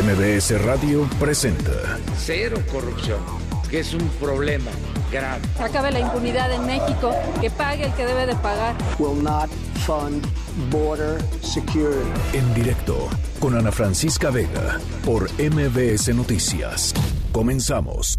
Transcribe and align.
MBS 0.00 0.58
Radio 0.64 1.06
presenta 1.20 1.98
Cero 2.16 2.56
corrupción, 2.72 3.20
que 3.68 3.80
es 3.80 3.92
un 3.92 4.08
problema 4.18 4.70
grave. 5.12 5.42
Acabe 5.60 5.92
la 5.92 6.00
impunidad 6.00 6.50
en 6.50 6.64
México, 6.64 7.14
que 7.42 7.50
pague 7.50 7.84
el 7.84 7.92
que 7.92 8.06
debe 8.06 8.24
de 8.24 8.34
pagar. 8.36 8.74
will 8.98 9.22
not 9.22 9.50
fund 9.84 10.26
border 10.70 11.18
security. 11.42 12.08
en 12.32 12.54
directo 12.54 13.06
con 13.38 13.54
Ana 13.54 13.70
Francisca 13.70 14.30
Vega 14.30 14.80
por 15.04 15.30
MBS 15.32 16.08
Noticias. 16.14 16.94
Comenzamos. 17.30 18.18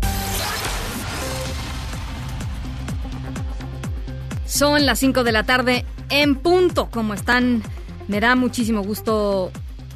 Son 4.45 4.85
las 4.85 4.99
5 4.99 5.23
de 5.23 5.31
la 5.31 5.43
tarde 5.43 5.85
en 6.11 6.35
punto. 6.35 6.89
¿Cómo 6.91 7.15
están? 7.15 7.63
Me 8.07 8.19
da 8.19 8.35
muchísimo 8.35 8.83
gusto 8.83 9.51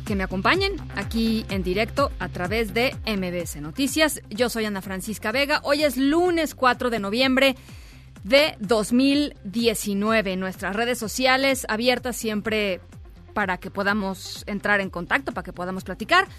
que 0.07 0.15
me 0.15 0.23
acompañen 0.23 0.71
aquí 0.95 1.45
en 1.49 1.63
directo 1.63 2.13
a 2.19 2.29
través 2.29 2.73
de 2.73 2.95
MBS 3.05 3.57
Noticias. 3.57 4.21
Yo 4.29 4.47
soy 4.49 4.63
Ana 4.63 4.81
Francisca 4.81 5.33
Vega. 5.33 5.59
Hoy 5.63 5.83
es 5.83 5.97
lunes 5.97 6.55
4 6.55 6.89
de 6.89 6.99
noviembre 6.99 7.57
de 8.23 8.55
2019. 8.61 10.37
Nuestras 10.37 10.77
redes 10.77 10.97
sociales 10.97 11.65
abiertas 11.67 12.15
siempre 12.15 12.79
para 13.33 13.57
que 13.57 13.69
podamos 13.69 14.45
entrar 14.47 14.79
en 14.79 14.89
contacto, 14.89 15.33
para 15.33 15.43
que 15.43 15.51
podamos 15.51 15.83
platicar. 15.83 16.29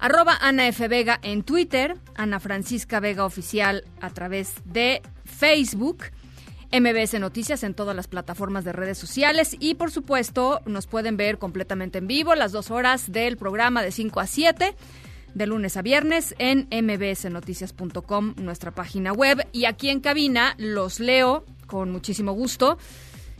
Arroba 0.00 0.36
Ana 0.40 0.66
F. 0.66 0.88
Vega 0.88 1.20
en 1.22 1.44
Twitter, 1.44 1.96
Ana 2.16 2.40
Francisca 2.40 2.98
Vega 2.98 3.24
Oficial 3.24 3.84
a 4.00 4.10
través 4.10 4.54
de 4.64 5.02
Facebook. 5.24 6.06
MBS 6.80 7.20
Noticias 7.20 7.62
en 7.62 7.72
todas 7.72 7.94
las 7.94 8.08
plataformas 8.08 8.64
de 8.64 8.72
redes 8.72 8.98
sociales 8.98 9.56
y 9.60 9.76
por 9.76 9.92
supuesto 9.92 10.60
nos 10.66 10.88
pueden 10.88 11.16
ver 11.16 11.38
completamente 11.38 11.98
en 11.98 12.08
vivo 12.08 12.34
las 12.34 12.50
dos 12.50 12.72
horas 12.72 13.12
del 13.12 13.36
programa 13.36 13.80
de 13.80 13.92
5 13.92 14.18
a 14.18 14.26
7 14.26 14.74
de 15.34 15.46
lunes 15.46 15.76
a 15.76 15.82
viernes 15.82 16.34
en 16.38 16.66
mbsnoticias.com, 16.70 18.34
nuestra 18.38 18.72
página 18.72 19.12
web 19.12 19.46
y 19.52 19.66
aquí 19.66 19.88
en 19.88 20.00
cabina 20.00 20.56
los 20.58 20.98
leo 20.98 21.44
con 21.68 21.92
muchísimo 21.92 22.32
gusto 22.32 22.76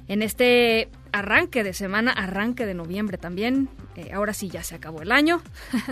en 0.07 0.23
este 0.23 0.89
arranque 1.11 1.65
de 1.65 1.73
semana, 1.73 2.13
arranque 2.13 2.67
de 2.67 2.75
noviembre 2.75 3.19
también. 3.19 3.69
Eh, 3.97 4.11
ahora 4.13 4.33
sí 4.33 4.49
ya 4.49 4.63
se 4.63 4.75
acabó 4.75 5.03
el 5.03 5.13
año. 5.13 5.43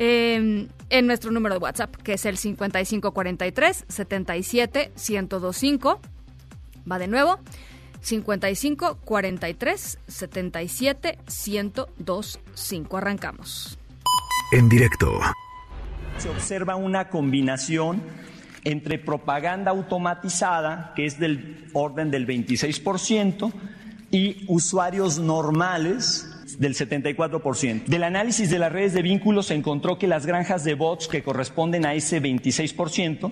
Eh, 0.00 0.68
en 0.90 1.06
nuestro 1.08 1.32
número 1.32 1.56
de 1.56 1.60
WhatsApp, 1.60 1.96
que 1.96 2.12
es 2.12 2.24
el 2.24 2.36
5543 2.36 3.84
77 3.88 4.92
1025. 4.94 6.00
Va 6.90 6.98
de 6.98 7.08
nuevo. 7.08 7.38
55 8.00 8.98
43 9.04 9.98
77 10.06 11.18
1025. 11.26 12.96
Arrancamos. 12.96 13.78
En 14.52 14.68
directo 14.68 15.20
Se 16.16 16.28
observa 16.28 16.76
una 16.76 17.10
combinación 17.10 18.02
entre 18.64 18.98
propaganda 18.98 19.70
automatizada, 19.70 20.92
que 20.94 21.06
es 21.06 21.18
del 21.18 21.68
orden 21.72 22.10
del 22.10 22.26
26%, 22.26 23.52
y 24.10 24.44
usuarios 24.48 25.18
normales 25.18 26.26
del 26.58 26.74
74%. 26.74 27.84
Del 27.84 28.04
análisis 28.04 28.50
de 28.50 28.58
las 28.58 28.72
redes 28.72 28.94
de 28.94 29.02
vínculos 29.02 29.46
se 29.46 29.54
encontró 29.54 29.98
que 29.98 30.06
las 30.06 30.26
granjas 30.26 30.64
de 30.64 30.74
bots 30.74 31.08
que 31.08 31.22
corresponden 31.22 31.86
a 31.86 31.94
ese 31.94 32.22
26%, 32.22 33.30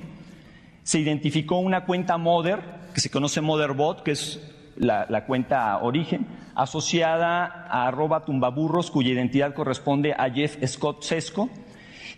se 0.86 1.00
identificó 1.00 1.58
una 1.58 1.84
cuenta 1.84 2.16
Mother, 2.16 2.60
que 2.94 3.00
se 3.00 3.10
conoce 3.10 3.40
Motherbot, 3.40 4.04
que 4.04 4.12
es 4.12 4.40
la, 4.76 5.26
cuenta 5.26 5.76
origen, 5.78 6.28
asociada 6.54 7.66
a 7.68 7.88
arroba 7.88 8.24
tumbaburros, 8.24 8.92
cuya 8.92 9.10
identidad 9.10 9.52
corresponde 9.52 10.14
a 10.16 10.30
Jeff 10.30 10.56
Scott 10.64 11.02
Sesco, 11.02 11.50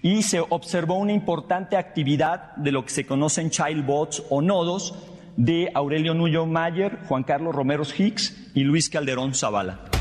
y 0.03 0.23
se 0.23 0.41
observó 0.41 0.97
una 0.99 1.15
importante 1.15 1.79
actividad 1.79 2.55
de 2.57 2.73
lo 2.73 2.85
que 2.85 2.91
se 2.91 3.07
conocen 3.07 3.49
childbots 3.49 4.23
o 4.29 4.43
nodos 4.43 4.95
de 5.39 5.71
Aurelio 5.73 6.13
Nuyo 6.13 6.45
Mayer, 6.45 6.99
Juan 7.09 7.23
Carlos 7.23 7.55
Romeros 7.55 7.99
Hicks 7.99 8.51
y 8.55 8.65
Luis 8.65 8.91
Calderón 8.91 9.35
Zavala. 9.35 9.98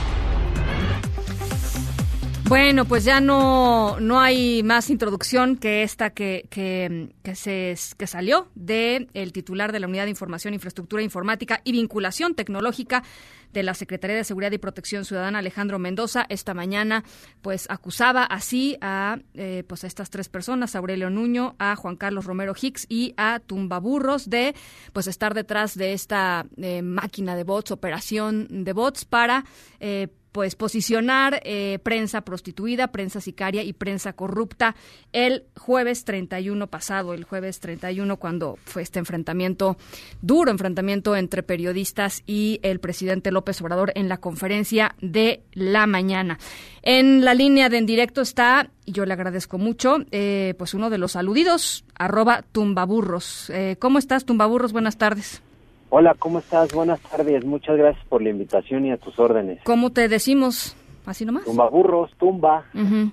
Bueno, 2.50 2.86
pues 2.86 3.04
ya 3.04 3.20
no, 3.20 4.00
no 4.00 4.22
hay 4.22 4.64
más 4.64 4.90
introducción 4.90 5.58
que 5.58 5.84
esta 5.84 6.12
que, 6.12 6.48
que, 6.50 7.10
que 7.22 7.36
se, 7.36 7.76
que 7.98 8.08
salió 8.08 8.48
de 8.56 9.10
el 9.14 9.34
titular 9.34 9.74
de 9.74 9.82
la 9.82 9.88
Unidad 9.88 10.06
de 10.06 10.12
Información, 10.12 10.54
Infraestructura 10.54 11.02
Informática 11.04 11.60
y 11.66 11.74
Vinculación 11.74 12.36
Tecnológica 12.36 13.04
de 13.52 13.64
la 13.64 13.74
Secretaría 13.74 14.16
de 14.16 14.24
Seguridad 14.24 14.52
y 14.52 14.60
Protección 14.60 15.04
Ciudadana, 15.04 15.40
Alejandro 15.40 15.78
Mendoza, 15.80 16.26
esta 16.30 16.54
mañana, 16.54 17.04
pues 17.42 17.70
acusaba 17.70 18.24
así 18.24 18.78
a, 18.82 19.20
eh, 19.34 19.64
pues 19.68 19.84
a 19.84 19.88
estas 19.88 20.10
tres 20.10 20.30
personas, 20.30 20.76
a 20.76 20.80
Aurelio 20.80 21.10
Nuño, 21.10 21.56
a 21.60 21.76
Juan 21.76 21.98
Carlos 21.98 22.26
Romero 22.26 22.54
Hicks 22.60 22.86
y 22.88 23.14
a 23.18 23.40
Tumbaburros, 23.40 24.30
de 24.30 24.56
pues 24.94 25.08
estar 25.08 25.34
detrás 25.34 25.78
de 25.78 25.94
esta 25.94 26.46
eh, 26.58 26.82
máquina 26.82 27.36
de 27.36 27.44
bots, 27.44 27.72
operación 27.72 28.64
de 28.64 28.74
bots 28.74 29.06
para 29.06 29.44
eh, 29.80 30.08
pues 30.32 30.56
posicionar 30.56 31.42
eh, 31.44 31.80
prensa 31.84 32.22
prostituida, 32.22 32.88
prensa 32.88 33.22
sicaria 33.22 33.64
y 33.64 33.74
prensa 33.74 34.14
corrupta 34.14 34.76
el 35.14 35.46
jueves 35.56 36.04
31 36.04 36.68
pasado, 36.68 37.14
el 37.14 37.24
jueves 37.24 37.60
31 37.60 38.18
cuando 38.18 38.58
fue 38.66 38.82
este 38.82 39.00
enfrentamiento, 39.00 39.78
duro 40.22 40.52
enfrentamiento 40.52 41.16
entre 41.16 41.44
periodistas 41.44 42.24
y 42.26 42.60
el 42.64 42.80
presidente 42.80 43.32
López 43.32 43.62
Obrador 43.62 43.92
en 43.96 44.10
la 44.10 44.18
conferencia 44.18 44.96
de 45.02 45.44
la 45.54 45.88
mañana. 45.88 46.38
En 46.82 47.26
la 47.26 47.34
línea 47.34 47.70
de 47.70 47.78
en 47.78 47.86
directo 47.86 48.22
está, 48.22 48.70
y 48.86 48.92
yo 48.92 49.06
le 49.06 49.14
agradezco 49.14 49.58
mucho, 49.58 49.98
eh, 50.12 50.56
pues 50.58 50.74
uno 50.74 50.90
de 50.90 50.98
los 50.98 51.16
aludidos, 51.16 51.86
arroba 51.96 52.44
tumbaburros. 52.52 53.50
Eh, 53.50 53.78
¿Cómo 53.80 54.00
estás, 54.00 54.26
tumbaburros? 54.26 54.74
Buenas 54.74 54.98
tardes. 54.98 55.42
Hola, 55.90 56.16
¿cómo 56.20 56.40
estás? 56.40 56.74
Buenas 56.74 57.00
tardes. 57.02 57.46
Muchas 57.46 57.78
gracias 57.78 58.06
por 58.08 58.22
la 58.22 58.30
invitación 58.30 58.86
y 58.86 58.92
a 58.92 58.98
tus 58.98 59.18
órdenes. 59.20 59.60
¿Cómo 59.64 59.92
te 59.92 60.10
decimos? 60.10 60.76
¿Así 61.06 61.26
nomás? 61.26 61.46
Tumba 61.46 61.70
burros, 61.70 62.12
tumba, 62.20 62.66
Ujú. 62.74 63.12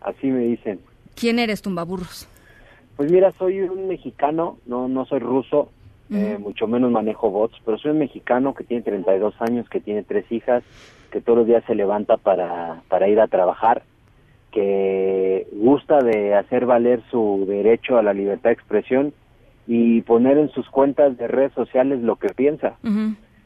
así 0.00 0.26
me 0.26 0.40
dicen. 0.40 0.80
¿Quién 1.14 1.38
eres, 1.38 1.62
tumbaburros? 1.62 2.26
Pues 2.96 3.10
mira, 3.12 3.32
soy 3.38 3.60
un 3.60 3.86
mexicano, 3.88 4.58
no 4.66 4.88
no 4.88 5.06
soy 5.06 5.20
ruso, 5.20 5.70
eh, 6.10 6.36
mucho 6.40 6.66
menos 6.66 6.90
manejo 6.90 7.30
bots, 7.30 7.56
pero 7.64 7.78
soy 7.78 7.92
un 7.92 8.00
mexicano 8.00 8.54
que 8.54 8.64
tiene 8.64 8.82
32 8.82 9.34
años, 9.40 9.68
que 9.68 9.80
tiene 9.80 10.02
tres 10.02 10.30
hijas, 10.32 10.64
que 11.12 11.20
todos 11.20 11.38
los 11.38 11.46
días 11.46 11.62
se 11.68 11.76
levanta 11.76 12.16
para, 12.16 12.82
para 12.88 13.08
ir 13.08 13.20
a 13.20 13.28
trabajar, 13.28 13.84
que 14.50 15.46
gusta 15.52 15.98
de 16.00 16.34
hacer 16.34 16.66
valer 16.66 17.00
su 17.10 17.44
derecho 17.48 17.96
a 17.96 18.02
la 18.02 18.12
libertad 18.12 18.50
de 18.50 18.54
expresión 18.54 19.14
y 19.72 20.00
poner 20.00 20.36
en 20.36 20.50
sus 20.50 20.68
cuentas 20.68 21.16
de 21.16 21.28
redes 21.28 21.52
sociales 21.52 22.00
lo 22.00 22.16
que 22.16 22.30
piensa. 22.30 22.74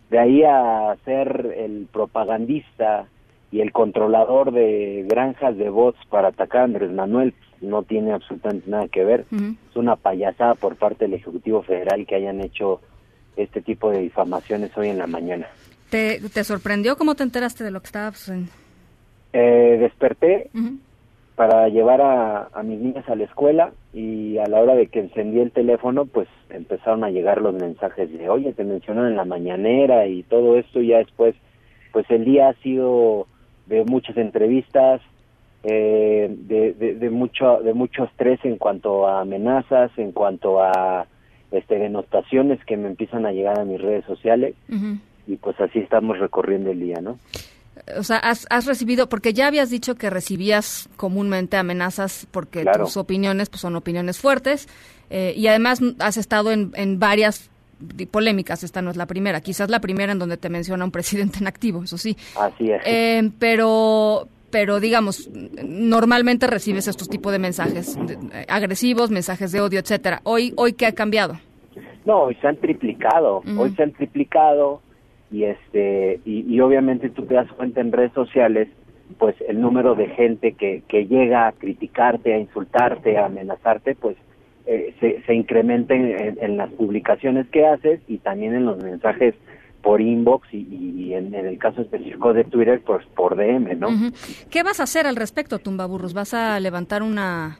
De 0.08 0.18
ahí 0.18 0.42
a 0.42 0.96
ser 1.04 1.54
el 1.54 1.86
propagandista 1.92 3.04
y 3.52 3.60
el 3.60 3.72
controlador 3.72 4.50
de 4.50 5.04
granjas 5.06 5.54
de 5.58 5.68
bots 5.68 5.98
para 6.08 6.28
atacar 6.28 6.62
a 6.62 6.64
Andrés 6.64 6.90
Manuel 6.92 7.34
no 7.60 7.82
tiene 7.82 8.12
absolutamente 8.12 8.70
nada 8.70 8.88
que 8.88 9.04
ver. 9.04 9.26
Es 9.30 9.76
una 9.76 9.96
payasada 9.96 10.54
por 10.54 10.76
parte 10.76 11.04
del 11.04 11.12
Ejecutivo 11.12 11.62
Federal 11.62 12.06
que 12.06 12.14
hayan 12.14 12.40
hecho 12.40 12.80
este 13.36 13.60
tipo 13.60 13.90
de 13.90 13.98
difamaciones 13.98 14.74
hoy 14.78 14.88
en 14.88 14.96
la 14.96 15.06
mañana. 15.06 15.46
¿Te, 15.90 16.22
te 16.32 16.42
sorprendió? 16.42 16.96
¿Cómo 16.96 17.16
te 17.16 17.22
enteraste 17.22 17.64
de 17.64 17.70
lo 17.70 17.80
que 17.80 17.86
estaba 17.86 18.10
sucediendo? 18.12 18.50
Eh, 19.34 19.76
desperté. 19.78 20.48
Para 21.36 21.68
llevar 21.68 22.00
a, 22.00 22.48
a 22.52 22.62
mis 22.62 22.80
niñas 22.80 23.08
a 23.08 23.16
la 23.16 23.24
escuela 23.24 23.72
y 23.92 24.38
a 24.38 24.46
la 24.46 24.60
hora 24.60 24.74
de 24.74 24.86
que 24.86 25.00
encendí 25.00 25.40
el 25.40 25.50
teléfono 25.50 26.04
pues 26.06 26.28
empezaron 26.50 27.02
a 27.02 27.10
llegar 27.10 27.40
los 27.40 27.54
mensajes 27.54 28.12
de 28.12 28.28
oye 28.28 28.52
te 28.52 28.64
mencionan 28.64 29.06
en 29.08 29.16
la 29.16 29.24
mañanera 29.24 30.06
y 30.06 30.22
todo 30.22 30.56
esto 30.56 30.80
y 30.80 30.88
ya 30.88 30.98
después 30.98 31.34
pues 31.92 32.08
el 32.10 32.24
día 32.24 32.48
ha 32.48 32.54
sido 32.54 33.26
de 33.66 33.84
muchas 33.84 34.16
entrevistas 34.16 35.00
eh, 35.64 36.32
de, 36.38 36.72
de, 36.74 36.94
de 36.94 37.10
mucho 37.10 37.60
de 37.62 37.74
mucho 37.74 38.04
estrés 38.04 38.38
en 38.44 38.56
cuanto 38.56 39.08
a 39.08 39.22
amenazas 39.22 39.90
en 39.96 40.12
cuanto 40.12 40.62
a 40.62 41.06
este 41.50 41.78
denotaciones 41.78 42.64
que 42.64 42.76
me 42.76 42.88
empiezan 42.88 43.26
a 43.26 43.32
llegar 43.32 43.58
a 43.58 43.64
mis 43.64 43.80
redes 43.80 44.04
sociales 44.04 44.54
y 45.26 45.36
pues 45.36 45.60
así 45.60 45.80
estamos 45.80 46.18
recorriendo 46.18 46.70
el 46.70 46.80
día 46.80 47.00
no 47.00 47.18
O 47.98 48.02
sea, 48.02 48.16
has, 48.18 48.46
has 48.50 48.66
recibido, 48.66 49.08
porque 49.08 49.32
ya 49.32 49.46
habías 49.46 49.68
dicho 49.70 49.96
que 49.96 50.08
recibías 50.10 50.88
comúnmente 50.96 51.56
amenazas 51.56 52.26
porque 52.30 52.62
Claro. 52.62 52.84
tus 52.84 52.96
opiniones 52.96 53.50
pues, 53.50 53.60
son 53.60 53.76
opiniones 53.76 54.18
fuertes 54.18 54.68
eh, 55.10 55.34
y 55.36 55.46
además 55.48 55.80
has 55.98 56.16
estado 56.16 56.50
en, 56.52 56.72
en 56.76 56.98
varias 56.98 57.50
polémicas, 58.10 58.62
esta 58.64 58.80
no 58.80 58.90
es 58.90 58.96
la 58.96 59.06
primera, 59.06 59.40
quizás 59.40 59.68
la 59.68 59.80
primera 59.80 60.12
en 60.12 60.18
donde 60.18 60.36
te 60.36 60.48
menciona 60.48 60.84
un 60.84 60.90
presidente 60.98 61.38
en 61.40 61.46
activo, 61.46 61.82
eso 61.84 61.98
sí. 61.98 62.16
así 62.40 62.70
es 62.70 62.80
Eh, 62.86 63.30
pero, 63.38 64.28
pero 64.50 64.80
digamos, 64.80 65.28
normalmente 65.62 66.46
recibes 66.46 66.88
estos 66.88 67.08
tipos 67.08 67.32
de 67.32 67.38
mensajes 67.40 67.96
eh, 68.32 68.46
agresivos, 68.48 69.10
mensajes 69.10 69.52
de 69.52 69.60
odio, 69.60 69.80
etcétera. 69.80 70.20
Hoy, 70.22 70.54
hoy 70.56 70.72
qué 70.72 70.86
ha 70.86 70.92
cambiado. 70.92 71.38
No, 72.06 72.22
hoy 72.24 72.36
se 72.40 72.46
han 72.46 72.56
triplicado, 72.56 73.42
hoy 73.58 73.74
se 73.74 73.82
han 73.82 73.92
triplicado 73.92 74.80
y 75.34 75.44
este 75.44 76.20
y, 76.24 76.44
y 76.48 76.60
obviamente 76.60 77.10
tú 77.10 77.26
te 77.26 77.34
das 77.34 77.50
cuenta 77.52 77.80
en 77.80 77.90
redes 77.90 78.12
sociales 78.12 78.68
pues 79.18 79.34
el 79.48 79.60
número 79.60 79.94
de 79.94 80.08
gente 80.08 80.52
que, 80.52 80.82
que 80.88 81.06
llega 81.06 81.46
a 81.46 81.52
criticarte, 81.52 82.34
a 82.34 82.38
insultarte, 82.38 83.18
a 83.18 83.26
amenazarte, 83.26 83.94
pues 83.94 84.16
eh, 84.66 84.94
se, 85.00 85.22
se 85.22 85.34
incrementa 85.34 85.94
en, 85.94 86.56
las 86.56 86.70
publicaciones 86.72 87.46
que 87.48 87.66
haces 87.66 88.00
y 88.08 88.18
también 88.18 88.54
en 88.54 88.64
los 88.64 88.82
mensajes 88.82 89.34
por 89.82 90.00
inbox 90.00 90.48
y, 90.52 91.12
en, 91.12 91.34
el 91.34 91.58
caso 91.58 91.82
específico 91.82 92.32
de 92.32 92.44
Twitter, 92.44 92.80
pues 92.84 93.04
por 93.14 93.36
DM, 93.36 93.78
¿no? 93.78 93.88
¿Qué 94.50 94.62
vas 94.62 94.80
a 94.80 94.84
hacer 94.84 95.06
al 95.06 95.16
respecto, 95.16 95.58
Tumbaburros? 95.58 96.14
¿Vas 96.14 96.32
a 96.32 96.58
levantar 96.58 97.02
una, 97.02 97.58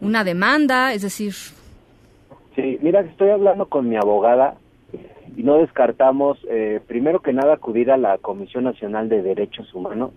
una 0.00 0.24
demanda? 0.24 0.92
Es 0.92 1.02
decir... 1.02 1.32
Sí, 2.54 2.78
mira, 2.82 3.00
estoy 3.00 3.30
hablando 3.30 3.66
con 3.66 3.88
mi 3.88 3.96
abogada 3.96 4.56
y 5.36 5.42
no 5.42 5.58
descartamos, 5.58 6.38
eh, 6.48 6.80
primero 6.86 7.20
que 7.20 7.32
nada, 7.32 7.54
acudir 7.54 7.90
a 7.90 7.96
la 7.96 8.18
Comisión 8.18 8.64
Nacional 8.64 9.08
de 9.08 9.22
Derechos 9.22 9.72
Humanos 9.74 10.12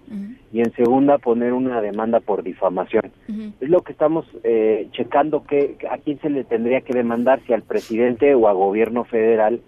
y 0.51 0.59
en 0.59 0.73
segunda 0.73 1.17
poner 1.17 1.53
una 1.53 1.81
demanda 1.81 2.19
por 2.19 2.43
difamación. 2.43 3.11
Es 3.59 3.69
lo 3.69 3.81
que 3.81 3.91
estamos 3.91 4.25
eh, 4.43 4.87
checando 4.91 5.43
que 5.43 5.77
a 5.89 5.97
quién 5.97 6.19
se 6.19 6.29
le 6.29 6.43
tendría 6.43 6.81
que 6.81 6.93
demandar, 6.93 7.41
si 7.45 7.53
al 7.53 7.63
presidente 7.63 8.35
o 8.35 8.47
al 8.47 8.55
gobierno 8.55 9.05
federal, 9.05 9.61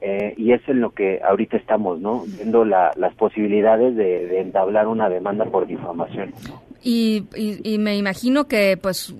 eh, 0.00 0.34
y 0.36 0.52
es 0.52 0.60
en 0.68 0.80
lo 0.80 0.90
que 0.90 1.20
ahorita 1.22 1.56
estamos, 1.56 2.00
¿no? 2.00 2.22
Viendo 2.26 2.64
las 2.64 3.14
posibilidades 3.16 3.96
de, 3.96 4.40
entablar 4.40 4.86
una 4.86 5.08
demanda 5.08 5.44
por 5.46 5.66
difamación. 5.66 6.32
Y, 6.82 7.24
y, 7.34 7.74
y 7.74 7.78
me 7.78 7.96
imagino 7.96 8.46
que, 8.46 8.78
pues, 8.80 9.14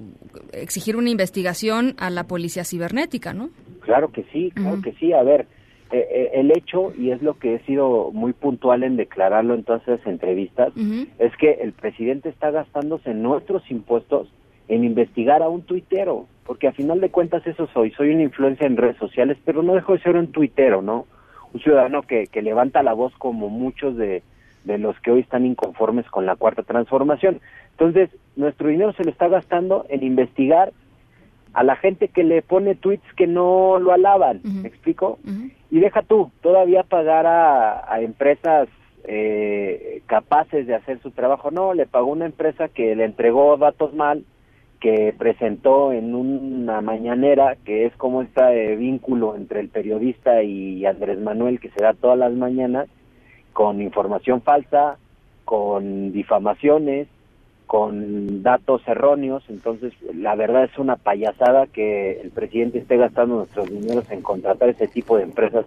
exigir 0.53 0.97
una 0.97 1.11
investigación 1.11 1.95
a 1.99 2.11
la 2.11 2.25
policía 2.25 2.65
cibernética, 2.65 3.33
¿no? 3.33 3.51
Claro 3.81 4.13
que 4.13 4.25
sí, 4.33 4.53
claro 4.55 4.81
que 4.83 4.93
sí. 4.93 5.13
A 5.13 5.23
ver, 5.23 5.47
eh, 5.91 6.07
eh, 6.11 6.31
el 6.35 6.51
hecho, 6.51 6.93
y 6.97 7.11
es 7.11 7.23
lo 7.23 7.39
que 7.39 7.55
he 7.55 7.59
sido 7.61 8.11
muy 8.13 8.33
puntual 8.33 8.83
en 8.83 8.97
declararlo 8.97 9.55
en 9.55 9.65
todas 9.65 9.83
esas 9.89 10.07
entrevistas, 10.07 10.73
es 11.19 11.37
que 11.37 11.53
el 11.63 11.73
presidente 11.73 12.29
está 12.29 12.51
gastándose 12.51 13.15
nuestros 13.15 13.71
impuestos 13.71 14.29
en 14.69 14.85
investigar 14.85 15.43
a 15.43 15.49
un 15.49 15.63
tuitero, 15.63 16.27
porque 16.45 16.69
a 16.69 16.73
final 16.73 17.01
de 17.01 17.11
cuentas 17.11 17.47
eso 17.47 17.67
soy, 17.73 17.91
soy 17.93 18.11
una 18.11 18.23
influencia 18.23 18.67
en 18.67 18.77
redes 18.77 18.99
sociales, 18.99 19.39
pero 19.45 19.63
no 19.63 19.75
dejo 19.75 19.95
de 19.95 20.01
ser 20.01 20.17
un 20.17 20.31
tuitero, 20.31 20.83
¿no? 20.83 21.07
Un 21.55 21.61
ciudadano 21.61 22.03
que, 22.03 22.27
que 22.27 22.43
levanta 22.43 22.83
la 22.83 22.93
voz 22.93 23.15
como 23.17 23.49
muchos 23.49 23.97
de, 23.97 24.23
de 24.65 24.79
los 24.79 24.99
que 25.01 25.11
hoy 25.11 25.21
están 25.21 25.47
inconformes 25.47 26.07
con 26.11 26.27
la 26.27 26.37
cuarta 26.37 26.63
transformación. 26.63 27.41
Entonces, 27.71 28.11
nuestro 28.37 28.69
dinero 28.69 28.93
se 28.93 29.05
lo 29.05 29.11
está 29.11 29.29
gastando 29.29 29.87
en 29.89 30.03
investigar 30.03 30.73
a 31.53 31.65
la 31.65 31.77
gente 31.77 32.09
que 32.09 32.25
le 32.25 32.43
pone 32.43 32.75
tweets 32.75 33.13
que 33.17 33.27
no 33.27 33.79
lo 33.79 33.93
alaban, 33.93 34.41
¿me 34.45 34.69
explico? 34.69 35.19
Y 35.71 35.81
deja 35.81 36.03
tú, 36.03 36.31
todavía 36.43 36.83
pagar 36.83 37.27
a, 37.27 38.01
empresas 38.01 38.69
eh, 39.05 40.03
capaces 40.07 40.67
de 40.67 40.75
hacer 40.75 41.01
su 41.03 41.11
trabajo, 41.11 41.51
no, 41.51 41.75
le 41.75 41.87
pagó 41.87 42.13
una 42.13 42.27
empresa 42.27 42.69
que 42.69 42.95
le 42.95 43.05
entregó 43.05 43.57
datos 43.57 43.95
mal, 43.95 44.25
que 44.81 45.15
presentó 45.19 45.93
en 45.93 46.15
una 46.15 46.81
mañanera, 46.81 47.57
que 47.65 47.87
es 47.87 47.97
como 47.97 48.23
este 48.23 48.77
vínculo 48.77 49.35
entre 49.35 49.61
el 49.61 49.69
periodista 49.69 50.43
y 50.43 50.87
Andrés 50.87 51.19
Manuel 51.19 51.59
que 51.59 51.71
se 51.71 51.83
da 51.83 51.95
todas 51.95 52.19
las 52.19 52.33
mañanas, 52.33 52.89
con 53.53 53.83
información 53.83 54.43
falsa, 54.43 54.99
con 55.45 56.13
difamaciones, 56.13 57.09
con 57.69 58.43
datos 58.43 58.81
erróneos, 58.87 59.45
entonces 59.51 59.93
la 60.15 60.35
verdad 60.35 60.65
es 60.65 60.79
una 60.79 60.97
payasada 60.97 61.67
que 61.67 62.19
el 62.19 62.31
presidente 62.31 62.79
esté 62.79 62.97
gastando 62.97 63.37
nuestros 63.37 63.69
dineros 63.69 64.11
en 64.11 64.23
contratar 64.23 64.71
ese 64.71 64.89
tipo 64.89 65.19
de 65.19 65.25
empresas, 65.25 65.67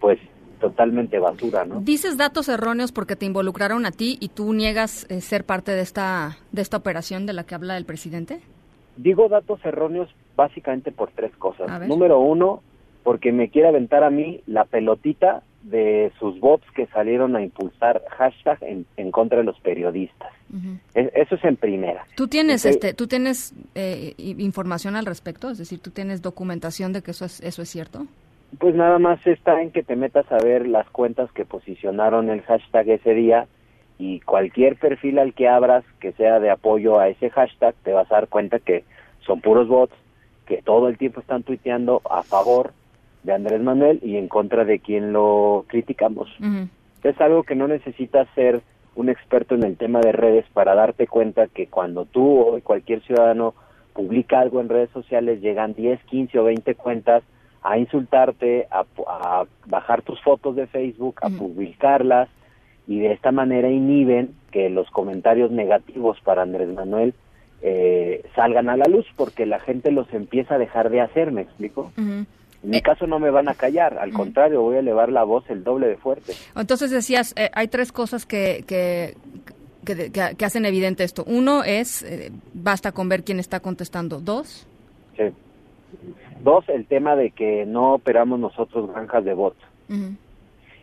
pues 0.00 0.20
totalmente 0.60 1.18
basura, 1.18 1.64
¿no? 1.64 1.80
Dices 1.80 2.16
datos 2.16 2.48
erróneos 2.48 2.92
porque 2.92 3.16
te 3.16 3.26
involucraron 3.26 3.84
a 3.84 3.90
ti 3.90 4.16
y 4.20 4.28
tú 4.28 4.54
niegas 4.54 5.06
eh, 5.10 5.20
ser 5.20 5.44
parte 5.44 5.72
de 5.72 5.80
esta 5.80 6.38
de 6.52 6.62
esta 6.62 6.76
operación 6.76 7.26
de 7.26 7.32
la 7.32 7.42
que 7.42 7.56
habla 7.56 7.76
el 7.76 7.84
presidente. 7.84 8.40
Digo 8.96 9.28
datos 9.28 9.58
erróneos 9.64 10.08
básicamente 10.36 10.92
por 10.92 11.10
tres 11.10 11.32
cosas. 11.36 11.88
Número 11.88 12.20
uno, 12.20 12.62
porque 13.02 13.32
me 13.32 13.50
quiere 13.50 13.66
aventar 13.66 14.04
a 14.04 14.10
mí 14.10 14.40
la 14.46 14.66
pelotita 14.66 15.42
de 15.64 16.12
sus 16.18 16.38
bots 16.40 16.64
que 16.72 16.86
salieron 16.86 17.34
a 17.36 17.42
impulsar 17.42 18.02
hashtag 18.10 18.58
en, 18.62 18.86
en 18.96 19.10
contra 19.10 19.38
de 19.38 19.44
los 19.44 19.58
periodistas. 19.60 20.30
eso 20.94 21.34
es 21.34 21.44
en 21.44 21.56
primera. 21.56 22.06
¿Tú 22.16 22.28
tienes, 22.28 22.66
este, 22.66 22.92
¿tú 22.92 23.06
tienes 23.06 23.54
eh, 23.74 24.14
información 24.18 24.94
al 24.94 25.06
respecto? 25.06 25.50
Es 25.50 25.58
decir, 25.58 25.80
¿tú 25.80 25.90
tienes 25.90 26.20
documentación 26.20 26.92
de 26.92 27.02
que 27.02 27.12
eso 27.12 27.24
es, 27.24 27.40
eso 27.40 27.62
es 27.62 27.68
cierto? 27.70 28.06
Pues 28.58 28.74
nada 28.74 28.98
más 28.98 29.26
está 29.26 29.60
en 29.62 29.70
que 29.70 29.82
te 29.82 29.96
metas 29.96 30.30
a 30.30 30.36
ver 30.36 30.68
las 30.68 30.88
cuentas 30.90 31.32
que 31.32 31.44
posicionaron 31.44 32.28
el 32.28 32.42
hashtag 32.42 32.90
ese 32.90 33.14
día 33.14 33.46
y 33.98 34.20
cualquier 34.20 34.76
perfil 34.76 35.18
al 35.18 35.34
que 35.34 35.48
abras 35.48 35.84
que 35.98 36.12
sea 36.12 36.40
de 36.40 36.50
apoyo 36.50 37.00
a 37.00 37.08
ese 37.08 37.30
hashtag 37.30 37.74
te 37.82 37.92
vas 37.92 38.10
a 38.10 38.16
dar 38.16 38.28
cuenta 38.28 38.58
que 38.58 38.84
son 39.24 39.40
puros 39.40 39.68
bots 39.68 39.94
que 40.46 40.62
todo 40.62 40.88
el 40.88 40.98
tiempo 40.98 41.20
están 41.20 41.42
tuiteando 41.42 42.02
a 42.10 42.22
favor 42.22 42.72
de 43.24 43.32
Andrés 43.32 43.60
Manuel 43.60 43.98
y 44.02 44.16
en 44.16 44.28
contra 44.28 44.64
de 44.64 44.78
quien 44.78 45.12
lo 45.12 45.64
criticamos. 45.66 46.28
Es 47.02 47.20
algo 47.20 47.42
que 47.42 47.54
no 47.54 47.66
necesitas 47.66 48.28
ser 48.34 48.62
un 48.94 49.08
experto 49.08 49.54
en 49.54 49.64
el 49.64 49.76
tema 49.76 50.00
de 50.00 50.12
redes 50.12 50.44
para 50.52 50.74
darte 50.74 51.06
cuenta 51.06 51.48
que 51.48 51.66
cuando 51.66 52.04
tú 52.04 52.40
o 52.40 52.60
cualquier 52.60 53.02
ciudadano 53.02 53.54
publica 53.92 54.40
algo 54.40 54.60
en 54.60 54.68
redes 54.68 54.90
sociales, 54.90 55.40
llegan 55.40 55.74
10, 55.74 56.00
15 56.04 56.38
o 56.38 56.44
20 56.44 56.74
cuentas 56.74 57.22
a 57.62 57.78
insultarte, 57.78 58.68
a, 58.70 58.84
bajar 59.66 60.02
tus 60.02 60.20
fotos 60.22 60.54
de 60.54 60.66
Facebook, 60.66 61.16
a 61.22 61.30
publicarlas 61.30 62.28
y 62.86 63.00
de 63.00 63.12
esta 63.12 63.32
manera 63.32 63.70
inhiben 63.70 64.34
que 64.50 64.68
los 64.68 64.90
comentarios 64.90 65.50
negativos 65.50 66.20
para 66.20 66.42
Andrés 66.42 66.68
Manuel 66.68 67.14
eh, 67.62 68.22
salgan 68.36 68.68
a 68.68 68.76
la 68.76 68.84
luz 68.84 69.06
porque 69.16 69.46
la 69.46 69.58
gente 69.60 69.90
los 69.90 70.12
empieza 70.12 70.56
a 70.56 70.58
dejar 70.58 70.90
de 70.90 71.00
hacer, 71.00 71.32
¿me 71.32 71.40
explico? 71.40 71.90
En 72.64 72.70
mi 72.70 72.78
eh, 72.78 72.82
caso 72.82 73.06
no 73.06 73.18
me 73.18 73.30
van 73.30 73.48
a 73.48 73.54
callar, 73.54 73.98
al 73.98 74.12
contrario, 74.12 74.62
voy 74.62 74.76
a 74.76 74.78
elevar 74.80 75.12
la 75.12 75.22
voz 75.22 75.44
el 75.50 75.62
doble 75.62 75.86
de 75.86 75.96
fuerte. 75.96 76.32
Entonces 76.56 76.90
decías, 76.90 77.34
eh, 77.36 77.50
hay 77.52 77.68
tres 77.68 77.92
cosas 77.92 78.24
que, 78.24 78.64
que, 78.66 79.14
que, 79.84 80.44
hacen 80.44 80.64
evidente 80.64 81.04
esto. 81.04 81.24
Uno 81.26 81.62
es, 81.62 82.02
eh, 82.02 82.32
basta 82.54 82.92
con 82.92 83.10
ver 83.10 83.22
quién 83.22 83.38
está 83.38 83.60
contestando. 83.60 84.18
Dos. 84.20 84.66
Sí. 85.16 85.24
Dos, 86.42 86.66
el 86.70 86.86
tema 86.86 87.16
de 87.16 87.32
que 87.32 87.66
no 87.66 87.94
operamos 87.94 88.40
nosotros 88.40 88.90
granjas 88.90 89.24
de 89.24 89.34
votos. 89.34 89.62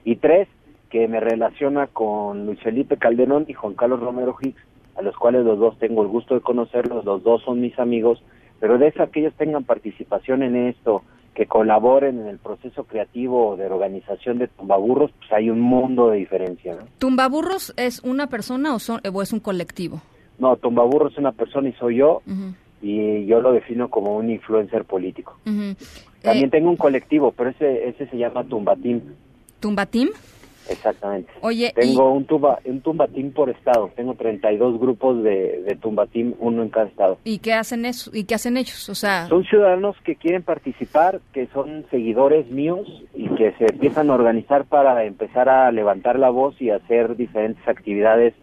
Y 0.05 0.15
tres, 0.17 0.47
que 0.91 1.07
me 1.07 1.19
relaciona 1.19 1.87
con 1.87 2.45
Luis 2.45 2.59
Felipe 2.61 2.97
Calderón 2.97 3.45
y 3.47 3.53
Juan 3.53 3.73
Carlos 3.73 3.99
Romero 3.99 4.35
Hicks, 4.39 4.61
a 4.95 5.01
los 5.01 5.17
cuales 5.17 5.43
los 5.43 5.57
dos 5.57 5.79
tengo 5.79 6.03
el 6.03 6.09
gusto 6.09 6.35
de 6.35 6.41
conocerlos, 6.41 7.05
los 7.05 7.23
dos 7.23 7.41
son 7.43 7.59
mis 7.59 7.77
amigos, 7.79 8.21
pero 8.59 8.77
de 8.77 8.89
eso 8.89 9.09
que 9.09 9.21
ellos 9.21 9.33
tengan 9.35 9.63
participación 9.63 10.43
en 10.43 10.55
esto, 10.55 11.01
que 11.33 11.45
colaboren 11.45 12.19
en 12.19 12.27
el 12.27 12.37
proceso 12.37 12.83
creativo 12.83 13.55
de 13.55 13.65
organización 13.65 14.37
de 14.37 14.47
Tumbaburros, 14.47 15.11
pues 15.17 15.31
hay 15.31 15.49
un 15.49 15.61
mundo 15.61 16.09
de 16.09 16.17
diferencia. 16.17 16.75
¿no? 16.75 16.81
¿Tumbaburros 16.97 17.73
es 17.77 18.01
una 18.03 18.27
persona 18.27 18.75
o, 18.75 18.79
son, 18.79 18.99
o 19.11 19.21
es 19.21 19.31
un 19.31 19.39
colectivo? 19.39 20.01
No, 20.39 20.57
Tumbaburros 20.57 21.13
es 21.13 21.19
una 21.19 21.31
persona 21.31 21.69
y 21.69 21.73
soy 21.73 21.97
yo, 21.97 22.21
y 22.81 23.25
yo 23.25 23.41
lo 23.41 23.53
defino 23.53 23.89
como 23.89 24.17
un 24.17 24.29
influencer 24.29 24.85
político. 24.85 25.37
También 25.43 26.47
eh, 26.47 26.49
tengo 26.49 26.69
un 26.69 26.77
colectivo, 26.77 27.31
pero 27.31 27.51
ese, 27.51 27.87
ese 27.89 28.07
se 28.07 28.17
llama 28.17 28.43
Tumbatim. 28.43 29.01
¿Tumbatim? 29.59 30.09
Exactamente. 30.71 31.31
Oye, 31.41 31.73
tengo 31.75 32.11
un 32.11 32.25
tumba 32.25 32.59
un 32.65 32.81
tumbatín 32.81 33.31
por 33.31 33.49
estado. 33.49 33.91
Tengo 33.95 34.13
32 34.15 34.79
grupos 34.79 35.23
de, 35.23 35.63
de 35.63 35.75
tumbatín, 35.75 36.35
uno 36.39 36.63
en 36.63 36.69
cada 36.69 36.87
estado. 36.87 37.17
¿Y 37.23 37.39
qué 37.39 37.53
hacen 37.53 37.85
eso? 37.85 38.11
¿Y 38.13 38.23
qué 38.23 38.35
hacen 38.35 38.57
ellos? 38.57 38.89
O 38.89 38.95
sea, 38.95 39.27
son 39.27 39.43
ciudadanos 39.43 39.95
que 40.03 40.15
quieren 40.15 40.43
participar, 40.43 41.19
que 41.33 41.47
son 41.47 41.85
seguidores 41.91 42.49
míos 42.49 42.87
y 43.13 43.29
que 43.35 43.53
se 43.53 43.65
empiezan 43.65 44.09
a 44.09 44.13
organizar 44.13 44.65
para 44.65 45.03
empezar 45.03 45.49
a 45.49 45.71
levantar 45.71 46.17
la 46.17 46.29
voz 46.29 46.59
y 46.61 46.69
hacer 46.69 47.15
diferentes 47.15 47.67
actividades 47.67 48.33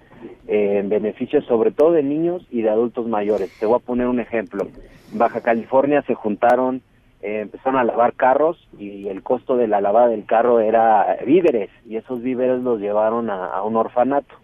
eh, 0.49 0.79
en 0.79 0.89
beneficio 0.89 1.43
sobre 1.43 1.71
todo 1.71 1.93
de 1.93 2.03
niños 2.03 2.43
y 2.51 2.63
de 2.63 2.71
adultos 2.71 3.07
mayores. 3.07 3.51
Te 3.59 3.67
voy 3.67 3.77
a 3.77 3.85
poner 3.85 4.07
un 4.07 4.21
ejemplo. 4.21 4.67
En 5.13 5.19
Baja 5.19 5.41
California 5.41 6.03
se 6.07 6.15
juntaron 6.15 6.83
eh, 7.21 7.41
empezaron 7.41 7.81
a 7.81 7.85
lavar 7.85 8.15
carros 8.15 8.69
y 8.79 9.09
el 9.09 9.25
costo 9.25 9.57
de 9.57 9.67
la 9.67 9.81
lavada 9.81 10.07
del 10.07 10.25
carro 10.25 10.61
era 10.61 11.17
víveres 11.27 11.69
y 11.85 11.97
esos 11.97 12.23
víveres 12.23 12.63
los 12.63 12.81
llevaron 12.81 13.29
a, 13.29 13.61
un 13.63 13.77
orfanato. 13.77 14.35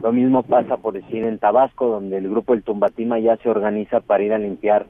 Lo 0.00 0.12
mismo 0.12 0.44
pasa 0.44 0.76
por 0.76 0.94
decir 0.94 1.24
en 1.24 1.38
Tabasco, 1.38 1.88
donde 1.88 2.18
el 2.18 2.28
grupo 2.28 2.54
El 2.54 2.62
Tumbatima 2.62 3.18
ya 3.18 3.36
se 3.38 3.48
organiza 3.48 4.00
para 4.00 4.22
ir 4.22 4.32
a 4.32 4.38
limpiar, 4.38 4.86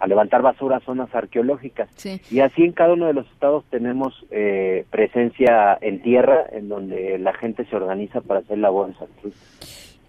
a 0.00 0.06
levantar 0.06 0.42
basura 0.42 0.76
a 0.76 0.80
zonas 0.80 1.14
arqueológicas. 1.14 1.88
Y 2.30 2.40
así 2.40 2.62
en 2.62 2.72
cada 2.72 2.92
uno 2.92 3.06
de 3.06 3.14
los 3.14 3.26
estados 3.30 3.64
tenemos 3.70 4.26
eh, 4.30 4.84
presencia 4.90 5.78
en 5.80 6.02
tierra, 6.02 6.44
en 6.52 6.68
donde 6.68 7.18
la 7.18 7.32
gente 7.32 7.64
se 7.64 7.74
organiza 7.74 8.20
para 8.20 8.40
hacer 8.40 8.58
labores 8.58 8.96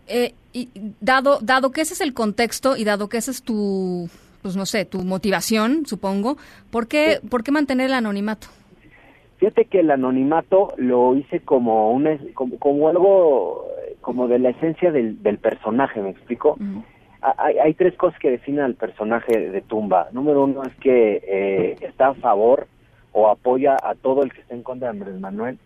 eh, 0.08 0.34
y 0.52 0.68
dado, 1.00 1.40
dado 1.42 1.72
que 1.72 1.80
ese 1.80 1.94
es 1.94 2.02
el 2.02 2.14
contexto 2.14 2.76
y 2.76 2.84
dado 2.84 3.08
que 3.08 3.18
ese 3.18 3.32
es 3.32 3.42
tu 3.42 4.10
pues 4.44 4.56
no 4.56 4.68
sé, 4.68 4.86
tu 4.86 5.04
motivación, 5.04 5.88
supongo. 5.88 6.38
¿Por 6.70 6.88
qué, 6.88 7.20
¿por 7.28 7.44
qué 7.44 7.52
mantener 7.52 7.88
el 7.88 7.94
anonimato? 7.94 8.48
Fíjate 9.38 9.66
que 9.66 9.80
el 9.80 9.90
anonimato 9.90 10.74
lo 10.78 11.16
hice 11.16 11.40
como, 11.40 11.92
un, 11.92 12.08
como, 12.60 12.88
algo 12.88 13.66
como 14.02 14.28
de 14.28 14.38
la 14.38 14.50
esencia 14.50 14.92
del, 14.92 15.24
del 15.24 15.40
personaje, 15.40 16.00
¿me 16.02 16.12
explico? 16.12 16.58
hay, 17.38 17.58
hay, 17.58 17.74
tres 17.74 17.96
cosas 17.96 18.20
que 18.20 18.32
definen 18.32 18.66
al 18.66 18.76
personaje 18.76 19.50
de 19.50 19.62
Tumba. 19.62 20.10
Número 20.12 20.44
uno 20.44 20.64
es 20.64 20.76
que 20.76 21.22
eh, 21.26 21.78
está 21.82 22.10
a 22.10 22.14
favor 22.16 22.68
o 23.14 23.30
apoya 23.30 23.78
a 23.82 23.96
todo 23.96 24.24
el 24.24 24.34
que 24.34 24.42
está 24.42 24.56
en 24.56 24.64
contra 24.64 24.92
de 24.92 25.00
Andrés 25.00 25.20
Manuel. 25.20 25.58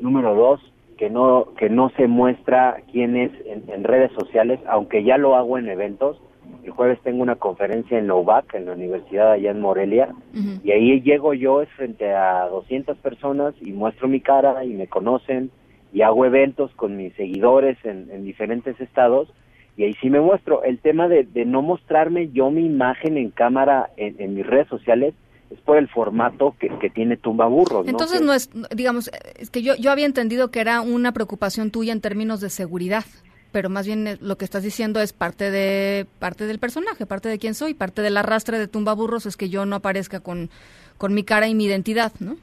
Número 0.00 0.34
dos, 0.34 0.60
que 0.96 1.10
no 1.10 1.48
que 1.58 1.68
no 1.68 1.90
se 1.96 2.06
muestra 2.06 2.78
quién 2.90 3.16
es 3.16 3.32
en, 3.46 3.84
redes 3.84 4.12
sociales, 4.12 4.60
aunque 4.66 5.04
ya 5.04 5.18
lo 5.18 5.36
hago 5.36 5.58
en 5.58 5.68
eventos. 5.68 6.18
El 6.62 6.70
jueves 6.70 7.00
tengo 7.02 7.22
una 7.22 7.36
conferencia 7.36 7.98
en 7.98 8.06
Lovac, 8.06 8.54
en 8.54 8.66
la 8.66 8.72
universidad 8.72 9.32
allá 9.32 9.50
en 9.50 9.60
Morelia, 9.60 10.14
y 10.62 10.70
ahí 10.70 11.00
llego 11.00 11.34
yo 11.34 11.64
frente 11.76 12.14
a 12.14 12.46
200 12.48 12.96
personas 12.98 13.54
y 13.60 13.72
muestro 13.72 14.06
mi 14.08 14.20
cara 14.20 14.64
y 14.64 14.70
me 14.70 14.86
conocen 14.86 15.50
y 15.92 16.02
hago 16.02 16.24
eventos 16.24 16.70
con 16.74 16.96
mis 16.96 17.12
seguidores 17.14 17.76
en, 17.84 18.24
diferentes 18.24 18.80
estados 18.80 19.28
y 19.76 19.84
ahí 19.84 19.94
sí 20.00 20.08
me 20.08 20.20
muestro. 20.20 20.62
El 20.62 20.78
tema 20.78 21.08
de, 21.08 21.26
no 21.44 21.62
mostrarme 21.62 22.30
yo 22.30 22.50
mi 22.50 22.64
imagen 22.64 23.16
en 23.16 23.30
cámara 23.30 23.90
en 23.96 24.34
mis 24.34 24.46
redes 24.46 24.68
sociales 24.68 25.14
es 25.52 25.60
por 25.60 25.76
el 25.76 25.88
formato 25.88 26.54
que, 26.58 26.68
que 26.78 26.90
tiene 26.90 27.16
Tumbaburros. 27.16 27.86
Entonces 27.86 28.20
¿no? 28.20 28.28
no 28.28 28.34
es, 28.34 28.50
digamos, 28.74 29.10
es 29.38 29.50
que 29.50 29.62
yo, 29.62 29.74
yo 29.76 29.90
había 29.90 30.06
entendido 30.06 30.50
que 30.50 30.60
era 30.60 30.80
una 30.80 31.12
preocupación 31.12 31.70
tuya 31.70 31.92
en 31.92 32.00
términos 32.00 32.40
de 32.40 32.50
seguridad, 32.50 33.04
pero 33.52 33.68
más 33.68 33.86
bien 33.86 34.06
eh, 34.06 34.16
lo 34.20 34.36
que 34.36 34.44
estás 34.44 34.62
diciendo 34.62 35.00
es 35.00 35.12
parte 35.12 35.50
de 35.50 36.06
parte 36.18 36.46
del 36.46 36.58
personaje, 36.58 37.06
parte 37.06 37.28
de 37.28 37.38
quién 37.38 37.54
soy, 37.54 37.74
parte 37.74 38.02
del 38.02 38.16
arrastre 38.16 38.58
de 38.58 38.66
Tumbaburros 38.66 39.26
es 39.26 39.36
que 39.36 39.48
yo 39.48 39.66
no 39.66 39.76
aparezca 39.76 40.20
con, 40.20 40.50
con 40.98 41.14
mi 41.14 41.22
cara 41.22 41.46
y 41.46 41.54
mi 41.54 41.66
identidad, 41.66 42.12
¿no? 42.18 42.36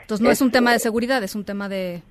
Entonces 0.00 0.24
no 0.24 0.30
es, 0.30 0.40
un 0.40 0.50
tema 0.50 0.72
de 0.72 0.80
seguridad, 0.80 1.22
es 1.22 1.36
un 1.36 1.44
tema 1.44 1.68
de 1.68 2.02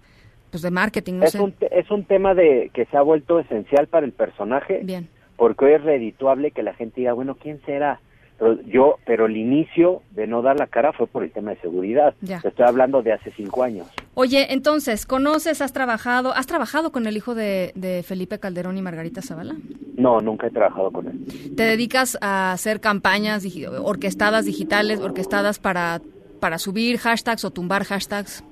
pues 0.52 0.64
de 0.64 0.72
marketing, 0.72 1.16
no 1.16 1.26
es 1.26 1.32
sé. 1.32 1.42
Un, 1.42 1.54
es 1.72 1.92
un 1.92 2.06
tema 2.06 2.34
de 2.34 2.72
que 2.74 2.86
se 2.86 2.98
ha 2.98 3.02
vuelto 3.02 3.40
esencial 3.40 3.88
para 3.88 4.06
el 4.06 4.14
personaje. 4.14 4.80
Bien. 4.84 5.10
Porque 5.36 5.66
hoy 5.66 5.74
es 5.74 5.84
redituable 5.84 6.52
que 6.52 6.64
la 6.64 6.74
gente 6.74 7.02
diga, 7.02 7.14
bueno, 7.14 7.36
¿quién 7.36 7.62
será? 7.66 8.00
Pero 8.40 8.62
yo, 8.64 8.96
pero 9.06 9.26
el 9.26 9.36
inicio 9.36 10.02
de 10.12 10.26
no 10.26 10.42
dar 10.42 10.58
la 10.58 10.68
cara 10.68 10.94
fue 10.94 11.08
por 11.08 11.24
el 11.24 11.32
tema 11.32 11.52
de 11.52 11.62
seguridad. 11.62 12.16
Estoy 12.22 12.66
hablando 12.66 13.02
de 13.02 13.14
hace 13.14 13.32
cinco 13.36 13.64
años. 13.64 13.88
Oye, 14.14 14.54
entonces, 14.54 15.06
¿conoces, 15.06 15.62
has 15.62 15.74
trabajado, 15.74 16.34
has 16.34 16.48
trabajado 16.48 16.92
con 16.92 17.06
el 17.06 17.18
hijo 17.18 17.36
de, 17.36 17.74
de 17.76 18.02
Felipe 18.04 18.40
Calderón 18.40 18.78
y 18.78 18.82
Margarita 18.82 19.22
Zavala? 19.22 19.56
No, 19.98 20.22
nunca 20.22 20.48
he 20.48 20.52
trabajado 20.52 20.92
con 20.92 21.08
él. 21.08 21.56
¿Te 21.56 21.64
dedicas 21.64 22.18
a 22.22 22.54
hacer 22.54 22.80
campañas 22.80 23.46
orquestadas 23.84 24.46
digitales, 24.46 25.02
orquestadas 25.02 25.60
para, 25.60 26.02
para 26.40 26.58
subir 26.58 26.98
hashtags 26.98 27.44
o 27.44 27.52
tumbar 27.52 27.84
hashtags? 27.84 28.44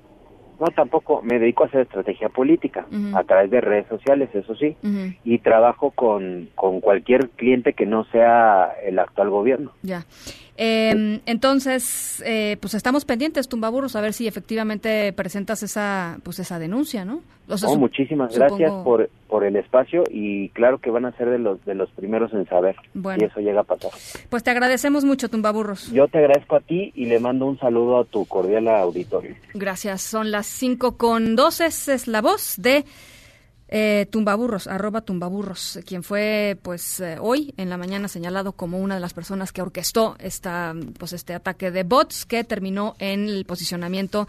No, 0.60 0.68
tampoco. 0.68 1.22
Me 1.22 1.40
dedico 1.40 1.64
a 1.64 1.68
hacer 1.68 1.82
estrategia 1.82 2.30
política 2.30 2.86
a 3.14 3.24
través 3.24 3.52
de 3.52 3.62
redes 3.62 3.88
sociales, 3.88 4.30
eso 4.34 4.56
sí. 4.56 4.76
Y 5.24 5.40
trabajo 5.40 5.92
con, 5.92 6.50
con 6.56 6.82
cualquier 6.82 7.30
cliente 7.30 7.74
que 7.74 7.86
no 7.86 8.06
sea 8.06 8.74
el 8.84 9.00
actual 9.00 9.30
gobierno. 9.30 9.72
Ya. 9.84 10.06
Eh, 10.58 11.22
entonces, 11.26 12.24
eh, 12.26 12.58
pues 12.60 12.74
estamos 12.74 13.06
pendientes, 13.06 13.48
Tumbaburros, 13.48 13.96
a 13.96 14.02
ver 14.02 14.14
si 14.14 14.28
efectivamente 14.28 15.14
presentas 15.14 15.62
esa, 15.62 16.18
pues 16.24 16.40
esa 16.40 16.58
denuncia, 16.58 17.06
¿no? 17.06 17.22
muchísimas 17.78 18.36
gracias 18.36 18.72
por, 18.84 19.10
por 19.30 19.46
el 19.46 19.56
espacio 19.56 20.04
y 20.12 20.50
claro 20.50 20.80
que 20.80 20.90
van 20.90 21.06
a 21.06 21.14
ser 21.14 21.30
de 21.30 21.40
los 21.40 21.64
de 21.64 21.76
los 21.76 21.90
primeros 21.92 22.34
en 22.34 22.46
saber 22.46 22.76
si 22.94 23.24
eso 23.24 23.40
llega 23.40 23.62
a 23.62 23.64
pasar. 23.64 23.92
Pues 24.30 24.44
te 24.44 24.52
agradecemos 24.52 25.06
mucho, 25.06 25.30
Tumbaburros. 25.30 25.92
Yo 25.92 26.08
te 26.10 26.18
agradezco 26.18 26.58
a 26.58 26.60
ti 26.60 26.92
y 26.94 27.06
le 27.06 27.20
mando 27.20 27.46
un 27.46 27.58
saludo 27.58 28.00
a 28.00 28.04
tu 28.04 28.26
cordial 28.26 28.68
auditorio. 28.68 29.36
Gracias. 29.54 30.02
Son 30.02 30.30
las 30.30 30.46
cinco 30.46 30.98
con 30.98 31.38
12, 31.38 31.66
es 31.68 32.08
la 32.08 32.22
voz 32.22 32.56
de 32.58 32.84
eh, 33.70 34.08
tumbaburros, 34.10 34.68
arroba 34.68 35.02
tumbaburros, 35.02 35.80
quien 35.86 36.04
fue 36.04 36.58
pues 36.62 37.00
eh, 37.02 37.18
hoy 37.20 37.54
en 37.58 37.70
la 37.70 37.78
mañana 37.78 38.08
señalado 38.08 38.54
como 38.54 38.80
una 38.80 38.96
de 38.96 39.02
las 39.02 39.14
personas 39.14 39.52
que 39.52 39.62
orquestó 39.62 40.16
esta, 40.20 40.74
pues, 40.98 41.12
este 41.14 41.34
ataque 41.34 41.70
de 41.72 41.84
bots 41.84 42.26
que 42.26 42.44
terminó 42.44 42.96
en 43.00 43.28
el 43.28 43.46
posicionamiento 43.46 44.28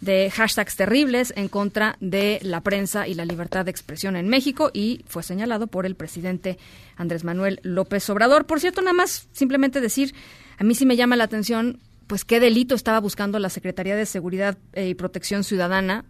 de 0.00 0.30
hashtags 0.30 0.76
terribles 0.76 1.32
en 1.36 1.48
contra 1.48 1.96
de 2.00 2.38
la 2.42 2.60
prensa 2.60 3.08
y 3.08 3.14
la 3.14 3.24
libertad 3.24 3.64
de 3.64 3.70
expresión 3.70 4.14
en 4.14 4.28
México 4.28 4.70
y 4.72 5.04
fue 5.06 5.22
señalado 5.22 5.66
por 5.66 5.86
el 5.86 5.96
presidente 5.96 6.58
Andrés 6.96 7.24
Manuel 7.24 7.60
López 7.62 8.08
Obrador. 8.10 8.46
Por 8.46 8.60
cierto, 8.60 8.82
nada 8.82 8.92
más 8.92 9.28
simplemente 9.32 9.80
decir, 9.80 10.14
a 10.58 10.64
mí 10.64 10.74
sí 10.74 10.86
me 10.86 10.96
llama 10.96 11.16
la 11.16 11.24
atención 11.24 11.80
pues 12.06 12.24
qué 12.24 12.38
delito 12.38 12.74
estaba 12.74 13.00
buscando 13.00 13.38
la 13.38 13.48
Secretaría 13.50 13.96
de 13.96 14.06
Seguridad 14.06 14.58
eh, 14.74 14.88
y 14.88 14.94
Protección 14.94 15.42
Ciudadana 15.42 16.04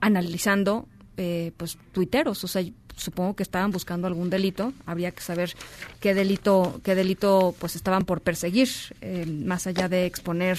analizando 0.00 0.88
eh, 1.16 1.52
pues 1.56 1.78
tuiteros, 1.92 2.42
o 2.44 2.48
sea, 2.48 2.62
supongo 2.96 3.36
que 3.36 3.42
estaban 3.42 3.70
buscando 3.70 4.06
algún 4.06 4.30
delito, 4.30 4.72
habría 4.86 5.10
que 5.10 5.20
saber 5.20 5.54
qué 6.00 6.14
delito, 6.14 6.80
qué 6.82 6.94
delito 6.94 7.54
pues 7.58 7.76
estaban 7.76 8.04
por 8.04 8.20
perseguir, 8.20 8.68
eh, 9.00 9.26
más 9.26 9.66
allá 9.66 9.88
de 9.88 10.06
exponer 10.06 10.58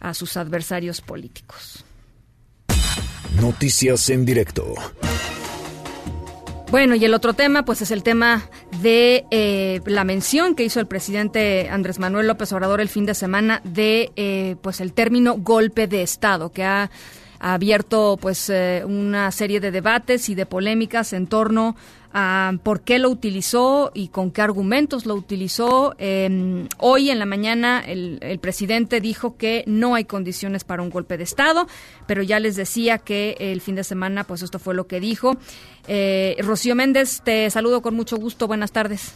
a 0.00 0.14
sus 0.14 0.36
adversarios 0.36 1.00
políticos. 1.00 1.84
Noticias 3.40 4.08
en 4.10 4.24
directo. 4.24 4.74
Bueno, 6.70 6.94
y 6.94 7.04
el 7.04 7.14
otro 7.14 7.32
tema, 7.32 7.64
pues 7.64 7.80
es 7.82 7.90
el 7.90 8.02
tema 8.02 8.50
de 8.82 9.24
eh, 9.30 9.80
la 9.86 10.04
mención 10.04 10.54
que 10.54 10.64
hizo 10.64 10.80
el 10.80 10.86
presidente 10.86 11.68
Andrés 11.70 11.98
Manuel 11.98 12.26
López 12.26 12.52
Obrador 12.52 12.80
el 12.80 12.88
fin 12.88 13.06
de 13.06 13.14
semana 13.14 13.62
de, 13.64 14.56
pues 14.60 14.80
el 14.80 14.92
término 14.92 15.36
golpe 15.38 15.86
de 15.86 16.02
Estado, 16.02 16.52
que 16.52 16.64
ha 16.64 16.90
ha 17.40 17.54
abierto 17.54 18.18
pues 18.20 18.50
eh, 18.50 18.82
una 18.84 19.30
serie 19.30 19.60
de 19.60 19.70
debates 19.70 20.28
y 20.28 20.34
de 20.34 20.46
polémicas 20.46 21.12
en 21.12 21.26
torno 21.26 21.76
a 22.12 22.52
por 22.62 22.80
qué 22.80 22.98
lo 22.98 23.10
utilizó 23.10 23.90
y 23.94 24.08
con 24.08 24.30
qué 24.30 24.42
argumentos 24.42 25.06
lo 25.06 25.14
utilizó. 25.14 25.94
Em, 25.98 26.66
hoy 26.78 27.10
en 27.10 27.18
la 27.18 27.26
mañana 27.26 27.82
el, 27.86 28.38
presidente 28.40 29.00
dijo 29.00 29.36
que 29.36 29.62
no 29.66 29.94
hay 29.94 30.04
condiciones 30.04 30.64
para 30.64 30.82
un 30.82 30.90
golpe 30.90 31.18
de 31.18 31.24
Estado, 31.24 31.66
pero 32.06 32.22
ya 32.22 32.40
les 32.40 32.56
decía 32.56 32.98
que 32.98 33.36
el 33.38 33.60
fin 33.60 33.74
de 33.74 33.84
semana 33.84 34.24
pues 34.24 34.42
esto 34.42 34.58
fue 34.58 34.74
lo 34.74 34.86
que 34.86 35.00
dijo. 35.00 35.36
Eh, 35.86 36.36
Rocío 36.40 36.74
Méndez, 36.74 37.20
te 37.22 37.48
saludo 37.50 37.82
con 37.82 37.94
mucho 37.94 38.16
gusto. 38.16 38.46
Buenas 38.46 38.72
tardes. 38.72 39.14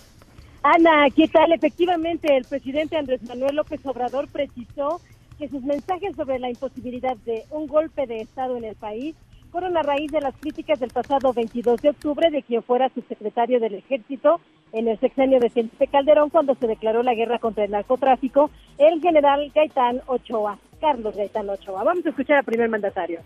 Ana, 0.63 1.09
¿qué 1.15 1.27
tal? 1.27 1.53
Efectivamente, 1.53 2.37
el 2.37 2.45
presidente 2.45 2.97
Andrés 2.97 3.23
Manuel 3.25 3.57
López 3.57 3.81
Obrador 3.85 4.29
precisó 4.29 5.01
que 5.43 5.49
sus 5.49 5.65
mensajes 5.65 6.15
sobre 6.15 6.39
la 6.39 6.51
imposibilidad 6.51 7.17
de 7.25 7.43
un 7.51 7.67
golpe 7.67 8.07
de 8.07 8.21
Estado 8.21 8.57
en 8.57 8.63
el 8.63 8.77
país 8.77 9.17
fueron 9.51 9.77
a 9.77 9.83
raíz 9.83 10.13
de 10.13 10.21
las 10.21 10.37
críticas 10.37 10.79
del 10.79 10.91
pasado 10.91 11.33
22 11.33 11.83
de 11.83 11.89
octubre 11.91 12.31
de 12.31 12.45
quien 12.45 12.63
fuera 12.63 12.89
subsecretario 12.91 13.59
del 13.59 13.75
Ejército 13.75 14.41
en 14.73 14.87
el 14.87 15.01
sexenio 15.01 15.41
de 15.41 15.51
Felipe 15.51 15.89
Calderón 15.89 16.31
cuando 16.31 16.55
se 16.55 16.69
declaró 16.69 17.03
la 17.03 17.15
guerra 17.15 17.41
contra 17.41 17.65
el 17.65 17.73
narcotráfico, 17.73 18.53
el 18.79 19.01
general 19.01 19.51
Gaitán 19.53 20.01
Ochoa, 20.07 20.61
Carlos 20.81 21.17
Gaitán 21.17 21.51
Ochoa. 21.51 21.83
Vamos 21.83 22.07
a 22.07 22.11
escuchar 22.11 22.37
al 22.37 22.45
primer 22.45 22.69
mandatario. 22.69 23.19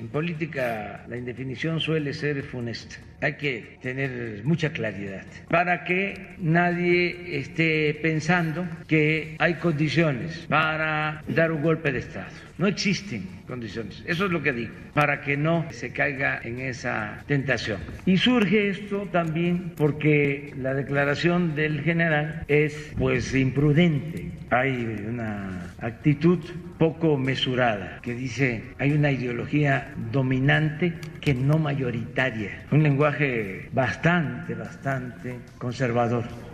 En 0.00 0.08
política 0.08 1.04
la 1.08 1.18
indefinición 1.18 1.78
suele 1.78 2.14
ser 2.14 2.42
funesta. 2.42 2.96
Hay 3.20 3.34
que 3.34 3.76
tener 3.82 4.40
mucha 4.44 4.72
claridad 4.72 5.26
para 5.50 5.84
que 5.84 6.36
nadie 6.38 7.38
esté 7.38 7.92
pensando 8.00 8.66
que 8.88 9.36
hay 9.38 9.54
condiciones 9.56 10.46
para 10.48 11.22
dar 11.28 11.52
un 11.52 11.62
golpe 11.62 11.92
de 11.92 11.98
Estado. 11.98 12.49
No 12.60 12.66
existen 12.66 13.26
condiciones. 13.46 14.04
Eso 14.06 14.26
es 14.26 14.30
lo 14.30 14.42
que 14.42 14.52
digo, 14.52 14.74
para 14.92 15.22
que 15.22 15.34
no 15.34 15.64
se 15.70 15.94
caiga 15.94 16.42
en 16.44 16.60
esa 16.60 17.24
tentación. 17.26 17.80
Y 18.04 18.18
surge 18.18 18.68
esto 18.68 19.08
también 19.10 19.72
porque 19.78 20.52
la 20.58 20.74
declaración 20.74 21.54
del 21.54 21.80
general 21.80 22.44
es 22.48 22.92
pues 22.98 23.34
imprudente. 23.34 24.30
Hay 24.50 25.06
una 25.08 25.72
actitud 25.80 26.38
poco 26.76 27.16
mesurada 27.16 27.98
que 28.02 28.12
dice 28.12 28.62
hay 28.78 28.92
una 28.92 29.10
ideología 29.10 29.94
dominante 30.12 30.92
que 31.22 31.32
no 31.32 31.56
mayoritaria. 31.58 32.66
Un 32.70 32.82
lenguaje 32.82 33.70
bastante, 33.72 34.54
bastante 34.54 35.36
conservador. 35.56 36.49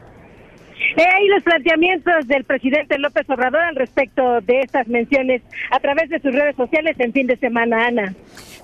He 0.96 1.02
ahí 1.02 1.28
los 1.28 1.42
planteamientos 1.42 2.26
del 2.28 2.44
presidente 2.44 2.98
López 2.98 3.28
Obrador 3.28 3.62
al 3.62 3.76
respecto 3.76 4.40
de 4.42 4.60
estas 4.60 4.86
menciones 4.88 5.42
a 5.70 5.80
través 5.80 6.08
de 6.10 6.20
sus 6.20 6.32
redes 6.32 6.56
sociales 6.56 6.96
en 6.98 7.12
fin 7.12 7.26
de 7.26 7.36
semana, 7.36 7.86
Ana. 7.86 8.14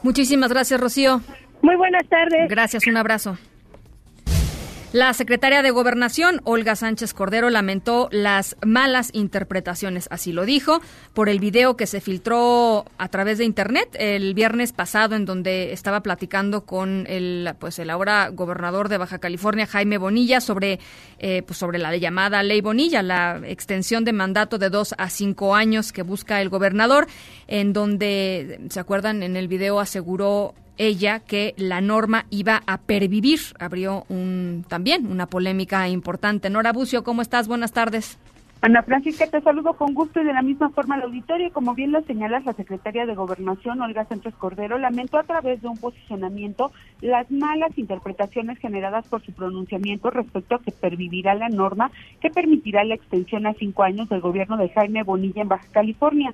Muchísimas 0.02 0.50
gracias, 0.50 0.80
Rocío. 0.80 1.20
Muy 1.62 1.76
buenas 1.76 2.06
tardes. 2.08 2.48
Gracias, 2.48 2.86
un 2.86 2.96
abrazo. 2.96 3.38
La 4.92 5.14
secretaria 5.14 5.62
de 5.62 5.70
Gobernación, 5.70 6.42
Olga 6.44 6.76
Sánchez 6.76 7.14
Cordero, 7.14 7.48
lamentó 7.48 8.10
las 8.12 8.56
malas 8.62 9.08
interpretaciones, 9.14 10.06
así 10.10 10.32
lo 10.32 10.44
dijo, 10.44 10.82
por 11.14 11.30
el 11.30 11.40
video 11.40 11.78
que 11.78 11.86
se 11.86 12.02
filtró 12.02 12.84
a 12.98 13.08
través 13.08 13.38
de 13.38 13.46
Internet 13.46 13.88
el 13.94 14.34
viernes 14.34 14.74
pasado, 14.74 15.16
en 15.16 15.24
donde 15.24 15.72
estaba 15.72 16.02
platicando 16.02 16.66
con 16.66 17.06
el, 17.08 17.54
pues, 17.58 17.78
el 17.78 17.88
ahora 17.88 18.28
gobernador 18.28 18.90
de 18.90 18.98
Baja 18.98 19.18
California, 19.18 19.66
Jaime 19.66 19.96
Bonilla, 19.96 20.42
sobre, 20.42 20.78
eh, 21.18 21.42
pues, 21.42 21.58
sobre 21.58 21.78
la 21.78 21.96
llamada 21.96 22.42
Ley 22.42 22.60
Bonilla, 22.60 23.02
la 23.02 23.40
extensión 23.46 24.04
de 24.04 24.12
mandato 24.12 24.58
de 24.58 24.68
dos 24.68 24.94
a 24.98 25.08
cinco 25.08 25.54
años 25.54 25.90
que 25.90 26.02
busca 26.02 26.42
el 26.42 26.50
gobernador, 26.50 27.06
en 27.48 27.72
donde, 27.72 28.60
¿se 28.68 28.78
acuerdan? 28.78 29.22
En 29.22 29.36
el 29.36 29.48
video 29.48 29.80
aseguró 29.80 30.52
ella 30.82 31.20
que 31.20 31.54
la 31.56 31.80
norma 31.80 32.26
iba 32.30 32.62
a 32.66 32.78
pervivir. 32.78 33.40
Abrió 33.58 34.04
un, 34.08 34.64
también 34.68 35.06
una 35.10 35.26
polémica 35.26 35.88
importante. 35.88 36.50
Nora 36.50 36.72
Bucio, 36.72 37.04
¿cómo 37.04 37.22
estás? 37.22 37.48
Buenas 37.48 37.72
tardes. 37.72 38.18
Ana 38.64 38.84
Francisca, 38.84 39.26
te 39.26 39.40
saludo 39.40 39.72
con 39.72 39.92
gusto 39.92 40.20
y 40.20 40.24
de 40.24 40.32
la 40.32 40.40
misma 40.40 40.70
forma 40.70 40.94
al 40.94 41.02
auditorio. 41.02 41.52
Como 41.52 41.74
bien 41.74 41.90
lo 41.90 42.00
señalas, 42.02 42.44
la 42.44 42.52
secretaria 42.52 43.06
de 43.06 43.14
Gobernación, 43.16 43.80
Olga 43.82 44.04
Sánchez 44.04 44.36
Cordero, 44.36 44.78
lamentó 44.78 45.18
a 45.18 45.24
través 45.24 45.60
de 45.62 45.66
un 45.66 45.78
posicionamiento 45.78 46.70
las 47.00 47.28
malas 47.28 47.76
interpretaciones 47.76 48.58
generadas 48.60 49.04
por 49.08 49.20
su 49.20 49.32
pronunciamiento 49.32 50.10
respecto 50.10 50.54
a 50.54 50.62
que 50.62 50.70
pervivirá 50.70 51.34
la 51.34 51.48
norma 51.48 51.90
que 52.20 52.30
permitirá 52.30 52.84
la 52.84 52.94
extensión 52.94 53.46
a 53.46 53.54
cinco 53.54 53.82
años 53.82 54.08
del 54.08 54.20
gobierno 54.20 54.56
de 54.56 54.68
Jaime 54.68 55.02
Bonilla 55.02 55.42
en 55.42 55.48
Baja 55.48 55.66
California. 55.72 56.32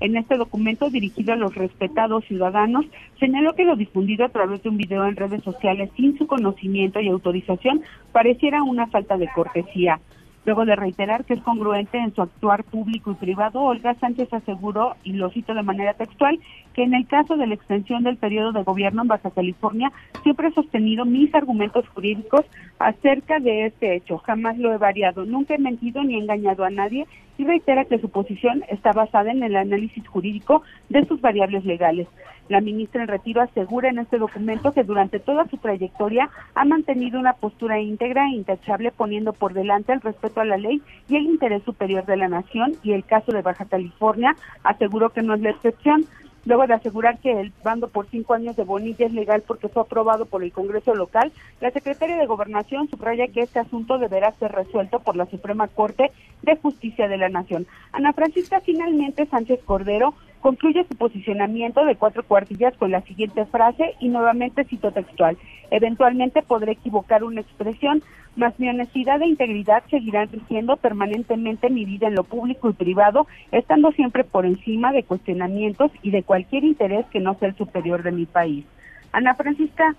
En 0.00 0.16
este 0.16 0.38
documento 0.38 0.88
dirigido 0.88 1.34
a 1.34 1.36
los 1.36 1.54
respetados 1.54 2.24
ciudadanos, 2.24 2.86
señaló 3.18 3.54
que 3.54 3.64
lo 3.64 3.76
difundido 3.76 4.24
a 4.24 4.30
través 4.30 4.62
de 4.62 4.70
un 4.70 4.78
video 4.78 5.06
en 5.06 5.14
redes 5.14 5.42
sociales 5.42 5.90
sin 5.94 6.16
su 6.16 6.26
conocimiento 6.26 7.00
y 7.00 7.08
autorización 7.08 7.82
pareciera 8.12 8.62
una 8.62 8.86
falta 8.86 9.18
de 9.18 9.28
cortesía. 9.28 10.00
Luego 10.46 10.64
de 10.64 10.74
reiterar 10.74 11.24
que 11.24 11.34
es 11.34 11.42
congruente 11.42 11.98
en 11.98 12.14
su 12.14 12.22
actuar 12.22 12.64
público 12.64 13.10
y 13.10 13.14
privado, 13.14 13.60
Olga 13.60 13.94
Sánchez 13.94 14.32
aseguró, 14.32 14.96
y 15.04 15.12
lo 15.12 15.30
cito 15.30 15.52
de 15.52 15.62
manera 15.62 15.94
textual, 15.94 16.38
que 16.72 16.82
en 16.82 16.94
el 16.94 17.06
caso 17.06 17.36
de 17.36 17.46
la 17.46 17.54
extensión 17.54 18.04
del 18.04 18.16
periodo 18.16 18.52
de 18.52 18.62
gobierno 18.62 19.02
en 19.02 19.08
Baja 19.08 19.30
California, 19.30 19.92
siempre 20.22 20.48
he 20.48 20.52
sostenido 20.52 21.04
mis 21.04 21.34
argumentos 21.34 21.86
jurídicos 21.88 22.46
acerca 22.78 23.38
de 23.38 23.66
este 23.66 23.96
hecho. 23.96 24.18
Jamás 24.18 24.56
lo 24.56 24.72
he 24.72 24.78
variado, 24.78 25.26
nunca 25.26 25.54
he 25.54 25.58
mentido 25.58 26.02
ni 26.04 26.16
engañado 26.16 26.64
a 26.64 26.70
nadie 26.70 27.06
y 27.36 27.44
reitera 27.44 27.84
que 27.84 27.98
su 27.98 28.08
posición 28.08 28.64
está 28.68 28.92
basada 28.92 29.30
en 29.30 29.42
el 29.42 29.56
análisis 29.56 30.06
jurídico 30.06 30.62
de 30.88 31.04
sus 31.06 31.20
variables 31.20 31.64
legales. 31.64 32.08
La 32.50 32.60
ministra 32.60 33.02
en 33.02 33.06
retiro 33.06 33.40
asegura 33.40 33.90
en 33.90 34.00
este 34.00 34.18
documento 34.18 34.72
que 34.72 34.82
durante 34.82 35.20
toda 35.20 35.46
su 35.46 35.56
trayectoria 35.58 36.30
ha 36.56 36.64
mantenido 36.64 37.20
una 37.20 37.34
postura 37.34 37.78
íntegra 37.78 38.26
e 38.26 38.34
intachable 38.34 38.90
poniendo 38.90 39.32
por 39.32 39.54
delante 39.54 39.92
el 39.92 40.00
respeto 40.00 40.40
a 40.40 40.44
la 40.44 40.56
ley 40.56 40.82
y 41.08 41.14
el 41.14 41.26
interés 41.26 41.62
superior 41.62 42.04
de 42.06 42.16
la 42.16 42.26
nación 42.26 42.72
y 42.82 42.90
el 42.90 43.04
caso 43.04 43.30
de 43.30 43.42
Baja 43.42 43.66
California 43.66 44.34
aseguró 44.64 45.10
que 45.10 45.22
no 45.22 45.34
es 45.34 45.42
la 45.42 45.50
excepción 45.50 46.06
luego 46.44 46.66
de 46.66 46.74
asegurar 46.74 47.18
que 47.18 47.40
el 47.40 47.52
bando 47.62 47.86
por 47.86 48.08
cinco 48.08 48.34
años 48.34 48.56
de 48.56 48.64
Bonilla 48.64 49.06
es 49.06 49.12
legal 49.12 49.44
porque 49.46 49.68
fue 49.68 49.82
aprobado 49.82 50.26
por 50.26 50.42
el 50.42 50.50
Congreso 50.50 50.92
local, 50.96 51.30
la 51.60 51.70
secretaria 51.70 52.16
de 52.16 52.26
Gobernación 52.26 52.88
subraya 52.88 53.28
que 53.28 53.42
este 53.42 53.60
asunto 53.60 53.98
deberá 53.98 54.32
ser 54.32 54.50
resuelto 54.50 54.98
por 54.98 55.14
la 55.14 55.26
Suprema 55.26 55.68
Corte 55.68 56.10
de 56.42 56.56
Justicia 56.56 57.06
de 57.06 57.18
la 57.18 57.28
Nación. 57.28 57.68
Ana 57.92 58.12
Francisca, 58.12 58.60
finalmente 58.60 59.26
Sánchez 59.26 59.60
Cordero 59.64 60.14
concluye 60.40 60.84
su 60.90 60.96
posicionamiento 60.96 61.84
de 61.84 61.96
cuatro 61.96 62.24
cuartillas 62.24 62.76
con 62.76 62.90
la 62.90 63.02
siguiente 63.02 63.44
frase 63.46 63.94
y 64.00 64.08
nuevamente 64.08 64.64
cito 64.64 64.90
textual. 64.90 65.36
Eventualmente 65.70 66.42
podré 66.42 66.72
equivocar 66.72 67.24
una 67.24 67.42
expresión, 67.42 68.02
mas 68.36 68.58
mi 68.58 68.68
honestidad 68.68 69.20
e 69.22 69.26
integridad 69.26 69.82
seguirán 69.90 70.28
rigiendo 70.32 70.76
permanentemente 70.76 71.70
mi 71.70 71.84
vida 71.84 72.08
en 72.08 72.14
lo 72.14 72.24
público 72.24 72.70
y 72.70 72.72
privado, 72.72 73.26
estando 73.52 73.92
siempre 73.92 74.24
por 74.24 74.46
encima 74.46 74.92
de 74.92 75.04
cuestionamientos 75.04 75.90
y 76.02 76.10
de 76.10 76.22
cualquier 76.22 76.64
interés 76.64 77.06
que 77.06 77.20
no 77.20 77.34
sea 77.38 77.48
el 77.48 77.56
superior 77.56 78.02
de 78.02 78.12
mi 78.12 78.26
país. 78.26 78.64
Ana 79.12 79.34
Francisca, 79.34 79.94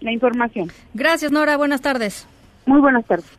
la 0.00 0.12
información. 0.12 0.70
Gracias, 0.94 1.32
Nora. 1.32 1.56
Buenas 1.56 1.80
tardes. 1.80 2.26
Muy 2.66 2.80
buenas 2.80 3.04
tardes. 3.06 3.38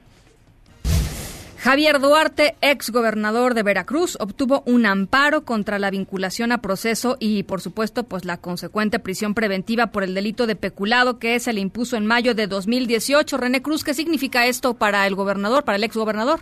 Javier 1.61 1.99
Duarte, 1.99 2.55
ex 2.61 2.89
gobernador 2.89 3.53
de 3.53 3.61
Veracruz, 3.61 4.17
obtuvo 4.19 4.63
un 4.65 4.87
amparo 4.87 5.45
contra 5.45 5.77
la 5.77 5.91
vinculación 5.91 6.51
a 6.51 6.57
proceso 6.57 7.17
y, 7.19 7.43
por 7.43 7.61
supuesto, 7.61 8.03
pues 8.03 8.25
la 8.25 8.37
consecuente 8.37 8.97
prisión 8.97 9.35
preventiva 9.35 9.91
por 9.91 10.01
el 10.01 10.15
delito 10.15 10.47
de 10.47 10.55
peculado 10.55 11.19
que 11.19 11.39
se 11.39 11.53
le 11.53 11.61
impuso 11.61 11.97
en 11.97 12.07
mayo 12.07 12.33
de 12.33 12.47
2018. 12.47 13.37
René 13.37 13.61
Cruz, 13.61 13.83
¿qué 13.83 13.93
significa 13.93 14.47
esto 14.47 14.73
para 14.73 15.05
el 15.05 15.13
gobernador, 15.13 15.63
para 15.63 15.75
el 15.75 15.83
ex 15.83 15.95
gobernador? 15.95 16.39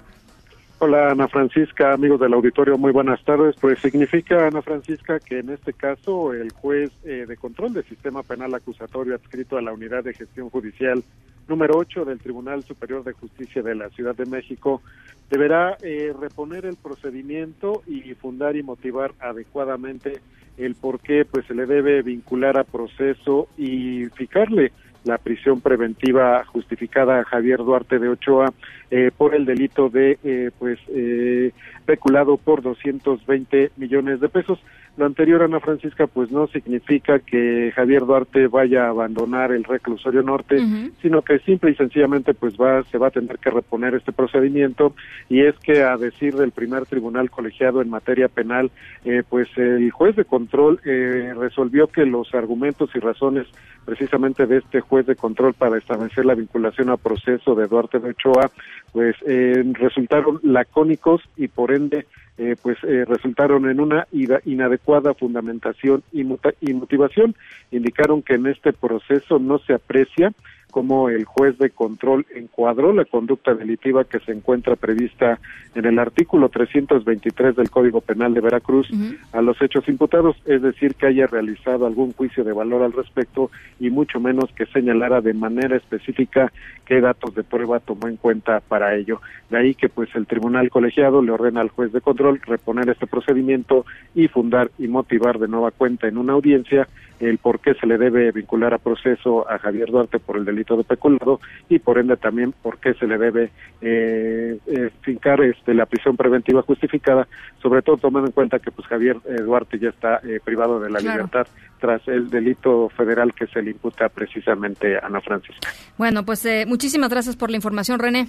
Hola 0.81 1.09
Ana 1.09 1.27
Francisca, 1.27 1.91
amigos 1.91 2.21
del 2.21 2.33
auditorio, 2.33 2.77
muy 2.77 2.93
buenas 2.93 3.21
tardes. 3.25 3.57
Pues 3.59 3.77
significa, 3.79 4.47
Ana 4.47 4.61
Francisca, 4.61 5.19
que 5.19 5.39
en 5.39 5.49
este 5.49 5.73
caso 5.73 6.31
el 6.31 6.53
juez 6.53 6.91
eh, 7.03 7.25
de 7.27 7.35
control 7.35 7.73
del 7.73 7.83
sistema 7.83 8.23
penal 8.23 8.53
acusatorio 8.55 9.15
adscrito 9.15 9.57
a 9.57 9.61
la 9.61 9.73
unidad 9.73 10.05
de 10.05 10.13
gestión 10.13 10.49
judicial 10.49 11.03
número 11.49 11.77
8 11.77 12.05
del 12.05 12.19
Tribunal 12.19 12.63
Superior 12.63 13.03
de 13.03 13.13
Justicia 13.13 13.61
de 13.61 13.75
la 13.75 13.89
Ciudad 13.89 14.15
de 14.15 14.25
México 14.25 14.81
deberá 15.29 15.77
eh, 15.81 16.13
reponer 16.19 16.65
el 16.65 16.77
procedimiento 16.77 17.81
y 17.87 18.13
fundar 18.13 18.55
y 18.55 18.63
motivar 18.63 19.13
adecuadamente 19.19 20.21
el 20.57 20.75
por 20.75 20.99
qué 20.99 21.25
pues 21.25 21.45
se 21.45 21.55
le 21.55 21.65
debe 21.65 22.01
vincular 22.01 22.57
a 22.59 22.63
proceso 22.63 23.47
y 23.57 24.05
fijarle 24.15 24.71
la 25.03 25.17
prisión 25.17 25.61
preventiva 25.61 26.43
justificada 26.45 27.19
a 27.19 27.23
Javier 27.23 27.59
Duarte 27.59 27.99
de 27.99 28.09
Ochoa 28.09 28.53
eh, 28.91 29.11
por 29.15 29.33
el 29.33 29.45
delito 29.45 29.89
de 29.89 30.19
eh, 30.23 30.51
pues 30.57 30.77
eh, 30.89 31.51
peculado 31.85 32.37
por 32.37 32.61
220 32.61 33.71
millones 33.77 34.19
de 34.19 34.29
pesos. 34.29 34.59
Lo 34.99 35.05
anterior, 35.05 35.41
Ana 35.41 35.61
Francisca, 35.61 36.07
pues 36.07 36.29
no 36.29 36.47
significa 36.47 37.19
que 37.19 37.71
Javier 37.73 38.01
Duarte 38.05 38.47
vaya 38.47 38.87
a 38.87 38.89
abandonar 38.89 39.53
el 39.53 39.63
reclusorio 39.63 40.23
norte, 40.23 40.57
sino 41.01 41.21
que 41.21 41.39
simple 41.39 41.71
y 41.71 41.75
sencillamente 41.75 42.33
pues 42.33 42.57
va 42.57 42.83
se 42.83 42.97
va 42.97 43.07
a 43.07 43.11
tener 43.11 43.39
que 43.39 43.49
reponer 43.49 43.95
este 43.95 44.11
procedimiento. 44.11 44.93
Y 45.29 45.39
es 45.39 45.57
que 45.59 45.83
a 45.83 45.95
decir 45.95 46.35
del 46.35 46.51
primer 46.51 46.85
tribunal 46.85 47.31
colegiado 47.31 47.81
en 47.81 47.89
materia 47.89 48.27
penal, 48.27 48.71
eh, 49.05 49.23
pues 49.29 49.47
el 49.55 49.89
juez 49.91 50.17
de 50.17 50.25
control 50.25 50.81
eh, 50.83 51.33
resolvió 51.33 51.87
que 51.87 52.05
los 52.05 52.33
argumentos 52.33 52.89
y 52.93 52.99
razones 52.99 53.47
precisamente 53.85 54.45
de 54.45 54.57
este 54.57 54.81
juez 54.81 55.05
de 55.05 55.15
control 55.15 55.53
para 55.53 55.77
establecer 55.77 56.25
la 56.25 56.35
vinculación 56.35 56.89
a 56.89 56.97
proceso 56.97 57.55
de 57.55 57.67
Duarte 57.67 57.99
de 57.99 58.11
Ochoa, 58.11 58.51
pues 58.91 59.15
eh, 59.25 59.63
resultaron 59.73 60.39
lacónicos 60.43 61.21
y 61.37 61.47
por 61.47 61.71
ende 61.71 62.05
eh, 62.37 62.55
pues 62.61 62.77
eh, 62.83 63.03
resultaron 63.05 63.69
en 63.69 63.81
una 63.81 64.07
inadecuada 64.45 65.13
fundamentación 65.13 66.03
y, 66.13 66.21
y 66.61 66.73
motivación. 66.73 67.35
Indicaron 67.71 68.21
que 68.21 68.35
en 68.35 68.47
este 68.47 68.71
proceso 68.71 69.39
no 69.39 69.59
se 69.59 69.73
aprecia 69.73 70.31
cómo 70.69 71.09
el 71.09 71.25
juez 71.25 71.57
de 71.57 71.69
control 71.69 72.25
encuadró 72.35 72.93
la 72.93 73.05
conducta 73.05 73.53
delitiva 73.53 74.03
que 74.03 74.19
se 74.19 74.31
encuentra 74.31 74.75
prevista 74.75 75.39
en 75.75 75.85
el 75.85 75.99
artículo 75.99 76.49
323 76.49 77.55
del 77.55 77.69
Código 77.69 78.01
Penal 78.01 78.33
de 78.33 78.41
Veracruz 78.41 78.89
a 79.33 79.41
los 79.41 79.61
hechos 79.61 79.87
imputados, 79.87 80.35
es 80.45 80.61
decir, 80.61 80.95
que 80.95 81.07
haya 81.07 81.27
realizado 81.27 81.85
algún 81.85 82.13
juicio 82.13 82.43
de 82.43 82.53
valor 82.53 82.83
al 82.83 82.93
respecto 82.93 83.51
y 83.79 83.89
mucho 83.89 84.19
menos 84.19 84.51
que 84.55 84.65
señalara 84.67 85.21
de 85.21 85.33
manera 85.33 85.75
específica 85.75 86.51
qué 86.85 87.01
datos 87.01 87.35
de 87.35 87.43
prueba 87.43 87.79
tomó 87.79 88.07
en 88.07 88.17
cuenta 88.17 88.59
para 88.61 88.95
ello. 88.95 89.21
De 89.49 89.57
ahí 89.57 89.75
que 89.75 89.89
pues 89.89 90.09
el 90.15 90.27
tribunal 90.27 90.69
colegiado 90.69 91.21
le 91.21 91.31
ordena 91.31 91.61
al 91.61 91.69
juez 91.69 91.91
de 91.91 92.01
control 92.01 92.41
reponer 92.45 92.89
este 92.89 93.07
procedimiento 93.07 93.85
y 94.15 94.27
fundar 94.27 94.71
y 94.77 94.87
motivar 94.87 95.39
de 95.39 95.47
nueva 95.47 95.71
cuenta 95.71 96.07
en 96.07 96.17
una 96.17 96.33
audiencia 96.33 96.87
el 97.19 97.37
por 97.37 97.59
qué 97.59 97.73
se 97.75 97.85
le 97.85 97.97
debe 97.97 98.31
vincular 98.31 98.73
a 98.73 98.77
proceso 98.77 99.49
a 99.49 99.57
Javier 99.59 99.89
Duarte 99.89 100.19
por 100.19 100.37
el 100.37 100.45
delito 100.45 100.77
de 100.77 100.83
peculado 100.83 101.39
y 101.67 101.79
por 101.79 101.97
ende 101.97 102.17
también 102.17 102.53
por 102.61 102.77
qué 102.79 102.93
se 102.93 103.07
le 103.07 103.17
debe 103.17 103.51
eh, 103.81 104.57
eh, 104.65 104.89
fincar 105.01 105.41
este, 105.41 105.73
la 105.73 105.85
prisión 105.85 106.17
preventiva 106.17 106.61
justificada, 106.61 107.27
sobre 107.61 107.81
todo 107.81 107.97
tomando 107.97 108.27
en 108.27 108.33
cuenta 108.33 108.59
que 108.59 108.71
pues 108.71 108.87
Javier 108.87 109.17
eh, 109.25 109.41
Duarte 109.41 109.79
ya 109.79 109.89
está 109.89 110.21
eh, 110.23 110.39
privado 110.43 110.79
de 110.79 110.89
la 110.89 110.99
libertad 110.99 111.47
tras 111.79 112.05
el 112.07 112.29
delito 112.29 112.89
federal 112.89 113.33
que 113.33 113.47
se 113.47 113.61
le 113.61 113.71
imputa 113.71 114.09
precisamente 114.09 114.97
a 114.97 115.05
Ana 115.05 115.21
Francisca. 115.21 115.69
Bueno, 115.97 116.25
pues 116.25 116.47
muchísimas 116.67 117.09
gracias 117.09 117.35
por 117.35 117.49
la 117.49 117.55
información, 117.55 117.99
René. 117.99 118.27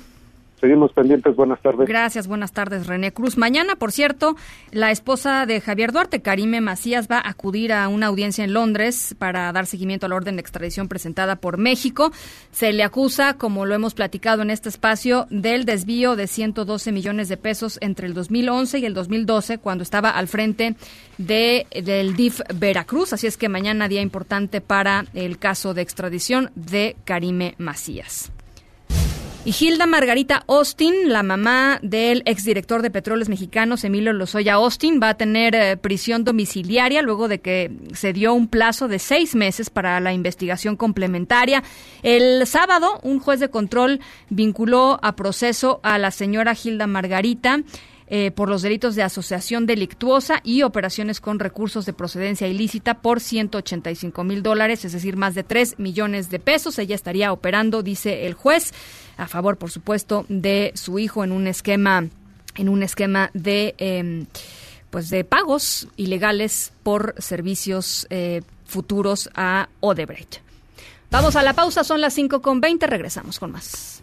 Seguimos 0.61 0.93
pendientes. 0.93 1.35
Buenas 1.35 1.61
tardes. 1.63 1.89
Gracias. 1.89 2.27
Buenas 2.27 2.53
tardes, 2.53 2.87
René 2.87 3.13
Cruz. 3.13 3.39
Mañana, 3.39 3.77
por 3.77 3.93
cierto, 3.93 4.37
la 4.73 4.91
esposa 4.91 5.47
de 5.47 5.61
Javier 5.61 5.93
Duarte, 5.93 6.21
Karime 6.21 6.61
Macías, 6.61 7.09
va 7.11 7.17
a 7.17 7.31
acudir 7.31 7.73
a 7.73 7.89
una 7.89 8.09
audiencia 8.09 8.45
en 8.45 8.53
Londres 8.53 9.15
para 9.19 9.51
dar 9.53 9.67
seguimiento 9.67 10.07
a 10.07 10.09
la 10.11 10.17
orden 10.17 10.37
de 10.37 10.41
extradición 10.41 10.89
presentada 10.89 11.37
por 11.37 11.57
México. 11.57 12.13
Se 12.51 12.73
le 12.73 12.83
acusa, 12.83 13.39
como 13.39 13.65
lo 13.65 13.75
hemos 13.75 13.95
platicado 13.95 14.43
en 14.43 14.51
este 14.51 14.69
espacio, 14.69 15.27
del 15.31 15.65
desvío 15.65 16.15
de 16.15 16.27
112 16.27 16.93
millones 16.93 17.29
de 17.29 17.39
pesos 17.39 17.79
entre 17.81 18.07
el 18.07 18.13
2011 18.13 18.79
y 18.81 18.85
el 18.85 18.93
2012, 18.93 19.59
cuando 19.59 19.83
estaba 19.83 20.11
al 20.11 20.29
frente 20.29 20.77
de, 21.17 21.67
del 21.83 22.17
DIF 22.17 22.41
Veracruz. 22.55 23.15
Así 23.15 23.27
es 23.27 23.39
que 23.39 23.49
mañana 23.49 23.89
día 23.89 24.03
importante 24.03 24.61
para 24.61 25.07
el 25.15 25.39
caso 25.39 25.73
de 25.73 25.83
extradición 25.83 26.51
de 26.55 26.97
Karime 27.05 27.55
Macías. 27.57 28.31
Y 29.43 29.55
Hilda 29.59 29.87
Margarita 29.87 30.45
Austin, 30.49 31.09
la 31.09 31.23
mamá 31.23 31.79
del 31.83 32.23
exdirector 32.27 32.83
de 32.83 32.91
Petróleos 32.91 33.31
Mexicanos, 33.31 33.85
Emilio 33.85 34.13
Lozoya 34.13 34.55
Austin, 34.55 35.01
va 35.03 35.09
a 35.09 35.17
tener 35.17 35.55
eh, 35.55 35.79
prisión 35.79 36.25
domiciliaria 36.25 37.01
luego 37.01 37.27
de 37.27 37.41
que 37.41 37.73
se 37.95 38.13
dio 38.13 38.35
un 38.35 38.49
plazo 38.49 38.87
de 38.87 38.99
seis 38.99 39.35
meses 39.35 39.71
para 39.71 39.99
la 40.01 40.13
investigación 40.13 40.77
complementaria. 40.77 41.63
El 42.03 42.47
sábado, 42.47 43.01
un 43.03 43.19
juez 43.19 43.41
de 43.41 43.49
control 43.49 44.01
vinculó 44.29 45.01
a 45.03 45.17
proceso 45.17 45.81
a 45.83 45.97
la 45.97 46.11
señora 46.11 46.55
Hilda 46.63 46.87
Margarita 46.87 47.63
eh, 48.13 48.33
por 48.33 48.49
los 48.49 48.63
delitos 48.63 48.97
de 48.97 49.05
asociación 49.05 49.67
delictuosa 49.67 50.41
y 50.43 50.63
operaciones 50.63 51.21
con 51.21 51.39
recursos 51.39 51.87
de 51.87 51.93
procedencia 51.93 52.49
ilícita 52.49 52.95
por 52.95 53.21
185 53.21 54.25
mil 54.25 54.43
dólares, 54.43 54.85
es 54.85 54.91
decir, 54.91 55.17
más 55.17 55.37
de 55.37 55.45
3 55.45 55.79
millones 55.79 56.29
de 56.29 56.41
pesos. 56.41 56.81
Ella 56.81 56.97
estaría 56.97 57.33
operando, 57.33 57.85
dice 57.85 58.27
el 58.27 58.35
juez, 58.35 58.73
a 59.17 59.29
favor, 59.29 59.59
por 59.59 59.71
supuesto, 59.71 60.27
de 60.29 60.73
su 60.75 60.99
hijo 60.99 61.23
en 61.23 61.31
un 61.31 61.47
esquema, 61.47 62.09
en 62.57 62.69
un 62.69 62.83
esquema 62.83 63.31
de, 63.33 63.77
em, 63.79 64.27
pues 64.91 65.09
de 65.09 65.23
pagos 65.23 65.87
ilegales 65.97 66.73
por 66.83 67.15
servicios 67.19 68.09
eh, 68.11 68.43
futuros 68.65 69.31
a 69.37 69.69
Odebrecht. 69.79 70.39
Vamos 71.13 71.37
a 71.37 71.45
la 71.45 71.53
pausa, 71.53 71.85
son 71.85 72.01
las 72.01 72.15
5 72.15 72.43
con 72.43 72.61
20, 72.61 72.89
regresamos 72.89 73.39
con 73.39 73.53
más. 73.53 74.03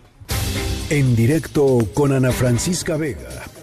En 0.89 1.13
directo 1.13 1.79
con 1.93 2.13
Ana 2.13 2.31
Francisca 2.31 2.95
Vega 2.95 3.56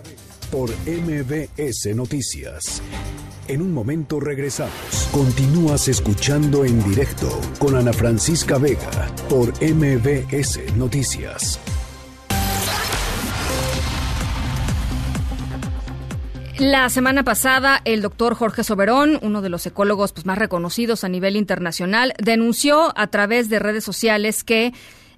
por 0.55 0.71
MBS 0.87 1.97
Noticias. 1.97 2.81
En 3.49 3.61
un 3.61 3.75
momento 3.75 4.21
regresamos. 4.21 5.09
Continúas 5.11 5.89
escuchando 5.89 6.65
en 6.65 6.81
directo 6.85 7.29
con 7.59 7.75
Ana 7.75 7.93
Francisca 7.93 8.57
Vega 8.57 9.13
por 9.29 9.49
MBS 9.61 10.77
Noticias. 10.77 11.59
La 16.61 16.89
semana 16.89 17.25
pasada, 17.25 17.81
el 17.85 18.01
doctor 18.01 18.37
Jorge 18.37 18.63
Soberón, 18.63 19.19
uno 19.23 19.43
de 19.43 19.49
los 19.49 19.67
ecólogos 19.67 20.13
pues, 20.13 20.25
más 20.25 20.39
reconocidos 20.39 21.03
a 21.03 21.09
nivel 21.09 21.35
internacional, 21.35 22.15
denunció 22.23 22.97
a 22.97 23.09
través 23.09 23.49
de 23.49 23.59
redes 23.59 23.83
sociales 23.83 24.45
que 24.45 24.73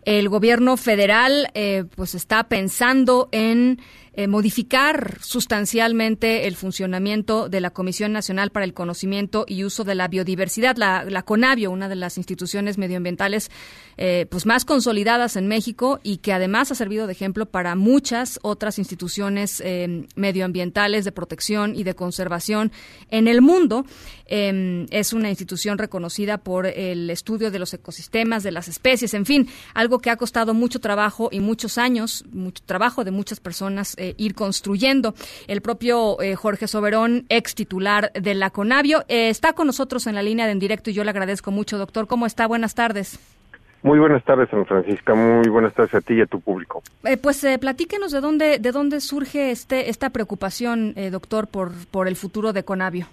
el 0.07 0.29
gobierno 0.31 0.79
federal 0.79 1.51
eh, 1.53 1.85
pues 1.95 2.15
está 2.15 2.49
pensando 2.49 3.29
en 3.33 3.81
eh, 4.19 4.29
modificar 4.29 5.19
sustancialmente 5.21 6.47
el 6.47 6.57
funcionamiento 6.57 7.51
de 7.51 7.61
la 7.61 7.71
Comisión 7.71 8.13
Nacional 8.13 8.51
para 8.51 8.65
el 8.65 8.73
Conocimiento 8.73 9.45
y 9.47 9.63
Uso 9.63 9.85
de 9.85 9.95
la 9.95 10.09
Biodiversidad, 10.09 10.77
la, 10.79 11.05
la 11.05 11.23
CONABIO, 11.23 11.71
una 11.71 11.91
de 11.91 11.97
las 11.97 12.17
instituciones 12.17 12.79
medioambientales 12.79 13.51
eh, 13.99 14.27
pues 14.31 14.47
más 14.47 14.65
consolidadas 14.65 15.37
en 15.37 15.49
México 15.49 16.01
y 16.03 16.19
que 16.19 16.33
además 16.33 16.71
ha 16.71 16.75
servido 16.75 17.07
de 17.07 17.13
ejemplo 17.13 17.47
para 17.47 17.75
muchas 17.77 18.39
otras 18.43 18.79
instituciones 18.79 19.63
eh, 19.65 20.07
medioambientales 20.17 21.05
de 21.05 21.13
protección 21.13 21.77
y 21.77 21.83
de 21.83 21.95
conservación 21.95 22.73
en 23.11 23.29
el 23.29 23.43
mundo. 23.43 23.85
Em, 24.27 24.87
es 24.91 25.13
una 25.13 25.29
institución 25.29 25.79
reconocida 25.79 26.39
por 26.39 26.67
el 26.67 27.11
estudio 27.11 27.51
de 27.51 27.59
los 27.59 27.73
ecosistemas, 27.75 28.43
de 28.43 28.51
las 28.51 28.69
especies, 28.69 29.15
en 29.15 29.25
fin, 29.25 29.49
algo 29.75 29.99
que 29.99 30.11
ha 30.11 30.17
costado 30.17 30.53
mucho 30.55 30.81
trabajo 30.81 31.29
y 31.31 31.41
muchos 31.41 31.79
años, 31.79 32.25
mucho 32.33 32.63
trabajo 32.67 33.05
de 33.05 33.13
muchas 33.13 33.41
personas 33.41 33.95
eh, 34.07 34.15
ir 34.19 34.35
construyendo. 34.35 35.15
El 35.49 35.61
propio 35.61 36.21
eh, 36.21 36.37
Jorge 36.37 36.69
Soberón, 36.69 37.25
ex 37.29 37.55
titular 37.55 38.13
de 38.13 38.35
la 38.35 38.51
CONAVIO, 38.51 39.05
eh, 39.09 39.29
está 39.29 39.53
con 39.53 39.67
nosotros 39.67 40.07
en 40.07 40.15
la 40.15 40.23
línea 40.23 40.47
de 40.47 40.53
en 40.53 40.59
directo 40.59 40.91
y 40.91 40.93
yo 40.93 41.03
le 41.03 41.11
agradezco 41.11 41.51
mucho, 41.51 41.77
doctor. 41.77 42.07
¿Cómo 42.07 42.25
está? 42.27 42.47
Buenas 42.47 42.75
tardes. 42.75 43.19
Muy 43.83 43.99
buenas 43.99 44.25
tardes, 44.25 44.49
San 44.51 44.65
Francisca. 44.65 45.15
Muy 45.15 45.49
buenas 45.49 45.75
tardes 45.75 45.95
a 45.95 46.01
ti 46.01 46.15
y 46.15 46.21
a 46.21 46.27
tu 46.27 46.41
público. 46.41 46.83
pues 47.23 47.47
platíquenos 47.61 48.11
de 48.11 48.21
dónde 48.21 48.59
de 48.59 48.73
dónde 48.73 49.01
surge 49.01 49.51
este 49.51 49.91
esta 49.91 50.11
preocupación, 50.11 50.95
doctor, 51.13 51.47
por 51.47 51.73
por 51.91 52.09
el 52.09 52.17
futuro 52.17 52.53
de 52.53 52.65
Conavio. 52.65 53.07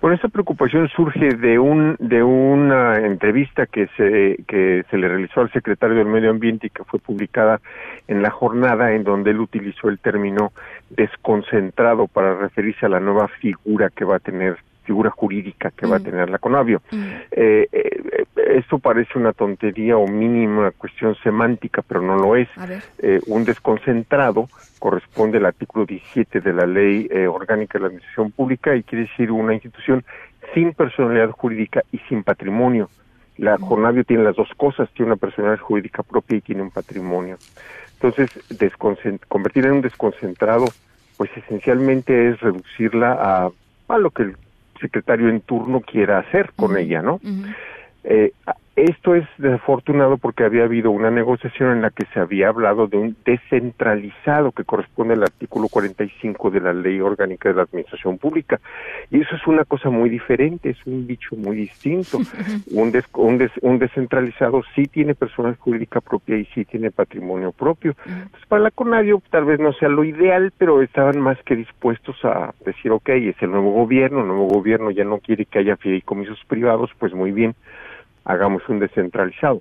Bueno, 0.00 0.14
esta 0.14 0.28
preocupación 0.28 0.88
surge 0.88 1.34
de 1.36 1.58
un 1.58 1.94
de 1.98 2.22
una 2.22 2.96
entrevista 3.00 3.66
que 3.66 3.86
se 3.98 4.42
que 4.48 4.82
se 4.90 4.96
le 4.96 5.08
realizó 5.08 5.42
al 5.42 5.52
secretario 5.52 5.94
del 5.94 6.06
Medio 6.06 6.30
Ambiente 6.30 6.68
y 6.68 6.70
que 6.70 6.84
fue 6.84 6.98
publicada 6.98 7.60
en 8.08 8.22
la 8.22 8.30
jornada 8.30 8.92
en 8.92 9.04
donde 9.04 9.32
él 9.32 9.40
utilizó 9.40 9.90
el 9.90 9.98
término 9.98 10.52
desconcentrado 10.88 12.06
para 12.06 12.34
referirse 12.34 12.86
a 12.86 12.88
la 12.88 13.00
nueva 13.00 13.28
figura 13.28 13.90
que 13.90 14.06
va 14.06 14.16
a 14.16 14.20
tener 14.20 14.56
figura 14.90 15.10
jurídica 15.10 15.70
que 15.70 15.86
va 15.86 15.96
a 15.96 15.98
mm. 16.00 16.02
tener 16.02 16.30
la 16.30 16.38
Conavio. 16.38 16.82
Mm. 16.90 17.04
Eh, 17.30 17.68
eh, 17.70 18.24
esto 18.56 18.80
parece 18.80 19.18
una 19.18 19.32
tontería 19.32 19.96
o 19.96 20.08
mínima 20.08 20.72
cuestión 20.72 21.14
semántica, 21.22 21.80
pero 21.82 22.02
no 22.02 22.16
lo 22.16 22.34
es. 22.34 22.48
Eh, 22.98 23.20
un 23.28 23.44
desconcentrado 23.44 24.48
corresponde 24.80 25.38
al 25.38 25.46
artículo 25.46 25.86
17 25.86 26.40
de 26.40 26.52
la 26.52 26.66
Ley 26.66 27.06
eh, 27.08 27.28
Orgánica 27.28 27.78
de 27.78 27.82
la 27.82 27.86
Administración 27.86 28.32
Pública 28.32 28.74
y 28.74 28.82
quiere 28.82 29.04
decir 29.04 29.30
una 29.30 29.54
institución 29.54 30.04
sin 30.54 30.72
personalidad 30.72 31.30
jurídica 31.30 31.84
y 31.92 31.98
sin 32.08 32.24
patrimonio. 32.24 32.90
La 33.36 33.56
Conavio 33.58 34.02
tiene 34.02 34.24
las 34.24 34.34
dos 34.34 34.48
cosas, 34.56 34.90
tiene 34.90 35.12
una 35.12 35.16
personalidad 35.16 35.60
jurídica 35.60 36.02
propia 36.02 36.38
y 36.38 36.40
tiene 36.40 36.62
un 36.62 36.70
patrimonio. 36.70 37.38
Entonces, 37.94 38.30
convertirla 39.28 39.70
en 39.70 39.76
un 39.76 39.82
desconcentrado, 39.82 40.66
pues 41.16 41.30
esencialmente 41.36 42.30
es 42.30 42.40
reducirla 42.40 43.12
a, 43.12 43.50
a 43.88 43.98
lo 43.98 44.10
que 44.10 44.24
el 44.24 44.36
secretario 44.80 45.28
en 45.28 45.40
turno 45.40 45.80
quiera 45.80 46.18
hacer 46.18 46.52
con 46.56 46.76
ella, 46.76 47.02
¿no? 47.02 47.20
eh, 48.04 48.32
esto 48.84 49.14
es 49.14 49.26
desafortunado 49.38 50.16
porque 50.16 50.44
había 50.44 50.64
habido 50.64 50.90
una 50.90 51.10
negociación 51.10 51.72
en 51.72 51.82
la 51.82 51.90
que 51.90 52.06
se 52.12 52.20
había 52.20 52.48
hablado 52.48 52.86
de 52.86 52.96
un 52.96 53.16
descentralizado 53.24 54.52
que 54.52 54.64
corresponde 54.64 55.14
al 55.14 55.22
artículo 55.22 55.68
45 55.68 56.50
de 56.50 56.60
la 56.60 56.72
Ley 56.72 57.00
Orgánica 57.00 57.48
de 57.48 57.56
la 57.56 57.62
Administración 57.62 58.18
Pública. 58.18 58.60
Y 59.10 59.20
eso 59.20 59.36
es 59.36 59.46
una 59.46 59.64
cosa 59.64 59.90
muy 59.90 60.08
diferente, 60.08 60.70
es 60.70 60.86
un 60.86 61.06
bicho 61.06 61.36
muy 61.36 61.56
distinto. 61.56 62.18
un, 62.70 62.92
un, 63.62 63.78
descentralizado 63.78 64.62
sí 64.74 64.86
tiene 64.86 65.14
personal 65.14 65.56
jurídica 65.56 66.00
propia 66.00 66.36
y 66.36 66.44
sí 66.46 66.64
tiene 66.64 66.90
patrimonio 66.90 67.52
propio. 67.52 67.94
Entonces, 68.06 68.46
para 68.48 68.62
la 68.62 68.70
CONADIO 68.70 69.22
tal 69.30 69.44
vez 69.44 69.60
no 69.60 69.72
sea 69.74 69.88
lo 69.88 70.04
ideal, 70.04 70.52
pero 70.56 70.82
estaban 70.82 71.20
más 71.20 71.38
que 71.44 71.56
dispuestos 71.56 72.16
a 72.24 72.54
decir, 72.64 72.90
ok, 72.92 73.08
es 73.10 73.42
el 73.42 73.50
nuevo 73.50 73.72
gobierno, 73.72 74.20
el 74.20 74.28
nuevo 74.28 74.46
gobierno 74.46 74.90
ya 74.90 75.04
no 75.04 75.18
quiere 75.18 75.44
que 75.44 75.58
haya 75.58 75.76
fideicomisos 75.76 76.38
privados, 76.46 76.90
pues 76.98 77.12
muy 77.12 77.32
bien 77.32 77.54
hagamos 78.30 78.68
un 78.68 78.78
descentralizado. 78.78 79.60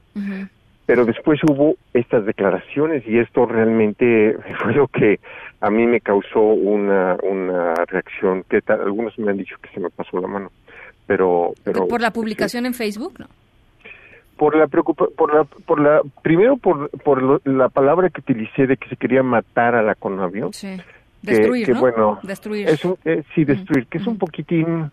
Pero 0.85 1.05
después 1.05 1.39
hubo 1.43 1.75
estas 1.93 2.25
declaraciones 2.25 3.03
y 3.07 3.19
esto 3.19 3.45
realmente 3.45 4.35
fue 4.63 4.73
lo 4.73 4.87
que 4.87 5.19
a 5.61 5.69
mí 5.69 5.85
me 5.85 6.01
causó 6.01 6.41
una, 6.41 7.15
una 7.21 7.75
reacción 7.85 8.43
que 8.49 8.61
algunos 8.67 9.17
me 9.19 9.31
han 9.31 9.37
dicho 9.37 9.55
que 9.61 9.69
se 9.69 9.79
me 9.79 9.89
pasó 9.89 10.19
la 10.19 10.27
mano. 10.27 10.51
Pero, 11.05 11.53
pero 11.63 11.87
por 11.87 12.01
la 12.01 12.11
publicación 12.11 12.65
en 12.65 12.73
Facebook, 12.73 13.15
¿no? 13.19 13.27
Por 14.37 14.55
la 14.55 14.67
preocupa 14.67 15.05
por 15.17 15.33
la 15.33 15.43
por 15.43 15.81
la 15.81 16.01
primero 16.21 16.55
por 16.55 16.89
por 16.89 17.45
la 17.45 17.67
palabra 17.67 18.09
que 18.09 18.21
utilicé 18.21 18.67
de 18.67 18.77
que 18.77 18.87
se 18.87 18.95
quería 18.95 19.21
matar 19.21 19.75
a 19.75 19.81
la 19.81 19.95
Conavio. 19.95 20.51
Sí. 20.53 20.77
Destruir, 21.21 21.65
que, 21.65 21.73
bueno, 21.73 22.19
destruir. 22.23 22.69
Es 22.69 22.85
eh, 23.03 23.23
sí, 23.35 23.43
destruir, 23.43 23.87
que 23.87 23.97
es 23.97 24.07
un 24.07 24.17
poquitín 24.17 24.89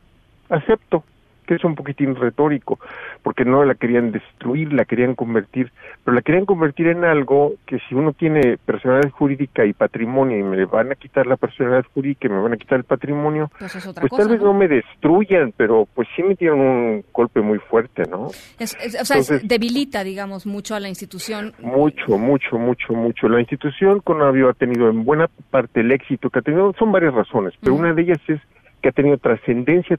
acepto, 0.49 1.05
que 1.47 1.55
es 1.55 1.65
un 1.65 1.75
poquitín 1.75 2.15
retórico, 2.15 2.79
porque 3.23 3.45
no 3.45 3.65
la 3.65 3.75
querían 3.75 4.13
destruir, 4.13 4.73
la 4.73 4.85
querían 4.85 5.15
convertir, 5.15 5.73
pero 6.05 6.15
la 6.15 6.23
querían 6.23 6.45
convertir 6.45 6.89
en 6.89 7.05
algo 7.05 7.55
que 7.67 7.79
si 7.89 7.95
uno 7.95 8.13
tiene 8.13 8.59
personalidad 8.59 9.11
jurídica 9.11 9.65
y 9.65 9.73
patrimonio 9.73 10.39
y 10.39 10.43
me 10.43 10.65
van 10.67 10.93
a 10.93 10.95
quitar 10.95 11.27
la 11.27 11.37
personalidad 11.37 11.85
jurídica 11.95 12.27
y 12.27 12.31
me 12.31 12.41
van 12.41 12.53
a 12.53 12.57
quitar 12.57 12.79
el 12.79 12.85
patrimonio, 12.85 13.51
pues, 13.59 13.73
pues 13.73 14.11
tal 14.11 14.29
vez 14.29 14.41
¿no? 14.41 14.53
me 14.53 14.69
destruyan, 14.69 15.53
pero 15.57 15.87
pues 15.95 16.09
sí 16.15 16.23
me 16.23 16.35
dieron 16.35 16.61
un 16.61 17.05
golpe 17.13 17.41
muy 17.41 17.59
fuerte, 17.59 18.03
¿no? 18.11 18.27
o 18.27 19.05
sea, 19.05 19.39
debilita, 19.43 20.05
digamos, 20.05 20.47
mucho 20.47 20.75
a 20.75 20.81
la 20.81 20.89
institución. 20.89 21.55
Mucho, 21.61 22.19
mucho, 22.19 22.59
mucho, 22.59 22.93
mucho. 22.93 23.29
La 23.29 23.41
institución 23.41 24.01
con 24.01 24.17
ha 24.27 24.53
tenido 24.55 24.89
en 24.89 25.05
buena 25.05 25.29
parte 25.51 25.81
el 25.81 25.93
éxito 25.93 26.31
que 26.31 26.41
ha 26.41 26.43
tenido, 26.43 26.75
son 26.79 26.93
varias 26.93 27.15
razones, 27.15 27.55
pero 27.61 27.75
una 27.75 27.93
de 27.93 28.03
ellas 28.03 28.19
es 28.29 28.41
que 28.83 28.89
ha 28.89 28.93
tenido 28.93 29.19
trascendencia 29.19 29.99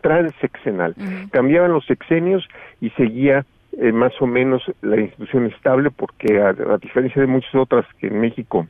transeccional. 0.00 0.94
Cambiaban 1.30 1.72
los 1.72 1.84
sexenios 1.86 2.46
y 2.80 2.90
seguía 2.90 3.44
eh, 3.78 3.92
más 3.92 4.12
o 4.20 4.26
menos 4.26 4.62
la 4.80 4.98
institución 4.98 5.46
estable 5.46 5.90
porque 5.90 6.40
a, 6.40 6.78
diferencia 6.78 7.20
de 7.20 7.28
muchas 7.28 7.54
otras 7.54 7.84
que 7.98 8.06
en 8.06 8.20
México 8.20 8.66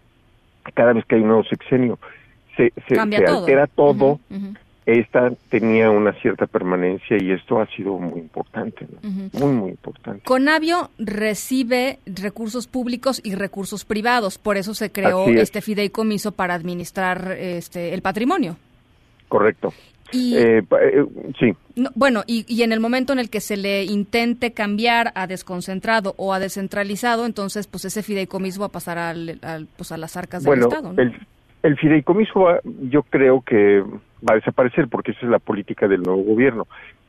cada 0.75 0.93
vez 0.93 1.05
que 1.05 1.15
hay 1.15 1.21
un 1.21 1.29
nuevo 1.29 1.45
sexenio 1.45 1.99
se, 2.57 2.73
se, 2.89 2.99
altera 2.99 3.69
todo, 3.69 4.19
esta 4.85 5.31
tenía 5.49 5.91
una 5.91 6.13
cierta 6.15 6.47
permanencia 6.47 7.19
y 7.21 7.31
esto 7.31 7.61
ha 7.61 7.67
sido 7.67 7.99
muy 7.99 8.19
importante, 8.19 8.87
muy, 9.33 9.53
muy 9.53 9.71
importante. 9.71 10.23
Conavio 10.25 10.91
recibe 10.99 12.01
recursos 12.07 12.67
públicos 12.67 13.21
y 13.23 13.35
recursos 13.35 13.85
privados, 13.85 14.39
por 14.39 14.57
eso 14.57 14.75
se 14.75 14.91
creó 14.91 15.29
este 15.29 15.61
fideicomiso 15.61 16.33
para 16.33 16.55
administrar 16.55 17.31
este 17.33 17.95
el 17.95 18.03
patrimonio. 18.03 18.57
Correcto. 19.29 19.73
Y, 20.13 20.37
eh, 20.37 20.59
eh, 20.59 21.05
sí. 21.39 21.55
bueno, 21.95 22.23
y, 22.27 22.63
en 22.63 22.73
el 22.73 22.81
momento 22.81 23.13
en 23.13 23.19
el 23.19 23.31
que 23.31 23.41
se 23.41 23.57
le 23.57 23.85
intente 23.85 24.53
cambiar 24.53 25.13
a 25.15 25.27
desconcentrado 25.27 26.15
o 26.17 26.33
a 26.33 26.39
descentralizado, 26.39 27.27
entonces 27.27 27.67
pues 27.67 27.85
ese 27.85 28.03
fideicomiso 28.03 28.61
va 28.61 28.67
a 28.67 28.71
pasar 28.71 28.99
al, 28.99 29.41
pues 29.77 29.93
a 29.93 29.97
las 29.97 30.17
arcas 30.17 30.45
del 30.45 30.61
Estado. 30.61 30.95
El, 30.97 31.15
el 31.63 31.77
fideicomiso 31.77 32.61
yo 32.83 33.03
creo 33.03 33.41
que 33.43 33.81
va 33.81 34.35
a 34.35 34.37
desaparecer 34.37 34.89
porque 34.89 35.13
esa 35.13 35.27
es 35.27 35.31
la 35.31 35.39
política 35.39 35.89
del 35.89 36.03
nuevo 36.03 36.23
gobierno. 36.23 36.67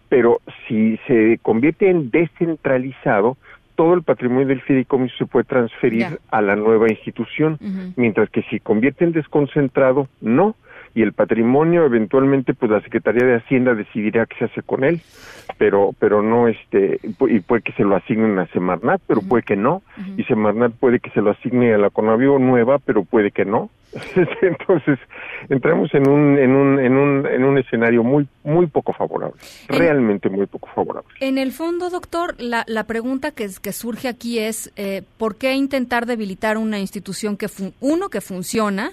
Pero 0.09 0.41
si 0.67 0.97
se 1.07 1.39
convierte 1.41 1.89
en 1.89 2.09
descentralizado, 2.09 3.37
todo 3.75 3.93
el 3.93 4.03
patrimonio 4.03 4.47
del 4.47 4.61
fideicomiso 4.61 5.15
se 5.17 5.25
puede 5.25 5.45
transferir 5.45 6.19
a 6.31 6.41
la 6.41 6.55
nueva 6.55 6.89
institución, 6.89 7.59
mientras 7.95 8.29
que 8.29 8.41
si 8.43 8.59
convierte 8.59 9.05
en 9.05 9.11
desconcentrado, 9.11 10.07
no 10.19 10.55
y 10.95 11.01
el 11.01 11.13
patrimonio 11.13 11.85
eventualmente 11.85 12.53
pues 12.53 12.71
la 12.71 12.81
Secretaría 12.81 13.25
de 13.25 13.35
Hacienda 13.35 13.75
decidirá 13.75 14.25
qué 14.25 14.35
se 14.37 14.45
hace 14.45 14.61
con 14.61 14.83
él, 14.83 15.01
pero 15.57 15.93
pero 15.99 16.21
no 16.21 16.47
este 16.47 16.99
y 17.03 17.39
puede 17.39 17.61
que 17.61 17.73
se 17.73 17.83
lo 17.83 17.95
asignen 17.95 18.37
a 18.39 18.47
Semarnat, 18.47 19.01
pero 19.07 19.21
puede 19.21 19.43
que 19.43 19.55
no, 19.55 19.81
y 20.17 20.23
Semarnat 20.23 20.73
puede 20.73 20.99
que 20.99 21.09
se 21.11 21.21
lo 21.21 21.31
asigne 21.31 21.73
a 21.73 21.77
la 21.77 21.89
Conavio 21.89 22.39
nueva, 22.39 22.79
pero 22.79 23.03
puede 23.03 23.31
que 23.31 23.45
no. 23.45 23.69
Entonces, 24.41 24.99
entramos 25.49 25.93
en 25.93 26.09
un 26.09 26.37
en 26.37 26.51
un 26.51 26.79
en 26.79 26.97
un 26.97 27.25
en 27.25 27.43
un 27.43 27.57
escenario 27.57 28.03
muy 28.03 28.27
muy 28.43 28.67
poco 28.67 28.93
favorable, 28.93 29.39
realmente 29.69 30.29
muy 30.29 30.45
poco 30.45 30.69
favorable. 30.75 31.09
En 31.21 31.37
el 31.37 31.51
fondo, 31.51 31.89
doctor, 31.89 32.35
la, 32.37 32.63
la 32.67 32.83
pregunta 32.83 33.31
que, 33.31 33.47
que 33.61 33.71
surge 33.71 34.09
aquí 34.09 34.39
es 34.39 34.73
eh, 34.75 35.03
¿por 35.17 35.37
qué 35.37 35.53
intentar 35.53 36.05
debilitar 36.05 36.57
una 36.57 36.79
institución 36.79 37.37
que 37.37 37.47
uno 37.79 38.09
que 38.09 38.21
funciona 38.21 38.91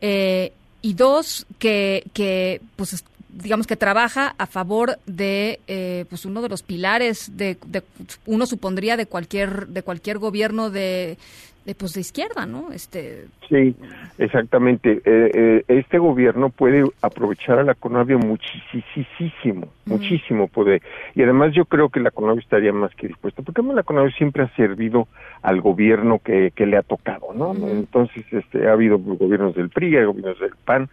eh, 0.00 0.52
y 0.82 0.94
dos, 0.94 1.46
que, 1.58 2.04
que 2.12 2.60
pues 2.76 3.04
digamos 3.32 3.66
que 3.66 3.76
trabaja 3.76 4.34
a 4.38 4.46
favor 4.46 4.98
de 5.06 5.60
eh, 5.66 6.04
pues 6.08 6.24
uno 6.24 6.42
de 6.42 6.48
los 6.48 6.62
pilares 6.62 7.36
de, 7.36 7.56
de, 7.66 7.82
uno 8.26 8.46
supondría 8.46 8.96
de 8.96 9.06
cualquier 9.06 9.68
de 9.68 9.82
cualquier 9.82 10.18
gobierno 10.18 10.70
de, 10.70 11.16
de 11.64 11.74
pues 11.74 11.92
de 11.94 12.00
izquierda, 12.00 12.46
¿no? 12.46 12.72
Este 12.72 13.26
Sí, 13.50 13.74
exactamente. 14.18 15.02
Eh, 15.04 15.30
eh, 15.34 15.64
este 15.66 15.98
gobierno 15.98 16.50
puede 16.50 16.84
aprovechar 17.02 17.58
a 17.58 17.64
la 17.64 17.74
Conavio 17.74 18.16
muchísimo, 18.18 19.68
muchísimo 19.86 20.46
poder. 20.46 20.82
Y 21.16 21.22
además 21.22 21.52
yo 21.52 21.64
creo 21.64 21.88
que 21.88 21.98
la 21.98 22.12
Conavio 22.12 22.40
estaría 22.40 22.72
más 22.72 22.94
que 22.94 23.08
dispuesta, 23.08 23.42
porque 23.42 23.62
la 23.62 23.82
Conavio 23.82 24.12
siempre 24.12 24.44
ha 24.44 24.54
servido 24.54 25.08
al 25.42 25.60
gobierno 25.60 26.20
que, 26.20 26.52
que 26.54 26.64
le 26.64 26.76
ha 26.76 26.82
tocado, 26.82 27.34
¿no? 27.34 27.52
Entonces, 27.68 28.24
este, 28.30 28.68
ha 28.68 28.72
habido 28.72 28.98
gobiernos 28.98 29.56
del 29.56 29.68
PRI, 29.68 29.96
hay 29.96 30.04
gobiernos 30.04 30.38
del 30.38 30.54
PAN, 30.64 30.88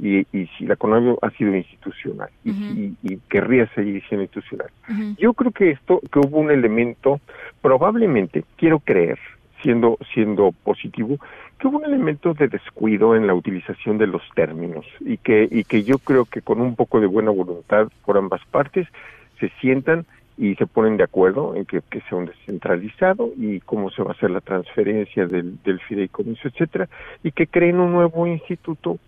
y, 0.00 0.26
y 0.32 0.46
si 0.56 0.66
la 0.66 0.76
Conavio 0.76 1.18
ha 1.22 1.30
sido 1.30 1.54
institucional 1.54 2.30
y, 2.44 2.94
y, 3.02 3.18
querría 3.28 3.66
seguir 3.74 4.02
siendo 4.08 4.22
institucional. 4.22 4.70
Yo 5.18 5.34
creo 5.34 5.52
que 5.52 5.70
esto, 5.70 6.00
que 6.10 6.18
hubo 6.18 6.38
un 6.38 6.50
elemento, 6.50 7.20
probablemente, 7.60 8.44
quiero 8.56 8.80
creer, 8.80 9.18
siendo, 9.62 9.98
siendo 10.14 10.52
positivo, 10.64 11.18
que 11.58 11.68
hubo 11.68 11.78
un 11.78 11.84
elemento 11.84 12.32
de 12.32 12.48
descuido 12.48 13.14
en 13.14 13.26
la 13.26 13.34
utilización 13.34 13.98
de 13.98 14.06
los 14.06 14.22
términos 14.34 14.86
y 15.00 15.18
que, 15.18 15.46
y 15.50 15.64
que 15.64 15.82
yo 15.82 15.98
creo 15.98 16.24
que 16.24 16.40
con 16.40 16.60
un 16.60 16.74
poco 16.76 17.00
de 17.00 17.06
buena 17.06 17.30
voluntad 17.30 17.88
por 18.06 18.16
ambas 18.16 18.40
partes 18.50 18.88
se 19.38 19.50
sientan 19.60 20.06
y 20.38 20.54
se 20.54 20.66
ponen 20.66 20.96
de 20.96 21.04
acuerdo 21.04 21.54
en 21.54 21.66
que, 21.66 21.82
que 21.90 22.00
sea 22.02 22.16
un 22.16 22.24
descentralizado 22.24 23.30
y 23.36 23.60
cómo 23.60 23.90
se 23.90 24.02
va 24.02 24.12
a 24.12 24.14
hacer 24.14 24.30
la 24.30 24.40
transferencia 24.40 25.26
del, 25.26 25.62
del 25.62 25.80
fideicomiso, 25.80 26.48
etcétera, 26.48 26.88
y 27.22 27.32
que 27.32 27.46
creen 27.46 27.78
un 27.78 27.92
nuevo 27.92 28.26
instituto 28.26 28.98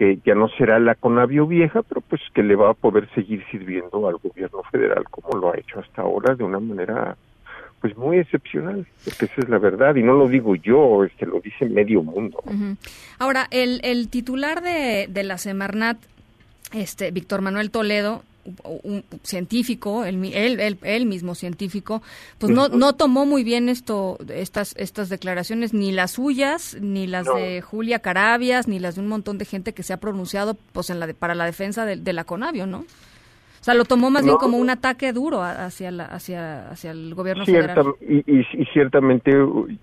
que 0.00 0.18
ya 0.24 0.34
no 0.34 0.48
será 0.48 0.78
la 0.78 0.94
Conavio 0.94 1.46
vieja, 1.46 1.82
pero 1.82 2.00
pues 2.00 2.22
que 2.32 2.42
le 2.42 2.56
va 2.56 2.70
a 2.70 2.74
poder 2.74 3.06
seguir 3.14 3.44
sirviendo 3.50 4.08
al 4.08 4.16
gobierno 4.16 4.62
federal 4.72 5.04
como 5.10 5.38
lo 5.38 5.52
ha 5.52 5.58
hecho 5.58 5.78
hasta 5.78 6.00
ahora 6.00 6.34
de 6.34 6.42
una 6.42 6.58
manera 6.58 7.18
pues 7.82 7.94
muy 7.98 8.16
excepcional, 8.16 8.86
porque 9.04 9.26
esa 9.26 9.42
es 9.42 9.48
la 9.50 9.58
verdad, 9.58 9.94
y 9.96 10.02
no 10.02 10.14
lo 10.14 10.26
digo 10.26 10.56
yo, 10.56 11.04
es 11.04 11.12
que 11.18 11.26
lo 11.26 11.38
dice 11.40 11.66
medio 11.66 12.02
mundo. 12.02 12.42
Ahora, 13.18 13.46
el, 13.50 13.80
el 13.84 14.08
titular 14.08 14.62
de, 14.62 15.06
de 15.06 15.22
la 15.22 15.36
Semarnat, 15.36 15.98
este 16.72 17.10
Víctor 17.10 17.42
Manuel 17.42 17.70
Toledo, 17.70 18.22
un 18.82 19.04
científico, 19.22 20.04
él, 20.04 20.24
él, 20.32 20.78
él, 20.82 21.06
mismo 21.06 21.34
científico, 21.34 22.02
pues 22.38 22.52
no, 22.52 22.68
no 22.68 22.94
tomó 22.94 23.26
muy 23.26 23.44
bien 23.44 23.68
esto, 23.68 24.18
estas, 24.28 24.74
estas 24.76 25.08
declaraciones, 25.08 25.74
ni 25.74 25.92
las 25.92 26.12
suyas, 26.12 26.76
ni 26.80 27.06
las 27.06 27.26
de 27.26 27.60
Julia 27.60 28.00
Carabias, 28.00 28.68
ni 28.68 28.78
las 28.78 28.94
de 28.96 29.02
un 29.02 29.08
montón 29.08 29.38
de 29.38 29.44
gente 29.44 29.72
que 29.72 29.82
se 29.82 29.92
ha 29.92 29.98
pronunciado 29.98 30.56
pues 30.72 30.90
en 30.90 31.00
la 31.00 31.12
para 31.14 31.34
la 31.34 31.44
defensa 31.44 31.84
de, 31.84 31.96
de 31.96 32.12
la 32.12 32.24
Conavio, 32.24 32.66
¿no? 32.66 32.84
O 33.60 33.62
sea, 33.62 33.74
lo 33.74 33.84
tomó 33.84 34.08
más 34.10 34.24
bien 34.24 34.36
como 34.36 34.56
un 34.56 34.70
ataque 34.70 35.12
duro 35.12 35.42
hacia 35.42 35.90
la, 35.90 36.06
hacia, 36.06 36.70
hacia 36.70 36.92
el 36.92 37.14
gobierno 37.14 37.44
federal. 37.44 37.94
Y, 38.00 38.22
y, 38.26 38.64
ciertamente 38.72 39.32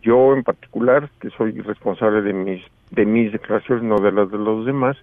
yo 0.01 0.33
en 0.33 0.43
particular, 0.43 1.11
que 1.21 1.29
soy 1.29 1.51
responsable 1.61 2.23
de 2.23 2.33
mis, 2.33 2.63
de 2.89 3.05
mis 3.05 3.31
declaraciones, 3.31 3.83
no 3.83 3.99
de 3.99 4.11
las 4.11 4.31
de 4.31 4.39
los 4.39 4.65
demás, 4.65 4.97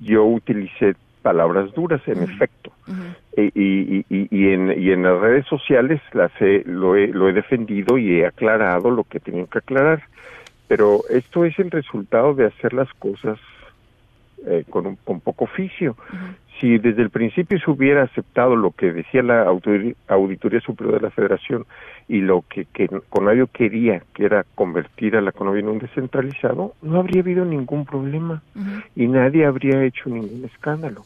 yo 0.00 0.24
utilicé 0.24 0.94
palabras 1.26 1.74
duras, 1.74 2.00
en 2.06 2.22
efecto. 2.22 2.70
E, 3.36 3.50
y, 3.52 4.04
y, 4.08 4.28
y, 4.30 4.52
en, 4.52 4.80
y 4.80 4.92
en 4.92 5.02
las 5.02 5.20
redes 5.20 5.44
sociales 5.46 6.00
las 6.12 6.30
he, 6.40 6.62
lo, 6.66 6.94
he, 6.94 7.08
lo 7.08 7.28
he 7.28 7.32
defendido 7.32 7.98
y 7.98 8.20
he 8.20 8.26
aclarado 8.26 8.92
lo 8.92 9.02
que 9.02 9.18
tenía 9.18 9.44
que 9.46 9.58
aclarar. 9.58 10.04
Pero 10.68 11.00
esto 11.10 11.44
es 11.44 11.58
el 11.58 11.72
resultado 11.72 12.32
de 12.34 12.46
hacer 12.46 12.72
las 12.74 12.92
cosas 12.94 13.40
eh, 14.46 14.62
con, 14.70 14.86
un, 14.86 14.96
con 15.04 15.18
poco 15.18 15.46
oficio 15.46 15.96
si 16.60 16.78
desde 16.78 17.02
el 17.02 17.10
principio 17.10 17.58
se 17.58 17.70
hubiera 17.70 18.02
aceptado 18.02 18.56
lo 18.56 18.70
que 18.70 18.92
decía 18.92 19.22
la 19.22 19.46
Auditoría 20.08 20.60
Superior 20.60 20.96
de 20.96 21.02
la 21.02 21.10
Federación 21.10 21.66
y 22.08 22.20
lo 22.20 22.44
que, 22.48 22.64
que 22.66 22.88
Conavio 23.10 23.46
quería, 23.48 24.02
que 24.14 24.24
era 24.24 24.44
convertir 24.54 25.16
a 25.16 25.20
la 25.20 25.32
Conavio 25.32 25.60
en 25.60 25.68
un 25.68 25.78
descentralizado, 25.78 26.74
no 26.82 26.98
habría 26.98 27.20
habido 27.20 27.44
ningún 27.44 27.84
problema 27.84 28.42
y 28.94 29.06
nadie 29.06 29.44
habría 29.44 29.82
hecho 29.84 30.08
ningún 30.08 30.44
escándalo. 30.44 31.02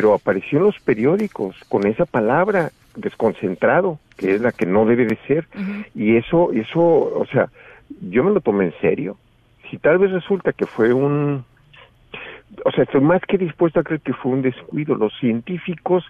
Pero 0.00 0.14
apareció 0.14 0.56
en 0.56 0.64
los 0.64 0.80
periódicos 0.80 1.54
con 1.68 1.86
esa 1.86 2.06
palabra 2.06 2.70
desconcentrado, 2.96 3.98
que 4.16 4.34
es 4.34 4.40
la 4.40 4.50
que 4.50 4.64
no 4.64 4.86
debe 4.86 5.04
de 5.04 5.18
ser, 5.26 5.46
y 5.94 6.16
eso, 6.16 6.52
eso, 6.54 6.80
o 6.80 7.26
sea, 7.30 7.50
yo 8.00 8.24
me 8.24 8.30
lo 8.30 8.40
tomé 8.40 8.64
en 8.64 8.74
serio. 8.80 9.18
Si 9.70 9.76
tal 9.76 9.98
vez 9.98 10.10
resulta 10.10 10.54
que 10.54 10.64
fue 10.64 10.94
un 10.94 11.44
o 12.64 12.70
sea, 12.72 12.84
estoy 12.84 13.02
más 13.02 13.20
que 13.28 13.36
dispuesto 13.36 13.78
a 13.78 13.82
creer 13.82 14.00
que 14.00 14.14
fue 14.14 14.32
un 14.32 14.40
descuido. 14.40 14.94
Los 14.94 15.12
científicos, 15.20 16.02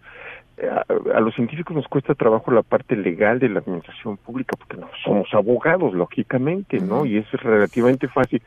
eh, 0.57 0.71
a, 1.13 1.21
los 1.21 1.35
científicos 1.35 1.75
nos 1.75 1.89
cuesta 1.89 2.15
trabajo 2.15 2.53
la 2.53 2.63
parte 2.63 2.95
legal 2.95 3.41
de 3.41 3.49
la 3.49 3.59
administración 3.59 4.19
pública, 4.19 4.57
porque 4.57 4.77
no 4.77 4.89
somos 5.05 5.27
abogados, 5.35 5.95
lógicamente, 5.95 6.79
¿no? 6.79 7.05
Y 7.07 7.19
es 7.19 7.31
relativamente 7.33 8.07
fácil. 8.07 8.41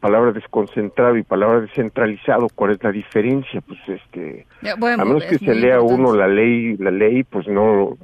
Palabra 0.00 0.32
desconcentrado 0.32 1.16
y 1.16 1.22
palabra 1.22 1.60
descentralizado, 1.60 2.48
¿cuál 2.54 2.72
es 2.72 2.82
la 2.82 2.90
diferencia? 2.90 3.60
Pues 3.60 3.78
este, 3.86 4.46
a 4.68 4.76
menos 4.76 5.24
que 5.24 5.38
se 5.38 5.54
lea 5.54 5.80
uno 5.80 6.14
la 6.14 6.26
ley, 6.26 6.76
la 6.78 6.90
ley, 6.90 7.22
pues 7.24 7.46
no, 7.46 7.96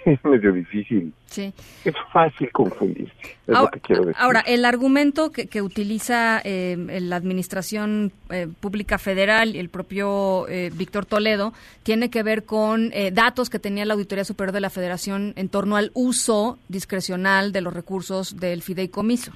es 0.04 0.24
medio 0.24 0.52
difícil. 0.52 1.12
Sí. 1.26 1.52
Es 1.84 1.94
fácil 2.12 2.50
confundirse, 2.50 3.12
es 3.46 3.54
ahora, 3.54 3.62
lo 3.62 3.70
que 3.70 3.80
quiero 3.80 4.04
decir. 4.04 4.16
Ahora, 4.18 4.40
el 4.40 4.64
argumento 4.64 5.30
que, 5.30 5.46
que 5.46 5.62
utiliza 5.62 6.40
eh, 6.44 6.76
la 7.00 7.16
Administración 7.16 8.12
eh, 8.30 8.48
Pública 8.60 8.98
Federal 8.98 9.54
y 9.54 9.58
el 9.58 9.68
propio 9.68 10.48
eh, 10.48 10.70
Víctor 10.74 11.06
Toledo 11.06 11.52
tiene 11.82 12.10
que 12.10 12.22
ver 12.22 12.44
con 12.44 12.90
eh, 12.92 13.10
datos 13.12 13.48
que 13.48 13.58
tenía 13.58 13.84
la 13.84 13.94
Auditoría 13.94 14.24
Superior 14.24 14.52
de 14.52 14.60
la 14.60 14.70
Federación 14.70 15.32
en 15.36 15.48
torno 15.48 15.76
al 15.76 15.92
uso 15.94 16.58
discrecional 16.68 17.52
de 17.52 17.60
los 17.60 17.74
recursos 17.74 18.38
del 18.38 18.62
fideicomiso. 18.62 19.32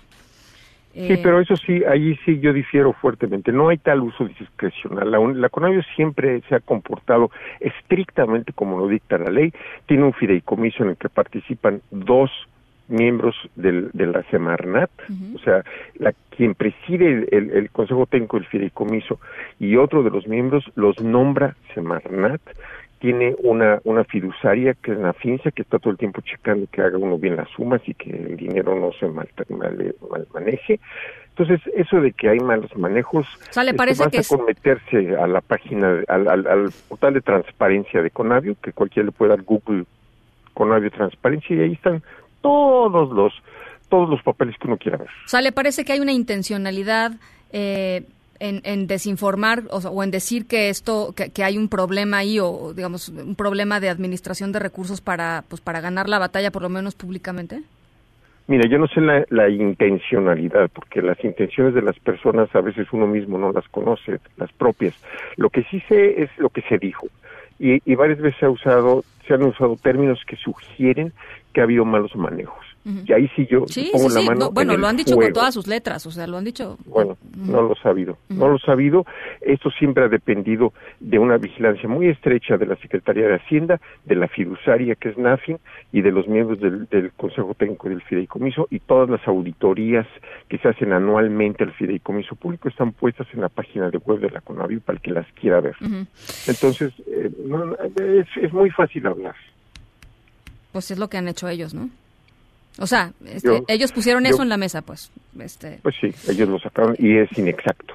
Sí, 0.95 1.15
eh, 1.15 1.21
pero 1.23 1.41
eso 1.41 1.57
sí, 1.57 1.83
allí 1.85 2.17
sí 2.25 2.39
yo 2.39 2.53
difiero 2.53 2.93
fuertemente. 2.93 3.51
No 3.51 3.69
hay 3.69 3.79
tal 3.79 4.01
uso 4.01 4.27
discrecional. 4.27 5.11
La, 5.11 5.19
la 5.19 5.49
CONAVIO 5.49 5.83
siempre 5.97 6.41
se 6.49 6.55
ha 6.55 6.61
comportado 6.61 7.31
estrictamente 7.59 8.53
como 8.53 8.79
lo 8.79 8.87
dicta 8.87 9.19
la 9.19 9.31
ley. 9.31 9.53
Tiene 9.87 10.05
un 10.05 10.13
fideicomiso 10.13 10.85
en 10.85 10.91
el 10.91 10.97
que 10.97 11.09
participan 11.09 11.83
dos 11.91 12.31
miembros 12.89 13.35
del, 13.57 13.91
de 13.93 14.07
la 14.07 14.23
Semarnat, 14.25 14.91
o 15.35 15.39
sea, 15.39 15.65
la, 15.95 16.13
quien 16.37 16.55
preside 16.55 17.27
el, 17.33 17.51
el, 17.51 17.71
Consejo 17.71 18.07
Técnico 18.07 18.37
del 18.37 18.47
Fideicomiso 18.47 19.19
y 19.59 19.77
otro 19.77 20.03
de 20.03 20.11
los 20.11 20.27
miembros 20.27 20.71
los 20.75 21.01
nombra 21.01 21.57
Semarnat 21.75 22.43
tiene 23.05 23.37
una, 23.41 23.83
una 23.85 24.03
fiduciaria 24.05 24.73
que 24.73 24.93
es 24.93 24.97
una 24.97 25.13
fincia 25.13 25.51
que 25.51 25.61
está 25.61 25.79
todo 25.79 25.91
el 25.91 25.99
tiempo 25.99 26.23
checando 26.23 26.67
que 26.73 26.81
haga 26.81 26.97
uno 26.97 27.19
bien 27.19 27.37
las 27.37 27.51
sumas 27.51 27.83
y 27.87 27.93
que 27.93 28.09
el 28.09 28.39
dinero 28.39 28.75
no 28.81 28.93
se 28.99 29.07
mal, 29.09 29.29
mal, 29.51 29.95
mal 30.11 30.27
maneje. 30.33 30.81
Entonces, 31.29 31.61
eso 31.77 32.01
de 32.01 32.13
que 32.13 32.31
hay 32.31 32.41
malos 32.41 32.75
manejos, 32.79 33.27
o 33.27 33.53
sea, 33.53 33.63
¿le 33.63 33.75
parece 33.75 34.09
que 34.09 34.23
con 34.27 34.47
meterse 34.47 35.17
a 35.17 35.27
la 35.27 35.43
página, 35.43 36.01
al, 36.09 36.29
al, 36.29 36.47
al, 36.47 36.73
portal 36.89 37.13
de 37.13 37.21
transparencia 37.21 38.01
de 38.01 38.11
Conavio, 38.11 38.57
que 38.63 38.73
cualquiera 38.73 39.05
le 39.05 39.13
puede 39.13 39.33
dar 39.33 39.43
Google 39.43 39.85
Conavio 40.55 40.91
Transparencia, 40.91 41.57
y 41.57 41.61
ahí 41.61 41.73
están 41.73 42.03
todos 42.41 43.11
los 43.13 43.35
todos 43.91 44.09
los 44.09 44.23
papeles 44.23 44.57
que 44.59 44.67
uno 44.67 44.79
quiera 44.79 44.97
ver. 44.97 45.09
O 45.27 45.29
sea, 45.29 45.43
¿le 45.43 45.53
parece 45.53 45.85
que 45.85 45.93
hay 45.93 46.01
una 46.01 46.13
intencionalidad 46.13 47.13
eh, 47.53 48.07
en, 48.41 48.87
desinformar 48.87 49.65
o, 49.71 50.03
en 50.03 50.11
decir 50.11 50.47
que 50.47 50.69
esto 50.69 51.15
que, 51.15 51.45
hay 51.45 51.59
un 51.59 51.69
problema 51.69 52.19
ahí 52.19 52.39
o 52.41 52.73
digamos 52.75 53.09
un 53.09 53.35
problema 53.35 53.81
de 53.81 53.89
administración 53.89 54.53
de 54.53 54.59
recursos 54.59 55.01
para 55.01 55.45
pues 55.49 55.61
para 55.61 55.81
ganar 55.81 56.09
la 56.09 56.19
batalla 56.19 56.51
por 56.51 56.63
lo 56.63 56.69
menos 56.69 56.95
públicamente 56.95 57.63
Mira, 58.47 58.69
yo 58.69 58.79
no 58.79 58.87
sé 58.89 59.01
la, 59.01 59.25
la, 59.31 59.49
intencionalidad, 59.49 60.69
porque 60.69 61.01
las 61.01 61.23
intenciones 61.25 61.73
de 61.73 61.81
las 61.81 61.99
personas 61.99 62.55
a 62.55 62.61
veces 62.61 62.87
uno 62.93 63.07
mismo 63.07 63.39
no 63.39 63.53
las 63.53 63.67
conoce, 63.69 64.21
las 64.37 64.53
propias. 64.53 64.95
Lo 65.37 65.49
que 65.49 65.63
sí 65.63 65.81
sé 65.89 66.23
es 66.23 66.29
lo 66.37 66.51
que 66.51 66.61
se 66.61 66.77
dijo. 66.77 67.07
y, 67.59 67.81
y 67.91 67.95
varias 67.95 68.19
veces 68.19 68.39
se 68.39 68.45
ha 68.45 68.51
usado, 68.51 69.03
se 69.27 69.33
han 69.33 69.45
usado 69.45 69.77
términos 69.77 70.23
que 70.27 70.37
sugieren 70.37 71.15
que 71.55 71.63
ha 71.63 71.65
habido 71.65 71.87
malos 71.87 72.15
manejos. 72.17 72.74
Y 72.85 73.13
ahí 73.15 73.31
sí 73.35 73.47
yo 73.51 73.65
pongo 73.93 74.09
la 74.11 74.21
mano. 74.21 74.51
bueno, 74.51 74.77
lo 74.77 74.87
han 74.87 74.97
dicho 74.97 75.17
con 75.17 75.33
todas 75.33 75.55
sus 75.55 75.67
letras, 75.67 76.05
o 76.07 76.11
sea, 76.11 76.27
lo 76.27 76.37
han 76.37 76.45
dicho. 76.45 76.77
Bueno, 76.85 77.17
no 77.35 77.63
lo 77.63 77.73
he 77.73 77.81
sabido, 77.81 78.19
no 78.29 78.49
lo 78.49 78.57
he 78.57 78.61
sabido. 78.61 79.07
Esto 79.41 79.71
siempre 79.71 80.05
ha 80.05 80.09
dependido 80.09 80.75
de 81.01 81.19
una 81.19 81.39
vigilancia 81.39 81.89
muy 81.89 82.09
estrecha 82.09 82.59
de 82.59 82.67
la 82.67 82.77
Secretaría 82.77 83.27
de 83.27 83.37
Hacienda, 83.37 83.81
de 84.05 84.17
la 84.17 84.29
fiduciaria 84.29 84.97
que 84.97 85.09
es 85.09 85.17
NAFIN 85.17 85.59
y 85.93 86.03
de 86.03 86.13
los 86.13 86.29
miembros 86.29 86.61
del, 86.61 87.13
Consejo 87.17 87.55
Técnico 87.55 87.89
del 87.89 88.03
Fideicomiso 88.03 88.69
y 88.71 88.81
todas 88.81 89.09
las 89.09 89.27
auditorías 89.27 90.07
que 90.49 90.59
se 90.59 90.69
hacen 90.69 90.93
anualmente 90.93 91.65
al 91.65 91.73
Fideicomiso 91.73 92.37
Público 92.37 92.69
están 92.69 92.93
puestas 92.93 93.27
en 93.33 93.41
la 93.41 93.49
página 93.49 93.89
de 93.91 93.99
web 93.99 94.21
de 94.21 94.31
la 94.31 94.43
CONAVI 94.43 94.81
para 94.81 94.97
el 94.97 95.03
que 95.03 95.11
las 95.11 95.27
quiera 95.33 95.61
ver. 95.61 95.77
Entonces, 96.47 96.93
eh, 97.07 97.31
es, 97.97 98.45
es 98.45 98.53
muy 98.53 98.71
fácil 98.71 99.07
hablar. 99.07 99.35
Pues 100.73 100.91
es 100.91 100.99
lo 100.99 101.09
que 101.09 101.17
han 101.17 101.29
hecho 101.29 101.49
ellos, 101.49 101.73
¿no? 101.73 101.89
O 102.79 102.87
sea, 102.87 103.13
este, 103.27 103.63
ellos 103.69 103.93
pusieron 103.93 104.27
eso 104.27 104.43
en 104.43 104.49
la 104.49 104.57
mesa, 104.57 104.83
pues. 104.83 105.11
Este. 105.39 105.79
Pues 105.83 105.95
sí, 106.01 106.13
ellos 106.29 106.49
lo 106.49 106.59
sacaron 106.59 106.97
y 106.99 107.19
es 107.19 107.29
inexacto. 107.39 107.95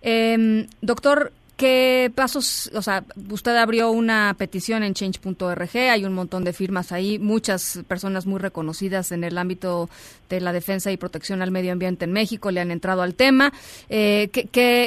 Em, 0.00 0.66
doctor, 0.80 1.32
¿qué 1.56 2.12
pasos? 2.14 2.70
O 2.74 2.82
sea, 2.82 3.02
usted 3.30 3.56
abrió 3.56 3.90
una 3.90 4.34
petición 4.38 4.84
en 4.84 4.94
change.org, 4.94 5.76
hay 5.76 6.04
un 6.04 6.12
montón 6.12 6.44
de 6.44 6.52
firmas 6.52 6.92
ahí, 6.92 7.18
muchas 7.18 7.82
personas 7.88 8.26
muy 8.26 8.38
reconocidas 8.38 9.10
en 9.10 9.24
el 9.24 9.38
ámbito 9.38 9.88
de 10.28 10.40
la 10.40 10.52
defensa 10.52 10.92
y 10.92 10.96
protección 10.96 11.42
al 11.42 11.50
medio 11.50 11.72
ambiente 11.72 12.04
en 12.04 12.12
México 12.12 12.52
le 12.52 12.60
han 12.60 12.70
entrado 12.70 13.02
al 13.02 13.14
tema. 13.14 13.52
Eh, 13.88 14.28
¿qué, 14.32 14.46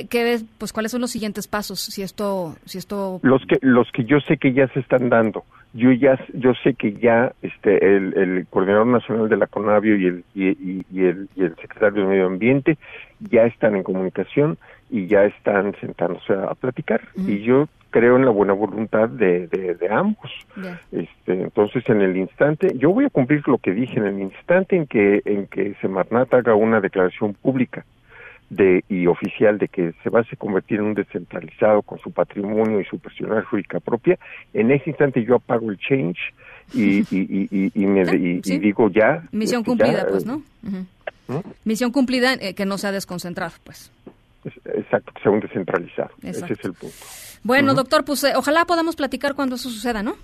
qué, 0.10 0.42
pues, 0.58 0.72
¿Cuáles 0.72 0.92
son 0.92 1.02
los 1.02 1.12
siguientes 1.12 1.48
pasos? 1.48 1.82
Si 1.82 2.02
esto, 2.04 2.56
si 2.66 2.78
esto. 2.78 3.20
Los 3.24 3.42
que, 3.46 3.58
los 3.62 3.92
que 3.92 4.06
yo 4.06 4.20
sé 4.22 4.38
que 4.38 4.54
ya 4.54 4.68
se 4.70 4.80
están 4.80 5.10
dando 5.10 5.44
yo 5.74 5.92
ya 5.92 6.20
yo 6.34 6.54
sé 6.64 6.74
que 6.74 6.94
ya 6.94 7.32
este 7.42 7.96
el, 7.96 8.48
coordinador 8.50 8.88
nacional 8.88 9.30
de 9.30 9.38
la 9.38 9.48
CONAVIO 9.48 9.96
y 9.98 10.06
el 10.06 10.24
y, 10.34 11.04
el, 11.04 11.30
y 11.36 11.44
el 11.44 11.56
secretario 11.58 12.04
de 12.04 12.10
Medio 12.10 12.26
Ambiente 12.26 12.78
ya 13.20 13.46
están 13.46 13.76
en 13.76 13.84
comunicación 13.84 14.58
y 14.90 15.06
ya 15.06 15.26
están 15.26 15.76
sentándose 15.80 16.34
a, 16.34 16.56
platicar. 16.56 17.02
Y 17.16 17.42
yo 17.42 17.68
creo 17.92 18.16
en 18.16 18.26
la 18.26 18.32
buena 18.32 18.54
voluntad 18.54 19.08
de, 19.10 19.48
de, 19.48 19.90
ambos. 19.92 20.32
Este 20.92 21.42
entonces 21.42 21.88
en 21.88 22.02
el 22.02 22.18
instante 22.18 22.72
yo 22.76 22.92
voy 22.92 23.06
a 23.06 23.10
cumplir 23.10 23.48
lo 23.48 23.60
que 23.60 23.72
dije 23.72 24.00
en 24.00 24.06
el 24.06 24.20
instante 24.20 24.76
en 24.76 24.88
que 24.88 25.22
en 25.26 25.46
que 25.48 25.76
Semarnat 25.82 26.34
haga 26.34 26.56
una 26.56 26.82
declaración 26.82 27.36
pública 27.36 27.86
de, 28.50 28.84
y 28.90 29.08
oficial 29.08 29.58
de 29.58 29.68
que 29.68 29.94
se 30.04 30.10
va 30.10 30.22
a 30.22 30.36
convertir 30.38 30.80
en 30.80 30.86
un 30.86 30.94
descentralizado 30.94 31.82
con 31.82 32.00
su 32.00 32.12
patrimonio 32.12 32.82
y 32.82 32.86
su 32.86 33.00
personalidad 33.00 33.46
jurídica 33.46 33.80
propia, 33.80 34.18
en 34.54 34.72
ese 34.72 34.90
instante 34.90 35.24
yo 35.24 35.36
apago 35.36 35.70
el 35.70 35.78
change 35.78 36.20
y, 36.74 37.00
y, 37.10 37.72
y, 37.74 37.86
me, 37.86 38.06
digo 38.06 38.90
ya. 38.90 39.24
Misión 39.32 39.62
este, 39.62 39.70
cumplida, 39.70 40.08
pues, 40.08 40.26
¿no? 40.26 40.44
Misión 41.64 41.92
cumplida 41.92 42.34
eh, 42.34 42.54
que 42.54 42.66
no 42.66 42.78
sea 42.78 42.92
desconcentrado, 42.92 43.54
pues. 43.64 43.92
Exacto, 44.66 45.12
que 45.14 45.22
sea 45.22 45.32
un 45.32 45.40
descentralizado. 45.40 46.12
Ese 46.22 46.46
es 46.54 46.64
el 46.64 46.74
punto. 46.74 46.96
Bueno, 47.44 47.74
doctor, 47.74 48.04
pues 48.06 48.24
eh, 48.24 48.34
ojalá 48.36 48.66
podamos 48.66 48.96
platicar 48.96 49.36
cuando 49.36 49.56
eso 49.56 49.70
suceda, 49.70 50.04
¿no? 50.04 50.16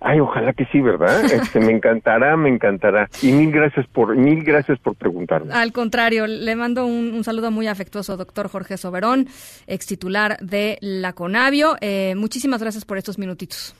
Ay, 0.00 0.18
ojalá 0.18 0.52
que 0.54 0.64
sí, 0.66 0.80
¿verdad? 0.80 1.24
Este, 1.30 1.60
me 1.60 1.72
encantará, 1.72 2.36
me 2.36 2.48
encantará. 2.48 3.08
Y 3.22 3.32
mil 3.32 3.52
gracias 3.52 3.86
por, 3.86 4.16
mil 4.16 4.42
gracias 4.42 4.78
por 4.78 4.94
preguntarme. 4.96 5.52
Al 5.52 5.72
contrario, 5.72 6.26
le 6.26 6.56
mando 6.56 6.86
un, 6.86 7.22
saludo 7.22 7.50
muy 7.50 7.66
afectuoso, 7.66 8.16
doctor 8.16 8.48
Jorge 8.48 8.76
Soberón, 8.76 9.28
ex 9.66 9.86
titular 9.86 10.38
de 10.38 10.78
la 10.80 11.12
Conavio. 11.12 11.76
Eh, 11.80 12.14
muchísimas 12.16 12.62
gracias 12.62 12.84
por 12.84 12.98
estos 12.98 13.18
minutitos. 13.18 13.74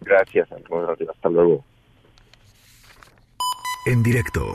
Gracias, 0.00 0.48
hasta 0.50 1.28
luego. 1.28 1.64
En 3.86 4.02
directo. 4.02 4.54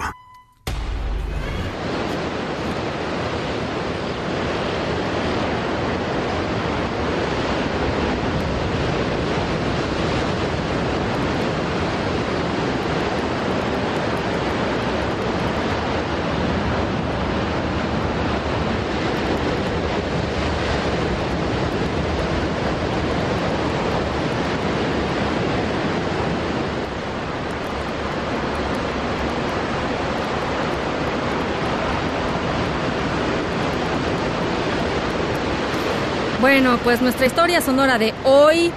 Bueno, 36.56 36.80
pues 36.86 37.02
nuestra 37.02 37.26
historia 37.26 37.60
sonora 37.60 37.98
de 37.98 38.13
hoy 38.24 38.72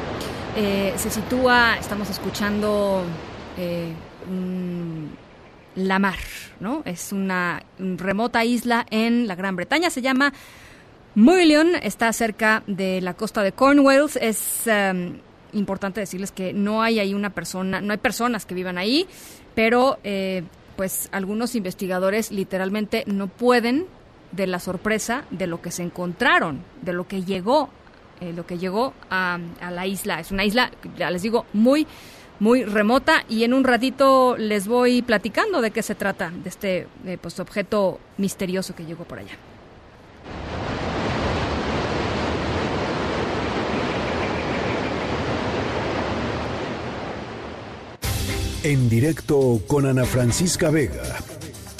eh, 0.56 0.92
se 0.96 1.10
sitúa, 1.10 1.76
estamos 1.78 2.10
escuchando 2.10 3.04
eh, 3.56 3.92
La 5.76 6.00
Mar, 6.00 6.18
¿no? 6.58 6.82
Es 6.84 7.12
una 7.12 7.62
remota 7.78 8.44
isla 8.44 8.84
en 8.90 9.28
la 9.28 9.36
Gran 9.36 9.54
Bretaña, 9.54 9.90
se 9.90 10.02
llama 10.02 10.32
Mullion, 11.14 11.76
está 11.80 12.12
cerca 12.12 12.64
de 12.66 13.00
la 13.00 13.14
costa 13.14 13.44
de 13.44 13.52
Cornwall, 13.52 14.10
es 14.20 14.66
em, 14.66 15.20
importante 15.52 16.00
decirles 16.00 16.32
que 16.32 16.52
no 16.52 16.82
hay 16.82 16.98
ahí 16.98 17.14
una 17.14 17.30
persona, 17.30 17.80
no 17.80 17.92
hay 17.92 17.98
personas 17.98 18.44
que 18.44 18.56
vivan 18.56 18.76
ahí, 18.76 19.06
pero 19.54 20.00
eh, 20.02 20.42
pues 20.74 21.08
algunos 21.12 21.54
investigadores 21.54 22.32
literalmente 22.32 23.04
no 23.06 23.28
pueden 23.28 23.86
de 24.32 24.46
la 24.46 24.58
sorpresa 24.58 25.24
de 25.30 25.46
lo 25.46 25.60
que 25.60 25.70
se 25.70 25.82
encontraron, 25.82 26.62
de 26.82 26.92
lo 26.92 27.06
que 27.06 27.22
llegó, 27.24 27.70
eh, 28.20 28.32
lo 28.32 28.46
que 28.46 28.58
llegó 28.58 28.94
a, 29.10 29.38
la 29.70 29.86
isla. 29.86 30.20
Es 30.20 30.30
una 30.30 30.44
isla, 30.44 30.70
ya 30.96 31.10
les 31.10 31.22
digo, 31.22 31.46
muy, 31.52 31.86
muy 32.40 32.64
remota 32.64 33.24
y 33.28 33.44
en 33.44 33.54
un 33.54 33.64
ratito 33.64 34.36
les 34.36 34.66
voy 34.66 35.02
platicando 35.02 35.60
de 35.60 35.70
qué 35.70 35.82
se 35.82 35.94
trata, 35.94 36.30
de 36.30 36.48
este 36.48 36.86
eh, 37.06 37.18
pues, 37.20 37.38
objeto 37.40 38.00
misterioso 38.16 38.74
que 38.74 38.84
llegó 38.84 39.04
por 39.04 39.18
allá. 39.18 39.36
En 48.64 48.88
directo 48.90 49.60
con 49.66 49.86
Ana 49.86 50.04
Francisca 50.04 50.68
Vega 50.68 51.27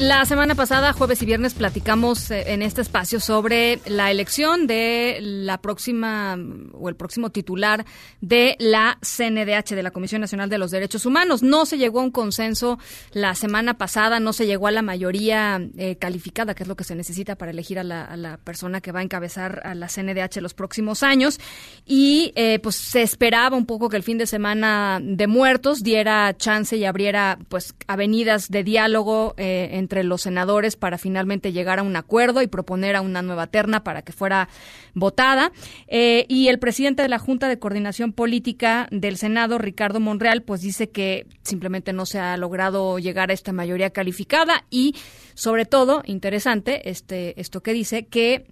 La 0.00 0.24
semana 0.24 0.54
pasada, 0.54 0.94
jueves 0.94 1.20
y 1.20 1.26
viernes, 1.26 1.52
platicamos 1.52 2.30
eh, 2.30 2.54
en 2.54 2.62
este 2.62 2.80
espacio 2.80 3.20
sobre 3.20 3.80
la 3.84 4.10
elección 4.10 4.66
de 4.66 5.18
la 5.20 5.60
próxima 5.60 6.38
o 6.72 6.88
el 6.88 6.96
próximo 6.96 7.28
titular 7.28 7.84
de 8.22 8.56
la 8.58 8.96
CNDH, 9.02 9.74
de 9.74 9.82
la 9.82 9.90
Comisión 9.90 10.22
Nacional 10.22 10.48
de 10.48 10.56
los 10.56 10.70
Derechos 10.70 11.04
Humanos. 11.04 11.42
No 11.42 11.66
se 11.66 11.76
llegó 11.76 12.00
a 12.00 12.04
un 12.04 12.12
consenso 12.12 12.78
la 13.12 13.34
semana 13.34 13.76
pasada, 13.76 14.20
no 14.20 14.32
se 14.32 14.46
llegó 14.46 14.68
a 14.68 14.70
la 14.70 14.80
mayoría 14.80 15.60
eh, 15.76 15.96
calificada, 15.96 16.54
que 16.54 16.62
es 16.62 16.68
lo 16.70 16.76
que 16.76 16.84
se 16.84 16.94
necesita 16.94 17.36
para 17.36 17.50
elegir 17.50 17.78
a 17.78 17.84
la, 17.84 18.38
persona 18.42 18.80
que 18.80 18.92
va 18.92 19.00
a 19.00 19.02
encabezar 19.02 19.60
a 19.64 19.74
la 19.74 19.88
CNDH 19.88 20.40
los 20.40 20.54
próximos 20.54 21.02
años. 21.02 21.38
Y 21.84 22.32
eh, 22.36 22.58
pues 22.58 22.76
se 22.76 23.02
esperaba 23.02 23.54
un 23.54 23.66
poco 23.66 23.90
que 23.90 23.98
el 23.98 24.02
fin 24.02 24.16
de 24.16 24.26
semana 24.26 24.98
de 25.02 25.26
muertos 25.26 25.82
diera 25.82 26.34
chance 26.38 26.74
y 26.74 26.86
abriera 26.86 27.38
pues 27.50 27.74
avenidas 27.86 28.48
de 28.48 28.64
diálogo 28.64 29.34
entre 29.36 29.89
entre 29.90 30.04
los 30.04 30.22
senadores 30.22 30.76
para 30.76 30.98
finalmente 30.98 31.50
llegar 31.50 31.80
a 31.80 31.82
un 31.82 31.96
acuerdo 31.96 32.42
y 32.42 32.46
proponer 32.46 32.94
a 32.94 33.00
una 33.00 33.22
nueva 33.22 33.48
terna 33.48 33.82
para 33.82 34.02
que 34.02 34.12
fuera 34.12 34.48
votada. 34.94 35.50
Eh, 35.88 36.26
y 36.28 36.46
el 36.46 36.60
presidente 36.60 37.02
de 37.02 37.08
la 37.08 37.18
Junta 37.18 37.48
de 37.48 37.58
Coordinación 37.58 38.12
Política 38.12 38.86
del 38.92 39.16
Senado, 39.16 39.58
Ricardo 39.58 39.98
Monreal, 39.98 40.42
pues 40.42 40.60
dice 40.60 40.90
que 40.90 41.26
simplemente 41.42 41.92
no 41.92 42.06
se 42.06 42.20
ha 42.20 42.36
logrado 42.36 43.00
llegar 43.00 43.30
a 43.30 43.34
esta 43.34 43.52
mayoría 43.52 43.90
calificada 43.90 44.64
y, 44.70 44.94
sobre 45.34 45.64
todo, 45.64 46.02
interesante, 46.06 46.88
este, 46.88 47.40
esto 47.40 47.60
que 47.60 47.72
dice 47.72 48.06
que 48.06 48.46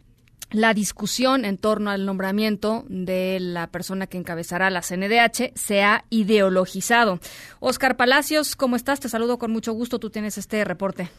la 0.50 0.72
discusión 0.72 1.44
en 1.44 1.58
torno 1.58 1.90
al 1.90 2.06
nombramiento 2.06 2.84
de 2.88 3.38
la 3.40 3.66
persona 3.66 4.06
que 4.06 4.18
encabezará 4.18 4.70
la 4.70 4.80
CNDH 4.80 5.52
se 5.54 5.82
ha 5.82 6.04
ideologizado. 6.10 7.20
Oscar 7.60 7.96
Palacios, 7.96 8.56
¿cómo 8.56 8.76
estás? 8.76 9.00
Te 9.00 9.08
saludo 9.08 9.38
con 9.38 9.50
mucho 9.50 9.72
gusto. 9.72 9.98
Tú 9.98 10.10
tienes 10.10 10.38
este 10.38 10.64
reporte. 10.64 11.10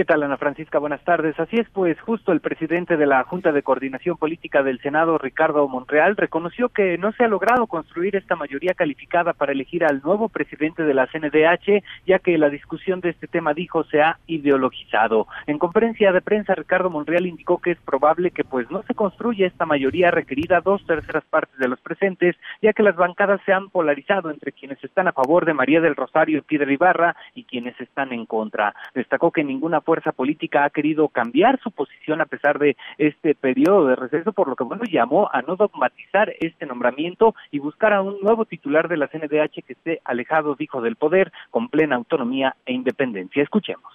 ¿Qué 0.00 0.06
tal, 0.06 0.22
Ana 0.22 0.38
Francisca? 0.38 0.78
Buenas 0.78 1.04
tardes. 1.04 1.38
Así 1.38 1.56
es, 1.56 1.68
pues 1.74 2.00
justo 2.00 2.32
el 2.32 2.40
presidente 2.40 2.96
de 2.96 3.04
la 3.04 3.22
Junta 3.24 3.52
de 3.52 3.62
Coordinación 3.62 4.16
Política 4.16 4.62
del 4.62 4.80
Senado, 4.80 5.18
Ricardo 5.18 5.68
Monreal, 5.68 6.16
reconoció 6.16 6.70
que 6.70 6.96
no 6.96 7.12
se 7.12 7.24
ha 7.24 7.28
logrado 7.28 7.66
construir 7.66 8.16
esta 8.16 8.34
mayoría 8.34 8.72
calificada 8.72 9.34
para 9.34 9.52
elegir 9.52 9.84
al 9.84 10.00
nuevo 10.00 10.30
presidente 10.30 10.84
de 10.84 10.94
la 10.94 11.06
CNDH, 11.06 11.84
ya 12.06 12.18
que 12.18 12.38
la 12.38 12.48
discusión 12.48 13.02
de 13.02 13.10
este 13.10 13.26
tema, 13.26 13.52
dijo, 13.52 13.84
se 13.84 14.00
ha 14.00 14.16
ideologizado. 14.26 15.26
En 15.46 15.58
conferencia 15.58 16.12
de 16.12 16.22
prensa, 16.22 16.54
Ricardo 16.54 16.88
Monreal 16.88 17.26
indicó 17.26 17.58
que 17.58 17.72
es 17.72 17.78
probable 17.80 18.30
que 18.30 18.42
pues 18.42 18.70
no 18.70 18.82
se 18.84 18.94
construya 18.94 19.48
esta 19.48 19.66
mayoría 19.66 20.10
requerida 20.10 20.62
dos 20.62 20.82
terceras 20.86 21.24
partes 21.24 21.58
de 21.58 21.68
los 21.68 21.78
presentes, 21.82 22.36
ya 22.62 22.72
que 22.72 22.82
las 22.82 22.96
bancadas 22.96 23.42
se 23.44 23.52
han 23.52 23.68
polarizado 23.68 24.30
entre 24.30 24.52
quienes 24.52 24.82
están 24.82 25.08
a 25.08 25.12
favor 25.12 25.44
de 25.44 25.52
María 25.52 25.82
del 25.82 25.94
Rosario 25.94 26.42
Piedra 26.42 26.72
Ibarra 26.72 27.16
y 27.34 27.44
quienes 27.44 27.78
están 27.82 28.14
en 28.14 28.24
contra. 28.24 28.74
Destacó 28.94 29.30
que 29.30 29.44
ninguna 29.44 29.82
fuerza 29.90 30.12
política 30.12 30.64
ha 30.64 30.70
querido 30.70 31.08
cambiar 31.08 31.58
su 31.58 31.72
posición 31.72 32.20
a 32.20 32.26
pesar 32.26 32.60
de 32.60 32.76
este 32.96 33.34
periodo 33.34 33.88
de 33.88 33.96
receso, 33.96 34.32
por 34.32 34.46
lo 34.46 34.54
que 34.54 34.62
bueno 34.62 34.84
llamó 34.84 35.28
a 35.32 35.42
no 35.42 35.56
dogmatizar 35.56 36.32
este 36.38 36.64
nombramiento 36.64 37.34
y 37.50 37.58
buscar 37.58 37.92
a 37.92 38.00
un 38.00 38.20
nuevo 38.20 38.44
titular 38.44 38.86
de 38.86 38.96
la 38.96 39.08
CNDH 39.08 39.64
que 39.66 39.72
esté 39.72 40.00
alejado, 40.04 40.54
dijo, 40.54 40.80
del 40.80 40.94
poder, 40.94 41.32
con 41.50 41.68
plena 41.68 41.96
autonomía 41.96 42.54
e 42.64 42.72
independencia. 42.72 43.42
Escuchemos. 43.42 43.92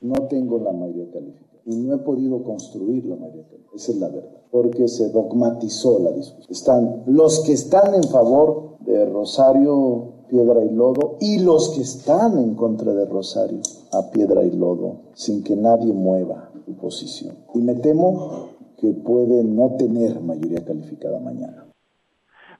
No 0.00 0.26
tengo 0.30 0.58
la 0.64 0.72
mayoría 0.72 1.49
y 1.66 1.76
no 1.76 1.94
he 1.94 1.98
podido 1.98 2.42
construir 2.42 3.06
la 3.06 3.16
mayoría 3.16 3.44
calificada. 3.44 3.76
Esa 3.76 3.92
es 3.92 3.98
la 3.98 4.08
verdad, 4.08 4.42
porque 4.50 4.88
se 4.88 5.10
dogmatizó 5.10 5.98
la 6.00 6.12
discusión. 6.12 6.46
Están 6.50 7.02
los 7.06 7.40
que 7.40 7.52
están 7.52 7.94
en 7.94 8.04
favor 8.04 8.78
de 8.80 9.06
Rosario 9.06 10.20
piedra 10.30 10.64
y 10.64 10.70
lodo, 10.70 11.16
y 11.20 11.40
los 11.40 11.70
que 11.70 11.82
están 11.82 12.38
en 12.38 12.54
contra 12.54 12.94
de 12.94 13.04
Rosario 13.04 13.58
a 13.92 14.10
piedra 14.10 14.44
y 14.44 14.52
lodo, 14.52 15.00
sin 15.14 15.42
que 15.42 15.56
nadie 15.56 15.92
mueva 15.92 16.50
su 16.64 16.74
posición. 16.74 17.36
Y 17.54 17.58
me 17.58 17.74
temo 17.74 18.48
que 18.76 18.92
puede 18.92 19.42
no 19.42 19.76
tener 19.76 20.20
mayoría 20.20 20.64
calificada 20.64 21.18
mañana. 21.18 21.69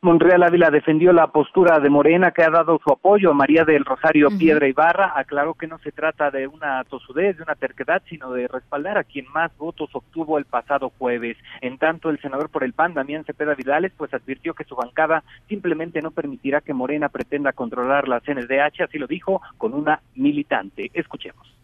Monreal 0.02 0.42
Ávila 0.42 0.70
defendió 0.70 1.12
la 1.12 1.26
postura 1.26 1.78
de 1.78 1.90
Morena 1.90 2.30
que 2.30 2.42
ha 2.42 2.48
dado 2.48 2.80
su 2.82 2.90
apoyo 2.90 3.32
a 3.32 3.34
María 3.34 3.66
del 3.66 3.84
Rosario 3.84 4.28
Piedra 4.38 4.66
Ibarra. 4.66 5.12
Aclaró 5.14 5.52
que 5.52 5.66
no 5.66 5.78
se 5.80 5.92
trata 5.92 6.30
de 6.30 6.46
una 6.46 6.82
tosudez, 6.84 7.36
de 7.36 7.42
una 7.42 7.54
terquedad, 7.54 8.00
sino 8.08 8.32
de 8.32 8.48
respaldar 8.48 8.96
a 8.96 9.04
quien 9.04 9.26
más 9.34 9.54
votos 9.58 9.90
obtuvo 9.92 10.38
el 10.38 10.46
pasado 10.46 10.90
jueves. 10.96 11.36
En 11.60 11.76
tanto, 11.76 12.08
el 12.08 12.18
senador 12.18 12.48
por 12.48 12.64
el 12.64 12.72
PAN, 12.72 12.94
Damián 12.94 13.24
Cepeda 13.26 13.54
Vidales, 13.54 13.92
pues 13.94 14.14
advirtió 14.14 14.54
que 14.54 14.64
su 14.64 14.74
bancada 14.74 15.22
simplemente 15.50 16.00
no 16.00 16.12
permitirá 16.12 16.62
que 16.62 16.72
Morena 16.72 17.10
pretenda 17.10 17.52
controlar 17.52 18.08
la 18.08 18.20
CNDH, 18.20 18.84
así 18.84 18.96
lo 18.96 19.06
dijo, 19.06 19.42
con 19.58 19.74
una 19.74 20.00
militante. 20.14 20.90
Escuchemos. 20.94 21.59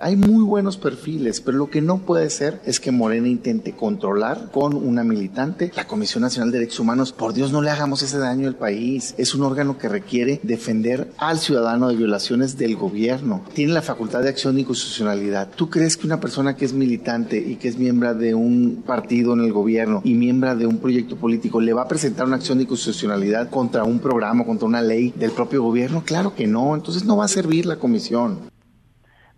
Hay 0.00 0.14
muy 0.14 0.44
buenos 0.44 0.76
perfiles, 0.76 1.40
pero 1.40 1.58
lo 1.58 1.70
que 1.70 1.82
no 1.82 1.98
puede 1.98 2.30
ser 2.30 2.60
es 2.64 2.78
que 2.78 2.92
Morena 2.92 3.26
intente 3.26 3.72
controlar 3.72 4.48
con 4.52 4.76
una 4.76 5.02
militante 5.02 5.72
la 5.74 5.88
Comisión 5.88 6.22
Nacional 6.22 6.52
de 6.52 6.60
Derechos 6.60 6.78
Humanos. 6.78 7.10
Por 7.10 7.34
Dios, 7.34 7.50
no 7.50 7.62
le 7.62 7.70
hagamos 7.70 8.04
ese 8.04 8.16
daño 8.18 8.46
al 8.46 8.54
país. 8.54 9.16
Es 9.18 9.34
un 9.34 9.42
órgano 9.42 9.76
que 9.76 9.88
requiere 9.88 10.38
defender 10.44 11.10
al 11.18 11.40
ciudadano 11.40 11.88
de 11.88 11.96
violaciones 11.96 12.56
del 12.56 12.76
gobierno. 12.76 13.42
Tiene 13.54 13.72
la 13.72 13.82
facultad 13.82 14.22
de 14.22 14.28
acción 14.28 14.56
y 14.60 14.64
constitucionalidad. 14.64 15.48
¿Tú 15.56 15.68
crees 15.68 15.96
que 15.96 16.06
una 16.06 16.20
persona 16.20 16.54
que 16.54 16.64
es 16.64 16.74
militante 16.74 17.36
y 17.36 17.56
que 17.56 17.66
es 17.66 17.76
miembro 17.76 18.14
de 18.14 18.36
un 18.36 18.84
partido 18.86 19.32
en 19.32 19.40
el 19.40 19.52
gobierno 19.52 20.00
y 20.04 20.14
miembro 20.14 20.54
de 20.54 20.66
un 20.66 20.78
proyecto 20.78 21.16
político 21.16 21.60
le 21.60 21.72
va 21.72 21.82
a 21.82 21.88
presentar 21.88 22.24
una 22.24 22.36
acción 22.36 22.58
de 22.58 22.68
constitucionalidad 22.68 23.50
contra 23.50 23.82
un 23.82 23.98
programa, 23.98 24.46
contra 24.46 24.68
una 24.68 24.80
ley 24.80 25.12
del 25.16 25.32
propio 25.32 25.60
gobierno? 25.60 26.04
Claro 26.06 26.36
que 26.36 26.46
no. 26.46 26.76
Entonces 26.76 27.04
no 27.04 27.16
va 27.16 27.24
a 27.24 27.28
servir 27.28 27.66
la 27.66 27.80
comisión. 27.80 28.56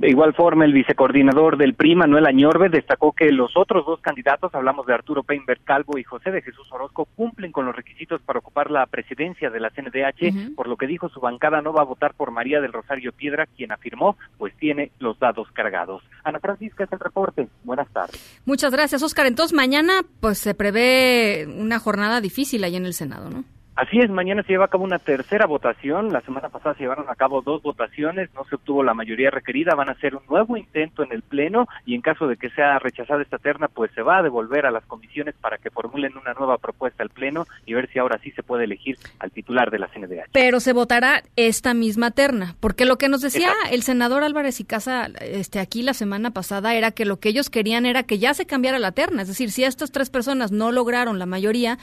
De 0.01 0.09
igual 0.09 0.32
forma, 0.32 0.64
el 0.64 0.72
vicecoordinador 0.72 1.59
del 1.59 1.74
PRI, 1.74 1.94
Manuel 1.94 2.24
Añorbe, 2.24 2.70
destacó 2.70 3.12
que 3.12 3.30
los 3.30 3.55
otros 3.55 3.84
dos 3.84 4.01
candidatos, 4.01 4.55
hablamos 4.55 4.86
de 4.86 4.94
Arturo 4.94 5.22
Peinberg 5.24 5.62
Calvo 5.62 5.98
y 5.98 6.05
José 6.05 6.30
de 6.30 6.40
Jesús 6.40 6.66
Orozco, 6.72 7.07
cumplen 7.16 7.53
con 7.53 7.66
los 7.66 7.76
requisitos 7.76 8.22
para 8.22 8.38
ocupar 8.38 8.70
la 8.70 8.86
presidencia 8.86 9.51
de 9.51 9.61
la 9.61 9.68
CNDH, 9.68 10.55
por 10.57 10.68
lo 10.68 10.78
que 10.78 10.86
dijo 10.86 11.11
su 11.11 11.20
bancada 11.20 11.61
no 11.61 11.74
va 11.74 11.82
a 11.82 11.84
votar 11.84 12.14
por 12.14 12.30
María 12.30 12.62
del 12.62 12.72
Rosario 12.72 13.12
Piedra, 13.12 13.44
quien 13.44 13.72
afirmó, 13.72 14.16
pues 14.38 14.57
tiene 14.57 14.90
los 15.01 15.18
dados 15.18 15.48
cargados. 15.53 16.03
Ana 16.24 16.40
Francisca, 16.40 16.84
es 16.84 16.92
el 16.94 16.98
reporte. 16.98 17.48
Buenas 17.64 17.90
tardes. 17.90 18.40
Muchas 18.46 18.72
gracias, 18.72 19.03
Oscar. 19.03 19.26
Entonces, 19.26 19.55
mañana 19.55 20.01
pues 20.20 20.38
se 20.38 20.55
prevé 20.55 21.46
una 21.46 21.78
jornada 21.78 22.22
difícil 22.22 22.64
ahí 22.64 22.76
en 22.76 22.86
el 22.86 22.94
Senado, 22.94 23.28
¿no? 23.28 23.44
Así 23.81 23.99
es, 23.99 24.11
mañana 24.11 24.43
se 24.43 24.53
lleva 24.53 24.66
a 24.66 24.68
cabo 24.68 24.85
una 24.85 24.99
tercera 24.99 25.47
votación. 25.47 26.12
La 26.12 26.20
semana 26.20 26.51
pasada 26.51 26.74
se 26.74 26.83
llevaron 26.83 27.09
a 27.09 27.14
cabo 27.14 27.41
dos 27.41 27.62
votaciones, 27.62 28.28
no 28.35 28.45
se 28.45 28.57
obtuvo 28.57 28.83
la 28.83 28.93
mayoría 28.93 29.31
requerida. 29.31 29.74
Van 29.74 29.89
a 29.89 29.93
hacer 29.93 30.14
un 30.14 30.20
nuevo 30.28 30.59
intento 30.59 31.03
en 31.03 31.12
el 31.12 31.22
Pleno 31.22 31.66
y 31.87 31.95
en 31.95 32.03
caso 32.03 32.26
de 32.26 32.37
que 32.37 32.51
sea 32.51 32.78
rechazada 32.78 33.22
esta 33.22 33.39
terna, 33.39 33.68
pues 33.68 33.91
se 33.95 34.03
va 34.03 34.18
a 34.18 34.22
devolver 34.22 34.66
a 34.66 34.70
las 34.70 34.85
comisiones 34.85 35.35
para 35.41 35.57
que 35.57 35.70
formulen 35.70 36.14
una 36.18 36.35
nueva 36.35 36.59
propuesta 36.59 37.03
al 37.03 37.09
Pleno 37.09 37.47
y 37.64 37.72
ver 37.72 37.89
si 37.91 37.99
ahora 37.99 38.18
sí 38.22 38.33
se 38.33 38.43
puede 38.43 38.64
elegir 38.64 38.99
al 39.18 39.31
titular 39.31 39.70
de 39.70 39.78
la 39.78 39.89
CNDH. 39.89 40.28
Pero 40.31 40.61
se 40.61 40.74
votará 40.74 41.22
esta 41.37 41.72
misma 41.72 42.11
terna, 42.11 42.57
porque 42.61 42.85
lo 42.85 42.99
que 42.99 43.09
nos 43.09 43.22
decía 43.22 43.55
el 43.70 43.83
senador 43.83 44.24
Álvarez 44.24 44.61
y 44.61 44.64
Casa 44.64 45.09
este, 45.22 45.59
aquí 45.59 45.83
la 45.83 45.95
semana 45.95 46.33
pasada 46.33 46.74
era 46.74 46.91
que 46.91 47.07
lo 47.07 47.18
que 47.18 47.31
ellos 47.31 47.49
querían 47.49 47.87
era 47.87 48.03
que 48.03 48.18
ya 48.18 48.35
se 48.35 48.45
cambiara 48.45 48.78
la 48.78 48.93
terna. 48.93 49.22
Es 49.22 49.28
decir, 49.28 49.51
si 49.51 49.64
estas 49.64 49.91
tres 49.91 50.11
personas 50.11 50.53
no 50.53 50.70
lograron 50.70 51.18
la 51.18 51.24
mayoría, 51.24 51.78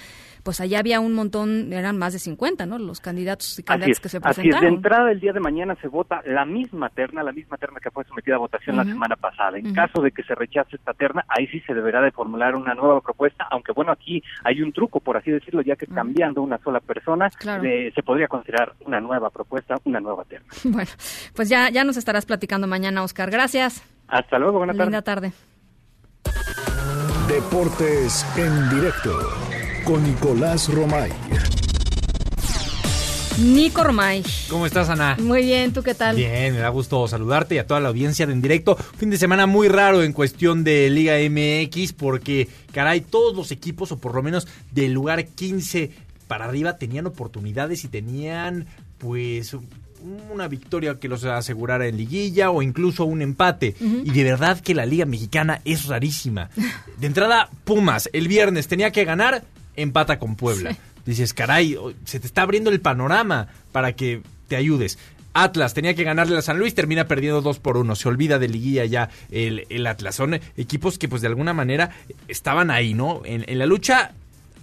pues 0.48 0.62
allá 0.62 0.80
había 0.80 1.02
un 1.02 1.14
montón, 1.14 1.74
eran 1.74 1.98
más 1.98 2.14
de 2.14 2.20
50, 2.20 2.66
¿no? 2.66 2.78
Los 2.78 3.02
candidatos 3.02 3.60
y 3.60 3.64
candidatas 3.64 4.00
que 4.00 4.08
se 4.08 4.22
presentaron. 4.22 4.56
Así 4.56 4.66
es, 4.66 4.72
de 4.72 4.78
entrada 4.78 5.12
el 5.12 5.20
día 5.20 5.34
de 5.34 5.42
mañana 5.42 5.76
se 5.82 5.90
vota 5.90 6.22
la 6.26 6.46
misma 6.46 6.88
terna, 6.88 7.22
la 7.22 7.34
misma 7.34 7.58
terna 7.58 7.82
que 7.82 7.92
fue 7.92 8.06
sometida 8.06 8.36
a 8.36 8.38
votación 8.38 8.78
la 8.78 8.86
semana 8.86 9.18
pasada. 9.18 9.58
En 9.58 9.74
caso 9.74 10.02
de 10.02 10.10
que 10.12 10.24
se 10.24 10.34
rechace 10.36 10.78
esta 10.78 10.94
terna, 10.94 11.26
ahí 11.28 11.48
sí 11.48 11.60
se 11.68 11.74
deberá 11.74 12.00
de 12.00 12.12
formular 12.12 12.56
una 12.56 12.74
nueva 12.76 13.02
propuesta, 13.02 13.46
aunque 13.52 13.74
bueno, 13.74 13.92
aquí 13.92 14.24
hay 14.46 14.62
un 14.62 14.72
truco, 14.72 15.02
por 15.02 15.18
así 15.18 15.32
decirlo, 15.32 15.62
ya 15.64 15.76
que 15.76 15.86
cambiando 15.86 16.42
una 16.42 16.60
sola 16.60 16.80
persona, 16.80 17.30
se 17.30 18.04
podría 18.06 18.30
considerar 18.30 18.72
una 18.86 19.02
nueva 19.02 19.30
propuesta, 19.30 19.76
una 19.84 20.00
nueva 20.00 20.24
terna. 20.24 20.48
Bueno, 20.64 20.92
pues 21.36 21.50
ya, 21.50 21.70
ya 21.72 21.84
nos 21.84 21.98
estarás 21.98 22.26
platicando 22.26 22.68
mañana, 22.68 23.04
Oscar. 23.04 23.30
Gracias. 23.32 23.84
Hasta 24.08 24.40
luego, 24.40 24.60
buena 24.60 24.72
Linda 24.72 25.02
tarde. 25.02 25.34
Deportes 27.28 28.26
en 28.38 28.70
directo 28.70 29.57
con 29.88 30.04
Nicolás 30.04 30.68
Romay. 30.68 31.10
Nico 33.40 33.86
Romay. 33.86 34.22
¿Cómo 34.50 34.66
estás, 34.66 34.90
Ana? 34.90 35.16
Muy 35.18 35.44
bien, 35.44 35.72
¿tú 35.72 35.82
qué 35.82 35.94
tal? 35.94 36.18
Bien, 36.18 36.54
me 36.54 36.60
da 36.60 36.68
gusto 36.68 37.08
saludarte 37.08 37.56
y 37.56 37.58
a 37.60 37.66
toda 37.66 37.80
la 37.80 37.88
audiencia 37.88 38.28
de 38.28 38.34
en 38.34 38.42
directo. 38.42 38.76
Fin 38.76 39.10
de 39.10 39.18
semana 39.18 39.46
muy 39.46 39.70
raro 39.70 40.04
en 40.04 40.12
cuestión 40.12 40.66
de 40.66 40.90
Liga 40.90 41.16
MX 41.30 41.94
porque, 41.94 42.50
caray, 42.74 43.00
todos 43.00 43.34
los 43.34 43.52
equipos, 43.52 43.94
o 43.94 43.98
por 43.98 44.14
lo 44.14 44.22
menos 44.22 44.46
del 44.72 44.92
lugar 44.92 45.26
15 45.26 45.92
para 46.28 46.44
arriba, 46.44 46.78
tenían 46.78 47.06
oportunidades 47.06 47.86
y 47.86 47.88
tenían, 47.88 48.68
pues, 48.98 49.56
una 50.34 50.50
victoria 50.50 51.00
que 51.00 51.08
los 51.08 51.24
asegurara 51.24 51.88
en 51.88 51.96
liguilla 51.96 52.52
o 52.52 52.62
incluso 52.62 53.06
un 53.06 53.22
empate. 53.22 53.74
Y 53.80 54.12
de 54.12 54.24
verdad 54.26 54.60
que 54.60 54.76
la 54.76 54.86
Liga 54.86 55.06
Mexicana 55.06 55.62
es 55.64 55.86
rarísima. 55.86 56.50
De 56.98 57.08
entrada, 57.08 57.50
Pumas, 57.64 58.10
el 58.12 58.28
viernes 58.28 58.68
tenía 58.68 58.92
que 58.92 59.06
ganar, 59.06 59.46
empata 59.78 60.20
con 60.20 60.36
Puebla. 60.36 60.76
Dices, 61.06 61.34
caray, 61.34 61.78
se 62.04 62.20
te 62.20 62.28
está 62.28 62.42
abriendo 62.42 62.70
el 62.70 62.82
panorama 62.82 63.48
para 63.72 63.94
que 63.94 64.22
te 64.50 64.58
ayudes. 64.58 65.00
Atlas 65.34 65.74
tenía 65.74 65.94
que 65.94 66.04
ganarle 66.04 66.38
a 66.38 66.42
San 66.42 66.58
Luis, 66.58 66.76
termina 66.76 67.08
perdiendo 67.08 67.42
2 67.42 67.60
por 67.60 67.78
1. 67.78 67.96
Se 67.96 68.10
olvida 68.10 68.40
de 68.40 68.50
liguilla 68.50 68.84
ya 68.86 69.10
el, 69.32 69.66
el, 69.70 69.88
Atlas. 69.88 70.16
Son 70.16 70.38
equipos 70.58 70.98
que 70.98 71.08
pues 71.08 71.22
de 71.22 71.28
alguna 71.30 71.54
manera 71.54 71.92
estaban 72.28 72.72
ahí, 72.72 72.94
¿no? 72.94 73.22
En, 73.24 73.46
en 73.48 73.60
la 73.60 73.68
lucha 73.68 74.12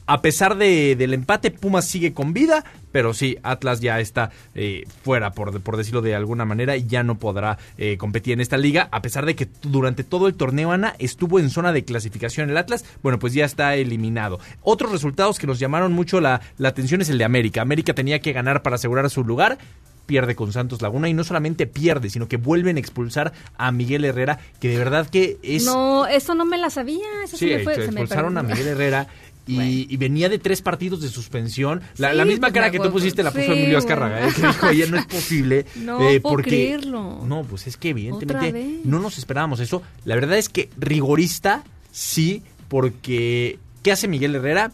a 0.06 0.20
pesar 0.20 0.56
de, 0.56 0.96
del 0.96 1.14
empate, 1.14 1.50
Pumas 1.50 1.86
sigue 1.86 2.12
con 2.12 2.34
vida, 2.34 2.64
pero 2.94 3.12
sí, 3.12 3.38
Atlas 3.42 3.80
ya 3.80 3.98
está 3.98 4.30
eh, 4.54 4.84
fuera, 5.02 5.32
por, 5.32 5.60
por, 5.62 5.76
decirlo 5.76 6.00
de 6.00 6.14
alguna 6.14 6.44
manera, 6.44 6.76
y 6.76 6.86
ya 6.86 7.02
no 7.02 7.18
podrá 7.18 7.58
eh, 7.76 7.96
competir 7.96 8.34
en 8.34 8.40
esta 8.40 8.56
liga, 8.56 8.88
a 8.92 9.02
pesar 9.02 9.26
de 9.26 9.34
que 9.34 9.48
durante 9.62 10.04
todo 10.04 10.28
el 10.28 10.34
torneo, 10.34 10.70
Ana, 10.70 10.94
estuvo 11.00 11.40
en 11.40 11.50
zona 11.50 11.72
de 11.72 11.84
clasificación 11.84 12.50
el 12.50 12.56
Atlas, 12.56 12.84
bueno, 13.02 13.18
pues 13.18 13.34
ya 13.34 13.46
está 13.46 13.74
eliminado. 13.74 14.38
Otros 14.62 14.92
resultados 14.92 15.40
que 15.40 15.48
nos 15.48 15.58
llamaron 15.58 15.92
mucho 15.92 16.20
la, 16.20 16.40
la 16.56 16.68
atención 16.68 17.00
es 17.00 17.08
el 17.08 17.18
de 17.18 17.24
América. 17.24 17.62
América 17.62 17.94
tenía 17.94 18.20
que 18.20 18.32
ganar 18.32 18.62
para 18.62 18.76
asegurar 18.76 19.10
su 19.10 19.24
lugar, 19.24 19.58
pierde 20.06 20.36
con 20.36 20.52
Santos 20.52 20.82
Laguna 20.82 21.08
y 21.08 21.14
no 21.14 21.24
solamente 21.24 21.66
pierde, 21.66 22.10
sino 22.10 22.28
que 22.28 22.36
vuelven 22.36 22.76
a 22.76 22.80
expulsar 22.80 23.32
a 23.56 23.72
Miguel 23.72 24.04
Herrera, 24.04 24.38
que 24.60 24.68
de 24.68 24.78
verdad 24.78 25.08
que 25.08 25.38
es... 25.42 25.64
No, 25.64 26.06
eso 26.06 26.34
no 26.34 26.44
me 26.44 26.58
la 26.58 26.70
sabía, 26.70 27.06
eso 27.24 27.36
sí, 27.36 27.48
sí 27.48 27.54
me 27.54 27.64
fue, 27.64 27.74
expulsaron 27.74 28.38
a 28.38 28.42
Miguel 28.42 28.68
Herrera 28.68 29.08
y, 29.46 29.96
venía 29.96 30.28
de 30.28 30.38
tres 30.38 30.62
partidos 30.62 31.00
de 31.00 31.08
suspensión. 31.08 31.82
La, 31.98 32.12
la 32.12 32.24
misma 32.24 32.52
cara 32.52 32.70
que 32.70 32.78
tú 32.78 32.90
pusiste 32.90 33.22
la 33.22 33.30
puso 33.30 33.52
Emilio 33.52 33.78
Azcárraga, 33.78 34.26
¿eh? 34.26 34.32
que 34.34 34.46
dijo, 34.46 34.66
oye, 34.66 34.86
no 34.88 34.98
es 34.98 35.06
posible. 35.06 35.66
No, 35.84 36.00
eh, 36.08 36.20
porque, 36.20 36.50
creerlo. 36.50 37.20
No, 37.26 37.42
pues 37.42 37.66
es 37.66 37.76
que 37.76 37.90
evidentemente 37.90 38.80
no 38.84 39.00
nos 39.00 39.18
esperábamos 39.18 39.60
eso. 39.60 39.82
La 40.04 40.14
verdad 40.14 40.38
es 40.38 40.48
que 40.48 40.70
rigorista, 40.78 41.62
sí, 41.92 42.42
porque 42.68 43.58
¿qué 43.82 43.92
hace 43.92 44.08
Miguel 44.08 44.34
Herrera? 44.34 44.72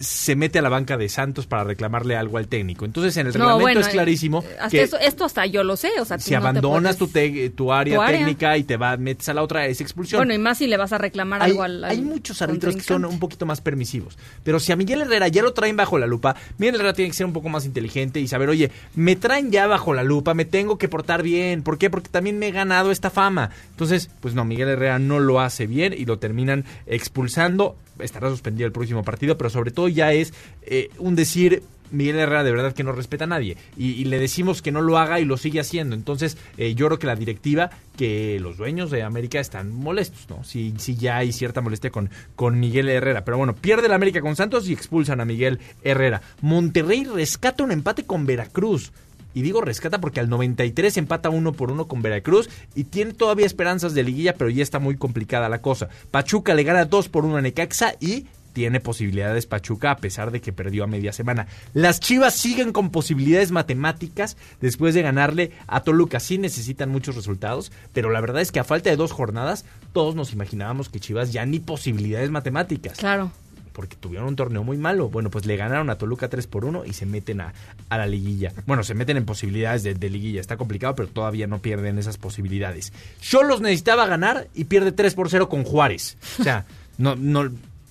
Se 0.00 0.36
mete 0.36 0.58
a 0.58 0.62
la 0.62 0.68
banca 0.68 0.96
de 0.96 1.08
Santos 1.08 1.46
para 1.46 1.64
reclamarle 1.64 2.16
algo 2.16 2.38
al 2.38 2.48
técnico. 2.48 2.84
Entonces, 2.84 3.16
en 3.16 3.26
el 3.26 3.32
No, 3.32 3.38
reglamento 3.38 3.62
bueno, 3.62 3.80
es 3.80 3.88
clarísimo 3.88 4.42
eh, 4.42 4.56
hasta 4.60 4.68
que 4.70 4.82
eso- 4.82 4.98
esto 4.98 5.24
hasta 5.24 5.46
yo 5.46 5.64
lo 5.64 5.76
sé, 5.76 5.90
o 6.00 6.04
sea, 6.04 6.18
tú 6.18 6.24
si 6.24 6.30
no 6.32 6.38
abandonas 6.38 6.96
puedes- 6.96 7.12
tu, 7.12 7.18
te- 7.42 7.50
tu 7.50 7.72
área 7.72 7.96
tu 7.96 8.02
área. 8.02 8.18
técnica 8.18 8.56
y 8.56 8.64
te 8.64 8.76
va, 8.76 8.96
metes 8.96 9.28
a 9.28 9.34
la 9.34 9.42
otra, 9.42 9.66
es 9.66 9.80
expulsión. 9.80 10.18
Bueno, 10.20 10.34
y 10.34 10.38
más 10.38 10.58
si 10.58 10.66
le 10.66 10.76
vas 10.76 10.92
a 10.92 10.98
reclamar 10.98 11.42
hay, 11.42 11.50
algo 11.50 11.62
al, 11.62 11.84
al 11.84 11.90
hay 11.90 12.00
muchos 12.00 12.40
árbitros 12.42 12.76
que 12.76 12.82
son 12.82 13.04
un 13.04 13.18
poquito 13.18 13.44
más 13.46 13.60
permisivos. 13.60 14.16
Pero 14.44 14.60
si 14.60 14.72
a 14.72 14.76
Miguel 14.76 15.00
Herrera 15.02 15.28
ya 15.28 15.42
lo 15.42 15.52
traen 15.52 15.76
bajo 15.76 15.98
la 15.98 16.06
lupa, 16.06 16.36
Miguel 16.58 16.76
Herrera 16.76 16.92
tiene 16.92 17.10
que 17.10 17.16
ser 17.16 17.26
un 17.26 17.32
poco 17.32 17.48
más 17.48 17.64
inteligente 17.66 18.20
y 18.20 18.28
saber, 18.28 18.48
oye, 18.48 18.70
me 18.94 19.16
traen 19.16 19.50
ya 19.50 19.66
bajo 19.66 19.94
la 19.94 20.02
lupa, 20.04 20.34
me 20.34 20.44
tengo 20.44 20.78
que 20.78 20.88
portar 20.88 21.22
bien. 21.22 21.62
¿Por 21.62 21.78
qué? 21.78 21.90
Porque 21.90 22.08
también 22.08 22.38
me 22.38 22.48
he 22.48 22.52
ganado 22.52 22.90
esta 22.90 23.10
fama. 23.10 23.50
Entonces, 23.70 24.10
pues 24.20 24.34
no, 24.34 24.44
Miguel 24.44 24.68
Herrera 24.68 24.98
no 24.98 25.18
lo 25.18 25.40
hace 25.40 25.66
bien 25.66 25.92
y 25.92 26.04
lo 26.04 26.18
terminan 26.18 26.64
expulsando. 26.86 27.76
Estará 27.98 28.28
suspendido 28.30 28.64
el 28.66 28.72
próximo 28.72 29.02
partido, 29.02 29.36
pero 29.36 29.50
sobre 29.50 29.72
todo 29.72 29.87
ya 29.88 30.12
es 30.12 30.32
eh, 30.62 30.90
un 30.98 31.16
decir 31.16 31.62
Miguel 31.90 32.16
Herrera 32.16 32.44
de 32.44 32.52
verdad 32.52 32.72
que 32.72 32.84
no 32.84 32.92
respeta 32.92 33.24
a 33.24 33.26
nadie 33.26 33.56
y, 33.76 34.04
le 34.04 34.18
decimos 34.18 34.62
que 34.62 34.72
no 34.72 34.80
lo 34.80 34.98
haga 34.98 35.20
y 35.20 35.24
lo 35.24 35.36
sigue 35.36 35.60
haciendo. 35.60 35.94
Entonces, 35.94 36.36
eh, 36.56 36.74
yo 36.74 36.86
creo 36.86 36.98
que 36.98 37.06
la 37.06 37.16
directiva, 37.16 37.70
que 37.96 38.38
los 38.40 38.56
dueños 38.56 38.90
de 38.90 39.02
América 39.02 39.40
están 39.40 39.70
molestos, 39.72 40.28
¿no? 40.28 40.44
Sí 40.44 40.74
ya 40.98 41.18
hay 41.18 41.32
cierta 41.32 41.60
molestia 41.60 41.90
con, 41.90 42.10
con 42.36 42.58
Miguel 42.58 42.88
Herrera. 42.88 43.24
Pero 43.24 43.36
bueno, 43.36 43.54
pierde 43.54 43.88
la 43.88 43.96
América 43.96 44.20
con 44.20 44.36
Santos 44.36 44.68
y 44.68 44.72
expulsan 44.72 45.20
a 45.20 45.24
Miguel 45.24 45.58
Herrera. 45.82 46.22
Monterrey 46.40 47.04
rescata 47.04 47.64
un 47.64 47.72
empate 47.72 48.04
con 48.04 48.26
Veracruz. 48.26 48.92
Y 49.34 49.42
digo 49.42 49.60
rescata 49.60 50.00
porque 50.00 50.20
al 50.20 50.30
93 50.30 50.96
empata 50.96 51.28
uno 51.28 51.52
por 51.52 51.70
uno 51.70 51.86
con 51.86 52.02
Veracruz 52.02 52.48
y 52.74 52.84
tiene 52.84 53.12
todavía 53.12 53.46
esperanzas 53.46 53.94
de 53.94 54.02
liguilla, 54.02 54.34
pero 54.34 54.50
ya 54.50 54.62
está 54.62 54.78
muy 54.78 54.96
complicada 54.96 55.48
la 55.48 55.60
cosa. 55.60 55.88
Pachuca 56.10 56.54
le 56.54 56.64
gana 56.64 56.86
2 56.86 57.08
por 57.08 57.24
1 57.24 57.36
a 57.36 57.42
Necaxa 57.42 57.94
y 58.00 58.26
tiene 58.52 58.80
posibilidades 58.80 59.46
Pachuca 59.46 59.90
a 59.92 59.96
pesar 59.98 60.30
de 60.30 60.40
que 60.40 60.52
perdió 60.52 60.84
a 60.84 60.86
media 60.86 61.12
semana. 61.12 61.46
Las 61.74 62.00
Chivas 62.00 62.34
siguen 62.34 62.72
con 62.72 62.90
posibilidades 62.90 63.50
matemáticas 63.52 64.36
después 64.60 64.94
de 64.94 65.02
ganarle 65.02 65.52
a 65.66 65.82
Toluca. 65.82 66.20
Sí 66.20 66.38
necesitan 66.38 66.90
muchos 66.90 67.14
resultados, 67.16 67.70
pero 67.92 68.10
la 68.10 68.20
verdad 68.20 68.42
es 68.42 68.50
que 68.52 68.60
a 68.60 68.64
falta 68.64 68.90
de 68.90 68.96
dos 68.96 69.12
jornadas 69.12 69.64
todos 69.92 70.14
nos 70.14 70.32
imaginábamos 70.32 70.88
que 70.88 71.00
Chivas 71.00 71.32
ya 71.32 71.44
ni 71.46 71.58
posibilidades 71.60 72.30
matemáticas 72.30 72.98
Claro. 72.98 73.30
porque 73.72 73.94
tuvieron 73.96 74.26
un 74.28 74.34
torneo 74.36 74.64
muy 74.64 74.76
malo. 74.76 75.08
Bueno, 75.08 75.30
pues 75.30 75.46
le 75.46 75.56
ganaron 75.56 75.88
a 75.90 75.96
Toluca 75.96 76.28
3 76.28 76.46
por 76.48 76.64
1 76.64 76.84
y 76.84 76.92
se 76.94 77.06
meten 77.06 77.40
a, 77.40 77.54
a 77.88 77.96
la 77.98 78.06
liguilla. 78.08 78.52
Bueno, 78.66 78.82
se 78.82 78.94
meten 78.94 79.16
en 79.16 79.24
posibilidades 79.24 79.84
de, 79.84 79.94
de 79.94 80.10
liguilla. 80.10 80.40
Está 80.40 80.56
complicado, 80.56 80.96
pero 80.96 81.08
todavía 81.08 81.46
no 81.46 81.60
pierden 81.60 81.96
esas 81.98 82.18
posibilidades. 82.18 82.92
Cholos 83.20 83.60
necesitaba 83.60 84.06
ganar 84.06 84.48
y 84.54 84.64
pierde 84.64 84.90
3 84.90 85.14
por 85.14 85.30
0 85.30 85.48
con 85.48 85.62
Juárez. 85.62 86.16
O 86.40 86.42
sea, 86.42 86.64
no, 86.98 87.14
no, 87.14 87.48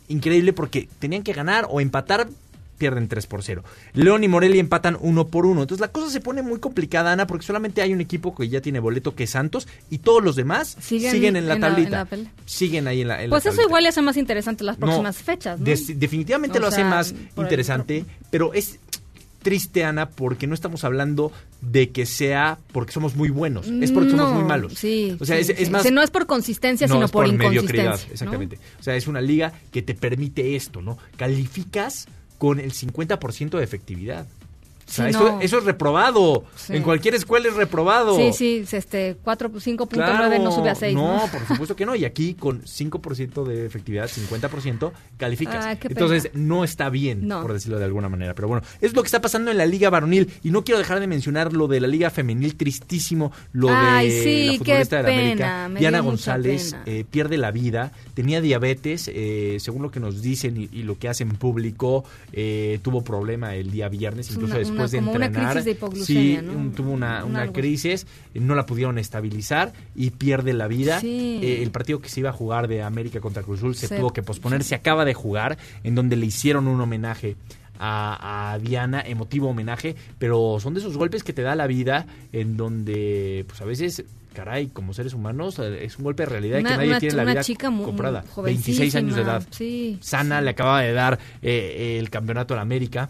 increíble 0.07 0.53
porque 0.53 0.87
tenían 0.99 1.23
que 1.23 1.33
ganar 1.33 1.67
o 1.69 1.81
empatar. 1.81 2.27
Pierden 2.77 3.07
3 3.07 3.25
por 3.25 3.41
0. 3.41 3.63
León 3.93 4.23
y 4.23 4.27
Morelia 4.27 4.59
empatan 4.59 4.99
1 5.01 5.27
por 5.29 5.47
1. 5.47 5.63
Entonces 5.63 5.81
la 5.81 5.87
cosa 5.91 6.11
se 6.11 6.19
pone 6.21 6.43
muy 6.43 6.59
complicada, 6.59 7.11
Ana, 7.11 7.25
porque 7.25 7.43
solamente 7.43 7.81
hay 7.81 7.91
un 7.91 8.01
equipo 8.01 8.35
que 8.35 8.47
ya 8.49 8.61
tiene 8.61 8.79
boleto 8.79 9.15
que 9.15 9.23
es 9.23 9.31
Santos 9.31 9.67
y 9.89 9.97
todos 9.97 10.23
los 10.23 10.35
demás 10.35 10.77
siguen, 10.79 11.11
Siguen 11.11 11.35
en 11.37 11.47
la 11.47 11.55
en 11.55 11.61
la- 11.61 11.67
en 11.69 11.73
tablita. 11.73 12.07
la 12.11 12.17
siguen 12.45 12.87
ahí 12.87 13.01
en 13.01 13.07
la, 13.07 13.23
en 13.23 13.31
la 13.31 13.33
Pues 13.33 13.47
eso 13.47 13.63
igual 13.63 13.81
le 13.81 13.89
hace 13.89 14.03
más 14.03 14.15
interesante 14.15 14.63
las 14.63 14.77
No, 14.77 14.85
próximas 14.85 15.17
fechas, 15.17 15.57
¿no? 15.57 15.65
des- 15.65 15.99
definitivamente 15.99 16.59
O 16.59 16.61
lo 16.61 16.67
hace 16.67 16.83
más 16.83 17.13
el- 17.13 17.29
interesante, 17.37 18.05
pero 18.29 18.53
es 18.53 18.77
triste, 19.41 19.83
Ana, 19.83 20.09
porque 20.09 20.47
no 20.47 20.53
estamos 20.53 20.83
hablando 20.83 21.31
de 21.61 21.89
que 21.89 22.05
sea 22.05 22.59
porque 22.71 22.91
somos 22.91 23.15
muy 23.15 23.29
buenos, 23.29 23.67
es 23.67 23.91
porque 23.91 24.11
somos 24.11 24.33
muy 24.33 24.43
malos. 24.43 24.73
Sí. 24.73 25.15
O 25.19 25.25
sea, 25.25 25.37
sí, 25.43 25.51
es, 25.51 25.59
es 25.61 25.69
más... 25.69 25.81
O 25.81 25.83
sea, 25.83 25.91
no 25.91 26.01
es 26.01 26.11
por 26.11 26.25
consistencia, 26.25 26.87
sino 26.87 27.05
es 27.05 27.11
por, 27.11 27.31
mediocridad, 27.31 27.99
exactamente. 28.11 28.59
O 28.79 28.83
sea, 28.83 28.95
es 28.95 29.07
una 29.07 29.21
liga 29.21 29.53
que 29.71 29.81
te 29.81 29.95
permite 29.95 30.55
esto, 30.55 30.81
¿no? 30.81 30.97
Calificas 31.15 32.07
con 32.37 32.59
el 32.59 32.73
50% 32.73 33.57
de 33.57 33.63
efectividad. 33.63 34.27
O 34.87 34.91
sea, 34.91 35.05
Sí, 35.05 35.09
eso, 35.09 35.31
no. 35.33 35.41
eso 35.41 35.57
es 35.57 35.63
reprobado. 35.65 36.45
Sí. 36.55 36.75
En 36.75 36.83
cualquier 36.83 37.13
escuela 37.15 37.47
es 37.49 37.55
reprobado. 37.55 38.15
Sí, 38.15 38.31
sí, 38.33 38.65
este 38.71 39.17
4, 39.21 39.49
5.9 39.51 39.87
Claro, 39.89 40.41
no 40.43 40.51
sube 40.51 40.69
a 40.69 40.75
6, 40.75 40.95
¿no? 40.95 41.17
No, 41.17 41.27
por 41.31 41.45
supuesto 41.45 41.75
que 41.75 41.85
no. 41.85 41.93
Y 41.95 42.05
aquí 42.05 42.35
con 42.35 42.61
5% 42.63 43.43
de 43.43 43.65
efectividad, 43.65 44.07
50%, 44.09 44.91
calificas. 45.17 45.65
Ah. 45.65 45.77
Entonces 45.81 46.29
no 46.33 46.63
está 46.63 46.89
bien, 46.89 47.27
No. 47.27 47.41
por 47.41 47.53
decirlo 47.53 47.79
de 47.79 47.85
alguna 47.85 48.07
manera. 48.07 48.33
Pero 48.33 48.47
bueno, 48.47 48.63
es 48.79 48.93
lo 48.95 49.01
que 49.03 49.07
está 49.07 49.19
pasando 49.21 49.51
en 49.51 49.57
la 49.57 49.65
Liga 49.65 49.89
Varonil. 49.89 50.31
Y 50.43 50.51
no 50.51 50.63
quiero 50.63 50.79
dejar 50.79 50.99
de 51.01 51.07
mencionar 51.07 51.51
lo 51.53 51.67
de 51.67 51.81
la 51.81 51.87
Liga 51.87 52.09
Femenil, 52.09 52.55
tristísimo. 52.55 53.31
Lo 53.51 53.67
Ay, 53.69 54.09
de 54.09 54.23
sí, 54.23 54.45
la 54.51 54.57
futbolista 54.59 54.97
de 54.97 55.03
la 55.03 55.09
América. 55.65 55.69
Diana 55.79 55.99
González 55.99 56.75
eh, 56.85 57.03
pierde 57.09 57.37
la 57.37 57.51
vida. 57.51 57.91
Tenía 58.17 58.41
diabetes, 58.41 59.11
eh, 59.13 59.57
según 59.59 59.83
lo 59.83 59.91
que 59.91 59.99
nos 59.99 60.23
dicen 60.23 60.57
y, 60.57 60.67
y 60.71 60.81
lo 60.81 60.97
que 60.97 61.07
hacen 61.07 61.29
público. 61.35 62.03
eh, 62.33 62.79
tuvo 62.81 63.03
problema 63.03 63.53
el 63.53 63.69
día 63.69 63.89
viernes, 63.89 64.27
Es 64.29 64.33
incluso 64.33 64.53
una- 64.53 64.59
después 64.59 64.79
una- 64.79 64.87
de 64.89 64.97
como 64.97 65.11
una 65.11 65.25
entrenar. 65.27 65.51
crisis 65.51 65.65
de 65.65 65.71
hipoglucemia, 65.71 66.39
sí, 66.41 66.45
¿no? 66.47 66.51
un- 66.53 66.71
tuvo 66.71 66.91
una, 66.91 67.23
Un 67.23 67.31
una 67.31 67.53
crisis, 67.53 68.07
no 68.33 68.55
la 68.55 68.65
pudieron 68.65 68.97
estabilizar 68.97 69.71
y 69.95 70.09
pierde 70.09 70.53
la 70.53 70.67
vida. 70.67 70.99
Sí. 70.99 71.39
Eh, 71.43 71.61
el 71.61 71.69
partido 71.69 72.01
que 72.01 72.09
se 72.09 72.21
iba 72.21 72.31
a 72.31 72.33
jugar 72.33 72.67
de 72.67 72.81
América 72.81 73.19
contra 73.21 73.43
Cruz 73.43 73.59
Azul 73.59 73.75
se 73.75 73.85
Se- 73.87 73.97
tuvo 73.97 74.11
que 74.11 74.23
posponer, 74.23 74.63
se 74.63 74.73
acaba 74.73 75.05
de 75.05 75.13
jugar, 75.13 75.59
en 75.83 75.93
donde 75.93 76.15
le 76.15 76.25
hicieron 76.25 76.67
un 76.67 76.81
homenaje. 76.81 77.35
A, 77.79 78.53
a 78.53 78.57
Diana, 78.57 79.01
emotivo 79.05 79.49
homenaje, 79.49 79.95
pero 80.17 80.57
son 80.59 80.73
de 80.73 80.79
esos 80.79 80.97
golpes 80.97 81.23
que 81.23 81.31
te 81.31 81.43
da 81.43 81.53
la 81.55 81.67
vida, 81.67 82.07
en 82.33 82.57
donde, 82.57 83.45
pues 83.47 83.61
a 83.61 83.65
veces, 83.65 84.03
caray, 84.37 84.67
como 84.67 84.93
seres 84.93 85.13
humanos, 85.13 85.57
eh, 85.59 85.83
es 85.83 85.97
un 85.97 86.03
golpe 86.03 86.23
de 86.23 86.29
realidad 86.29 86.59
Una- 86.59 86.69
que 86.69 86.75
nadie 86.77 86.89
una- 86.89 86.99
tiene 86.99 87.15
la 87.15 87.23
una 87.23 87.31
vida 87.33 87.43
chica 87.43 87.71
comprada. 87.71 88.23
muy 88.35 88.45
26 88.45 88.95
años 88.95 89.15
de 89.15 89.21
edad. 89.23 89.43
Sí. 89.49 89.97
Sana 90.01 90.41
le 90.41 90.51
acaba 90.51 90.81
de 90.81 90.93
dar 90.93 91.17
eh, 91.41 91.97
el 91.99 92.09
campeonato 92.09 92.53
a 92.53 92.57
la 92.57 92.61
América. 92.61 93.09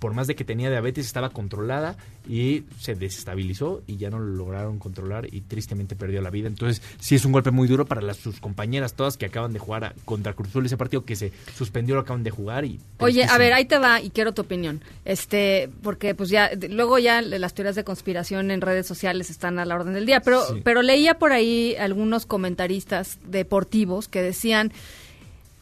Por 0.00 0.14
más 0.14 0.26
de 0.26 0.34
que 0.36 0.44
tenía 0.44 0.70
diabetes, 0.70 1.06
estaba 1.06 1.30
controlada 1.30 1.96
y 2.28 2.64
se 2.78 2.94
desestabilizó 2.94 3.82
y 3.86 3.96
ya 3.96 4.10
no 4.10 4.18
lo 4.18 4.26
lograron 4.36 4.78
controlar 4.78 5.26
y 5.32 5.40
tristemente 5.40 5.96
perdió 5.96 6.20
la 6.20 6.30
vida. 6.30 6.46
Entonces, 6.48 6.82
sí 7.00 7.14
es 7.14 7.24
un 7.24 7.32
golpe 7.32 7.50
muy 7.50 7.66
duro 7.68 7.86
para 7.86 8.02
las, 8.02 8.18
sus 8.18 8.38
compañeras 8.38 8.92
todas 8.94 9.16
que 9.16 9.26
acaban 9.26 9.52
de 9.52 9.58
jugar 9.58 9.84
a- 9.84 9.94
contra 10.04 10.34
Cruz 10.34 10.48
Azul 10.50 10.66
ese 10.66 10.76
partido 10.76 11.04
que 11.04 11.16
se 11.16 11.32
suspendió, 11.56 11.94
lo 11.94 12.02
acaban 12.02 12.22
de 12.22 12.30
jugar 12.30 12.64
y... 12.64 12.78
Oye, 12.98 13.24
a 13.24 13.38
ver, 13.38 13.52
ahí 13.54 13.64
te 13.64 13.78
va 13.78 14.00
y 14.02 14.10
quiero 14.10 14.32
tu 14.34 14.42
opinión. 14.42 14.82
Este, 15.04 15.70
porque 15.82 16.14
pues 16.14 16.28
ya 16.28 16.50
luego 16.70 16.98
ya 16.98 17.22
las 17.22 17.54
teorías 17.54 17.76
de 17.76 17.84
conspiración 17.84 18.50
en 18.50 18.60
redes 18.60 18.86
sociales 18.86 19.30
están 19.30 19.58
a 19.58 19.64
la 19.64 19.74
orden 19.74 19.94
del 19.94 20.04
día, 20.06 20.20
pero 20.20 20.44
Sí. 20.46 20.60
pero 20.62 20.82
leía 20.82 21.18
por 21.18 21.32
ahí 21.32 21.74
algunos 21.76 22.26
comentaristas 22.26 23.18
deportivos 23.26 24.06
que 24.08 24.20
decían, 24.22 24.72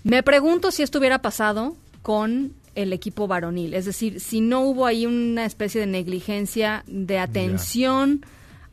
me 0.05 0.23
pregunto 0.23 0.71
si 0.71 0.83
esto 0.83 0.99
hubiera 0.99 1.21
pasado 1.23 1.77
con 2.03 2.53
el 2.77 2.93
equipo 2.93 3.27
varonil, 3.27 3.75
es 3.75 3.85
decir, 3.87 4.21
si 4.21 4.41
no 4.41 4.61
hubo 4.61 4.87
ahí 4.87 5.07
una 5.07 5.45
especie 5.45 5.81
de 5.81 5.87
negligencia 5.89 6.85
de 6.87 7.19
atención 7.19 8.25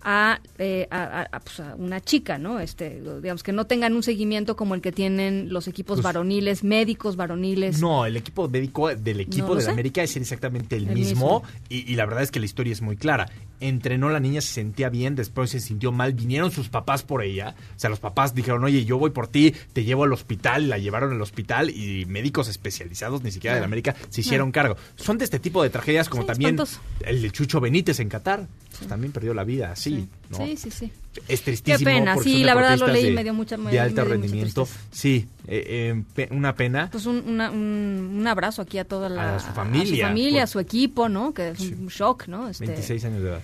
a, 0.05 0.41
eh, 0.57 0.85
a, 0.91 1.39
pues, 1.43 1.61
a 1.61 1.75
una 1.75 2.01
chica, 2.01 2.37
¿no? 2.37 2.59
Este, 2.59 3.01
digamos 3.21 3.41
que 3.41 3.53
no 3.53 3.65
tengan 3.65 3.93
un 3.93 4.03
seguimiento 4.03 4.57
como 4.57 4.75
el 4.75 4.81
que 4.81 4.91
tienen 4.91 5.47
los 5.53 5.69
equipos 5.69 5.95
Pues- 5.97 6.03
varoniles, 6.03 6.63
médicos 6.65 7.15
varoniles. 7.15 7.79
No, 7.79 8.05
el 8.05 8.17
equipo 8.17 8.49
médico 8.49 8.93
del 8.93 9.21
equipo 9.21 9.55
No 9.55 9.55
de. 9.55 9.69
América 9.69 10.03
es 10.03 10.17
exactamente 10.17 10.75
el, 10.75 10.89
El 10.89 10.95
mismo, 10.95 11.41
mismo. 11.41 11.43
Y, 11.69 11.89
y 11.89 11.95
la 11.95 12.05
verdad 12.05 12.23
es 12.23 12.31
que 12.31 12.41
la 12.41 12.45
historia 12.45 12.73
es 12.73 12.81
muy 12.81 12.97
clara. 12.97 13.29
Entrenó 13.59 14.09
la 14.09 14.19
niña, 14.19 14.41
se 14.41 14.53
sentía 14.53 14.89
bien, 14.89 15.15
después 15.15 15.49
se 15.51 15.59
sintió 15.59 15.91
mal, 15.91 16.13
vinieron 16.13 16.51
sus 16.51 16.69
papás 16.69 17.03
por 17.03 17.23
ella, 17.23 17.55
o 17.75 17.79
sea, 17.79 17.89
los 17.89 17.99
papás 17.99 18.35
dijeron, 18.35 18.63
oye, 18.63 18.83
yo 18.83 18.97
voy 18.97 19.11
por 19.11 19.27
ti, 19.27 19.53
te 19.71 19.83
llevo 19.85 20.03
al 20.03 20.11
hospital, 20.13 20.67
la 20.69 20.77
llevaron 20.77 21.13
al 21.13 21.21
hospital 21.21 21.69
y 21.69 22.05
médicos 22.05 22.49
especializados, 22.49 23.23
ni 23.23 23.31
siquiera 23.31 23.55
de 23.55 23.61
la. 23.61 23.65
América, 23.67 23.95
se 24.09 24.21
hicieron 24.21 24.51
cargo. 24.51 24.75
Son 24.95 25.17
de 25.17 25.25
este 25.25 25.39
tipo 25.39 25.63
de 25.63 25.69
tragedias 25.69 26.09
como 26.09 26.23
Sí, 26.23 26.27
también 26.27 26.55
espantoso. 26.55 26.81
el 27.05 27.21
de 27.21 27.31
Chucho 27.31 27.61
Benítez 27.61 27.99
en 27.99 28.09
Qatar, 28.09 28.47
pues, 28.77 28.87
también 28.87 29.11
perdió 29.13 29.33
la 29.33 29.43
vida, 29.43 29.71
así, 29.71 30.07
¿no? 30.29 30.37
Sí, 30.37 30.57
sí, 30.57 30.69
sí. 30.71 30.91
Es 31.27 31.41
tristísimo. 31.43 31.77
Qué 31.79 31.85
pena, 31.85 32.17
sí, 32.17 32.43
la 32.43 32.55
verdad 32.55 32.77
lo 32.77 32.87
leí 32.87 33.03
y 33.03 33.09
de- 33.09 33.11
me 33.13 33.23
dio 33.23 33.33
mucha- 33.33 33.57
me- 33.57 33.71
De 33.71 33.79
alto 33.79 33.95
me 33.95 34.01
dio 34.01 34.03
mucha 34.05 34.13
rendimiento, 34.13 34.67
sí, 34.91 35.27
eh, 35.47 36.03
eh, 36.17 36.27
una 36.31 36.55
pena. 36.55 36.89
Pues 36.91 37.05
un, 37.05 37.23
una- 37.27 37.51
un, 37.51 38.15
un 38.19 38.27
abrazo 38.27 38.61
aquí 38.61 38.77
a 38.79 38.85
toda 38.85 39.09
la 39.09 39.35
A 39.35 39.39
su 39.39 39.51
familia, 39.51 39.83
a 39.83 39.85
su, 39.85 40.01
familia, 40.13 40.31
por- 40.39 40.43
a 40.43 40.47
su 40.47 40.59
equipo, 40.59 41.09
¿no? 41.09 41.33
Que 41.33 41.49
es 41.49 41.59
un 41.59 41.87
shock, 41.87 42.27
¿no? 42.27 42.47
Este, 42.49 42.65
26 42.65 43.05
años 43.05 43.21
de 43.23 43.29
edad. 43.29 43.41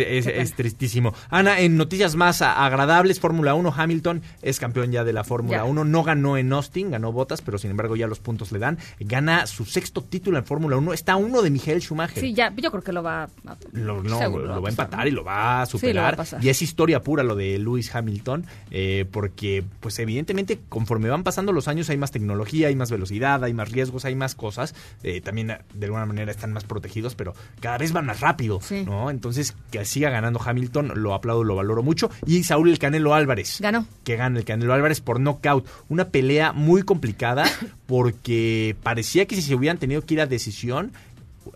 Es, 0.00 0.26
es- 0.26 0.54
tristísimo. 0.54 1.14
Ana, 1.30 1.60
en 1.60 1.76
noticias 1.76 2.14
más 2.16 2.42
agradables, 2.42 3.20
Fórmula 3.20 3.54
1, 3.54 3.72
Hamilton 3.76 4.22
es 4.42 4.58
campeón 4.58 4.92
ya 4.92 5.04
de 5.04 5.12
la 5.12 5.24
Fórmula 5.24 5.58
Ya. 5.58 5.64
1. 5.64 5.84
No 5.84 6.02
ganó 6.02 6.36
en 6.36 6.52
Austin, 6.52 6.90
ganó 6.90 7.12
botas, 7.12 7.42
pero 7.42 7.58
sin 7.58 7.70
embargo 7.70 7.96
ya 7.96 8.06
los 8.06 8.18
puntos 8.20 8.52
le 8.52 8.58
dan. 8.58 8.78
Gana 9.00 9.46
su 9.46 9.64
sexto 9.64 10.02
título 10.02 10.38
en 10.38 10.44
Fórmula 10.44 10.76
1. 10.76 10.92
Está 10.92 11.16
uno 11.16 11.42
de 11.42 11.50
Michael 11.50 11.80
Schumacher. 11.82 12.20
Sí, 12.22 12.32
ya, 12.34 12.52
yo 12.56 12.70
creo 12.70 12.82
que 12.82 12.92
lo 12.92 13.02
va 13.02 13.24
a... 13.24 13.28
Lo, 13.72 14.02
no, 14.02 14.20
lo 14.28 14.62
va 14.62 14.68
a 14.68 14.70
empatar 14.70 15.06
y 15.08 15.10
lo 15.10 15.24
va 15.24 15.62
a 15.62 15.66
Sí, 15.66 15.92
lo 15.92 16.00
va 16.02 16.08
a 16.08 16.16
superar. 16.24 16.42
y 16.44 16.48
es 16.48 16.62
historia 16.62 17.02
pura 17.02 17.22
lo 17.22 17.34
de 17.34 17.58
Lewis 17.58 17.94
Hamilton, 17.94 18.46
eh, 18.70 19.06
porque 19.10 19.64
pues 19.80 19.98
evidentemente 19.98 20.60
conforme 20.68 21.08
van 21.08 21.22
pasando 21.24 21.52
los 21.52 21.68
años 21.68 21.88
hay 21.90 21.96
más 21.96 22.10
tecnología, 22.10 22.68
hay 22.68 22.76
más 22.76 22.90
velocidad, 22.90 23.42
hay 23.44 23.52
más 23.54 23.70
riesgos, 23.70 24.04
hay 24.04 24.14
más 24.14 24.34
cosas. 24.34 24.74
Eh, 25.02 25.20
también 25.20 25.48
de 25.74 25.84
alguna 25.86 26.06
manera 26.06 26.30
están 26.30 26.52
más 26.52 26.64
protegidos, 26.64 27.14
pero 27.14 27.34
cada 27.60 27.78
vez 27.78 27.92
van 27.92 28.06
más 28.06 28.20
rápido, 28.20 28.60
¿no? 28.86 29.10
Entonces 29.10 29.54
que 29.70 29.81
siga 29.84 30.10
ganando 30.10 30.40
Hamilton, 30.44 30.92
lo 30.96 31.14
aplaudo, 31.14 31.44
lo 31.44 31.56
valoro 31.56 31.82
mucho. 31.82 32.10
Y 32.26 32.44
Saúl 32.44 32.70
El 32.70 32.78
Canelo 32.78 33.14
Álvarez. 33.14 33.58
Ganó. 33.60 33.86
Que 34.04 34.16
gana 34.16 34.38
el 34.38 34.44
Canelo 34.44 34.72
Álvarez 34.74 35.00
por 35.00 35.20
knockout. 35.20 35.66
Una 35.88 36.08
pelea 36.08 36.52
muy 36.52 36.82
complicada 36.82 37.44
porque 37.86 38.76
parecía 38.82 39.26
que 39.26 39.36
si 39.36 39.42
se 39.42 39.54
hubieran 39.54 39.78
tenido 39.78 40.02
que 40.02 40.14
ir 40.14 40.20
a 40.20 40.26
decisión, 40.26 40.92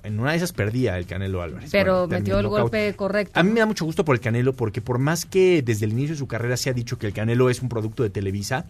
en 0.03 0.19
una 0.19 0.33
de 0.33 0.39
esas 0.39 0.53
perdía 0.53 0.99
el 0.99 1.07
Canelo 1.07 1.43
Álvarez. 1.43 1.71
Pero 1.71 2.07
Bueno, 2.07 2.21
metió 2.21 2.37
el 2.39 2.45
knockout. 2.45 2.63
golpe 2.63 2.95
correcto. 2.95 3.39
A 3.39 3.43
mí 3.43 3.51
me 3.51 3.61
da 3.61 3.67
mucho 3.67 3.85
gusto 3.85 4.05
por 4.05 4.15
el 4.17 4.21
Canelo 4.21 4.53
porque 4.55 4.81
por 4.81 4.99
más 4.99 5.25
que 5.25 5.63
desde 5.63 5.87
el 5.87 5.93
inicio 5.93 6.15
de 6.15 6.19
su 6.19 6.27
carrera 6.27 6.57
se 6.57 6.71
ha 6.71 6.73
dicho 6.73 6.99
que 6.99 7.07
el 7.07 7.13
Canelo 7.13 7.51
es 7.51 7.63
un 7.63 7.69
producto 7.69 8.03
de 8.03 8.11
Televisa, 8.11 8.67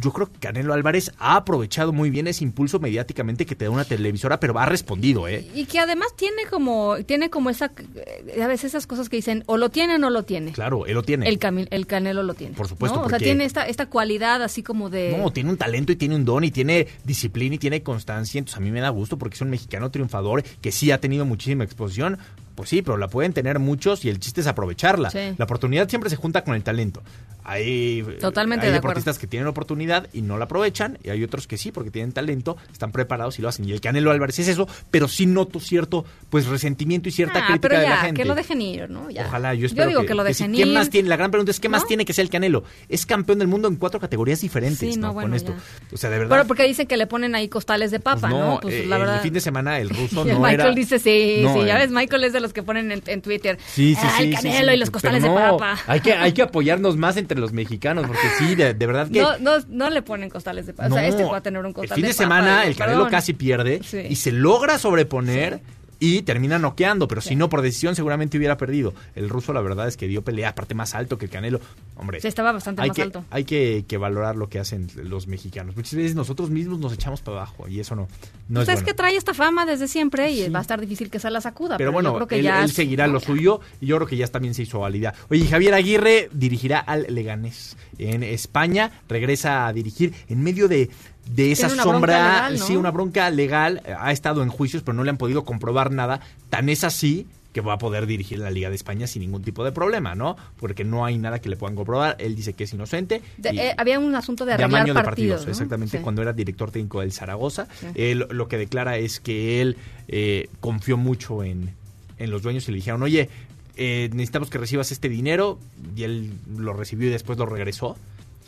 yo 0.00 0.12
creo 0.12 0.30
que 0.30 0.38
Canelo 0.38 0.74
Álvarez 0.74 1.12
ha 1.18 1.36
aprovechado 1.36 1.92
muy 1.92 2.10
bien 2.10 2.26
ese 2.26 2.44
impulso 2.44 2.78
mediáticamente 2.78 3.46
que 3.46 3.54
te 3.54 3.64
da 3.64 3.70
una 3.70 3.84
televisora, 3.84 4.38
pero 4.40 4.58
ha 4.58 4.66
respondido, 4.66 5.26
¿eh? 5.28 5.46
Y 5.54 5.64
que 5.66 5.78
además 5.78 6.08
tiene 6.16 6.44
como 6.50 6.96
tiene 7.06 7.30
como 7.30 7.50
esa 7.50 7.72
eh, 7.94 8.40
a 8.42 8.46
veces 8.46 8.66
esas 8.72 8.86
cosas 8.86 9.08
que 9.08 9.16
dicen 9.16 9.42
o 9.46 9.56
lo 9.56 9.70
tiene 9.70 9.96
o 9.96 9.98
no 9.98 10.10
lo 10.10 10.22
tiene. 10.24 10.52
Claro, 10.52 10.86
él 10.86 10.94
lo 10.94 11.02
tiene. 11.02 11.28
El, 11.28 11.38
Cami- 11.38 11.68
el 11.70 11.86
Canelo 11.86 12.22
lo 12.22 12.34
tiene. 12.34 12.54
Por 12.54 12.68
supuesto, 12.68 12.98
¿no? 13.00 13.06
O 13.06 13.08
sea, 13.08 13.18
tiene 13.18 13.44
esta 13.44 13.66
esta 13.66 13.86
cualidad 13.86 14.42
así 14.42 14.62
como 14.62 14.90
de 14.90 15.16
No, 15.18 15.30
tiene 15.32 15.50
un 15.50 15.56
talento 15.56 15.92
y 15.92 15.96
tiene 15.96 16.14
un 16.16 16.24
don 16.24 16.44
y 16.44 16.50
tiene 16.50 16.86
disciplina 17.04 17.56
y 17.56 17.58
tiene 17.58 17.82
constancia. 17.82 18.38
Entonces 18.38 18.56
a 18.58 18.60
mí 18.60 18.70
me 18.70 18.80
da 18.80 18.90
gusto 18.90 19.18
porque 19.18 19.34
es 19.34 19.40
un 19.40 19.50
mexicano 19.50 19.90
triunfador 19.90 20.42
que 20.60 20.72
sí 20.72 20.90
ha 20.90 21.00
tenido 21.00 21.24
muchísima 21.24 21.64
exposición. 21.64 22.18
Pues 22.54 22.70
sí, 22.70 22.82
pero 22.82 22.96
la 22.96 23.06
pueden 23.06 23.32
tener 23.32 23.60
muchos 23.60 24.04
y 24.04 24.08
el 24.08 24.18
chiste 24.18 24.40
es 24.40 24.48
aprovecharla. 24.48 25.10
Sí. 25.10 25.18
La 25.38 25.44
oportunidad 25.44 25.88
siempre 25.88 26.10
se 26.10 26.16
junta 26.16 26.42
con 26.42 26.56
el 26.56 26.64
talento. 26.64 27.02
Hay, 27.50 28.02
Totalmente 28.20 28.66
hay 28.66 28.72
de 28.72 28.74
deportistas 28.78 29.18
que 29.18 29.26
tienen 29.26 29.46
oportunidad 29.48 30.06
y 30.12 30.20
no 30.20 30.36
la 30.36 30.44
aprovechan 30.44 30.98
y 31.02 31.08
hay 31.08 31.22
otros 31.24 31.46
que 31.46 31.56
sí 31.56 31.72
porque 31.72 31.90
tienen 31.90 32.12
talento, 32.12 32.58
están 32.70 32.92
preparados 32.92 33.38
y 33.38 33.42
lo 33.42 33.48
hacen. 33.48 33.66
Y 33.66 33.72
el 33.72 33.80
Canelo 33.80 34.10
Álvarez 34.10 34.38
es 34.40 34.48
eso, 34.48 34.68
pero 34.90 35.08
sí 35.08 35.24
noto 35.24 35.58
cierto 35.58 36.04
pues 36.28 36.46
resentimiento 36.46 37.08
y 37.08 37.12
cierta 37.12 37.38
Ah, 37.38 37.46
crítica 37.46 37.68
pero 37.68 37.80
de 37.80 37.88
la 37.88 37.96
gente. 37.98 38.20
que 38.22 38.28
lo 38.28 38.34
dejen 38.34 38.60
ir, 38.60 38.90
¿no? 38.90 39.10
Ya. 39.10 39.26
Ojalá, 39.26 39.54
yo 39.54 39.66
espero 39.66 39.88
digo 39.88 40.04
que, 40.04 40.14
lo 40.14 40.22
sí. 40.24 40.28
dejen 40.28 40.52
¿Qué 40.52 40.58
ir. 40.60 40.74
más 40.74 40.90
tiene? 40.90 41.08
La 41.08 41.16
gran 41.16 41.30
pregunta 41.30 41.50
es 41.50 41.58
¿qué 41.60 41.68
más 41.70 41.86
tiene 41.86 42.04
que 42.04 42.12
ser 42.12 42.24
el 42.24 42.30
Canelo? 42.30 42.64
Es 42.90 43.06
campeón 43.06 43.38
del 43.38 43.48
mundo 43.48 43.66
en 43.68 43.76
cuatro 43.76 43.98
categorías 43.98 44.40
diferentes, 44.42 44.78
Sí, 44.94 45.00
¿no? 45.00 45.06
no, 45.08 45.12
bueno, 45.14 45.28
Con 45.30 45.34
esto. 45.36 45.52
ya. 45.52 45.94
O 45.94 45.96
sea, 45.96 46.10
de 46.10 46.18
verdad. 46.18 46.36
Pero 46.36 46.46
porque 46.46 46.64
dicen 46.64 46.86
que 46.86 46.96
le 46.98 47.06
ponen 47.06 47.34
ahí 47.34 47.48
costales 47.48 47.90
de 47.90 48.00
papa, 48.00 48.28
Pues 48.28 48.32
¿no? 48.32 48.58
Pues 48.60 48.74
eh, 48.74 48.86
la 48.86 48.98
verdad. 48.98 49.16
El 49.16 49.22
fin 49.22 49.32
de 49.32 49.40
semana 49.40 49.78
el 49.78 49.88
ruso 49.98 50.24
no 50.24 50.38
Michael 50.40 50.60
era... 50.60 50.70
dice 50.74 50.98
sí, 50.98 51.44
sí, 51.54 51.64
ya 51.66 51.76
eh. 51.76 51.78
ves, 51.78 51.90
Michael 51.90 52.24
es 52.24 52.32
de 52.34 52.40
los 52.40 52.52
que 52.52 52.62
ponen 52.62 52.92
en, 52.92 53.02
en 53.06 53.22
Twitter. 53.22 53.58
Sí, 53.72 53.94
sí, 53.94 54.00
"Ah, 54.04 54.14
sí. 54.18 54.24
el 54.24 54.34
canelo 54.34 54.72
y 54.74 54.76
los 54.76 54.90
costales 54.90 55.22
de 55.22 55.30
papa. 55.30 55.78
Hay 55.86 56.00
que, 56.00 56.12
hay 56.12 56.32
que 56.32 56.42
apoyarnos 56.48 56.96
más 56.98 57.16
entre 57.16 57.37
los 57.38 57.52
mexicanos, 57.52 58.06
porque 58.06 58.22
sí, 58.38 58.54
de, 58.54 58.74
de 58.74 58.86
verdad 58.86 59.08
que... 59.10 59.20
No, 59.22 59.38
no, 59.38 59.52
no 59.68 59.90
le 59.90 60.02
ponen 60.02 60.28
costales 60.30 60.66
de 60.66 60.74
papa. 60.74 60.88
o 60.90 60.92
sea, 60.92 61.06
este 61.06 61.24
va 61.24 61.38
a 61.38 61.42
tener 61.42 61.60
un 61.60 61.66
el 61.68 61.72
costal 61.74 61.94
fin 61.96 62.02
de, 62.04 62.10
papa, 62.10 62.22
semana 62.22 62.64
el 62.64 62.76
Canelo 62.76 62.98
perdón. 62.98 63.10
casi 63.10 63.32
pierde 63.34 63.80
Sí. 63.82 64.02
y 64.08 64.16
se 64.16 64.32
logra 64.32 64.78
sobreponer 64.78 65.60
y 66.00 66.22
termina 66.22 66.58
noqueando, 66.58 67.08
pero 67.08 67.20
si 67.20 67.34
no 67.34 67.48
por 67.48 67.60
decisión 67.62 67.96
seguramente 67.96 68.36
hubiera 68.38 68.56
perdido. 68.56 68.94
El 69.16 69.28
ruso 69.28 69.52
la 69.52 69.60
verdad 69.60 69.88
es 69.88 69.96
que 69.96 70.06
dio 70.06 70.22
pelea 70.22 70.50
aparte 70.50 70.74
más 70.74 70.94
alto 70.94 71.18
que 71.18 71.24
el 71.26 71.30
Canelo. 71.30 71.60
Hombre, 71.96 72.20
Sí, 72.20 72.28
estaba 72.28 72.52
bastante 72.52 72.82
hay 72.82 72.88
más 72.88 72.96
que, 72.96 73.02
alto. 73.02 73.24
Hay 73.30 73.44
que, 73.44 73.84
que 73.88 73.96
valorar 73.96 74.36
lo 74.36 74.48
que 74.48 74.60
hacen 74.60 74.88
los 75.02 75.26
mexicanos. 75.26 75.74
Muchas 75.76 75.94
veces 75.94 76.14
nosotros 76.14 76.50
mismos 76.50 76.78
nos 76.78 76.92
echamos 76.92 77.20
para 77.20 77.38
abajo 77.38 77.66
y 77.68 77.80
eso 77.80 77.96
no, 77.96 78.02
no 78.48 78.60
Pues 78.60 78.68
es 78.68 78.74
bueno. 78.76 78.86
que 78.86 78.94
trae 78.94 79.16
esta 79.16 79.34
fama 79.34 79.66
desde 79.66 79.88
siempre 79.88 80.30
y 80.30 80.48
va 80.48 80.60
a 80.60 80.62
estar 80.62 80.80
difícil 80.80 81.10
que 81.10 81.18
se 81.18 81.30
la 81.30 81.40
sacuda. 81.40 81.76
Pero 81.78 81.90
bueno, 81.90 82.14
creo 82.14 82.28
que 82.28 82.36
él, 82.36 82.42
ya 82.42 82.60
él 82.60 82.66
es- 82.66 82.72
seguirá 82.74 83.06
lo 83.08 83.18
suyo 83.18 83.60
y 83.80 83.86
yo 83.86 83.96
creo 83.96 84.06
que 84.06 84.16
ya 84.16 84.26
también 84.28 84.54
se 84.54 84.62
hizo 84.62 84.78
válida. 84.80 85.14
Oye, 85.30 85.46
Javier 85.46 85.74
Aguirre 85.74 86.28
dirigirá 86.32 86.78
al 86.78 87.06
Leganés 87.08 87.76
en 87.98 88.22
España, 88.22 88.92
regresa 89.08 89.66
a 89.66 89.72
dirigir 89.72 90.14
en 90.28 90.42
medio 90.44 90.68
de, 90.68 90.90
de 91.34 91.52
esa 91.52 91.68
sombra, 91.68 92.16
legal, 92.18 92.58
¿no? 92.58 92.66
sí, 92.66 92.76
una 92.76 92.90
bronca 92.90 93.30
legal, 93.30 93.82
eh, 93.84 93.94
ha 93.98 94.12
estado 94.12 94.42
en 94.42 94.48
juicios, 94.48 94.82
pero 94.82 94.94
no 94.94 95.04
le 95.04 95.10
han 95.10 95.16
podido 95.18 95.44
comprobar 95.44 95.90
nada, 95.92 96.20
tan 96.50 96.68
es 96.68 96.84
así 96.84 97.26
que 97.52 97.60
va 97.62 97.72
a 97.74 97.78
poder 97.78 98.06
dirigir 98.06 98.38
la 98.38 98.50
Liga 98.50 98.68
de 98.68 98.76
España 98.76 99.06
sin 99.06 99.22
ningún 99.22 99.42
tipo 99.42 99.64
de 99.64 99.72
problema, 99.72 100.14
¿no? 100.14 100.36
Porque 100.60 100.84
no 100.84 101.04
hay 101.06 101.16
nada 101.18 101.40
que 101.40 101.48
le 101.48 101.56
puedan 101.56 101.74
comprobar, 101.76 102.14
él 102.20 102.36
dice 102.36 102.52
que 102.52 102.64
es 102.64 102.72
inocente. 102.74 103.22
de- 103.38 103.48
eh, 103.50 103.74
había 103.78 103.98
un 103.98 104.14
asunto 104.14 104.44
de 104.44 104.50
de 104.50 104.54
arreglar 104.54 104.80
amaño 104.82 104.94
de 104.94 105.02
partidos. 105.02 105.10
partidos, 105.40 105.46
¿no? 105.46 105.50
exactamente, 105.52 105.96
Sí. 105.98 106.02
cuando 106.04 106.22
era 106.22 106.32
director 106.34 106.70
técnico 106.70 107.00
del 107.00 107.12
Zaragoza. 107.12 107.66
Sí. 107.80 107.86
Él 107.94 108.26
lo 108.30 108.48
que 108.48 108.58
declara 108.58 108.98
es 108.98 109.18
que 109.18 109.60
él 109.62 109.76
eh, 110.08 110.48
confió 110.60 110.96
mucho 110.98 111.42
en, 111.42 111.70
en 112.18 112.30
los 112.30 112.42
dueños 112.42 112.68
y 112.68 112.72
le 112.72 112.76
dijeron, 112.76 113.02
oye, 113.02 113.28
eh, 113.76 114.10
necesitamos 114.12 114.50
que 114.50 114.58
recibas 114.58 114.92
este 114.92 115.08
dinero, 115.08 115.58
y 115.96 116.02
él 116.02 116.32
lo 116.56 116.74
recibió 116.74 117.08
y 117.08 117.12
después 117.12 117.38
lo 117.38 117.46
regresó. 117.46 117.96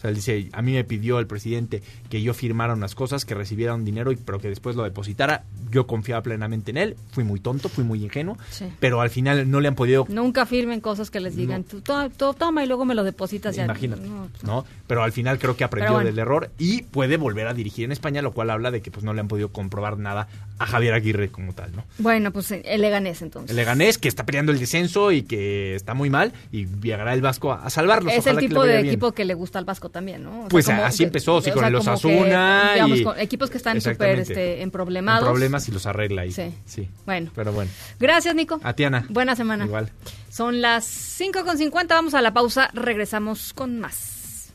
O 0.00 0.02
sea, 0.02 0.08
él 0.08 0.16
dice, 0.16 0.48
a 0.54 0.62
mí 0.62 0.72
me 0.72 0.82
pidió 0.82 1.18
el 1.18 1.26
presidente 1.26 1.82
que 2.08 2.22
yo 2.22 2.32
firmara 2.32 2.72
unas 2.72 2.94
cosas, 2.94 3.26
que 3.26 3.34
recibiera 3.34 3.74
un 3.74 3.84
dinero, 3.84 4.12
y, 4.12 4.16
pero 4.16 4.38
que 4.38 4.48
después 4.48 4.74
lo 4.74 4.82
depositara. 4.82 5.44
Yo 5.70 5.86
confiaba 5.86 6.22
plenamente 6.22 6.70
en 6.70 6.78
él, 6.78 6.96
fui 7.12 7.22
muy 7.22 7.38
tonto, 7.38 7.68
fui 7.68 7.84
muy 7.84 8.02
ingenuo, 8.02 8.38
Sí. 8.50 8.64
pero 8.80 9.02
al 9.02 9.10
final 9.10 9.50
no 9.50 9.60
le 9.60 9.68
han 9.68 9.74
podido 9.74 10.06
Nunca 10.08 10.46
firmen 10.46 10.80
cosas 10.80 11.10
que 11.10 11.20
les 11.20 11.36
digan, 11.36 11.64
tú, 11.64 11.82
toma 11.82 12.64
y 12.64 12.66
luego 12.66 12.86
me 12.86 12.94
lo 12.94 13.04
depositas. 13.04 13.58
Imagínate, 13.58 14.00
No, 14.08 14.28
pues, 14.32 14.42
¿no? 14.42 14.64
Pero 14.86 15.02
al 15.02 15.12
final 15.12 15.38
creo 15.38 15.54
que 15.54 15.64
aprendió 15.64 15.92
bueno. 15.92 16.06
del 16.08 16.18
error 16.18 16.50
y 16.58 16.80
puede 16.82 17.18
volver 17.18 17.46
a 17.46 17.52
dirigir 17.52 17.84
en 17.84 17.92
España, 17.92 18.22
lo 18.22 18.32
cual 18.32 18.48
habla 18.48 18.70
de 18.70 18.80
que 18.80 18.90
pues 18.90 19.04
no 19.04 19.12
le 19.12 19.20
han 19.20 19.28
podido 19.28 19.50
comprobar 19.50 19.98
nada 19.98 20.28
a 20.58 20.64
Javier 20.66 20.94
Aguirre 20.94 21.28
como 21.28 21.52
tal, 21.52 21.76
¿no? 21.76 21.84
Bueno, 21.98 22.32
pues 22.32 22.50
el 22.52 22.80
Leganés 22.80 23.20
entonces. 23.20 23.50
El 23.50 23.56
Leganés 23.56 23.98
que 23.98 24.08
está 24.08 24.24
peleando 24.24 24.50
el 24.50 24.58
descenso 24.58 25.12
y 25.12 25.22
que 25.24 25.74
está 25.74 25.92
muy 25.92 26.08
mal 26.08 26.32
y 26.52 26.66
llegará 26.80 27.12
el 27.12 27.20
Vasco 27.20 27.52
a, 27.52 27.64
a 27.66 27.70
salvarlos. 27.70 28.12
es 28.14 28.26
el 28.26 28.32
Ojalá 28.36 28.40
tipo 28.40 28.64
de 28.64 28.72
bien. 28.76 28.86
equipo 28.86 29.12
que 29.12 29.24
le 29.26 29.34
gusta 29.34 29.58
al 29.58 29.64
Vasco 29.66 29.89
también, 29.90 30.22
¿no? 30.22 30.30
O 30.30 30.40
sea, 30.40 30.48
Pues 30.48 30.66
como 30.66 30.82
así 30.84 31.04
empezó, 31.04 31.40
sí, 31.42 31.50
o 31.50 31.52
con 31.54 31.60
sea, 31.60 31.68
el 31.68 31.74
como 31.78 31.90
Osasuna 31.90 32.62
que, 32.68 32.72
digamos, 32.74 32.98
y- 32.98 33.04
con 33.04 33.20
equipos 33.20 33.50
que 33.50 33.56
están 33.58 33.80
súper 33.80 34.20
este, 34.20 34.62
en 34.62 34.70
problemados. 34.70 35.22
En 35.22 35.30
problemas 35.32 35.68
y 35.68 35.72
los 35.72 35.86
arregla 35.86 36.22
ahí. 36.22 36.32
Sí. 36.32 36.52
Sí. 36.64 36.88
Bueno. 37.06 37.30
Pero 37.34 37.52
bueno. 37.52 37.70
Gracias, 37.98 38.34
Nico. 38.34 38.60
A. 38.62 38.74
Buena 39.08 39.36
semana. 39.36 39.64
Igual. 39.66 39.90
Son 40.30 40.60
las 40.60 40.84
5.50, 41.20 41.88
vamos 41.88 42.14
a 42.14 42.22
la 42.22 42.32
pausa, 42.32 42.70
regresamos 42.72 43.52
con 43.52 43.78
más. 43.80 44.52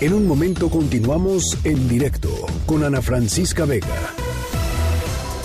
En 0.00 0.12
un 0.12 0.26
momento 0.26 0.68
continuamos 0.68 1.56
en 1.64 1.88
directo 1.88 2.28
con 2.66 2.84
Ana 2.84 3.00
Francisca 3.00 3.64
Vega. 3.64 3.86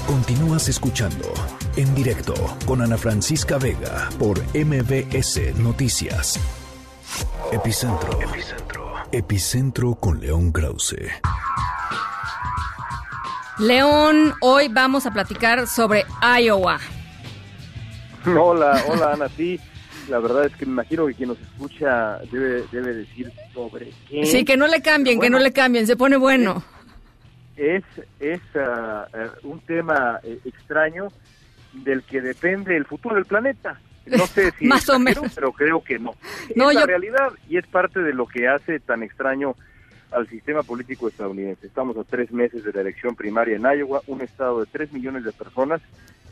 Continúas 0.08 0.68
escuchando 0.68 1.34
en 1.78 1.94
directo 1.96 2.34
con 2.66 2.82
Ana 2.82 2.98
Francisca 2.98 3.58
Vega 3.58 4.10
por 4.20 4.40
MBS 4.54 5.54
Noticias. 5.58 6.38
Epicentro. 7.52 8.22
Epicentro. 8.22 8.94
Epicentro 9.12 9.96
con 9.96 10.20
León 10.20 10.52
Krause. 10.52 11.12
León, 13.60 14.34
hoy 14.42 14.70
vamos 14.70 15.06
a 15.06 15.12
platicar 15.12 15.68
sobre 15.68 16.06
Iowa. 16.40 16.80
Hola, 18.26 18.84
hola 18.88 19.14
Ana, 19.14 19.30
sí, 19.30 19.60
la 20.08 20.20
verdad 20.20 20.46
es 20.46 20.56
que 20.56 20.66
me 20.66 20.74
imagino 20.74 21.08
que 21.08 21.14
quien 21.14 21.30
nos 21.30 21.40
escucha 21.40 22.20
debe, 22.32 22.64
debe 22.72 22.94
decir 22.94 23.32
sobre 23.54 23.92
qué. 24.08 24.26
Sí, 24.26 24.46
que 24.46 24.58
no 24.58 24.68
le 24.68 24.82
cambien, 24.82 25.20
que 25.20 25.30
no 25.30 25.40
le 25.40 25.52
cambien, 25.52 25.88
se 25.88 25.96
pone 25.96 26.18
bueno. 26.18 26.64
Es, 27.56 27.84
es 28.20 28.42
ah, 28.56 29.08
un 29.44 29.60
tema 29.62 30.20
eh, 30.24 30.40
extraño 30.46 31.10
del 31.74 32.04
que 32.04 32.22
depende 32.22 32.76
el 32.78 32.86
futuro 32.86 33.16
del 33.16 33.26
planeta. 33.26 33.80
No 34.06 34.26
sé 34.28 34.52
si 34.58 34.66
Más 34.66 34.88
o 34.90 34.94
exagero, 34.96 35.22
menos. 35.22 35.36
pero 35.36 35.52
creo 35.52 35.84
que 35.84 36.00
no. 36.00 36.16
No, 36.56 36.70
es 36.70 36.76
la 36.76 36.86
realidad 36.86 37.30
y 37.50 37.58
es 37.58 37.68
parte 37.68 38.00
de 38.02 38.14
lo 38.14 38.26
que 38.28 38.48
hace 38.48 38.80
tan 38.80 39.04
extraño 39.04 39.56
al 40.12 40.28
sistema 40.28 40.64
político 40.64 41.08
estadounidense. 41.08 41.68
Estamos 41.68 41.96
a 41.98 42.04
tres 42.04 42.32
meses 42.32 42.64
de 42.64 42.74
la 42.74 42.82
elección 42.82 43.16
primaria 43.16 43.56
en 43.56 43.64
Iowa, 43.64 44.02
un 44.08 44.22
estado 44.22 44.60
de 44.60 44.66
tres 44.66 44.92
millones 44.92 45.24
de 45.24 45.32
personas 45.32 45.82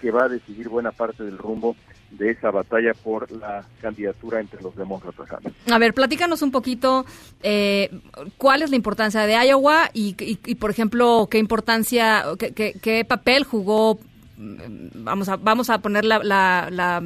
que 0.01 0.11
va 0.11 0.25
a 0.25 0.29
decidir 0.29 0.67
buena 0.69 0.91
parte 0.91 1.23
del 1.23 1.37
rumbo 1.37 1.75
de 2.11 2.31
esa 2.31 2.51
batalla 2.51 2.93
por 2.93 3.29
la 3.31 3.65
candidatura 3.81 4.39
entre 4.39 4.61
los 4.61 4.75
demócratas. 4.75 5.27
A 5.69 5.77
ver, 5.77 5.93
platícanos 5.93 6.41
un 6.41 6.51
poquito 6.51 7.05
eh, 7.43 7.89
cuál 8.37 8.61
es 8.63 8.69
la 8.69 8.75
importancia 8.77 9.21
de 9.25 9.33
Iowa 9.47 9.89
y, 9.93 10.15
y- 10.19 10.39
y, 10.45 10.55
por 10.55 10.71
ejemplo, 10.71 11.27
qué 11.29 11.37
importancia, 11.37 12.23
qué, 12.39 12.53
qué- 12.53 12.73
qué 12.81 13.05
papel 13.05 13.43
jugó. 13.43 13.99
Vamos 14.41 15.27
a, 15.27 15.35
vamos 15.35 15.69
a 15.69 15.79
poner 15.81 16.05
la, 16.05 16.19
la, 16.19 16.69
la, 16.71 17.03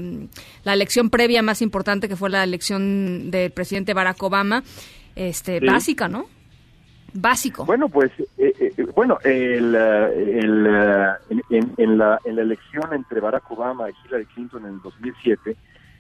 la 0.64 0.74
elección 0.74 1.10
previa 1.10 1.42
más 1.42 1.62
importante 1.64 2.08
que 2.08 2.16
fue 2.16 2.30
la 2.30 2.44
elección 2.44 3.32
del 3.32 3.50
presidente 3.52 3.94
Barack 3.96 4.22
Obama, 4.22 4.64
este, 5.16 5.60
Sí. 5.60 5.66
básica, 5.66 6.08
¿no? 6.08 6.28
Básico. 7.16 7.66
Bueno, 7.66 7.90
pues, 7.90 8.12
eh, 8.38 8.54
eh, 8.60 8.86
bueno, 8.96 9.18
el, 9.24 9.76
eh, 9.76 10.40
el, 10.42 10.66
eh, 10.68 11.08
en, 11.30 11.42
en- 11.50 11.74
en 11.78 11.98
la, 11.98 12.20
en 12.26 12.36
la 12.36 12.42
elección 12.42 12.94
entre 12.94 13.20
Barack 13.20 13.50
Obama 13.52 13.90
y 13.90 13.94
Hillary 14.08 14.26
Clinton 14.26 14.66
en 14.66 14.74
el 14.76 14.82
2007, 14.82 15.56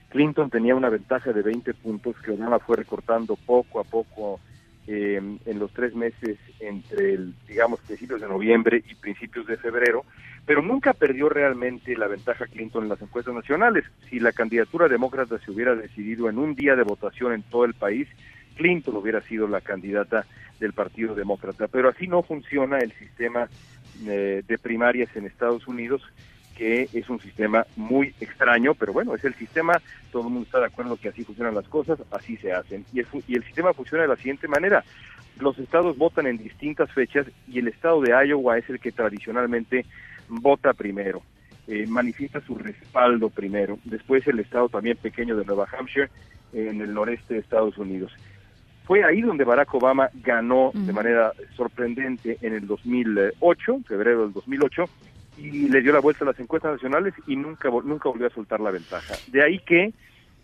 Clinton 0.09 0.49
tenía 0.49 0.75
una 0.75 0.89
ventaja 0.89 1.31
de 1.31 1.41
20 1.41 1.73
puntos 1.75 2.15
que 2.23 2.31
Obama 2.31 2.59
fue 2.59 2.77
recortando 2.77 3.35
poco 3.35 3.79
a 3.79 3.83
poco 3.83 4.39
eh, 4.87 5.21
en 5.45 5.59
los 5.59 5.71
tres 5.71 5.95
meses 5.95 6.37
entre, 6.59 7.13
el, 7.13 7.33
digamos, 7.47 7.79
principios 7.81 8.19
de 8.21 8.27
noviembre 8.27 8.83
y 8.87 8.95
principios 8.95 9.45
de 9.47 9.57
febrero, 9.57 10.03
pero 10.45 10.61
nunca 10.61 10.93
perdió 10.93 11.29
realmente 11.29 11.95
la 11.95 12.07
ventaja 12.07 12.47
Clinton 12.47 12.83
en 12.83 12.89
las 12.89 13.01
encuestas 13.01 13.33
nacionales. 13.33 13.85
Si 14.09 14.19
la 14.19 14.33
candidatura 14.33 14.89
demócrata 14.89 15.39
se 15.39 15.51
hubiera 15.51 15.75
decidido 15.75 16.29
en 16.29 16.37
un 16.37 16.53
día 16.53 16.75
de 16.75 16.83
votación 16.83 17.33
en 17.33 17.43
todo 17.43 17.65
el 17.65 17.73
país, 17.73 18.07
Clinton 18.55 18.97
hubiera 18.97 19.21
sido 19.21 19.47
la 19.47 19.61
candidata 19.61 20.25
del 20.59 20.73
Partido 20.73 21.15
Demócrata. 21.15 21.67
Pero 21.67 21.89
así 21.89 22.07
no 22.07 22.23
funciona 22.23 22.79
el 22.79 22.91
sistema 22.93 23.47
eh, 24.05 24.43
de 24.45 24.57
primarias 24.57 25.15
en 25.15 25.25
Estados 25.25 25.67
Unidos, 25.67 26.01
que 26.57 26.89
es 26.93 27.09
un 27.09 27.19
sistema 27.19 27.65
muy 27.75 28.13
extraño, 28.19 28.75
pero 28.75 28.93
bueno, 28.93 29.15
es 29.15 29.23
el 29.23 29.33
sistema, 29.35 29.81
todo 30.11 30.23
el 30.23 30.29
mundo 30.29 30.45
está 30.45 30.59
de 30.59 30.67
acuerdo 30.67 30.97
que 30.97 31.09
así 31.09 31.23
funcionan 31.23 31.55
las 31.55 31.67
cosas, 31.67 31.99
así 32.11 32.37
se 32.37 32.51
hacen. 32.51 32.85
Y 32.93 32.99
el, 32.99 33.07
y 33.27 33.35
el 33.35 33.43
sistema 33.45 33.73
funciona 33.73 34.03
de 34.03 34.09
la 34.09 34.17
siguiente 34.17 34.47
manera. 34.47 34.83
Los 35.39 35.57
estados 35.57 35.97
votan 35.97 36.27
en 36.27 36.37
distintas 36.37 36.91
fechas 36.91 37.25
y 37.47 37.59
el 37.59 37.69
estado 37.69 38.01
de 38.01 38.11
Iowa 38.11 38.57
es 38.57 38.69
el 38.69 38.79
que 38.79 38.91
tradicionalmente 38.91 39.85
vota 40.41 40.73
primero, 40.73 41.21
eh, 41.67 41.85
manifiesta 41.87 42.41
su 42.41 42.55
respaldo 42.55 43.29
primero. 43.29 43.79
Después 43.83 44.27
el 44.27 44.39
estado 44.39 44.69
también 44.69 44.97
pequeño 44.97 45.35
de 45.35 45.45
Nueva 45.45 45.67
Hampshire, 45.71 46.09
en 46.53 46.81
el 46.81 46.93
noreste 46.93 47.33
de 47.33 47.39
Estados 47.39 47.77
Unidos. 47.77 48.11
Fue 48.85 49.03
ahí 49.03 49.21
donde 49.21 49.45
Barack 49.45 49.73
Obama 49.73 50.09
ganó 50.13 50.71
de 50.73 50.91
manera 50.91 51.31
sorprendente 51.55 52.37
en 52.41 52.53
el 52.53 52.67
2008, 52.67 53.79
febrero 53.87 54.23
del 54.23 54.33
2008, 54.33 54.85
y 55.37 55.69
le 55.69 55.81
dio 55.81 55.93
la 55.93 55.99
vuelta 55.99 56.25
a 56.25 56.27
las 56.27 56.39
encuestas 56.39 56.73
nacionales 56.73 57.13
y 57.25 57.35
nunca, 57.35 57.69
nunca 57.69 58.09
volvió 58.09 58.27
a 58.27 58.31
soltar 58.31 58.59
la 58.59 58.71
ventaja. 58.71 59.15
De 59.31 59.41
ahí 59.41 59.59
que 59.59 59.93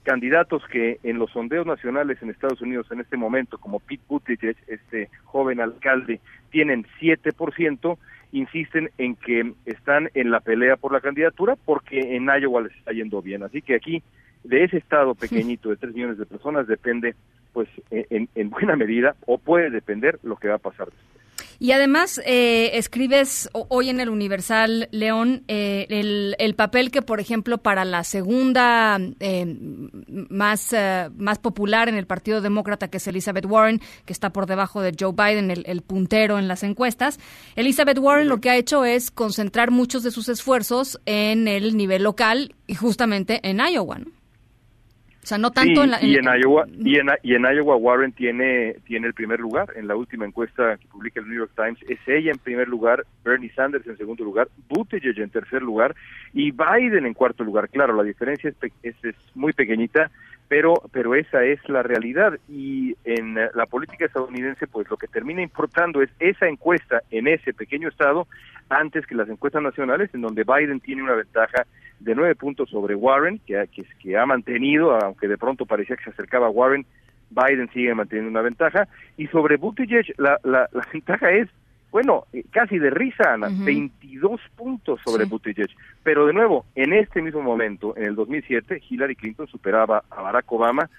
candidatos 0.03 0.63
que 0.71 0.99
en 1.03 1.19
los 1.19 1.31
sondeos 1.31 1.65
nacionales 1.65 2.21
en 2.21 2.29
Estados 2.29 2.61
Unidos 2.61 2.87
en 2.91 3.01
este 3.01 3.17
momento, 3.17 3.57
como 3.57 3.79
Pete 3.79 4.03
Buttigieg, 4.07 4.55
este 4.67 5.09
joven 5.25 5.59
alcalde, 5.59 6.21
tienen 6.49 6.85
7%, 6.99 7.97
insisten 8.31 8.89
en 8.97 9.15
que 9.15 9.53
están 9.65 10.09
en 10.13 10.31
la 10.31 10.39
pelea 10.39 10.77
por 10.77 10.93
la 10.93 11.01
candidatura 11.01 11.55
porque 11.55 12.15
en 12.15 12.25
Iowa 12.25 12.61
les 12.61 12.75
está 12.75 12.91
yendo 12.91 13.21
bien. 13.21 13.43
Así 13.43 13.61
que 13.61 13.75
aquí, 13.75 14.03
de 14.43 14.63
ese 14.63 14.77
estado 14.77 15.15
pequeñito 15.15 15.69
de 15.69 15.77
3 15.77 15.93
millones 15.93 16.17
de 16.17 16.25
personas, 16.25 16.67
depende, 16.67 17.15
pues, 17.53 17.67
en, 17.89 18.29
en 18.35 18.49
buena 18.49 18.75
medida, 18.75 19.15
o 19.25 19.37
puede 19.37 19.69
depender 19.69 20.19
lo 20.23 20.35
que 20.35 20.47
va 20.47 20.55
a 20.55 20.59
pasar 20.59 20.87
después. 20.87 21.18
Y 21.61 21.73
además 21.73 22.21
eh, 22.25 22.71
escribes 22.75 23.49
hoy 23.51 23.89
en 23.89 23.99
el 23.99 24.07
Universal, 24.07 24.87
León, 24.91 25.43
eh, 25.49 25.87
el, 26.39 26.55
papel 26.55 26.89
que, 26.89 27.01
por 27.01 27.19
ejemplo, 27.19 27.57
para 27.57 27.83
la 27.83 28.05
segunda 28.05 28.97
eh, 29.19 29.57
más, 30.29 30.73
más 31.17 31.39
popular 31.39 31.89
en 31.89 31.95
el 31.95 32.07
Partido 32.07 32.39
Demócrata, 32.39 32.87
que 32.87 32.97
es 32.97 33.07
Elizabeth 33.07 33.45
Warren, 33.45 33.81
que 34.05 34.13
está 34.13 34.31
por 34.31 34.45
debajo 34.45 34.81
de 34.81 34.95
Joe 34.97 35.11
Biden, 35.11 35.51
el, 35.51 35.63
el 35.67 35.81
puntero 35.81 36.39
en 36.39 36.47
las 36.47 36.63
encuestas, 36.63 37.19
Elizabeth 37.57 37.97
Warren 37.99 38.29
lo 38.29 38.39
que 38.39 38.49
ha 38.49 38.55
hecho 38.55 38.85
es 38.85 39.11
concentrar 39.11 39.69
muchos 39.69 40.03
de 40.03 40.11
sus 40.11 40.29
esfuerzos 40.29 41.01
en 41.05 41.49
el 41.49 41.75
nivel 41.75 42.03
local 42.03 42.55
y 42.67 42.75
justamente 42.75 43.41
en 43.43 43.59
Iowa, 43.59 43.99
¿no? 43.99 44.18
O 45.21 45.27
sea, 45.29 45.37
no 45.37 45.51
tanto 45.51 45.83
en 45.83 45.91
la... 45.91 46.03
y, 46.03 46.15
en 46.15 46.25
Iowa, 46.25 46.65
y, 46.77 46.97
en, 46.97 47.07
y 47.23 47.35
en 47.35 47.43
Iowa 47.43 47.75
Warren 47.75 48.13
tiene, 48.13 48.77
tiene 48.85 49.07
el 49.07 49.13
primer 49.13 49.39
lugar. 49.39 49.73
En 49.75 49.87
la 49.87 49.95
última 49.95 50.25
encuesta 50.25 50.77
que 50.77 50.87
publica 50.87 51.19
el 51.19 51.27
New 51.27 51.37
York 51.37 51.51
Times, 51.55 51.77
es 51.89 51.99
ella 52.07 52.31
en 52.31 52.37
primer 52.37 52.69
lugar, 52.69 53.05
Bernie 53.23 53.51
Sanders 53.53 53.85
en 53.85 53.97
segundo 53.97 54.23
lugar, 54.23 54.47
Buttigieg 54.69 55.19
en 55.19 55.29
tercer 55.29 55.61
lugar 55.61 55.93
y 56.33 56.51
Biden 56.51 57.05
en 57.05 57.13
cuarto 57.13 57.43
lugar. 57.43 57.69
Claro, 57.69 57.93
la 57.95 58.03
diferencia 58.03 58.49
es, 58.49 58.95
es, 59.03 59.15
muy 59.35 59.51
pequeñita, 59.51 60.09
pero 60.47 60.73
pero 60.91 61.13
esa 61.15 61.43
es 61.43 61.59
la 61.67 61.83
realidad 61.83 62.39
y 62.47 62.95
en 63.03 63.35
la 63.35 63.65
política 63.69 64.05
estadounidense 64.05 64.67
pues 64.67 64.89
lo 64.89 64.97
que 64.97 65.07
termina 65.07 65.41
importando 65.41 66.01
es 66.01 66.09
esa 66.19 66.47
encuesta 66.47 67.03
en 67.11 67.27
ese 67.27 67.53
pequeño 67.53 67.87
estado 67.89 68.27
antes 68.69 69.05
que 69.05 69.15
las 69.15 69.29
encuestas 69.29 69.61
nacionales 69.61 70.09
en 70.13 70.21
donde 70.21 70.43
Biden 70.43 70.79
tiene 70.79 71.03
una 71.03 71.13
ventaja 71.13 71.65
de 71.99 72.15
nueve 72.15 72.35
puntos 72.35 72.69
sobre 72.69 72.95
Warren, 72.95 73.39
que, 73.45 73.67
que, 73.71 73.83
que 74.01 74.17
ha 74.17 74.25
mantenido, 74.25 74.95
aunque 74.95 75.27
de 75.27 75.37
pronto 75.37 75.65
parecía 75.65 75.95
que 75.95 76.05
se 76.05 76.09
acercaba 76.11 76.47
a 76.47 76.51
Warren, 76.51 76.85
Biden 77.29 77.69
sigue 77.71 77.93
manteniendo 77.93 78.31
una 78.31 78.41
ventaja. 78.41 78.87
Y 79.17 79.27
sobre 79.27 79.57
Buttigieg, 79.57 80.13
la, 80.17 80.39
la, 80.43 80.69
la 80.71 80.87
ventaja 80.93 81.31
es, 81.31 81.49
bueno, 81.91 82.25
eh, 82.33 82.43
casi 82.51 82.77
de 82.77 82.89
risa, 82.89 83.33
Ana, 83.33 83.47
22 83.51 84.39
puntos 84.55 84.99
sobre 85.03 85.25
Buttigieg. 85.25 85.69
Pero 86.03 86.25
de 86.25 86.33
nuevo, 86.33 86.65
en 86.75 86.93
este 86.93 87.21
mismo 87.21 87.41
momento, 87.41 87.95
en 87.97 88.05
el 88.05 88.15
2007, 88.15 88.81
Hillary 88.89 89.15
Clinton 89.15 89.47
superaba 89.47 90.03
a 90.09 90.21
Barack 90.21 90.51
Obama 90.51 90.89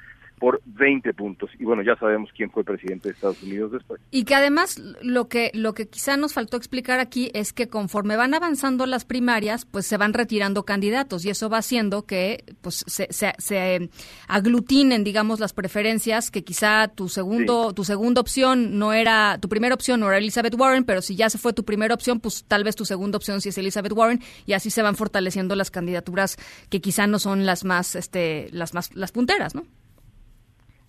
por 0.40 0.62
20 0.64 1.12
puntos. 1.12 1.50
Y 1.58 1.64
bueno, 1.64 1.82
ya 1.82 1.94
sabemos 1.96 2.30
quién 2.34 2.50
fue 2.50 2.64
presidente 2.64 3.08
de 3.08 3.14
Estados 3.14 3.42
Unidos 3.42 3.72
después. 3.72 4.00
Y 4.10 4.24
que 4.24 4.34
además 4.34 4.82
lo 5.02 5.28
que, 5.28 5.50
lo 5.52 5.74
que 5.74 5.86
quizá 5.86 6.16
nos 6.16 6.32
faltó 6.32 6.56
explicar 6.56 6.98
aquí 6.98 7.30
es 7.34 7.52
que 7.52 7.68
conforme 7.68 8.16
van 8.16 8.32
avanzando 8.32 8.86
las 8.86 9.04
primarias, 9.04 9.66
pues 9.66 9.86
se 9.86 9.98
van 9.98 10.14
retirando 10.14 10.64
candidatos 10.64 11.26
y 11.26 11.30
eso 11.30 11.50
va 11.50 11.58
haciendo 11.58 12.06
que 12.06 12.42
pues 12.62 12.84
se, 12.86 13.08
se, 13.10 13.90
aglutinen, 14.28 15.04
digamos, 15.04 15.40
las 15.40 15.52
preferencias 15.52 16.30
que 16.30 16.42
quizá 16.42 16.88
tu 16.88 17.10
segundo, 17.10 17.74
tu 17.74 17.84
segunda 17.84 18.22
opción 18.22 18.78
no 18.78 18.94
era, 18.94 19.38
tu 19.42 19.50
primera 19.50 19.74
opción 19.74 20.00
no 20.00 20.08
era 20.08 20.16
Elizabeth 20.16 20.54
Warren, 20.54 20.84
pero 20.84 21.02
si 21.02 21.16
ya 21.16 21.28
se 21.28 21.36
fue 21.36 21.52
tu 21.52 21.66
primera 21.66 21.94
opción, 21.94 22.18
pues 22.18 22.44
tal 22.48 22.64
vez 22.64 22.76
tu 22.76 22.86
segunda 22.86 23.18
opción 23.18 23.42
sí 23.42 23.50
es 23.50 23.58
Elizabeth 23.58 23.92
Warren 23.92 24.20
y 24.46 24.54
así 24.54 24.70
se 24.70 24.80
van 24.80 24.96
fortaleciendo 24.96 25.54
las 25.54 25.70
candidaturas 25.70 26.38
que 26.70 26.80
quizá 26.80 27.06
no 27.06 27.18
son 27.18 27.44
las 27.44 27.64
más, 27.64 27.94
este, 27.94 28.48
las 28.52 28.72
más, 28.72 28.96
las 28.96 29.12
punteras, 29.12 29.54
¿no? 29.54 29.64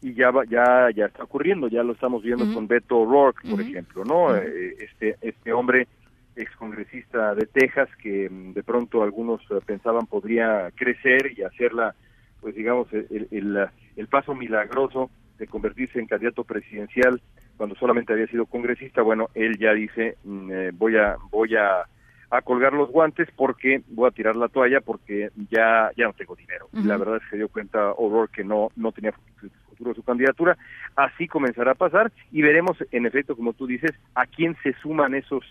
Y 0.02 0.14
ya 0.14 0.32
ya 0.50 0.90
ya 0.96 1.06
está 1.06 1.24
ocurriendo 1.24 1.68
ya 1.68 1.84
lo 1.84 1.94
estamos 1.94 2.24
viendo 2.24 2.52
con 2.54 2.68
Beto 2.68 3.00
O'Rourke 3.00 3.50
por 3.50 3.62
ejemplo 3.62 4.04
no 4.04 4.36
eh, 4.36 4.76
este 4.80 5.16
este 5.22 5.54
hombre 5.54 5.88
excongresista 6.36 7.36
de 7.36 7.46
Texas 7.46 7.90
que 8.02 8.30
mm, 8.30 8.54
de 8.54 8.64
pronto 8.64 9.04
algunos 9.04 9.42
eh, 9.52 9.60
pensaban 9.66 10.06
podría 10.08 10.72
crecer 10.76 11.34
y 11.38 11.44
hacerla 11.44 11.96
pues 12.40 12.56
digamos 12.56 12.92
el, 12.94 13.28
el, 13.30 13.68
el, 13.96 14.08
paso 14.08 14.34
milagroso 14.34 15.12
de 15.38 15.48
convertirse 15.48 16.00
en 16.00 16.08
candidato 16.08 16.44
presidencial 16.44 17.22
cuando 17.58 17.76
solamente 17.76 18.14
había 18.14 18.26
sido 18.28 18.48
congresista. 18.48 19.04
Bueno 19.04 19.30
él 19.36 19.58
ya 19.60 19.74
dice 19.74 20.18
mm, 20.24 20.52
eh, 20.52 20.72
voy 20.74 20.98
a 20.98 21.18
voy 21.30 21.56
a 21.56 21.86
a 22.32 22.42
colgar 22.42 22.72
los 22.72 22.90
guantes 22.90 23.28
porque 23.36 23.84
voy 23.90 24.08
a 24.08 24.12
tirar 24.12 24.38
la 24.38 24.48
toalla 24.48 24.80
porque 24.80 25.30
ya 25.50 25.92
ya 25.98 26.06
no 26.06 26.14
tengo 26.14 26.36
dinero. 26.36 26.70
La 26.72 26.98
verdad 26.98 27.18
es 27.18 27.30
que 27.30 27.36
dio 27.36 27.50
cuenta 27.50 27.92
O'Rourke 27.92 28.38
que 28.38 28.44
no 28.46 28.70
no 28.78 28.94
tenía 28.94 29.14
su 29.96 30.04
candidatura. 30.04 30.58
Así 30.96 31.28
comenzará 31.28 31.72
a 31.72 31.76
pasar 31.76 32.12
y 32.32 32.42
veremos, 32.42 32.78
en 32.92 33.06
efecto, 33.06 33.36
como 33.36 33.54
tú 33.54 33.68
dices, 33.68 33.92
a 34.16 34.26
quién 34.26 34.56
se 34.64 34.74
suman 34.82 35.16
esos 35.16 35.44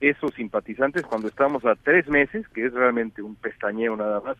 esos 0.00 0.34
simpatizantes 0.34 1.04
cuando 1.04 1.28
estamos 1.28 1.64
a 1.64 1.76
tres 1.76 2.08
meses, 2.08 2.48
que 2.48 2.66
es 2.66 2.72
realmente 2.72 3.22
un 3.22 3.36
pestañeo 3.36 3.96
nada 3.96 4.20
más, 4.20 4.36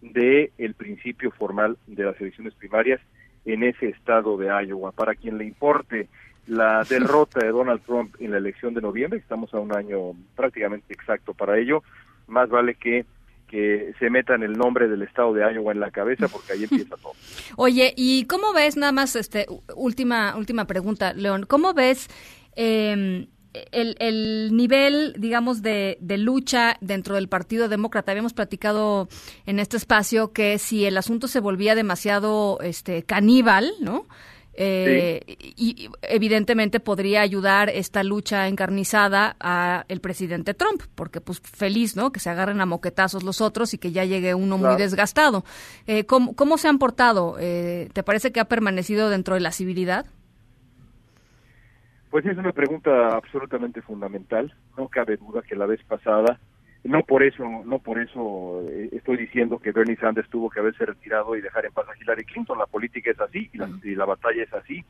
de 0.00 0.50
el 0.56 0.74
principio 0.74 1.30
formal 1.30 1.76
de 1.86 2.04
las 2.04 2.18
elecciones 2.20 2.54
primarias 2.54 2.98
en 3.44 3.62
ese 3.62 3.88
estado 3.88 4.36
de 4.38 4.46
Iowa. 4.46 4.92
Para 4.92 5.14
quien 5.14 5.36
le 5.36 5.44
importe 5.44 6.08
la 6.46 6.82
derrota 6.88 7.40
de 7.40 7.52
Donald 7.52 7.82
Trump 7.82 8.14
en 8.20 8.30
la 8.32 8.38
elección 8.38 8.74
de 8.74 8.80
noviembre, 8.80 9.18
estamos 9.18 9.52
a 9.54 9.60
un 9.60 9.76
año 9.76 10.12
prácticamente 10.34 10.94
exacto 10.94 11.34
para 11.34 11.58
ello, 11.58 11.82
más 12.26 12.48
vale 12.48 12.74
que 12.74 13.04
que 13.52 13.92
se 13.98 14.08
metan 14.08 14.42
el 14.42 14.54
nombre 14.54 14.88
del 14.88 15.02
estado 15.02 15.34
de 15.34 15.42
Iowa 15.42 15.72
en 15.72 15.80
la 15.80 15.90
cabeza 15.90 16.26
porque 16.26 16.54
ahí 16.54 16.62
empieza 16.62 16.96
todo. 16.96 17.12
Oye, 17.56 17.92
¿y 17.98 18.24
cómo 18.24 18.54
ves, 18.54 18.78
nada 18.78 18.92
más, 18.92 19.14
este, 19.14 19.44
última, 19.76 20.34
última 20.38 20.66
pregunta, 20.66 21.12
León, 21.12 21.44
¿cómo 21.46 21.74
ves 21.74 22.08
eh, 22.56 23.26
el, 23.72 23.96
el, 23.98 24.56
nivel, 24.56 25.14
digamos, 25.18 25.60
de, 25.60 25.98
de, 26.00 26.16
lucha 26.16 26.78
dentro 26.80 27.16
del 27.16 27.28
Partido 27.28 27.68
Demócrata. 27.68 28.12
Habíamos 28.12 28.32
platicado 28.32 29.08
en 29.44 29.58
este 29.58 29.76
espacio 29.76 30.32
que 30.32 30.58
si 30.58 30.86
el 30.86 30.96
asunto 30.96 31.28
se 31.28 31.40
volvía 31.40 31.74
demasiado 31.74 32.58
este, 32.62 33.02
caníbal, 33.02 33.70
¿no? 33.80 34.06
Eh, 34.54 35.20
Y 35.56 35.88
evidentemente 36.02 36.80
podría 36.80 37.22
ayudar 37.22 37.70
esta 37.70 38.02
lucha 38.02 38.48
encarnizada 38.48 39.36
a 39.40 39.84
el 39.88 40.00
presidente 40.00 40.54
Trump, 40.54 40.82
porque 40.94 41.20
pues 41.20 41.40
feliz, 41.40 41.96
¿no? 41.96 42.12
Que 42.12 42.20
se 42.20 42.30
agarren 42.30 42.60
a 42.60 42.66
moquetazos 42.66 43.22
los 43.22 43.40
otros 43.40 43.74
y 43.74 43.78
que 43.78 43.92
ya 43.92 44.04
llegue 44.04 44.34
uno 44.34 44.58
muy 44.58 44.76
desgastado. 44.76 45.44
Eh, 45.86 46.04
¿cómo, 46.04 46.34
¿cómo, 46.34 46.58
se 46.58 46.68
han 46.68 46.78
portado? 46.78 47.36
Eh, 47.38 47.88
¿Te 47.92 48.02
parece 48.02 48.32
que 48.32 48.40
ha 48.40 48.46
permanecido 48.46 49.08
dentro 49.08 49.34
de 49.34 49.40
la 49.40 49.52
civilidad? 49.52 50.06
Pues 52.10 52.26
es 52.26 52.36
una 52.36 52.52
pregunta 52.52 53.16
absolutamente 53.16 53.80
fundamental. 53.80 54.54
No 54.76 54.88
cabe 54.88 55.16
duda 55.16 55.40
que 55.42 55.56
la 55.56 55.64
vez 55.64 55.82
pasada 55.84 56.38
no 56.84 57.02
por 57.02 57.22
eso 57.22 57.44
no 57.64 57.78
por 57.78 57.98
eso 58.00 58.62
eh, 58.68 58.88
estoy 58.92 59.16
diciendo 59.16 59.58
que 59.58 59.72
Bernie 59.72 59.96
Sanders 59.96 60.28
tuvo 60.28 60.50
que 60.50 60.60
haberse 60.60 60.84
retirado 60.84 61.36
y 61.36 61.40
dejar 61.40 61.66
en 61.66 61.72
paz 61.72 61.86
a 61.88 61.96
Hillary 62.00 62.24
Clinton. 62.24 62.58
La 62.58 62.66
política 62.66 63.10
es 63.10 63.20
así 63.20 63.48
y 63.52 63.58
la, 63.58 63.70
y 63.82 63.94
la 63.94 64.04
batalla 64.04 64.42
es 64.42 64.52
así. 64.52 64.84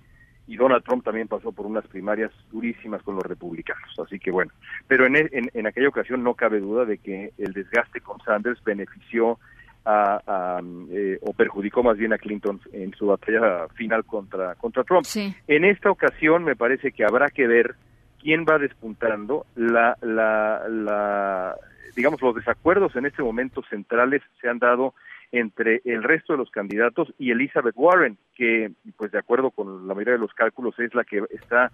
Y 0.47 0.57
Donald 0.57 0.84
Trump 0.84 1.05
también 1.05 1.28
pasó 1.28 1.53
por 1.53 1.66
unas 1.66 1.86
primarias 1.86 2.32
durísimas 2.51 3.03
con 3.03 3.14
los 3.14 3.24
republicanos. 3.24 3.99
Así 3.99 4.18
que 4.18 4.30
bueno 4.30 4.53
pero 4.88 5.07
en, 5.07 5.16
en, 5.16 5.51
en 5.53 5.66
aquella 5.66 5.88
ocasión 5.88 6.22
no 6.22 6.34
cabe 6.34 6.61
duda 6.61 6.84
de 6.84 6.99
que 6.99 7.32
el 7.38 7.53
desgaste 7.53 8.01
con 8.01 8.20
Sanders 8.20 8.62
benefició 8.64 9.38
a, 9.84 10.20
a 10.26 10.61
eh, 10.90 11.18
o 11.22 11.32
perjudicó 11.32 11.82
más 11.82 11.97
bien 11.97 12.12
a 12.12 12.18
Clinton 12.18 12.61
en 12.72 12.95
su 12.95 13.07
batalla 13.07 13.68
final 13.74 14.05
contra 14.05 14.55
contra 14.55 14.84
Trump. 14.84 15.07
En 15.47 15.64
esta 15.64 15.90
ocasión 15.90 16.45
me 16.45 16.57
parece 16.57 16.93
que 16.93 17.05
habrá 17.05 17.28
que 17.30 17.47
ver 17.47 17.74
quién 18.20 18.45
va 18.49 18.59
despuntando. 18.59 19.47
La 19.57 19.97
la 20.01 20.62
la 20.68 21.57
digamos, 21.95 22.20
los 22.20 22.34
desacuerdos 22.34 22.95
en 22.97 23.07
este 23.07 23.22
momento 23.22 23.62
centrales 23.68 24.22
se 24.40 24.49
han 24.49 24.59
dado 24.59 24.95
entre 25.32 25.80
el 25.86 26.03
resto 26.03 26.34
de 26.34 26.38
los 26.38 26.51
candidatos 26.51 27.12
y 27.18 27.30
Elizabeth 27.30 27.74
Warren, 27.76 28.18
que 28.34 28.70
pues 28.97 29.12
de 29.12 29.18
acuerdo 29.18 29.51
con 29.51 29.88
la 29.88 29.95
mayoría 29.95 30.14
de 30.14 30.18
los 30.18 30.34
cálculos 30.34 30.78
es 30.78 30.95
la 30.95 31.05
que 31.05 31.22
está 31.30 31.72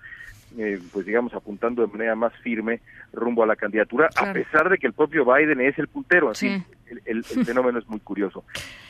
eh, 0.56 0.78
pues 0.92 1.04
digamos 1.04 1.34
apuntando 1.34 1.82
de 1.82 1.92
manera 1.92 2.14
más 2.14 2.32
firme 2.38 2.80
rumbo 3.12 3.42
a 3.42 3.46
la 3.46 3.56
candidatura, 3.56 4.08
a 4.16 4.32
pesar 4.32 4.70
de 4.70 4.78
que 4.78 4.86
el 4.86 4.92
propio 4.92 5.24
Biden 5.24 5.60
es 5.60 5.78
el 5.78 5.88
puntero, 5.88 6.30
así 6.30 6.62
el, 7.04 7.24
fenómeno 7.24 7.78
es 7.78 7.86
muy 7.86 8.00
curioso. 8.00 8.44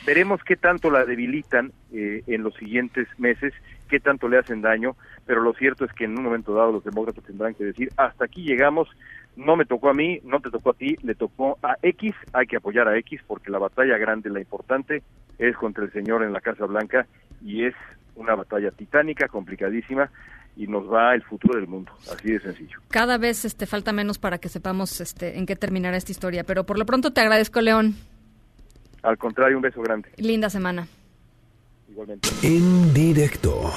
Veremos 0.05 0.41
qué 0.43 0.55
tanto 0.55 0.89
la 0.89 1.03
debilitan 1.03 1.73
eh, 1.91 2.23
en 2.27 2.43
los 2.43 2.53
siguientes 2.55 3.07
meses, 3.17 3.53
qué 3.89 3.99
tanto 3.99 4.29
le 4.29 4.37
hacen 4.37 4.61
daño, 4.61 4.95
pero 5.25 5.41
lo 5.41 5.53
cierto 5.53 5.83
es 5.83 5.91
que 5.93 6.05
en 6.05 6.17
un 6.17 6.23
momento 6.23 6.53
dado 6.53 6.71
los 6.71 6.83
demócratas 6.83 7.23
tendrán 7.25 7.55
que 7.55 7.65
decir, 7.65 7.89
hasta 7.97 8.25
aquí 8.25 8.43
llegamos, 8.43 8.87
no 9.39 9.55
me 9.55 9.65
tocó 9.65 9.89
a 9.89 9.93
mí, 9.93 10.19
no 10.23 10.41
te 10.41 10.51
tocó 10.51 10.71
a 10.71 10.73
ti, 10.73 10.97
le 11.01 11.15
tocó 11.15 11.57
a 11.63 11.77
X, 11.81 12.13
hay 12.33 12.45
que 12.45 12.57
apoyar 12.57 12.87
a 12.89 12.97
X 12.97 13.21
porque 13.25 13.49
la 13.49 13.57
batalla 13.57 13.97
grande, 13.97 14.29
la 14.29 14.41
importante, 14.41 15.01
es 15.37 15.55
contra 15.55 15.85
el 15.85 15.93
señor 15.93 16.23
en 16.23 16.33
la 16.33 16.41
Casa 16.41 16.65
Blanca 16.65 17.07
y 17.41 17.63
es 17.63 17.73
una 18.15 18.35
batalla 18.35 18.71
titánica, 18.71 19.29
complicadísima 19.29 20.11
y 20.57 20.67
nos 20.67 20.91
va 20.91 21.15
el 21.15 21.23
futuro 21.23 21.57
del 21.57 21.69
mundo, 21.69 21.93
así 22.11 22.33
de 22.33 22.41
sencillo. 22.41 22.79
Cada 22.89 23.17
vez 23.17 23.45
este 23.45 23.65
falta 23.65 23.93
menos 23.93 24.19
para 24.19 24.39
que 24.39 24.49
sepamos 24.49 24.99
este 24.99 25.37
en 25.37 25.45
qué 25.45 25.55
terminará 25.55 25.95
esta 25.95 26.11
historia, 26.11 26.43
pero 26.43 26.65
por 26.65 26.77
lo 26.77 26.85
pronto 26.85 27.13
te 27.13 27.21
agradezco, 27.21 27.61
León. 27.61 27.95
Al 29.03 29.17
contrario, 29.17 29.55
un 29.55 29.63
beso 29.63 29.81
grande. 29.81 30.09
Linda 30.17 30.49
semana. 30.49 30.85
Igualmente. 31.87 32.27
En 32.43 32.93
directo. 32.93 33.71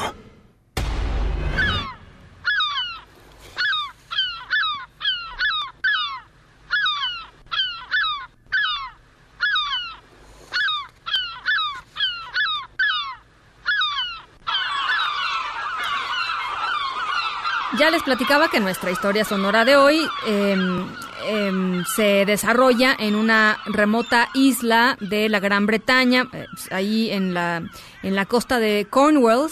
Ya 17.78 17.90
platicaba 18.04 18.48
que 18.48 18.60
nuestra 18.60 18.90
historia 18.90 19.24
sonora 19.24 19.64
de 19.64 19.76
hoy 19.76 20.00
em, 20.26 20.86
em, 21.26 21.84
se 21.84 22.24
desarrolla 22.26 22.96
en 22.98 23.14
una 23.14 23.58
remota 23.66 24.28
isla 24.34 24.96
de 25.00 25.28
la 25.28 25.40
Gran 25.40 25.66
Bretaña, 25.66 26.26
eh, 26.32 26.46
ahí 26.70 27.10
en 27.10 27.34
la, 27.34 27.62
en 28.02 28.14
la 28.14 28.26
costa 28.26 28.58
de 28.58 28.86
Cornwall. 28.90 29.50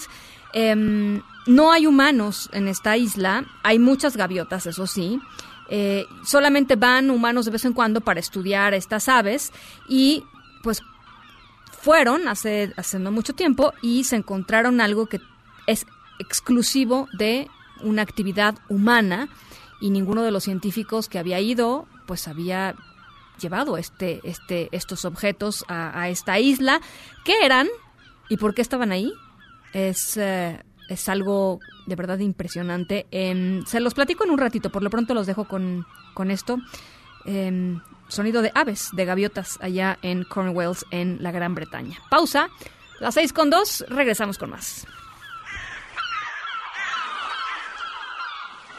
Em, 0.53 1.23
no 1.47 1.73
hay 1.73 1.87
humanos 1.87 2.51
en 2.53 2.69
esta 2.69 2.97
isla, 2.97 3.45
hay 3.63 3.79
muchas 3.79 4.17
gaviotas, 4.17 4.67
eso 4.67 4.87
sí. 4.87 5.21
Eh, 5.69 6.07
solamente 6.25 6.77
van 6.77 7.11
humanos 7.11 7.45
de 7.45 7.53
vez 7.53 7.65
en 7.65 7.73
cuando 7.73 8.01
para 8.01 8.21
estudiar 8.21 8.75
estas 8.75 9.09
aves 9.09 9.53
y 9.89 10.25
pues 10.63 10.83
fueron 11.81 12.27
hace, 12.27 12.73
hace 12.77 12.99
no 12.99 13.13
mucho 13.13 13.35
tiempo 13.35 13.73
y 13.81 14.05
se 14.05 14.17
encontraron 14.17 14.81
algo 14.81 15.07
que 15.07 15.21
es 15.67 15.87
exclusivo 16.19 17.09
de 17.13 17.49
una 17.83 18.03
actividad 18.03 18.57
humana 18.69 19.29
y 19.81 19.91
ninguno 19.91 20.23
de 20.23 20.31
los 20.31 20.45
científicos 20.45 21.09
que 21.09 21.19
había 21.19 21.41
ido 21.41 21.87
pues 22.07 22.29
había 22.29 22.75
llevado 23.41 23.77
este, 23.77 24.21
este, 24.25 24.69
estos 24.73 25.05
objetos 25.05 25.65
a, 25.69 26.09
esta 26.09 26.39
isla. 26.39 26.81
¿Qué 27.25 27.35
eran 27.43 27.69
y 28.29 28.37
por 28.37 28.55
qué 28.55 28.63
estaban 28.63 28.93
ahí? 28.93 29.13
Es, 29.73 30.17
eh, 30.17 30.63
es 30.89 31.09
algo 31.09 31.61
de 31.87 31.97
verdad 31.97 32.19
impresionante. 32.19 33.07
Em, 33.11 33.65
se 33.65 33.81
los 33.81 33.95
platico 33.95 34.25
en 34.25 34.31
un 34.31 34.39
ratito, 34.39 34.71
por 34.71 34.83
lo 34.83 34.91
pronto 34.91 35.15
los 35.15 35.27
dejo 35.27 35.47
con, 35.47 35.87
con 36.15 36.31
esto. 36.31 36.59
Em, 37.25 37.81
sonido 38.09 38.43
de 38.43 38.53
aves, 38.55 38.91
de 38.93 39.05
gaviotas 39.05 39.59
allá 39.61 39.99
en 40.03 40.25
Cornwall, 40.25 40.77
en 40.91 41.23
la 41.23 41.31
Gran 41.31 41.55
Bretaña. 41.55 41.99
Pausa, 42.11 42.49
las 42.99 43.15
seis 43.15 43.33
con 43.33 43.51
dos, 43.51 43.85
regresamos 43.89 44.37
con 44.37 44.51
más. 44.51 44.87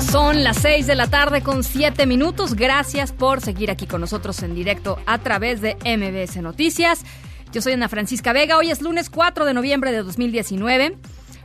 Son 0.00 0.42
las 0.44 0.58
6 0.58 0.86
de 0.86 0.94
la 0.94 1.08
tarde 1.08 1.42
con 1.42 1.62
7 1.64 2.06
minutos. 2.06 2.54
Gracias 2.54 3.12
por 3.12 3.40
seguir 3.40 3.70
aquí 3.70 3.86
con 3.86 4.00
nosotros 4.00 4.42
en 4.42 4.54
directo 4.54 4.98
a 5.06 5.18
través 5.18 5.60
de 5.60 5.76
MBS 5.84 6.36
Noticias. 6.42 7.04
Yo 7.52 7.62
soy 7.62 7.72
Ana 7.74 7.88
Francisca 7.88 8.32
Vega. 8.32 8.58
Hoy 8.58 8.70
es 8.70 8.82
lunes 8.82 9.10
4 9.10 9.44
de 9.44 9.54
noviembre 9.54 9.92
de 9.92 10.02
2019. 10.02 10.96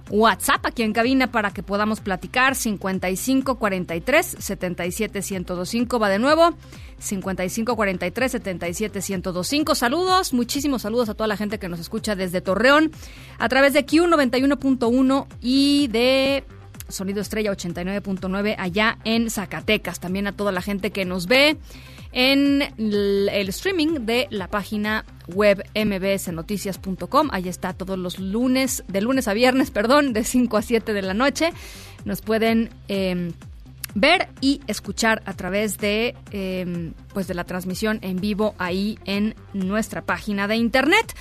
WhatsApp 0.10 0.66
aquí 0.66 0.84
en 0.84 0.94
cabina 0.94 1.32
para 1.32 1.52
que 1.52 1.62
podamos 1.62 2.00
platicar 2.02 2.56
5543 2.56 4.38
77125 4.40 6.00
va 6.00 6.10
de 6.10 6.18
nuevo 6.18 6.56
5543 6.98 8.32
77125 8.32 9.76
saludos 9.76 10.34
muchísimos 10.34 10.82
saludos 10.82 11.10
a 11.10 11.14
toda 11.14 11.28
la 11.28 11.38
gente 11.38 11.60
que 11.60 11.70
nos 11.70 11.80
escucha 11.80 12.16
desde 12.16 12.42
Torreón 12.42 12.92
a 13.38 13.50
través 13.50 13.74
de 13.74 13.86
Q91.1 13.86 15.28
y 15.42 15.88
de 15.90 16.44
Sonido 16.90 17.22
Estrella 17.22 17.52
89.9 17.52 18.56
allá 18.58 18.98
en 19.04 19.30
Zacatecas. 19.30 20.00
También 20.00 20.28
a 20.28 20.34
toda 20.34 20.52
la 20.52 20.62
gente 20.62 20.92
que 20.92 21.06
nos 21.06 21.28
ve 21.28 21.58
en 22.12 22.64
el 22.78 23.50
streaming 23.50 24.06
de 24.06 24.28
la 24.32 24.48
página 24.48 25.06
web 25.28 25.64
mbsnoticias.com. 25.76 27.30
Ahí 27.32 27.48
está 27.48 27.74
todos 27.74 27.98
los 27.98 28.20
lunes, 28.20 28.84
de 28.88 29.02
lunes 29.02 29.28
a 29.28 29.34
viernes, 29.34 29.72
perdón, 29.72 30.14
de 30.14 30.24
5 30.24 30.58
a 30.58 30.62
7 30.62 30.94
de 30.94 31.02
la 31.02 31.14
noche. 31.14 31.52
Nos 32.06 32.22
pueden 32.22 32.70
em, 32.88 33.34
ver 33.94 34.30
y 34.42 34.62
escuchar 34.68 35.22
a 35.26 35.34
través 35.34 35.78
de, 35.78 36.16
em, 36.32 36.94
pues 37.14 37.28
de 37.28 37.34
la 37.34 37.44
transmisión 37.44 38.00
en 38.02 38.18
vivo 38.18 38.56
ahí 38.58 38.98
en 39.06 39.36
nuestra 39.54 40.02
página 40.02 40.48
de 40.48 40.56
internet. 40.56 41.16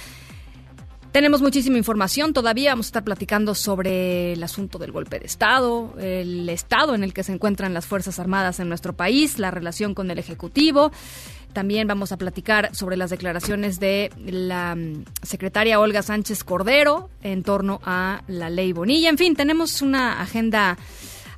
Tenemos 1.13 1.41
muchísima 1.41 1.79
información 1.79 2.35
todavía. 2.35 2.71
Vamos 2.73 2.87
a 2.87 2.91
estar 2.91 3.05
platicando 3.05 3.55
sobre 3.55 4.35
el 4.35 4.43
asunto 4.43 4.79
del 4.79 4.93
golpe 4.93 5.19
de 5.19 5.27
Estado, 5.27 5.95
el 5.99 6.49
estado 6.51 6.95
en 6.95 7.03
el 7.03 7.15
que 7.15 7.23
se 7.23 7.33
encuentran 7.33 7.73
las 7.73 7.87
Fuerzas 7.87 8.19
Armadas 8.19 8.61
en 8.61 8.69
nuestro 8.69 8.93
país, 8.95 9.39
la 9.39 9.51
relación 9.51 9.95
con 9.95 10.11
el 10.11 10.19
Ejecutivo. 10.19 10.93
También 11.55 11.89
vamos 11.89 12.13
a 12.13 12.19
platicar 12.19 12.75
sobre 12.75 12.99
las 12.99 13.09
declaraciones 13.09 13.81
de 13.81 14.13
la 14.27 14.75
mm, 14.75 15.05
secretaria 15.23 15.81
Olga 15.81 16.03
Sánchez 16.03 16.45
Cordero 16.45 17.09
en 17.23 17.43
torno 17.43 17.81
a 17.85 18.23
la 18.29 18.51
ley 18.51 18.73
Bonilla. 18.73 19.09
En 19.09 19.17
fin, 19.17 19.35
tenemos 19.35 19.81
una 19.81 20.21
agenda 20.21 20.77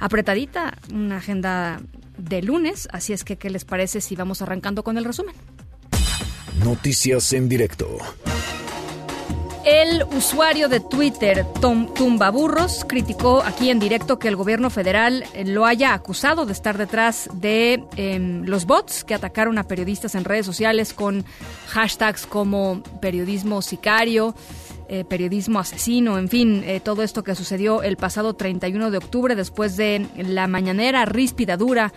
apretadita, 0.00 0.76
una 0.92 1.18
agenda 1.18 1.80
de 2.18 2.42
lunes. 2.42 2.88
Así 2.90 3.12
es 3.12 3.22
que, 3.22 3.36
¿qué 3.36 3.50
les 3.50 3.64
parece 3.64 4.00
si 4.00 4.16
vamos 4.16 4.42
arrancando 4.42 4.82
con 4.82 4.98
el 4.98 5.04
resumen? 5.04 5.36
Noticias 6.64 7.32
en 7.32 7.48
directo. 7.48 7.98
El 9.64 10.04
usuario 10.16 10.70
de 10.70 10.80
Twitter, 10.80 11.44
Tom 11.61 11.92
Tumbaburros, 11.92 12.86
criticó 12.88 13.42
aquí 13.42 13.68
en 13.68 13.78
directo 13.78 14.18
que 14.18 14.28
el 14.28 14.36
gobierno 14.36 14.70
federal 14.70 15.24
eh, 15.34 15.44
lo 15.44 15.66
haya 15.66 15.92
acusado 15.92 16.46
de 16.46 16.52
estar 16.54 16.78
detrás 16.78 17.28
de 17.34 17.84
em, 17.96 18.44
los 18.46 18.64
bots 18.64 19.04
que 19.04 19.12
atacaron 19.14 19.58
a 19.58 19.64
periodistas 19.64 20.14
en 20.14 20.24
redes 20.24 20.46
sociales 20.46 20.94
con 20.94 21.26
hashtags 21.68 22.26
como 22.26 22.82
periodismo 23.02 23.61
sicario, 23.61 24.34
eh, 24.88 25.04
periodismo 25.04 25.58
asesino, 25.58 26.16
en 26.16 26.30
fin, 26.30 26.64
eh, 26.64 26.80
todo 26.80 27.02
esto 27.02 27.22
que 27.22 27.34
sucedió 27.34 27.82
el 27.82 27.98
pasado 27.98 28.32
31 28.32 28.90
de 28.90 28.96
octubre 28.96 29.34
después 29.34 29.76
de 29.76 30.06
la 30.16 30.46
mañanera 30.46 31.04
ríspida 31.04 31.58
dura 31.58 31.92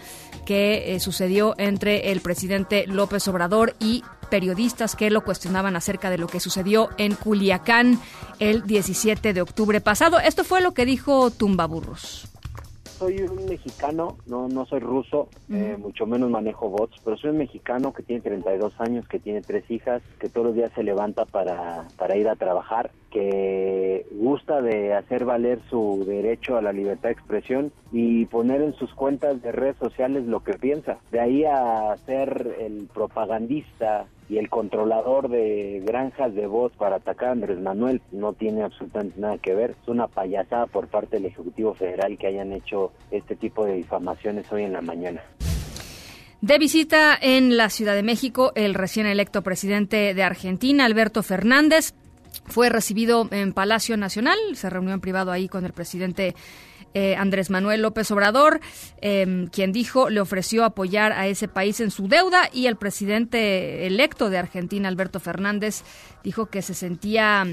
que 0.45 0.97
sucedió 0.99 1.55
entre 1.57 2.11
el 2.11 2.20
presidente 2.20 2.86
López 2.88 3.26
Obrador 3.30 3.74
y 3.80 4.03
periodistas 4.34 4.96
que 4.96 5.12
lo 5.12 5.24
cuestionaban 5.24 5.76
acerca 5.76 6.10
de 6.10 6.18
lo 6.18 6.26
que 6.26 6.40
sucedió 6.40 6.90
en 6.98 7.14
Culiacán 7.14 8.00
el 8.40 8.66
17 8.66 9.32
de 9.32 9.44
octubre 9.44 9.80
pasado. 9.80 10.20
Esto 10.20 10.44
fue 10.44 10.60
lo 10.60 10.74
que 10.74 10.88
dijo 10.88 11.30
Tumbaburros 11.30 12.34
soy 13.04 13.22
un 13.22 13.46
mexicano, 13.48 14.18
no 14.28 14.48
no 14.48 14.66
soy 14.66 14.80
ruso, 14.80 15.28
eh, 15.52 15.76
mucho 15.78 16.06
menos 16.06 16.30
manejo 16.30 16.70
bots, 16.70 16.96
pero 17.04 17.18
soy 17.18 17.32
un 17.32 17.38
mexicano 17.40 17.92
que 17.92 18.02
tiene 18.02 18.22
32 18.22 18.80
años, 18.80 19.08
que 19.08 19.20
tiene 19.20 19.42
tres 19.42 19.70
hijas, 19.70 20.02
que 20.20 20.30
todos 20.30 20.48
los 20.48 20.56
días 20.56 20.72
se 20.74 20.84
levanta 20.84 21.26
para, 21.26 21.86
para 21.98 22.16
ir 22.16 22.30
a 22.30 22.36
trabajar, 22.36 22.92
que 23.12 24.06
gusta 24.12 24.62
de 24.62 24.94
hacer 24.94 25.26
valer 25.26 25.60
su 25.70 26.06
derecho 26.08 26.56
a 26.56 26.62
la 26.62 26.72
libertad 26.72 27.10
de 27.10 27.14
expresión 27.14 27.74
y 27.92 28.26
poner 28.28 28.62
en 28.62 28.74
sus 28.74 28.94
cuentas 28.94 29.42
de 29.42 29.52
redes 29.52 29.76
sociales 29.78 30.26
lo 30.26 30.42
que 30.42 30.54
piensa. 30.54 30.98
De 31.12 31.20
ahí 31.20 31.44
a 31.44 31.96
ser 32.06 32.56
el 32.60 32.88
propagandista 32.94 34.06
y 34.30 34.38
el 34.38 34.49
controlador 34.49 35.30
de 35.30 35.82
granjas 35.86 36.34
de 36.34 36.47
voz 36.47 36.71
para 36.74 36.97
atacar 36.97 37.30
a 37.30 37.32
Andrés 37.34 37.59
Manuel 37.59 38.01
no 38.11 38.34
tiene 38.34 38.63
absolutamente 38.63 39.19
nada 39.19 39.38
que 39.38 39.53
ver. 39.53 39.76
Es 39.82 39.88
una 39.88 40.07
payasada 40.07 40.67
por 40.67 40.88
parte 40.88 41.17
del 41.17 41.26
Ejecutivo 41.26 41.74
Federal 41.74 42.17
que 42.17 42.28
hayan 42.28 42.53
hecho 42.53 42.91
este 43.11 43.36
tipo 43.36 43.65
de 43.65 43.74
difamaciones 43.74 44.51
hoy 44.51 44.63
en 44.63 44.74
la 44.74 44.82
mañana. 44.82 45.21
De 46.41 46.57
visita 46.57 47.17
en 47.21 47.55
la 47.55 47.69
Ciudad 47.69 47.95
de 47.95 48.03
México, 48.03 48.51
el 48.55 48.74
recién 48.74 49.05
electo 49.05 49.43
presidente 49.43 50.13
de 50.13 50.24
Argentina, 50.24 50.84
Alberto 50.84 51.24
Fernández, 51.24 51.93
fue 52.45 52.69
recibido 52.69 53.28
en 53.32 53.53
Palacio 53.53 53.95
Nacional, 53.95 54.38
se 54.55 54.69
reunió 54.69 54.93
en 54.93 54.99
privado 54.99 55.32
ahí 55.32 55.47
con 55.47 55.65
el 55.65 55.71
presidente 55.71 56.36
eh, 56.94 57.16
Andrés 57.16 57.50
Manuel 57.50 57.82
López 57.82 58.10
Obrador, 58.12 58.60
em, 59.02 59.48
quien 59.48 59.72
dijo 59.72 60.10
le 60.10 60.22
ofreció 60.22 60.64
apoyar 60.64 61.12
a 61.12 61.28
ese 61.28 61.48
país 61.48 61.80
en 61.80 61.91
su 61.91 62.08
deuda 62.08 62.50
y 62.52 62.68
el 62.68 62.76
presidente 62.76 63.86
electo 63.88 64.30
de 64.30 64.38
Argentina, 64.38 64.88
Alberto 64.89 65.20
Fernández, 65.20 65.84
dijo 66.24 66.48
que 66.48 66.62
se 66.62 66.74
sentía 66.74 67.46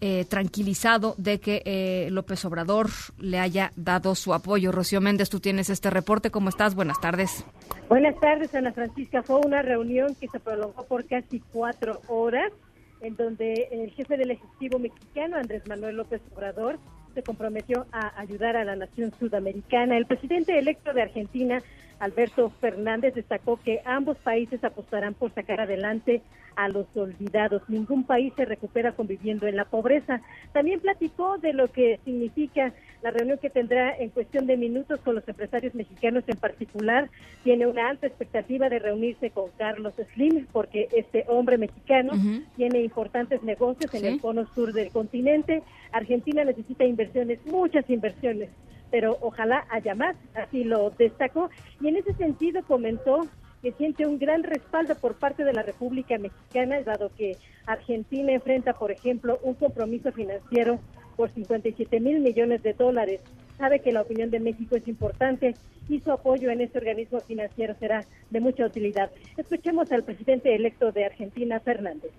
eh, 0.00 0.24
tranquilizado 0.26 1.16
de 1.18 1.40
que 1.40 1.60
eh, 1.64 2.08
López 2.12 2.44
Obrador 2.44 2.86
le 3.18 3.40
haya 3.40 3.72
dado 3.74 4.14
su 4.14 4.32
apoyo. 4.32 4.70
Rocío 4.70 5.00
Méndez, 5.00 5.28
tú 5.28 5.40
tienes 5.40 5.70
este 5.70 5.90
reporte. 5.90 6.30
¿Cómo 6.30 6.50
estás? 6.50 6.76
Buenas 6.76 7.00
tardes. 7.00 7.44
Buenas 7.88 8.14
tardes, 8.20 8.54
Ana 8.54 8.72
Francisca. 8.72 9.24
Fue 9.24 9.40
una 9.44 9.60
reunión 9.60 10.14
que 10.14 10.28
se 10.28 10.38
prolongó 10.38 10.84
por 10.86 11.04
casi 11.06 11.40
cuatro 11.52 12.00
horas, 12.06 12.52
en 13.00 13.16
donde 13.16 13.68
el 13.72 13.90
jefe 13.90 14.16
del 14.16 14.30
Ejecutivo 14.30 14.78
mexicano, 14.78 15.36
Andrés 15.36 15.66
Manuel 15.66 15.96
López 15.96 16.22
Obrador, 16.32 16.78
se 17.18 17.24
comprometió 17.24 17.84
a 17.90 18.12
ayudar 18.20 18.56
a 18.56 18.64
la 18.64 18.76
nación 18.76 19.12
sudamericana. 19.18 19.98
El 19.98 20.06
presidente 20.06 20.56
electo 20.56 20.92
de 20.92 21.02
Argentina, 21.02 21.60
Alberto 21.98 22.50
Fernández, 22.60 23.14
destacó 23.14 23.58
que 23.58 23.80
ambos 23.84 24.16
países 24.18 24.62
apostarán 24.62 25.14
por 25.14 25.32
sacar 25.32 25.60
adelante 25.60 26.22
a 26.58 26.68
los 26.68 26.86
olvidados. 26.96 27.62
Ningún 27.68 28.04
país 28.04 28.32
se 28.36 28.44
recupera 28.44 28.92
conviviendo 28.92 29.46
en 29.46 29.56
la 29.56 29.64
pobreza. 29.64 30.20
También 30.52 30.80
platicó 30.80 31.38
de 31.38 31.52
lo 31.52 31.68
que 31.68 32.00
significa 32.04 32.72
la 33.00 33.12
reunión 33.12 33.38
que 33.38 33.48
tendrá 33.48 33.96
en 33.96 34.10
cuestión 34.10 34.46
de 34.46 34.56
minutos 34.56 34.98
con 35.00 35.14
los 35.14 35.28
empresarios 35.28 35.74
mexicanos 35.76 36.24
en 36.26 36.36
particular. 36.36 37.10
Tiene 37.44 37.68
una 37.68 37.88
alta 37.88 38.08
expectativa 38.08 38.68
de 38.68 38.80
reunirse 38.80 39.30
con 39.30 39.50
Carlos 39.56 39.94
Slim 40.14 40.46
porque 40.52 40.88
este 40.96 41.24
hombre 41.28 41.58
mexicano 41.58 42.12
tiene 42.56 42.80
importantes 42.82 43.42
negocios 43.44 43.94
en 43.94 44.04
el 44.04 44.20
cono 44.20 44.44
sur 44.52 44.72
del 44.72 44.90
continente. 44.90 45.62
Argentina 45.92 46.44
necesita 46.44 46.84
inversiones, 46.84 47.38
muchas 47.46 47.88
inversiones 47.88 48.50
pero 48.90 49.18
ojalá 49.20 49.66
haya 49.70 49.94
más, 49.94 50.16
así 50.34 50.64
lo 50.64 50.90
destacó. 50.90 51.50
Y 51.80 51.88
en 51.88 51.96
ese 51.96 52.14
sentido 52.14 52.62
comentó 52.62 53.28
que 53.62 53.72
siente 53.72 54.06
un 54.06 54.18
gran 54.18 54.42
respaldo 54.42 54.94
por 54.94 55.14
parte 55.16 55.44
de 55.44 55.52
la 55.52 55.62
República 55.62 56.16
Mexicana, 56.18 56.80
dado 56.82 57.10
que 57.16 57.36
Argentina 57.66 58.32
enfrenta, 58.32 58.72
por 58.72 58.92
ejemplo, 58.92 59.38
un 59.42 59.54
compromiso 59.54 60.12
financiero 60.12 60.78
por 61.16 61.30
57 61.30 62.00
mil 62.00 62.20
millones 62.20 62.62
de 62.62 62.72
dólares. 62.74 63.20
Sabe 63.56 63.80
que 63.80 63.92
la 63.92 64.02
opinión 64.02 64.30
de 64.30 64.38
México 64.38 64.76
es 64.76 64.86
importante 64.86 65.54
y 65.88 66.00
su 66.00 66.12
apoyo 66.12 66.50
en 66.50 66.60
este 66.60 66.78
organismo 66.78 67.18
financiero 67.20 67.74
será 67.80 68.04
de 68.30 68.40
mucha 68.40 68.64
utilidad. 68.64 69.10
Escuchemos 69.36 69.90
al 69.90 70.04
presidente 70.04 70.54
electo 70.54 70.92
de 70.92 71.06
Argentina, 71.06 71.58
Fernández. 71.58 72.12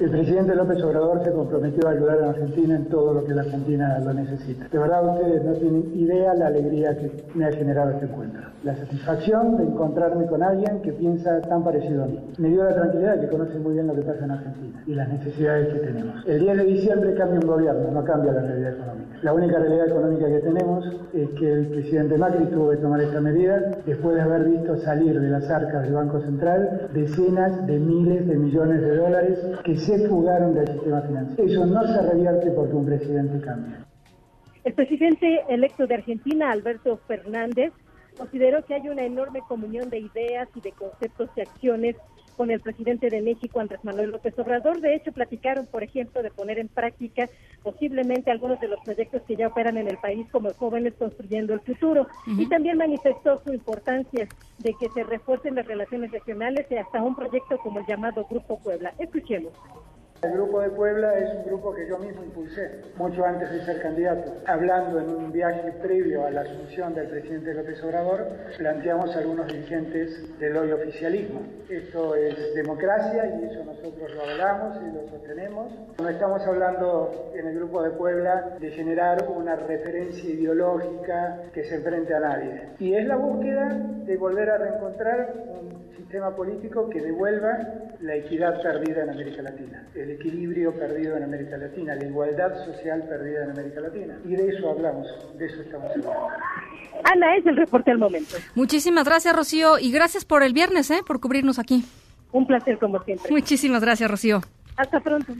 El 0.00 0.08
presidente 0.10 0.54
López 0.54 0.82
Obrador 0.82 1.22
se 1.22 1.30
comprometió 1.32 1.86
a 1.86 1.90
ayudar 1.90 2.22
a 2.22 2.30
Argentina 2.30 2.76
en 2.76 2.86
todo 2.86 3.12
lo 3.12 3.24
que 3.26 3.34
la 3.34 3.42
Argentina 3.42 3.98
lo 3.98 4.14
necesita. 4.14 4.66
De 4.72 4.78
verdad 4.78 5.16
ustedes 5.16 5.44
no 5.44 5.52
tienen 5.52 5.92
idea 5.94 6.34
la 6.34 6.46
alegría 6.46 6.96
que 6.96 7.12
me 7.34 7.44
ha 7.44 7.52
generado 7.52 7.90
este 7.90 8.06
encuentro. 8.06 8.40
La 8.64 8.74
satisfacción 8.74 9.58
de 9.58 9.64
encontrarme 9.64 10.24
con 10.26 10.42
alguien 10.42 10.80
que 10.80 10.92
piensa 10.92 11.42
tan 11.42 11.62
parecido 11.62 12.04
a 12.04 12.06
mí. 12.06 12.18
Me 12.38 12.48
dio 12.48 12.64
la 12.64 12.74
tranquilidad 12.74 13.16
de 13.16 13.20
que 13.20 13.28
conoce 13.28 13.58
muy 13.58 13.74
bien 13.74 13.86
lo 13.86 13.94
que 13.94 14.00
pasa 14.00 14.24
en 14.24 14.30
Argentina 14.30 14.82
y 14.86 14.94
las 14.94 15.08
necesidades 15.10 15.68
que 15.74 15.80
tenemos. 15.80 16.26
El 16.26 16.40
10 16.40 16.56
de 16.56 16.64
diciembre 16.64 17.14
cambia 17.14 17.40
un 17.40 17.46
gobierno, 17.46 17.90
no 17.90 18.04
cambia 18.04 18.32
la 18.32 18.40
realidad 18.40 18.72
económica. 18.72 19.18
La 19.22 19.34
única 19.34 19.58
realidad 19.58 19.88
económica 19.88 20.26
que 20.26 20.38
tenemos 20.40 20.84
es 21.12 21.30
que 21.38 21.52
el 21.52 21.66
presidente 21.66 22.16
Macri 22.16 22.46
tuvo 22.46 22.70
que 22.70 22.78
tomar 22.78 23.00
esta 23.02 23.20
medida 23.20 23.78
después 23.84 24.16
de 24.16 24.22
haber 24.22 24.44
visto 24.44 24.76
salir 24.78 25.20
de 25.20 25.28
las 25.28 25.48
arcas 25.50 25.82
del 25.82 25.92
Banco 25.92 26.20
Central 26.20 26.88
decenas 26.94 27.66
de 27.66 27.78
miles 27.78 28.26
de 28.26 28.36
millones 28.36 28.80
de 28.80 28.96
dólares 28.96 29.38
que 29.64 29.76
se 29.84 30.08
fugaron 30.08 30.54
del 30.54 30.66
sistema 30.68 31.00
financiero. 31.02 31.44
Eso 31.44 31.66
no 31.66 31.82
se 31.86 32.02
revierte 32.02 32.50
porque 32.52 32.74
un 32.74 32.86
presidente 32.86 33.40
cambia. 33.44 33.86
El 34.64 34.74
presidente 34.74 35.40
electo 35.48 35.86
de 35.86 35.94
Argentina, 35.94 36.50
Alberto 36.50 36.98
Fernández, 37.08 37.72
consideró 38.16 38.64
que 38.64 38.74
hay 38.74 38.88
una 38.88 39.04
enorme 39.04 39.40
comunión 39.48 39.90
de 39.90 39.98
ideas 39.98 40.48
y 40.54 40.60
de 40.60 40.72
conceptos 40.72 41.30
y 41.36 41.40
acciones 41.40 41.96
con 42.36 42.50
el 42.50 42.60
presidente 42.60 43.08
de 43.08 43.22
México, 43.22 43.60
Andrés 43.60 43.84
Manuel 43.84 44.10
López 44.10 44.38
Obrador. 44.38 44.80
De 44.80 44.94
hecho, 44.94 45.12
platicaron, 45.12 45.66
por 45.66 45.82
ejemplo, 45.82 46.22
de 46.22 46.30
poner 46.30 46.58
en 46.58 46.68
práctica 46.68 47.28
posiblemente 47.62 48.30
algunos 48.30 48.60
de 48.60 48.68
los 48.68 48.80
proyectos 48.80 49.22
que 49.22 49.36
ya 49.36 49.48
operan 49.48 49.76
en 49.76 49.88
el 49.88 49.98
país, 49.98 50.26
como 50.30 50.52
Jóvenes 50.54 50.94
Construyendo 50.98 51.54
el 51.54 51.60
Futuro. 51.60 52.06
Y 52.26 52.48
también 52.48 52.78
manifestó 52.78 53.40
su 53.44 53.52
importancia 53.52 54.28
de 54.58 54.74
que 54.74 54.88
se 54.90 55.04
refuercen 55.04 55.54
las 55.54 55.66
relaciones 55.66 56.10
regionales 56.10 56.66
y 56.70 56.76
hasta 56.76 57.02
un 57.02 57.14
proyecto 57.14 57.58
como 57.58 57.80
el 57.80 57.86
llamado 57.86 58.26
Grupo 58.28 58.58
Puebla. 58.58 58.94
Escuchemos. 58.98 59.52
El 60.22 60.34
Grupo 60.34 60.60
de 60.60 60.70
Puebla 60.70 61.18
es 61.18 61.34
un 61.34 61.44
grupo 61.46 61.74
que 61.74 61.88
yo 61.88 61.98
mismo 61.98 62.22
impulsé, 62.22 62.70
mucho 62.96 63.24
antes 63.24 63.50
de 63.50 63.64
ser 63.64 63.82
candidato. 63.82 64.32
Hablando 64.46 65.00
en 65.00 65.08
un 65.08 65.32
viaje 65.32 65.72
previo 65.82 66.24
a 66.24 66.30
la 66.30 66.42
asunción 66.42 66.94
del 66.94 67.08
presidente 67.08 67.52
López 67.52 67.82
Obrador, 67.82 68.28
planteamos 68.56 69.16
a 69.16 69.18
algunos 69.18 69.48
dirigentes 69.48 70.38
del 70.38 70.56
hoy 70.56 70.70
oficialismo. 70.70 71.40
Esto 71.68 72.14
es 72.14 72.54
democracia 72.54 73.34
y 73.36 73.46
eso 73.46 73.64
nosotros 73.64 74.14
lo 74.14 74.22
hablamos 74.22 74.78
y 74.80 74.94
lo 74.94 75.08
sostenemos. 75.08 75.72
No 76.00 76.08
estamos 76.08 76.40
hablando 76.42 77.32
en 77.34 77.48
el 77.48 77.56
Grupo 77.56 77.82
de 77.82 77.90
Puebla 77.90 78.56
de 78.60 78.70
generar 78.70 79.28
una 79.28 79.56
referencia 79.56 80.30
ideológica 80.30 81.50
que 81.52 81.64
se 81.64 81.74
enfrente 81.74 82.14
a 82.14 82.20
nadie. 82.20 82.68
Y 82.78 82.94
es 82.94 83.04
la 83.08 83.16
búsqueda 83.16 83.76
de 84.04 84.16
volver 84.16 84.50
a 84.50 84.58
reencontrar 84.58 85.34
un 85.48 85.90
sistema 85.96 86.36
político 86.36 86.88
que 86.88 87.00
devuelva 87.00 87.58
la 88.00 88.16
equidad 88.16 88.60
perdida 88.62 89.02
en 89.02 89.10
América 89.10 89.42
Latina 89.42 89.86
equilibrio 90.12 90.72
perdido 90.74 91.16
en 91.16 91.24
América 91.24 91.56
Latina, 91.56 91.94
la 91.94 92.04
igualdad 92.04 92.64
social 92.64 93.04
perdida 93.08 93.44
en 93.44 93.50
América 93.50 93.80
Latina. 93.80 94.18
Y 94.24 94.36
de 94.36 94.48
eso 94.48 94.70
hablamos, 94.70 95.06
de 95.38 95.46
eso 95.46 95.62
estamos 95.62 95.90
hablando. 95.90 96.28
Ana, 97.04 97.36
es 97.36 97.46
el 97.46 97.56
reporte 97.56 97.90
al 97.90 97.98
momento. 97.98 98.36
Muchísimas 98.54 99.04
gracias, 99.04 99.34
Rocío, 99.34 99.78
y 99.78 99.90
gracias 99.92 100.24
por 100.24 100.42
el 100.42 100.52
viernes, 100.52 100.90
¿eh? 100.90 101.00
por 101.06 101.20
cubrirnos 101.20 101.58
aquí. 101.58 101.84
Un 102.32 102.46
placer, 102.46 102.78
como 102.78 103.02
siempre. 103.02 103.30
Muchísimas 103.30 103.82
gracias, 103.82 104.10
Rocío. 104.10 104.40
Hasta 104.76 105.00
pronto. 105.00 105.34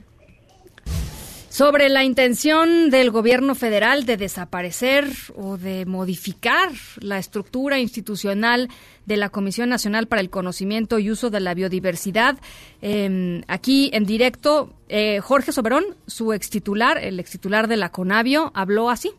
Sobre 1.53 1.91
la 1.91 2.03
intención 2.03 2.89
del 2.89 3.11
gobierno 3.11 3.55
federal 3.55 4.07
de 4.07 4.17
desaparecer 4.17 5.07
o 5.37 5.59
de 5.59 5.85
modificar 5.85 6.71
la 6.99 7.19
estructura 7.19 7.79
institucional 7.79 8.71
de 9.05 9.19
la 9.19 9.29
Comisión 9.29 9.69
Nacional 9.69 10.07
para 10.07 10.23
el 10.23 10.31
Conocimiento 10.31 10.99
y 10.99 11.11
Uso 11.11 11.29
de 11.29 11.41
la 11.41 11.53
Biodiversidad. 11.53 12.39
Em, 12.81 13.43
aquí 13.49 13.91
en 13.93 14.07
directo, 14.07 14.73
eh, 14.89 15.21
Jorge 15.21 15.53
Soberón, 15.53 15.85
su 16.07 16.33
extitular, 16.33 16.97
el 16.97 17.21
extitular 17.21 17.69
de 17.69 17.77
la 17.77 17.91
CONAVIO, 17.91 18.51
habló 18.55 18.89
así 18.89 19.13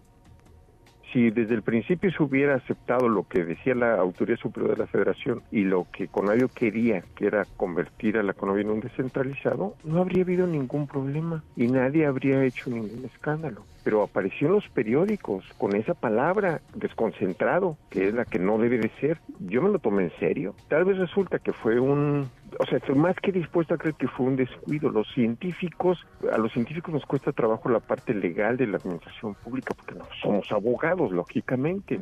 si 1.14 1.30
desde 1.30 1.54
el 1.54 1.62
principio 1.62 2.12
se 2.12 2.24
hubiera 2.24 2.56
aceptado 2.56 3.08
lo 3.08 3.28
que 3.28 3.46
decía 3.46 3.76
la 3.76 3.96
Autoridad 3.96 4.40
Superior 4.40 4.72
de 4.72 4.84
la 4.84 4.88
Federación 4.88 5.44
y 5.52 5.62
lo 5.62 5.86
que 5.94 6.08
Conavio 6.08 6.50
quería, 6.50 7.04
que 7.16 7.28
era 7.28 7.46
convertir 7.56 8.18
a 8.18 8.24
la 8.24 8.34
Conavio 8.34 8.64
en 8.64 8.72
un 8.72 8.80
descentralizado, 8.82 9.76
no 9.84 10.02
habría 10.02 10.24
habido 10.24 10.48
ningún 10.48 10.88
problema 10.88 11.44
y 11.56 11.68
nadie 11.68 12.08
habría 12.08 12.44
hecho 12.44 12.70
ningún 12.72 13.06
escándalo 13.06 13.64
pero 13.84 14.04
apareció 14.04 14.48
en 14.48 14.54
los 14.54 14.68
periódicos 14.70 15.46
con 15.58 15.76
esa 15.76 15.94
palabra 15.94 16.62
desconcentrado, 16.76 17.78
que 17.90 18.08
es 18.08 18.14
la 18.14 18.26
que 18.26 18.40
no 18.40 18.58
debe 18.58 18.78
de 18.78 18.90
ser. 19.00 19.20
Yo 19.40 19.62
me 19.62 19.70
lo 19.70 19.80
tomé 19.80 20.04
en 20.04 20.12
serio. 20.20 20.56
Tal 20.70 20.86
vez 20.86 20.98
resulta 20.98 21.40
que 21.40 21.54
fue 21.54 21.80
un, 21.80 22.30
o 22.60 22.66
sea, 22.66 22.78
estoy 22.78 22.96
más 22.96 23.16
que 23.18 23.32
dispuesto 23.32 23.74
a 23.74 23.78
creer 23.78 23.96
que 23.96 24.08
fue 24.08 24.28
un 24.28 24.36
descuido. 24.36 24.90
Los 24.90 25.08
científicos, 25.14 26.00
a 26.32 26.38
los 26.38 26.52
científicos 26.54 26.94
nos 26.94 27.06
cuesta 27.06 27.32
trabajo 27.32 27.70
la 27.70 27.80
parte 27.80 28.14
legal 28.14 28.58
de 28.58 28.68
la 28.68 28.78
administración 28.78 29.36
pública 29.36 29.74
porque 29.76 29.96
no 29.96 30.06
somos 30.22 30.52
abogados, 30.52 31.12
lógicamente. 31.12 32.02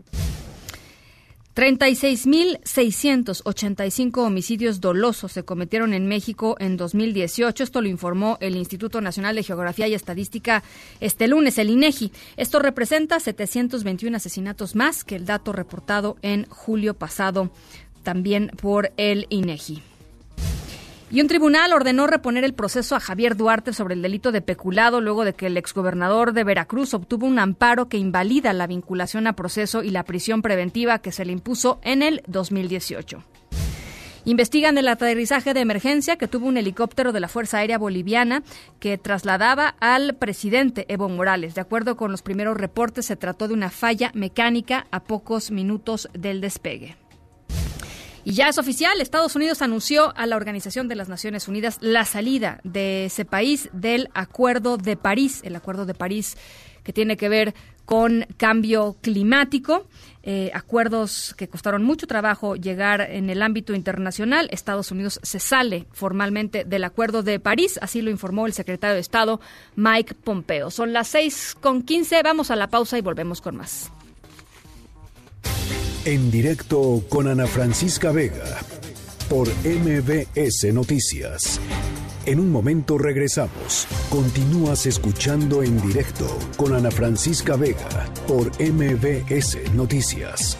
36.685 1.55 4.25
homicidios 4.25 4.79
dolosos 4.79 5.33
se 5.33 5.43
cometieron 5.43 5.93
en 5.93 6.07
México 6.07 6.55
en 6.59 6.77
2018. 6.77 7.63
Esto 7.63 7.81
lo 7.81 7.89
informó 7.89 8.37
el 8.39 8.55
Instituto 8.55 9.01
Nacional 9.01 9.35
de 9.35 9.43
Geografía 9.43 9.89
y 9.89 9.93
Estadística 9.93 10.63
este 11.01 11.27
lunes, 11.27 11.57
el 11.57 11.69
INEGI. 11.69 12.13
Esto 12.37 12.59
representa 12.59 13.19
721 13.19 14.15
asesinatos 14.15 14.75
más 14.75 15.03
que 15.03 15.17
el 15.17 15.25
dato 15.25 15.51
reportado 15.51 16.15
en 16.21 16.45
julio 16.45 16.93
pasado 16.93 17.51
también 18.03 18.49
por 18.61 18.93
el 18.95 19.27
INEGI. 19.29 19.90
Y 21.11 21.19
un 21.19 21.27
tribunal 21.27 21.73
ordenó 21.73 22.07
reponer 22.07 22.45
el 22.45 22.53
proceso 22.53 22.95
a 22.95 23.01
Javier 23.01 23.35
Duarte 23.35 23.73
sobre 23.73 23.95
el 23.95 24.01
delito 24.01 24.31
de 24.31 24.41
peculado 24.41 25.01
luego 25.01 25.25
de 25.25 25.33
que 25.33 25.47
el 25.47 25.57
exgobernador 25.57 26.31
de 26.31 26.45
Veracruz 26.45 26.93
obtuvo 26.93 27.27
un 27.27 27.37
amparo 27.37 27.89
que 27.89 27.97
invalida 27.97 28.53
la 28.53 28.65
vinculación 28.65 29.27
a 29.27 29.33
proceso 29.33 29.83
y 29.83 29.89
la 29.89 30.05
prisión 30.05 30.41
preventiva 30.41 30.99
que 30.99 31.11
se 31.11 31.25
le 31.25 31.33
impuso 31.33 31.81
en 31.83 32.01
el 32.01 32.23
2018. 32.27 33.25
Investigan 34.23 34.77
el 34.77 34.87
aterrizaje 34.87 35.53
de 35.53 35.59
emergencia 35.59 36.15
que 36.15 36.29
tuvo 36.29 36.47
un 36.47 36.55
helicóptero 36.55 37.11
de 37.11 37.19
la 37.19 37.27
Fuerza 37.27 37.57
Aérea 37.57 37.77
Boliviana 37.77 38.43
que 38.79 38.97
trasladaba 38.97 39.75
al 39.79 40.15
presidente 40.15 40.85
Evo 40.87 41.09
Morales. 41.09 41.55
De 41.55 41.61
acuerdo 41.61 41.97
con 41.97 42.11
los 42.11 42.21
primeros 42.21 42.55
reportes, 42.55 43.07
se 43.07 43.17
trató 43.17 43.49
de 43.49 43.55
una 43.55 43.69
falla 43.69 44.11
mecánica 44.13 44.87
a 44.91 45.01
pocos 45.01 45.51
minutos 45.51 46.07
del 46.13 46.39
despegue. 46.39 47.00
Y 48.23 48.33
ya 48.33 48.49
es 48.49 48.57
oficial, 48.57 49.01
Estados 49.01 49.35
Unidos 49.35 49.61
anunció 49.61 50.13
a 50.15 50.25
la 50.27 50.35
Organización 50.35 50.87
de 50.87 50.95
las 50.95 51.09
Naciones 51.09 51.47
Unidas 51.47 51.77
la 51.81 52.05
salida 52.05 52.59
de 52.63 53.05
ese 53.05 53.25
país 53.25 53.69
del 53.73 54.09
Acuerdo 54.13 54.77
de 54.77 54.95
París, 54.95 55.41
el 55.43 55.55
Acuerdo 55.55 55.85
de 55.85 55.93
París 55.93 56.37
que 56.83 56.93
tiene 56.93 57.17
que 57.17 57.29
ver 57.29 57.53
con 57.85 58.25
cambio 58.37 58.95
climático, 59.01 59.85
eh, 60.23 60.51
acuerdos 60.53 61.33
que 61.37 61.49
costaron 61.49 61.83
mucho 61.83 62.07
trabajo 62.07 62.55
llegar 62.55 63.01
en 63.01 63.29
el 63.29 63.41
ámbito 63.41 63.73
internacional. 63.73 64.47
Estados 64.51 64.91
Unidos 64.91 65.19
se 65.23 65.39
sale 65.39 65.87
formalmente 65.91 66.63
del 66.63 66.83
Acuerdo 66.83 67.23
de 67.23 67.39
París, 67.39 67.79
así 67.81 68.01
lo 68.01 68.11
informó 68.11 68.45
el 68.45 68.53
secretario 68.53 68.95
de 68.95 69.01
Estado 69.01 69.41
Mike 69.75 70.13
Pompeo. 70.13 70.71
Son 70.71 70.93
las 70.93 71.09
seis 71.09 71.55
con 71.59 71.81
quince, 71.81 72.21
vamos 72.23 72.51
a 72.51 72.55
la 72.55 72.67
pausa 72.67 72.97
y 72.97 73.01
volvemos 73.01 73.41
con 73.41 73.57
más. 73.57 73.91
En 76.03 76.31
directo 76.31 77.03
con 77.09 77.27
Ana 77.27 77.45
Francisca 77.45 78.11
Vega 78.11 78.57
por 79.29 79.47
MBS 79.63 80.73
Noticias. 80.73 81.61
En 82.25 82.39
un 82.39 82.51
momento 82.51 82.97
regresamos. 82.97 83.85
Continúas 84.09 84.87
escuchando 84.87 85.61
en 85.61 85.79
directo 85.79 86.25
con 86.57 86.73
Ana 86.73 86.89
Francisca 86.89 87.55
Vega 87.55 88.11
por 88.27 88.47
MBS 88.59 89.75
Noticias. 89.75 90.57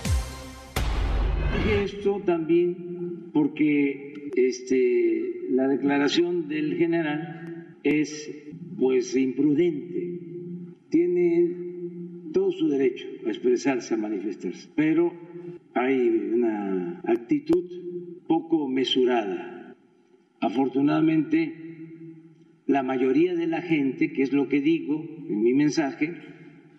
Esto 1.68 2.22
también 2.24 3.32
porque 3.34 4.30
este, 4.36 5.48
la 5.50 5.68
declaración 5.68 6.50
del 6.50 6.78
general 6.78 7.78
es 7.82 8.30
pues 8.78 9.16
imprudente. 9.16 10.20
Tiene 10.92 12.30
todo 12.32 12.52
su 12.52 12.70
derecho 12.70 13.08
a 13.26 13.30
expresarse, 13.30 13.96
a 13.96 13.98
manifestarse, 13.98 14.70
pero 14.76 15.31
hay 15.74 16.10
una 16.34 17.02
actitud 17.06 17.64
poco 18.28 18.68
mesurada. 18.68 19.76
Afortunadamente, 20.40 21.72
la 22.68 22.84
mayoría 22.84 23.36
de 23.36 23.48
la 23.48 23.62
gente, 23.62 24.12
que 24.14 24.24
es 24.24 24.34
lo 24.34 24.48
que 24.48 24.62
digo 24.62 25.04
en 25.28 25.44
mi 25.44 25.54
mensaje, 25.54 26.16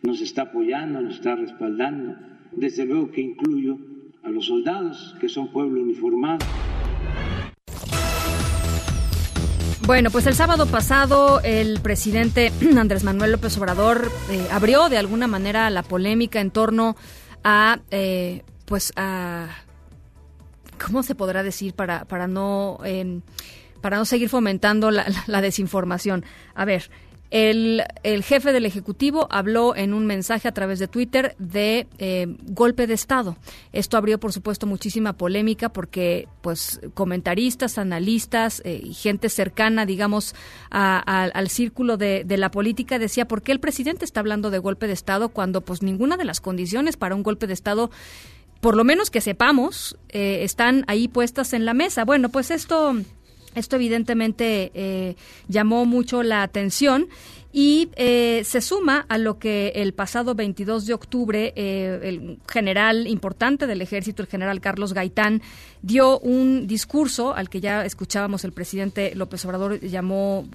nos 0.03 0.21
está 0.21 0.43
apoyando, 0.43 1.01
nos 1.01 1.17
está 1.17 1.37
respaldando. 1.37 2.17
Desde 2.53 2.85
luego 2.85 3.11
que 3.11 3.21
incluyo 3.21 3.79
a 4.23 4.31
los 4.31 4.47
soldados, 4.47 5.17
que 5.21 5.29
son 5.29 5.53
pueblo 5.53 5.83
uniformado. 5.83 6.45
Bueno, 9.87 10.11
pues 10.11 10.27
el 10.27 10.35
sábado 10.35 10.67
pasado 10.67 11.41
el 11.43 11.81
presidente 11.81 12.53
Andrés 12.79 13.03
Manuel 13.05 13.33
López 13.33 13.59
Obrador 13.59 14.11
eh, 14.31 14.47
abrió 14.53 14.89
de 14.89 14.97
alguna 14.97 15.27
manera 15.27 15.69
la 15.71 15.83
polémica 15.83 16.41
en 16.41 16.51
torno 16.51 16.97
a 17.43 17.81
eh, 17.91 18.43
pues 18.73 18.91
a 18.97 19.49
¿cómo 20.83 21.03
se 21.03 21.15
podrá 21.15 21.43
decir 21.43 21.75
para, 21.75 22.07
para 22.07 22.27
no 22.27 22.79
em, 22.87 23.21
para 23.83 23.99
no 23.99 24.07
seguir 24.07 24.31
fomentando 24.31 24.91
la, 24.91 25.41
desinformación? 25.43 26.25
A 26.55 26.65
ver, 26.65 26.89
el, 27.31 27.83
el, 28.03 28.23
jefe 28.23 28.51
del 28.51 28.65
Ejecutivo 28.65 29.29
habló 29.31 29.77
en 29.77 29.93
un 29.93 30.07
mensaje 30.07 30.49
a 30.49 30.53
través 30.53 30.79
de 30.79 30.89
Twitter 30.89 31.35
de 31.39 31.87
eh, 31.99 32.27
golpe 32.45 32.87
de 32.87 32.95
Estado. 32.95 33.37
Esto 33.73 33.99
abrió, 33.99 34.19
por 34.19 34.33
supuesto, 34.33 34.67
muchísima 34.67 35.15
polémica 35.15 35.71
porque, 35.71 36.29
pues, 36.41 36.81
comentaristas, 36.95 37.77
analistas 37.77 38.63
eh, 38.65 38.83
gente 38.95 39.29
cercana, 39.29 39.85
digamos, 39.85 40.35
al 40.71 41.49
círculo 41.49 41.99
de, 41.99 42.25
de, 42.25 42.37
la 42.39 42.51
política 42.51 42.99
decía, 42.99 43.29
¿por 43.29 43.43
qué 43.43 43.53
el 43.53 43.61
presidente 43.61 44.07
está 44.07 44.21
hablando 44.21 44.51
de 44.51 44.59
golpe 44.59 44.87
de 44.87 44.95
Estado 44.95 45.29
cuando, 45.29 45.61
pues, 45.61 45.83
ninguna 45.83 46.17
de 46.17 46.25
las 46.25 46.41
condiciones 46.41 46.97
para 46.97 47.15
un 47.15 47.23
golpe 47.23 47.47
de 47.47 47.55
Estado 47.55 47.91
por 48.63 48.77
lo 48.77 48.85
menos 48.85 49.11
que 49.11 49.21
sepamos, 49.21 49.99
eh, 50.09 50.45
están 50.45 50.85
ahí 50.87 51.09
puestas 51.09 51.53
en 51.53 51.65
la 51.65 51.75
mesa. 51.75 52.05
Bueno, 52.05 52.29
pues 52.29 52.53
esto, 52.53 52.95
esto 53.57 53.75
evidentemente 53.75 54.71
eh, 54.73 55.17
llamó 55.49 55.85
mucho 55.85 56.23
la 56.23 56.45
atención 56.45 57.09
y 57.53 57.91
eh, 57.97 58.43
se 58.45 58.61
suma 58.61 59.05
a 59.09 59.19
lo 59.19 59.41
que 59.41 59.73
el 59.75 59.95
pasado 59.95 60.37
22 60.37 60.87
de 60.87 60.95
octubre 60.95 61.53
el 61.57 62.39
general 62.49 63.09
importante 63.09 63.67
del 63.67 63.83
ejército, 63.83 64.23
el 64.23 64.29
general 64.29 64.61
Carlos 64.61 64.93
Gaitán, 64.93 65.43
dio 65.83 66.21
un 66.21 66.69
discurso 66.69 67.35
al 67.35 67.51
que 67.51 67.61
ya 67.61 67.85
escuchábamos 67.85 68.45
el 68.45 68.53
presidente 68.53 69.13
López 69.17 69.45
Obrador 69.45 69.81
llamó 69.81 70.49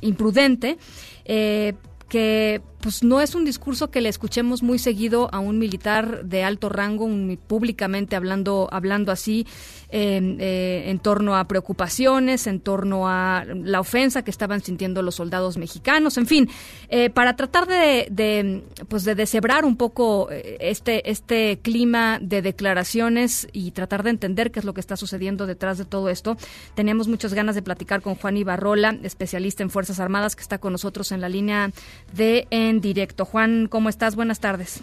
imprudente 0.00 0.78
que 1.24 2.62
pues 2.86 3.02
no 3.02 3.20
es 3.20 3.34
un 3.34 3.44
discurso 3.44 3.90
que 3.90 4.00
le 4.00 4.08
escuchemos 4.08 4.62
muy 4.62 4.78
seguido 4.78 5.28
a 5.32 5.40
un 5.40 5.58
militar 5.58 6.24
de 6.24 6.44
alto 6.44 6.68
rango, 6.68 7.08
públicamente 7.48 8.14
hablando, 8.14 8.68
hablando 8.70 9.10
así, 9.10 9.44
eh, 9.88 10.84
en 10.86 10.98
torno 11.00 11.34
a 11.36 11.48
preocupaciones, 11.48 12.46
en 12.46 12.60
torno 12.60 13.08
a 13.08 13.44
la 13.44 13.80
ofensa 13.80 14.22
que 14.22 14.30
estaban 14.30 14.62
sintiendo 14.62 15.02
los 15.02 15.16
soldados 15.16 15.56
mexicanos, 15.56 16.16
en 16.16 16.28
fin, 16.28 16.48
eh, 16.88 17.10
para 17.10 17.34
tratar 17.34 17.66
de, 17.66 18.06
de, 18.08 18.62
pues 18.86 19.02
de 19.02 19.16
deshebrar 19.16 19.64
un 19.64 19.76
poco 19.76 20.28
eh, 20.30 20.56
este, 20.60 21.10
este 21.10 21.58
clima 21.60 22.20
de 22.20 22.40
declaraciones 22.40 23.48
y 23.52 23.72
tratar 23.72 24.04
de 24.04 24.10
entender 24.10 24.52
qué 24.52 24.60
es 24.60 24.64
lo 24.64 24.74
que 24.74 24.80
está 24.80 24.96
sucediendo 24.96 25.46
detrás 25.46 25.76
de 25.76 25.86
todo 25.86 26.08
esto, 26.08 26.36
teníamos 26.76 27.08
muchas 27.08 27.34
ganas 27.34 27.56
de 27.56 27.62
platicar 27.62 28.00
con 28.00 28.14
Juan 28.14 28.36
Ibarrola, 28.36 28.96
especialista 29.02 29.64
en 29.64 29.70
Fuerzas 29.70 29.98
Armadas, 29.98 30.36
que 30.36 30.42
está 30.42 30.58
con 30.58 30.70
nosotros 30.70 31.10
en 31.10 31.20
la 31.20 31.28
línea 31.28 31.72
de 32.14 32.46
En 32.50 32.75
Directo. 32.80 33.24
Juan, 33.24 33.66
¿cómo 33.68 33.88
estás? 33.88 34.16
Buenas 34.16 34.40
tardes. 34.40 34.82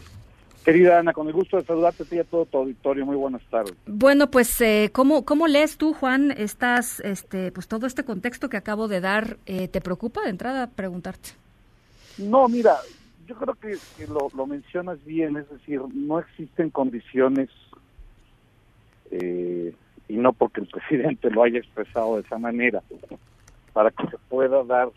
Querida 0.64 1.00
Ana, 1.00 1.12
con 1.12 1.28
el 1.28 1.34
gusto 1.34 1.58
de 1.58 1.66
saludarte 1.66 2.04
a 2.10 2.16
y 2.16 2.20
a 2.20 2.24
todo 2.24 2.46
tu 2.46 2.58
auditorio. 2.58 3.06
Muy 3.06 3.18
buenas 3.18 3.42
tardes. 3.50 3.74
Bueno, 3.86 4.32
pues, 4.32 4.62
eh, 4.62 4.92
¿cómo, 4.94 5.26
¿cómo 5.26 5.48
lees 5.48 5.78
tú, 5.78 5.94
Juan, 5.94 6.32
estás, 6.32 7.02
este, 7.02 7.52
pues 7.52 7.68
todo 7.68 7.86
este 7.86 8.06
contexto 8.06 8.50
que 8.50 8.58
acabo 8.58 8.88
de 8.88 9.02
dar? 9.02 9.38
Eh, 9.46 9.68
¿Te 9.68 9.82
preocupa 9.82 10.22
de 10.22 10.30
entrada 10.30 10.68
preguntarte? 10.68 11.32
No, 12.18 12.48
mira, 12.48 12.78
yo 13.28 13.36
creo 13.36 13.56
que, 13.56 13.78
lo, 14.08 14.30
lo, 14.36 14.48
mencionas 14.48 15.04
bien, 15.04 15.36
es 15.36 15.50
decir, 15.50 15.82
no 15.94 16.20
existen 16.20 16.70
condiciones, 16.70 17.50
eh, 19.12 19.76
y 20.08 20.16
no 20.16 20.32
porque 20.32 20.62
el 20.62 20.68
presidente 20.72 21.30
lo 21.30 21.44
haya 21.44 21.60
expresado 21.60 22.16
de 22.16 22.22
esa 22.22 22.38
manera, 22.38 22.82
para 23.74 23.92
que 23.92 24.08
se 24.08 24.18
pueda 24.30 24.64
dar 24.64 24.90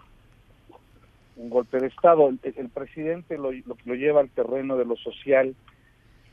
un 1.36 1.50
golpe 1.50 1.78
de 1.78 1.86
Estado. 1.88 2.28
El, 2.42 2.68
presidente 2.70 3.36
lo, 3.36 3.50
lo, 3.52 3.94
lleva 3.94 4.20
al 4.20 4.30
terreno 4.30 4.76
de 4.76 4.84
lo 4.84 4.96
social. 4.96 5.54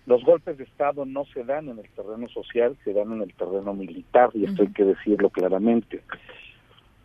Los 0.05 0.23
golpes 0.23 0.57
de 0.57 0.63
Estado 0.63 1.05
no 1.05 1.25
se 1.25 1.43
dan 1.43 1.69
en 1.69 1.79
el 1.79 1.89
terreno 1.89 2.27
social, 2.29 2.75
se 2.83 2.93
dan 2.93 3.11
en 3.13 3.21
el 3.21 3.33
terreno 3.33 3.73
militar, 3.73 4.31
y 4.33 4.45
esto 4.45 4.63
hay 4.63 4.69
que 4.69 4.83
decirlo 4.83 5.29
claramente. 5.29 6.01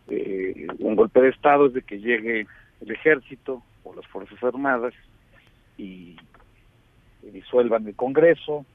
Eh, 0.09 0.67
un 0.79 0.95
golpe 0.95 1.21
de 1.21 1.29
Estado 1.29 1.67
es 1.67 1.73
de 1.73 1.81
que 1.81 1.99
llegue 1.99 2.47
el 2.81 2.91
ejército 2.91 3.61
o 3.83 3.93
las 3.93 4.05
Fuerzas 4.07 4.41
Armadas 4.43 4.93
y, 5.77 6.17
disuelvan 7.21 7.85
el 7.87 7.95
Congreso, 7.95 8.65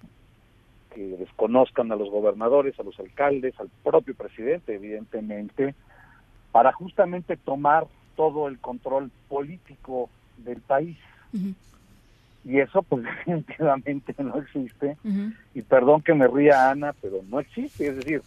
que 0.94 1.02
desconozcan 1.16 1.90
a 1.90 1.96
los 1.96 2.08
gobernadores, 2.08 2.78
a 2.78 2.84
los 2.84 2.98
alcaldes, 3.00 3.58
al 3.58 3.68
propio 3.82 4.14
presidente, 4.14 4.74
evidentemente, 4.74 5.74
para 6.52 6.72
justamente 6.72 7.36
tomar 7.36 7.86
todo 8.16 8.48
el 8.48 8.58
control 8.58 9.10
político 9.28 10.08
del 10.38 10.60
país. 10.60 10.96
Y 12.44 12.58
eso 12.58 12.82
pues 12.82 13.02
definitivamente 13.26 14.14
no 14.22 14.38
existe. 14.38 14.96
Y 15.54 15.62
perdón 15.62 16.02
que 16.02 16.14
me 16.14 16.28
ría 16.28 16.70
Ana, 16.70 16.94
pero 17.00 17.22
no 17.28 17.40
existe. 17.40 17.88
Es 17.88 17.96
decir, 17.96 18.22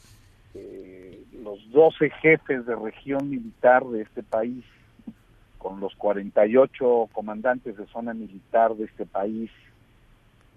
eh, 0.53 1.23
los 1.43 1.71
12 1.71 2.09
jefes 2.21 2.65
de 2.65 2.75
región 2.75 3.29
militar 3.29 3.85
de 3.85 4.01
este 4.01 4.23
país, 4.23 4.63
con 5.57 5.79
los 5.79 5.95
48 5.95 7.09
comandantes 7.11 7.77
de 7.77 7.85
zona 7.87 8.13
militar 8.13 8.75
de 8.75 8.85
este 8.85 9.05
país, 9.05 9.51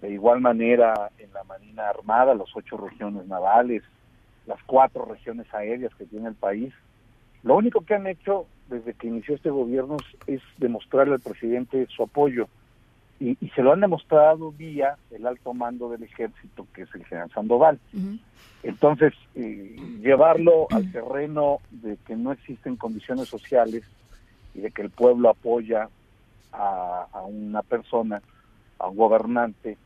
de 0.01 0.11
igual 0.11 0.41
manera 0.41 1.11
en 1.19 1.33
la 1.33 1.45
Marina 1.45 1.89
Armada, 1.89 2.35
las 2.35 2.49
ocho 2.55 2.77
regiones 2.77 3.27
navales, 3.27 3.83
las 4.47 4.63
cuatro 4.65 5.05
regiones 5.05 5.53
aéreas 5.53 5.95
que 5.95 6.07
tiene 6.07 6.29
el 6.29 6.35
país, 6.35 6.73
lo 7.43 7.57
único 7.57 7.83
que 7.83 7.95
han 7.95 8.07
hecho 8.07 8.47
desde 8.69 8.95
que 8.95 9.09
inició 9.09 9.35
este 9.35 9.51
gobierno 9.51 9.97
es 10.27 10.41
demostrarle 10.59 11.15
al 11.15 11.21
presidente 11.21 11.87
su 11.87 12.03
apoyo 12.03 12.49
y, 13.19 13.37
se 13.55 13.63
lo 13.63 13.73
han 13.73 13.81
demostrado 13.81 14.51
vía 14.51 14.97
el 15.11 15.27
alto 15.27 15.53
mando 15.53 15.91
del 15.91 16.03
ejército, 16.03 16.67
que 16.73 16.83
es 16.83 16.95
el 16.95 17.05
general 17.05 17.31
Sandoval. 17.31 17.79
Entonces, 18.63 19.13
eh, 19.35 19.77
llevarlo 20.01 20.67
al 20.71 20.91
terreno 20.91 21.59
de 21.71 21.99
que 22.07 22.17
no 22.17 22.33
existen 22.33 22.77
condiciones 22.77 23.29
sociales 23.29 23.85
y 24.55 24.61
de 24.61 24.71
que 24.71 24.81
el 24.81 24.89
pueblo 24.89 25.29
apoya 25.29 25.91
a, 26.53 27.07
a 27.13 27.23
una 27.23 27.63
persona, 27.63 28.23
a 28.79 28.89
un 28.89 28.97
gobernante, 28.97 29.77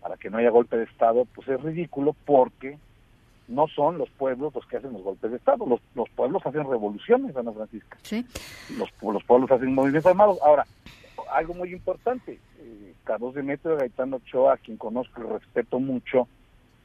para 0.00 0.16
que 0.16 0.30
no 0.30 0.38
haya 0.38 0.50
golpe 0.50 0.78
de 0.78 0.84
Estado, 0.84 1.26
pues 1.34 1.46
es 1.48 1.60
ridículo 1.62 2.16
porque 2.24 2.78
no 3.48 3.68
son 3.68 3.98
los 3.98 4.08
pueblos 4.10 4.54
los 4.54 4.66
que 4.66 4.78
hacen 4.78 4.92
los 4.92 5.02
golpes 5.02 5.30
de 5.30 5.36
Estado, 5.36 5.66
los, 5.66 5.80
los 5.94 6.08
pueblos 6.10 6.44
hacen 6.46 6.68
revoluciones, 6.68 7.36
Ana 7.36 7.52
Francisca. 7.52 7.98
Sí. 8.02 8.24
Los, 8.78 8.90
los 9.02 9.24
pueblos 9.24 9.50
hacen 9.50 9.74
movimientos 9.74 10.10
armados. 10.10 10.38
Ahora, 10.42 10.66
algo 11.32 11.54
muy 11.54 11.72
importante, 11.72 12.38
eh, 12.58 12.94
Carlos 13.04 13.34
Demetrio 13.34 13.76
Gaetano 13.76 14.16
Ochoa, 14.16 14.54
a 14.54 14.56
quien 14.56 14.76
conozco 14.76 15.22
y 15.22 15.26
respeto 15.26 15.78
mucho, 15.78 16.28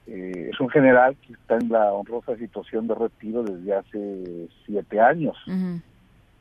eh, 0.08 0.50
es 0.52 0.60
un 0.60 0.70
general 0.70 1.16
que 1.18 1.34
está 1.34 1.58
en 1.58 1.70
la 1.70 1.94
honrosa 1.94 2.36
situación 2.36 2.88
de 2.88 2.96
retiro 2.96 3.44
desde 3.44 3.74
hace 3.74 4.48
siete 4.66 5.00
años. 5.00 5.38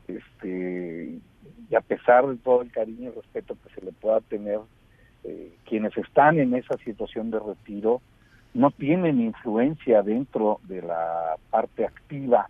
este 0.07 1.19
Y 1.69 1.75
a 1.75 1.81
pesar 1.81 2.27
de 2.27 2.35
todo 2.37 2.63
el 2.63 2.71
cariño 2.71 3.11
y 3.11 3.15
respeto 3.15 3.55
que 3.63 3.73
se 3.75 3.85
le 3.85 3.91
pueda 3.91 4.21
tener, 4.21 4.59
eh, 5.23 5.51
quienes 5.65 5.95
están 5.97 6.39
en 6.39 6.55
esa 6.55 6.77
situación 6.77 7.29
de 7.29 7.39
retiro 7.39 8.01
no 8.53 8.71
tienen 8.71 9.21
influencia 9.21 10.01
dentro 10.01 10.59
de 10.63 10.81
la 10.81 11.35
parte 11.49 11.85
activa 11.85 12.49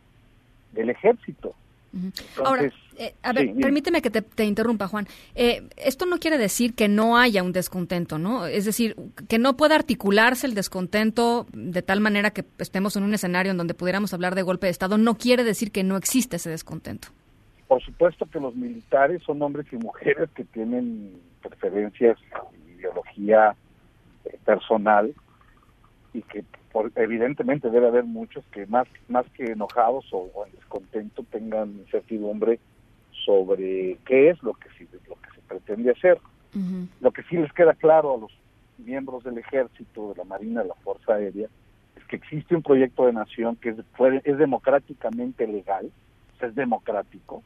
del 0.71 0.89
ejército. 0.89 1.55
Ahora, 2.45 2.71
eh, 2.97 3.15
a 3.23 3.33
ver, 3.33 3.55
permíteme 3.55 4.01
que 4.01 4.11
te, 4.11 4.43
interrumpa, 4.45 4.87
Juan. 4.87 5.07
Eh, 5.33 5.67
esto 5.75 6.05
no 6.05 6.19
quiere 6.19 6.37
decir 6.37 6.75
que 6.75 6.87
no 6.87 7.17
haya 7.17 7.41
un 7.41 7.51
descontento, 7.51 8.19
¿no? 8.19 8.45
Es 8.45 8.65
decir, 8.65 8.95
que 9.27 9.39
no 9.39 9.57
pueda 9.57 9.75
articularse 9.75 10.45
el 10.45 10.53
descontento 10.53 11.47
de 11.51 11.81
tal 11.81 11.99
manera 11.99 12.29
que 12.29 12.45
estemos 12.59 12.95
en 12.95 13.03
un 13.03 13.13
escenario 13.13 13.51
en 13.51 13.57
donde 13.57 13.73
pudiéramos 13.73 14.13
hablar 14.13 14.35
de 14.35 14.43
golpe 14.43 14.67
de 14.67 14.71
Estado, 14.71 14.99
no 14.99 15.15
quiere 15.15 15.43
decir 15.43 15.71
que 15.71 15.83
no 15.83 15.97
existe 15.97 16.35
ese 16.35 16.51
descontento. 16.51 17.07
Por 17.67 17.81
supuesto 17.81 18.27
que 18.27 18.39
los 18.39 18.55
militares 18.55 19.23
son 19.23 19.41
hombres 19.41 19.65
y 19.71 19.77
mujeres 19.77 20.29
que 20.35 20.43
tienen 20.43 21.19
preferencias, 21.41 22.17
ideología 22.77 23.55
eh, 24.25 24.37
personal 24.45 25.13
y 26.13 26.21
que 26.23 26.43
evidentemente 26.95 27.69
debe 27.69 27.87
haber 27.87 28.03
muchos 28.03 28.43
que 28.51 28.65
más 28.65 28.87
más 29.07 29.27
que 29.31 29.51
enojados 29.51 30.05
o, 30.11 30.29
en 30.45 30.51
descontento 30.53 31.23
tengan 31.31 31.69
incertidumbre 31.79 32.59
sobre 33.25 33.97
qué 34.05 34.29
es 34.29 34.41
lo 34.43 34.53
que 34.53 34.69
sí, 34.77 34.87
lo 35.07 35.15
que 35.15 35.29
se 35.35 35.41
pretende 35.47 35.91
hacer. 35.91 36.19
Lo 36.99 37.11
que 37.11 37.21
sí 37.23 37.37
les 37.37 37.53
queda 37.53 37.73
claro 37.75 38.15
a 38.15 38.17
los 38.17 38.31
miembros 38.79 39.23
del 39.23 39.37
ejército, 39.37 40.09
de 40.09 40.15
la 40.15 40.23
marina, 40.23 40.63
de 40.63 40.69
la 40.69 40.75
fuerza 40.75 41.13
aérea, 41.13 41.47
es 41.95 42.03
que 42.05 42.15
existe 42.15 42.55
un 42.55 42.63
proyecto 42.63 43.05
de 43.05 43.13
nación 43.13 43.55
que 43.57 43.69
es, 43.69 43.77
es 44.23 44.37
democráticamente 44.37 45.45
legal, 45.45 45.91
es 46.41 46.55
democrático, 46.55 47.43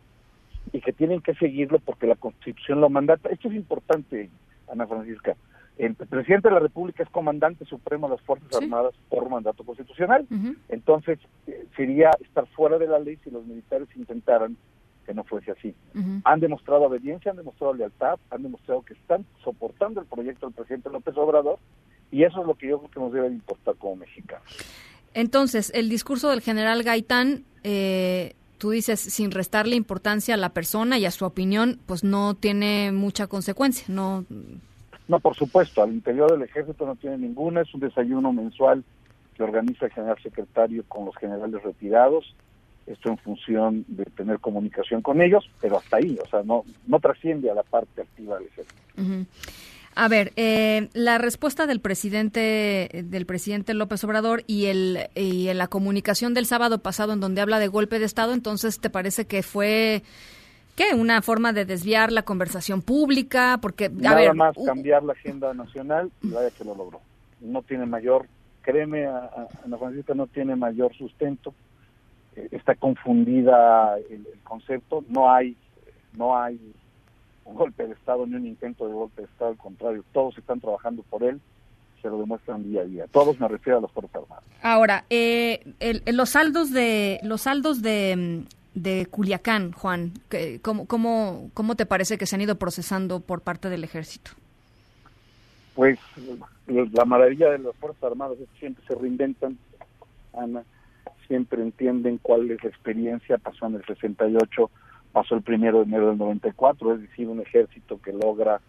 y 0.72 0.80
que 0.80 0.94
tienen 0.94 1.22
que 1.22 1.34
seguirlo 1.36 1.80
porque 1.80 2.08
la 2.08 2.16
constitución 2.16 2.80
lo 2.80 2.90
mandata. 2.90 3.30
Esto 3.30 3.50
es 3.50 3.56
importante, 3.56 4.30
Ana 4.72 4.88
Francisca. 4.88 5.36
El 5.78 5.96
presidente 5.96 6.50
de 6.50 6.54
la 6.54 6.60
República 6.60 7.04
es 7.04 7.10
comandante 7.10 7.66
supremo 7.66 8.08
de 8.08 8.16
las 8.16 8.26
Fuerzas 8.26 8.56
Armadas 8.56 8.94
por 9.10 9.28
mandato 9.30 9.64
constitucional. 9.64 10.28
Entonces, 10.70 11.20
eh, 11.48 11.66
sería 11.76 12.12
estar 12.22 12.46
fuera 12.48 12.78
de 12.78 12.88
la 12.88 13.00
ley 13.00 13.18
si 13.24 13.32
los 13.32 13.46
militares 13.46 13.88
intentaran 13.96 14.56
que 15.06 15.14
no 15.14 15.24
fuese 15.24 15.52
así. 15.52 15.74
Han 16.24 16.40
demostrado 16.40 16.84
obediencia, 16.84 17.32
han 17.32 17.38
demostrado 17.38 17.74
lealtad, 17.74 18.20
han 18.30 18.44
demostrado 18.44 18.84
que 18.84 18.94
están 18.94 19.26
soportando 19.44 20.00
el 20.00 20.08
proyecto 20.08 20.46
del 20.46 20.56
presidente 20.56 20.90
López 20.90 21.18
Obrador 21.18 21.60
y 22.12 22.24
eso 22.24 22.42
es 22.42 22.48
lo 22.48 22.56
que 22.56 22.68
yo 22.68 22.78
creo 22.80 22.92
que 22.92 23.00
nos 23.00 23.12
debe 23.12 23.28
importar 23.28 23.76
como 23.76 23.98
mexicanos. 23.98 24.46
Entonces, 25.14 25.72
el 25.76 25.90
discurso 25.90 26.30
del 26.30 26.42
general 26.42 26.84
Gaitán, 26.84 27.44
eh, 27.64 28.36
tú 28.58 28.70
dices, 28.70 29.00
sin 29.00 29.32
restarle 29.32 29.76
importancia 29.76 30.36
a 30.36 30.38
la 30.38 30.50
persona 30.50 30.98
y 30.98 31.06
a 31.06 31.12
su 31.12 31.26
opinión, 31.26 31.80
pues 31.86 32.04
no 32.04 32.36
tiene 32.36 32.92
mucha 32.92 33.28
consecuencia, 33.28 33.86
no 33.90 34.26
no, 35.08 35.20
por 35.20 35.36
supuesto, 35.36 35.84
al 35.84 35.92
interior 35.92 36.32
del 36.32 36.44
ejército 36.44 36.86
no 36.86 36.96
tiene 36.96 37.18
ninguna, 37.18 37.62
es 37.62 37.74
un 37.74 37.82
desayuno 37.82 38.32
mensual 38.32 38.84
que 39.36 39.44
organiza 39.44 39.86
el 39.86 39.92
general 39.92 40.18
secretario 40.22 40.84
con 40.88 41.06
los 41.06 41.16
generales 41.18 41.62
retirados, 41.64 42.36
esto 42.86 43.10
en 43.10 43.18
función 43.18 43.86
de 43.88 44.06
tener 44.06 44.40
comunicación 44.40 45.02
con 45.02 45.22
ellos, 45.22 45.50
pero 45.62 45.78
hasta 45.78 45.98
ahí, 45.98 46.18
o 46.24 46.28
sea, 46.28 46.44
no, 46.44 46.64
no 46.86 47.00
trasciende 47.00 47.50
a 47.50 47.54
la 47.54 47.64
parte 47.64 48.02
activa 48.02 48.38
del 48.38 48.48
ejército. 48.48 48.82
A 49.96 50.08
ver, 50.08 50.34
eh, 50.36 50.90
la 50.94 51.18
respuesta 51.18 51.68
del 51.68 51.80
presidente 51.80 52.90
del 53.06 53.26
presidente 53.26 53.76
López 53.76 54.04
Obrador 54.04 54.44
y 54.48 54.66
el 54.66 55.08
y 55.14 55.54
la 55.54 55.68
comunicación 55.68 56.34
del 56.34 56.48
sábado 56.48 56.80
pasado 56.80 57.14
en 57.14 57.20
donde 57.20 57.42
habla 57.42 57.60
de 57.60 57.68
golpe 57.68 58.00
de 58.00 58.06
estado, 58.06 58.34
entonces 58.34 58.80
te 58.80 58.90
parece 58.90 59.28
que 59.28 59.44
fue 59.44 60.02
¿Qué? 60.76 60.96
¿Una 60.96 61.22
forma 61.22 61.54
de 61.54 61.66
desviar 61.66 62.12
la 62.12 62.24
conversación 62.24 62.82
pública? 62.82 63.60
Porque, 63.62 63.86
a 63.86 63.90
Nada 63.90 64.34
más 64.34 64.56
cambiar 64.66 65.04
la 65.04 65.14
agenda 65.14 65.54
nacional 65.54 66.12
y 66.22 66.30
vaya 66.30 66.50
que 66.50 66.64
lo 66.64 66.76
logró. 66.76 67.00
No 67.42 67.62
tiene 67.62 67.86
mayor, 67.86 68.28
créeme, 68.62 69.06
Ana 69.06 69.78
Francisca, 69.78 70.16
no 70.16 70.28
tiene 70.28 70.56
mayor 70.56 70.96
sustento. 70.96 71.54
Eh, 72.36 72.48
está 72.52 72.74
confundida 72.74 73.98
el, 74.10 74.26
concepto. 74.44 75.04
No 75.10 75.32
hay, 75.32 75.56
no 76.18 76.36
hay 76.36 76.60
un 77.46 77.56
golpe 77.56 77.86
de 77.86 77.94
Estado 77.94 78.26
ni 78.26 78.36
un 78.36 78.48
intento 78.48 78.88
de 78.88 78.94
golpe 78.94 79.22
de 79.22 79.28
Estado. 79.28 79.52
Al 79.52 79.58
contrario, 79.58 80.04
todos 80.12 80.38
están 80.38 80.60
trabajando 80.60 81.04
por 81.04 81.24
él 81.24 81.40
se 82.02 82.10
lo 82.10 82.20
demuestran 82.20 82.64
día 82.64 82.82
a 82.82 82.84
día. 82.84 83.06
Todos 83.10 83.40
me 83.40 83.48
refiero 83.48 83.78
a 83.78 83.82
los 83.82 83.92
Fuerzas 83.94 84.22
Armadas. 84.24 84.44
Ahora, 84.62 85.06
eh, 85.10 85.74
los 86.08 86.32
saldos 86.32 86.70
de 86.74 87.22
los 87.24 87.44
saldos 87.44 87.82
de 87.82 88.44
de 88.76 89.06
Culiacán, 89.10 89.72
Juan. 89.72 90.14
¿Cómo, 90.62 90.88
cómo, 90.88 91.50
¿Cómo 91.54 91.76
te 91.76 91.86
parece 91.86 92.18
que 92.18 92.26
se 92.26 92.36
han 92.36 92.42
ido 92.42 92.58
procesando 92.58 93.20
por 93.20 93.42
parte 93.42 93.70
del 93.70 93.84
ejército? 93.84 94.32
Pues 95.76 96.00
la 96.68 97.06
maravilla 97.06 97.52
de 97.52 97.60
las 97.60 97.76
Fuerzas 97.76 98.04
Armadas 98.04 98.38
es 98.40 98.50
que 98.50 98.60
siempre 98.60 98.84
se 98.88 98.96
reinventan, 98.96 99.58
Ana, 100.34 100.64
siempre 101.28 101.62
entienden 101.62 102.20
cuál 102.22 102.50
es 102.52 102.64
la 102.64 102.70
experiencia, 102.70 103.38
pasó 103.38 103.66
en 103.66 103.76
el 103.76 103.86
68, 103.86 104.70
pasó 105.12 105.36
el 105.36 105.42
primero 105.42 105.80
de 105.80 105.86
enero 105.86 106.10
del 106.10 106.18
94, 106.18 106.96
es 106.96 107.02
decir, 107.02 107.28
un 107.28 107.42
ejército 107.42 108.00
que 108.02 108.14
logra 108.14 108.62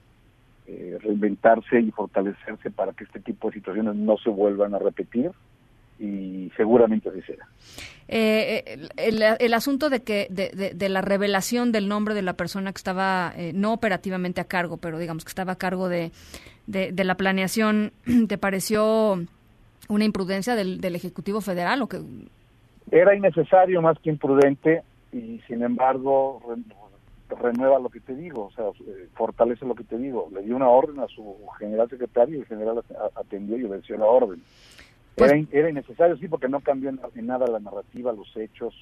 eh, 0.66 0.98
reinventarse 1.02 1.80
y 1.80 1.90
fortalecerse 1.90 2.70
para 2.70 2.92
que 2.92 3.04
este 3.04 3.20
tipo 3.20 3.48
de 3.48 3.54
situaciones 3.54 3.96
no 3.96 4.16
se 4.16 4.30
vuelvan 4.30 4.74
a 4.74 4.78
repetir 4.78 5.30
y 5.98 6.50
seguramente 6.56 7.08
así 7.08 7.22
será. 7.22 7.46
Eh, 8.06 8.88
el, 8.96 9.54
asunto 9.54 9.88
de 9.88 10.02
que 10.02 10.26
de, 10.30 10.88
la 10.88 11.00
revelación 11.00 11.72
del 11.72 11.88
nombre 11.88 12.14
de 12.14 12.22
la 12.22 12.34
persona 12.34 12.72
que 12.72 12.78
estaba 12.78 13.32
eh, 13.36 13.52
no 13.54 13.72
operativamente 13.72 14.40
a 14.40 14.44
cargo, 14.44 14.76
pero 14.76 14.98
digamos 14.98 15.24
que 15.24 15.30
estaba 15.30 15.52
a 15.52 15.56
cargo 15.56 15.88
de, 15.88 16.12
de, 16.66 17.04
la 17.04 17.14
planeación, 17.16 17.92
¿te 18.28 18.36
pareció 18.36 19.24
una 19.88 20.04
imprudencia 20.04 20.54
del, 20.54 20.80
del 20.80 20.96
Ejecutivo 20.96 21.40
Federal 21.40 21.80
o 21.82 21.88
que 21.88 22.00
era 22.90 23.14
innecesario 23.14 23.80
más 23.80 23.98
que 23.98 24.10
imprudente 24.10 24.82
y 25.12 25.40
sin 25.46 25.62
embargo 25.62 26.40
renueva 27.40 27.78
lo 27.78 27.88
que 27.88 28.00
te 28.00 28.14
digo, 28.14 28.46
o 28.46 28.50
sea, 28.52 28.66
eh, 28.86 29.08
fortalece 29.14 29.64
lo 29.64 29.74
que 29.74 29.84
te 29.84 29.98
digo. 29.98 30.28
Le 30.32 30.42
dio 30.42 30.56
una 30.56 30.68
orden 30.68 31.00
a 31.00 31.08
su 31.08 31.36
general 31.58 31.88
secretario 31.88 32.36
y 32.36 32.40
el 32.40 32.46
general 32.46 32.82
atendió 33.16 33.56
y 33.56 33.64
obedeció 33.64 33.96
la 33.96 34.06
orden. 34.06 34.42
Pues 35.14 35.32
era, 35.52 35.70
innecesario, 35.70 36.16
sí, 36.16 36.26
porque 36.28 36.48
no 36.48 36.60
cambió 36.60 36.90
en, 36.90 37.26
nada 37.26 37.46
la 37.46 37.60
narrativa, 37.60 38.12
los 38.12 38.36
hechos, 38.36 38.74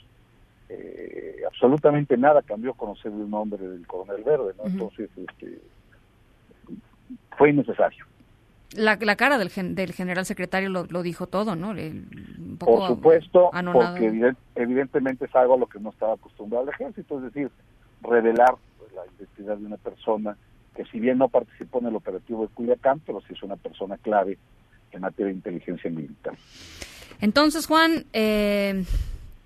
eh, 0.68 1.42
absolutamente 1.46 2.16
nada 2.16 2.40
cambió 2.40 2.72
conocer 2.72 3.12
el 3.12 3.28
nombre 3.28 3.66
del 3.66 3.86
coronel 3.86 4.24
Verde, 4.24 4.54
¿no? 4.56 4.64
Entonces, 4.64 5.10
este, 5.16 5.60
fue 7.36 7.50
innecesario. 7.50 8.06
La, 8.74 8.96
la 8.98 9.16
cara 9.16 9.36
del, 9.36 9.50
del 9.74 9.92
general 9.92 10.24
secretario 10.24 10.70
lo, 10.70 10.86
lo 10.86 11.02
dijo 11.02 11.26
todo, 11.26 11.54
¿no? 11.54 11.74
Por 12.58 12.86
supuesto, 12.86 13.50
porque 13.74 14.34
evidentemente 14.54 15.26
es 15.26 15.36
algo 15.36 15.54
a 15.54 15.58
lo 15.58 15.66
que 15.66 15.78
no 15.78 15.90
estaba 15.90 16.14
acostumbrado 16.14 16.64
el 16.64 16.70
ejército, 16.70 17.18
es 17.18 17.24
decir, 17.24 17.50
revelar 18.00 18.54
pues, 18.78 18.92
la 18.92 19.02
identidad 19.18 19.58
de 19.58 19.66
una 19.66 19.76
persona 19.76 20.36
que 20.74 20.86
si 20.86 21.00
bien 21.00 21.18
no 21.18 21.28
participó 21.28 21.80
en 21.80 21.86
el 21.86 21.96
operativo 21.96 22.46
de 22.46 22.54
Culiacán, 22.54 23.00
pero 23.00 23.20
sí 23.20 23.34
es 23.34 23.42
una 23.42 23.56
persona 23.56 23.98
clave 23.98 24.38
en 24.92 25.00
materia 25.00 25.26
de 25.26 25.34
inteligencia 25.34 25.90
militar. 25.90 26.34
Entonces, 27.20 27.66
Juan, 27.66 28.04
eh, 28.12 28.84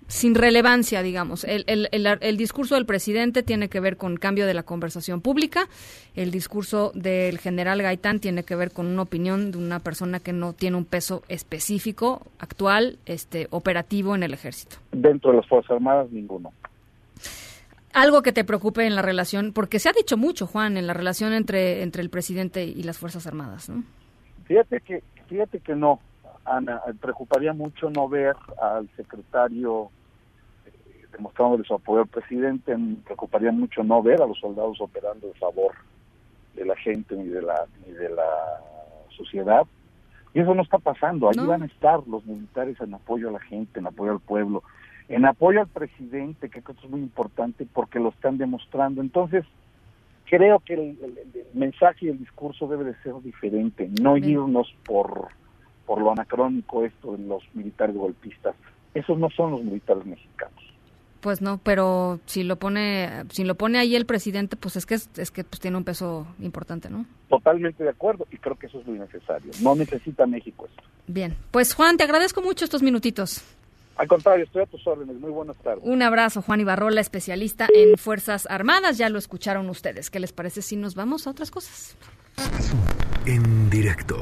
sin 0.08 0.34
relevancia, 0.34 1.02
digamos, 1.02 1.44
el, 1.44 1.64
el, 1.66 1.88
el, 1.92 2.36
discurso 2.36 2.74
del 2.76 2.86
presidente 2.86 3.42
tiene 3.42 3.68
que 3.68 3.80
ver 3.80 3.96
con 3.96 4.16
cambio 4.16 4.46
de 4.46 4.54
la 4.54 4.62
conversación 4.62 5.20
pública, 5.20 5.66
el 6.14 6.30
discurso 6.30 6.92
del 6.94 7.38
general 7.38 7.82
Gaitán 7.82 8.20
tiene 8.20 8.44
que 8.44 8.54
ver 8.54 8.70
con 8.70 8.86
una 8.86 9.02
opinión 9.02 9.50
de 9.50 9.58
una 9.58 9.80
persona 9.80 10.20
que 10.20 10.32
no 10.32 10.52
tiene 10.52 10.76
un 10.76 10.84
peso 10.84 11.22
específico, 11.28 12.26
actual, 12.38 12.98
este, 13.06 13.48
operativo 13.50 14.14
en 14.14 14.22
el 14.22 14.32
ejército. 14.32 14.76
Dentro 14.92 15.32
de 15.32 15.38
las 15.38 15.48
Fuerzas 15.48 15.72
Armadas, 15.72 16.10
ninguno. 16.10 16.52
Algo 17.92 18.22
que 18.22 18.32
te 18.32 18.44
preocupe 18.44 18.86
en 18.86 18.94
la 18.94 19.02
relación, 19.02 19.52
porque 19.52 19.78
se 19.78 19.88
ha 19.88 19.92
dicho 19.92 20.16
mucho, 20.16 20.46
Juan, 20.46 20.76
en 20.76 20.86
la 20.86 20.92
relación 20.92 21.32
entre, 21.32 21.82
entre 21.82 22.02
el 22.02 22.10
presidente 22.10 22.64
y 22.64 22.82
las 22.82 22.98
Fuerzas 22.98 23.26
Armadas, 23.26 23.68
¿no? 23.70 23.82
Fíjate 24.44 24.80
que 24.80 25.02
Fíjate 25.28 25.60
que 25.60 25.74
no, 25.74 26.00
Ana, 26.44 26.80
preocuparía 27.00 27.52
mucho 27.52 27.90
no 27.90 28.08
ver 28.08 28.36
al 28.60 28.88
secretario 28.96 29.90
eh, 30.66 31.06
demostrándole 31.12 31.64
su 31.64 31.74
apoyo 31.74 32.02
al 32.02 32.08
presidente, 32.08 32.76
me 32.76 32.96
preocuparía 32.96 33.52
mucho 33.52 33.82
no 33.82 34.02
ver 34.02 34.22
a 34.22 34.26
los 34.26 34.38
soldados 34.38 34.80
operando 34.80 35.26
en 35.26 35.34
favor 35.34 35.72
de 36.54 36.64
la 36.64 36.76
gente 36.76 37.16
ni 37.16 37.26
de 37.26 37.42
la, 37.42 37.66
ni 37.84 37.92
de 37.92 38.08
la 38.08 38.60
sociedad. 39.16 39.66
Y 40.34 40.40
eso 40.40 40.54
no 40.54 40.62
está 40.62 40.78
pasando. 40.78 41.28
Allí 41.28 41.44
van 41.46 41.62
a 41.62 41.66
estar 41.66 42.06
los 42.06 42.24
militares 42.26 42.78
en 42.80 42.94
apoyo 42.94 43.30
a 43.30 43.32
la 43.32 43.40
gente, 43.40 43.80
en 43.80 43.86
apoyo 43.86 44.12
al 44.12 44.20
pueblo, 44.20 44.62
en 45.08 45.24
apoyo 45.24 45.60
al 45.60 45.68
presidente, 45.68 46.50
que 46.50 46.62
que 46.62 46.72
es 46.72 46.90
muy 46.90 47.00
importante 47.00 47.66
porque 47.72 47.98
lo 47.98 48.10
están 48.10 48.36
demostrando. 48.36 49.00
Entonces, 49.00 49.44
creo 50.28 50.60
que 50.60 50.74
el, 50.74 50.98
mensaje 51.54 52.06
y 52.06 52.08
el 52.08 52.18
discurso 52.18 52.66
debe 52.66 52.84
de 52.84 52.94
ser 53.02 53.14
diferente, 53.22 53.88
no 54.00 54.16
irnos 54.16 54.72
por, 54.84 55.28
por 55.86 56.00
lo 56.00 56.12
anacrónico 56.12 56.84
esto 56.84 57.16
de 57.16 57.26
los 57.26 57.42
militares 57.54 57.96
golpistas. 57.96 58.54
Esos 58.94 59.18
no 59.18 59.30
son 59.30 59.52
los 59.52 59.62
militares 59.62 60.04
mexicanos. 60.04 60.54
Pues 61.20 61.40
no, 61.40 61.58
pero 61.58 62.20
si 62.26 62.44
lo 62.44 62.56
pone 62.56 63.24
si 63.30 63.42
lo 63.42 63.56
pone 63.56 63.78
ahí 63.78 63.96
el 63.96 64.06
presidente, 64.06 64.56
pues 64.56 64.76
es 64.76 64.86
que 64.86 64.94
es, 64.94 65.08
que 65.08 65.44
pues 65.44 65.58
tiene 65.60 65.76
un 65.76 65.84
peso 65.84 66.26
importante, 66.38 66.88
¿no? 66.88 67.04
Totalmente 67.28 67.82
de 67.82 67.90
acuerdo 67.90 68.26
y 68.30 68.36
creo 68.36 68.56
que 68.56 68.66
eso 68.66 68.80
es 68.80 68.86
lo 68.86 68.92
necesario. 68.92 69.50
No 69.62 69.74
necesita 69.74 70.26
México 70.26 70.66
esto. 70.66 70.82
Bien, 71.06 71.34
pues 71.50 71.74
Juan, 71.74 71.96
te 71.96 72.04
agradezco 72.04 72.42
mucho 72.42 72.64
estos 72.64 72.82
minutitos. 72.82 73.42
Al 73.96 74.08
contrario, 74.08 74.44
estoy 74.44 74.62
a 74.62 74.66
tus 74.66 74.86
órdenes. 74.86 75.16
Muy 75.16 75.30
buenas 75.30 75.56
tardes. 75.58 75.82
Un 75.82 76.02
abrazo, 76.02 76.42
Juan 76.42 76.60
Ibarrola, 76.60 77.00
especialista 77.00 77.66
en 77.74 77.96
Fuerzas 77.96 78.46
Armadas. 78.50 78.98
Ya 78.98 79.08
lo 79.08 79.18
escucharon 79.18 79.68
ustedes. 79.70 80.10
¿Qué 80.10 80.20
les 80.20 80.32
parece 80.32 80.62
si 80.62 80.76
nos 80.76 80.94
vamos 80.94 81.26
a 81.26 81.30
otras 81.30 81.50
cosas? 81.50 81.96
En 83.24 83.70
directo. 83.70 84.16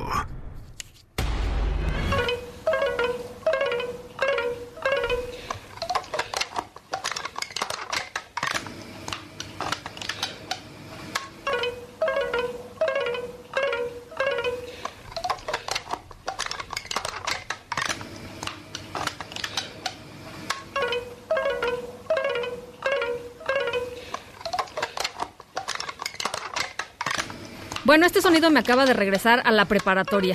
Bueno, 27.94 28.06
este 28.06 28.20
sonido 28.20 28.50
me 28.50 28.58
acaba 28.58 28.86
de 28.86 28.92
regresar 28.92 29.40
a 29.44 29.52
la 29.52 29.66
preparatoria. 29.66 30.34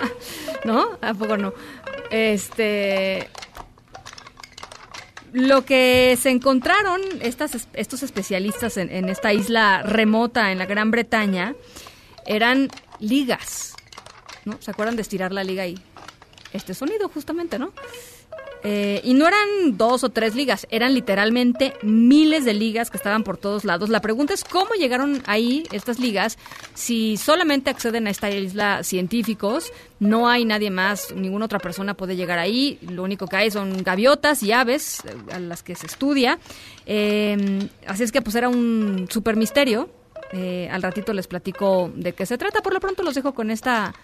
¿No? 0.66 0.98
¿A 1.00 1.14
poco 1.14 1.38
no? 1.38 1.54
Este. 2.10 3.30
Lo 5.32 5.64
que 5.64 6.18
se 6.20 6.28
encontraron 6.28 7.00
estas, 7.22 7.68
estos 7.72 8.02
especialistas 8.02 8.76
en, 8.76 8.90
en 8.90 9.08
esta 9.08 9.32
isla 9.32 9.80
remota 9.82 10.52
en 10.52 10.58
la 10.58 10.66
Gran 10.66 10.90
Bretaña 10.90 11.54
eran 12.26 12.68
ligas. 12.98 13.72
¿No? 14.44 14.58
¿Se 14.60 14.70
acuerdan 14.70 14.96
de 14.96 15.00
estirar 15.00 15.32
la 15.32 15.42
liga 15.42 15.62
ahí? 15.62 15.78
Este 16.52 16.74
sonido, 16.74 17.08
justamente, 17.08 17.58
¿no? 17.58 17.72
Eh, 18.62 19.00
y 19.04 19.14
no 19.14 19.26
eran 19.26 19.78
dos 19.78 20.04
o 20.04 20.10
tres 20.10 20.34
ligas, 20.34 20.66
eran 20.70 20.92
literalmente 20.92 21.72
miles 21.82 22.44
de 22.44 22.52
ligas 22.52 22.90
que 22.90 22.98
estaban 22.98 23.24
por 23.24 23.38
todos 23.38 23.64
lados. 23.64 23.88
La 23.88 24.00
pregunta 24.00 24.34
es 24.34 24.44
cómo 24.44 24.74
llegaron 24.74 25.22
ahí 25.26 25.64
estas 25.72 25.98
ligas 25.98 26.36
si 26.74 27.16
solamente 27.16 27.70
acceden 27.70 28.06
a 28.06 28.10
esta 28.10 28.30
isla 28.30 28.82
científicos, 28.82 29.72
no 29.98 30.28
hay 30.28 30.44
nadie 30.44 30.70
más, 30.70 31.14
ninguna 31.14 31.46
otra 31.46 31.58
persona 31.58 31.94
puede 31.94 32.16
llegar 32.16 32.38
ahí, 32.38 32.78
lo 32.82 33.02
único 33.02 33.26
que 33.26 33.36
hay 33.36 33.50
son 33.50 33.82
gaviotas 33.82 34.42
y 34.42 34.52
aves 34.52 35.02
eh, 35.06 35.14
a 35.32 35.40
las 35.40 35.62
que 35.62 35.74
se 35.74 35.86
estudia. 35.86 36.38
Eh, 36.84 37.68
así 37.86 38.02
es 38.02 38.12
que 38.12 38.20
pues 38.20 38.36
era 38.36 38.48
un 38.48 39.06
super 39.10 39.36
misterio. 39.36 39.88
al 40.70 40.82
ratito 40.82 41.12
les 41.12 41.26
platico 41.26 41.90
de 41.94 42.12
qué 42.12 42.26
se 42.26 42.36
trata, 42.36 42.60
por 42.60 42.74
lo 42.74 42.80
pronto 42.80 43.02
los 43.02 43.14
dejo 43.14 43.32
con 43.32 43.50
esta 43.50 43.94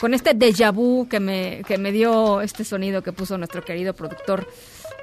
con 0.00 0.14
este 0.14 0.34
déjà 0.34 0.72
vu 0.72 1.08
que 1.08 1.20
me, 1.20 1.62
que 1.66 1.78
me 1.78 1.92
dio 1.92 2.40
este 2.40 2.64
sonido 2.64 3.02
que 3.02 3.12
puso 3.12 3.38
nuestro 3.38 3.64
querido 3.64 3.94
productor 3.94 4.46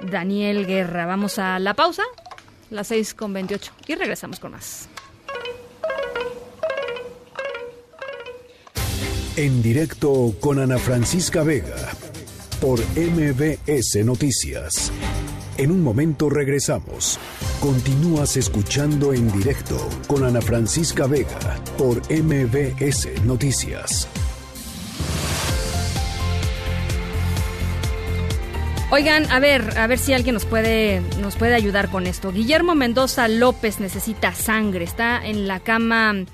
Daniel 0.00 0.66
Guerra. 0.66 1.06
Vamos 1.06 1.38
a 1.38 1.58
la 1.58 1.74
pausa, 1.74 2.02
las 2.70 2.88
6 2.88 3.14
con 3.14 3.32
28, 3.32 3.72
y 3.88 3.94
regresamos 3.94 4.40
con 4.40 4.52
más. 4.52 4.88
En 9.36 9.62
directo 9.62 10.34
con 10.40 10.58
Ana 10.58 10.78
Francisca 10.78 11.42
Vega 11.42 11.74
por 12.60 12.80
MBS 12.96 14.04
Noticias. 14.04 14.92
En 15.56 15.70
un 15.70 15.82
momento 15.82 16.28
regresamos. 16.30 17.18
Continúas 17.60 18.36
escuchando 18.36 19.12
en 19.12 19.30
directo 19.32 19.76
con 20.06 20.24
Ana 20.24 20.40
Francisca 20.40 21.06
Vega 21.06 21.58
por 21.78 22.02
MBS 22.10 23.24
Noticias. 23.24 24.08
Oigan, 28.94 29.24
a 29.32 29.40
ver, 29.40 29.78
a 29.78 29.86
ver 29.86 29.98
si 29.98 30.12
alguien 30.12 30.34
nos 30.34 30.44
puede, 30.44 31.00
nos 31.22 31.36
puede 31.36 31.54
ayudar 31.54 31.88
con 31.88 32.06
esto. 32.06 32.30
Guillermo 32.30 32.74
Mendoza 32.74 33.26
López 33.26 33.80
necesita 33.80 34.34
sangre. 34.34 34.84
Está 34.84 35.26
en 35.26 35.48
la 35.48 35.60
cama 35.60 36.26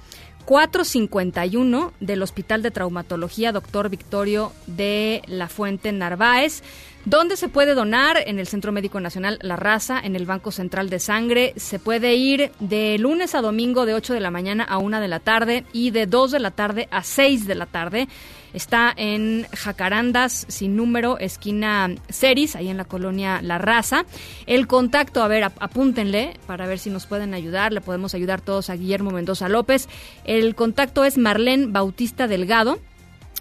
451 0.44 1.92
del 2.00 2.20
Hospital 2.20 2.62
de 2.62 2.72
Traumatología 2.72 3.52
Doctor 3.52 3.90
Victorio 3.90 4.52
de 4.66 5.22
la 5.28 5.46
Fuente 5.46 5.92
Narváez. 5.92 6.64
¿Dónde 7.08 7.38
se 7.38 7.48
puede 7.48 7.72
donar? 7.72 8.18
En 8.26 8.38
el 8.38 8.46
Centro 8.46 8.70
Médico 8.70 9.00
Nacional 9.00 9.38
La 9.40 9.56
Raza, 9.56 9.98
en 9.98 10.14
el 10.14 10.26
Banco 10.26 10.52
Central 10.52 10.90
de 10.90 10.98
Sangre. 10.98 11.54
Se 11.56 11.78
puede 11.78 12.16
ir 12.16 12.52
de 12.60 12.98
lunes 12.98 13.34
a 13.34 13.40
domingo 13.40 13.86
de 13.86 13.94
8 13.94 14.12
de 14.12 14.20
la 14.20 14.30
mañana 14.30 14.64
a 14.64 14.76
1 14.76 15.00
de 15.00 15.08
la 15.08 15.18
tarde 15.18 15.64
y 15.72 15.90
de 15.90 16.04
2 16.04 16.32
de 16.32 16.38
la 16.38 16.50
tarde 16.50 16.86
a 16.90 17.02
6 17.02 17.46
de 17.46 17.54
la 17.54 17.64
tarde. 17.64 18.08
Está 18.52 18.92
en 18.94 19.46
Jacarandas, 19.56 20.44
sin 20.48 20.76
número, 20.76 21.16
esquina 21.18 21.88
Ceris, 22.10 22.54
ahí 22.56 22.68
en 22.68 22.76
la 22.76 22.84
colonia 22.84 23.40
La 23.40 23.56
Raza. 23.56 24.04
El 24.46 24.66
contacto, 24.66 25.22
a 25.22 25.28
ver, 25.28 25.44
apúntenle 25.44 26.34
para 26.46 26.66
ver 26.66 26.78
si 26.78 26.90
nos 26.90 27.06
pueden 27.06 27.32
ayudar. 27.32 27.72
Le 27.72 27.80
podemos 27.80 28.12
ayudar 28.12 28.42
todos 28.42 28.68
a 28.68 28.76
Guillermo 28.76 29.12
Mendoza 29.12 29.48
López. 29.48 29.88
El 30.24 30.54
contacto 30.54 31.06
es 31.06 31.16
Marlene 31.16 31.68
Bautista 31.68 32.28
Delgado 32.28 32.78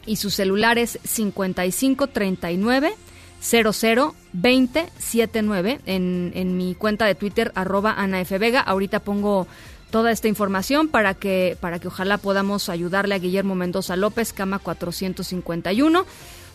y 0.06 0.16
su 0.16 0.30
celular 0.30 0.78
es 0.78 1.00
5539 1.04 2.96
002079 3.42 5.80
en, 5.86 6.32
en 6.36 6.58
mi 6.58 6.76
cuenta 6.76 7.06
de 7.06 7.16
Twitter 7.16 7.52
arroba 7.56 7.96
Ana 7.98 8.22
F. 8.22 8.38
Vega. 8.38 8.62
Ahorita 8.62 9.00
pongo 9.00 9.48
toda 9.90 10.12
esta 10.12 10.28
información 10.28 10.90
para 10.90 11.14
que, 11.14 11.58
para 11.60 11.80
que 11.80 11.88
ojalá 11.88 12.18
podamos 12.18 12.70
ayudarle 12.70 13.16
a 13.16 13.20
Guillermo 13.20 13.56
Mendoza 13.56 13.96
López, 13.96 14.34
cama 14.34 14.60
451, 14.60 16.06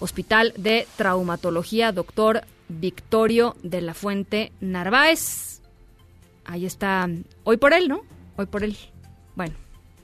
Hospital 0.01 0.53
de 0.57 0.87
Traumatología, 0.97 1.93
doctor 1.93 2.43
Victorio 2.69 3.57
de 3.63 3.81
la 3.81 3.95
Fuente 3.95 4.53
Narváez. 4.61 5.61
Ahí 6.45 6.67
está, 6.67 7.09
hoy 7.45 7.57
por 7.57 7.73
él, 7.73 7.89
¿no? 7.89 8.03
Hoy 8.37 8.47
por 8.47 8.65
él. 8.65 8.77
Bueno, 9.35 9.55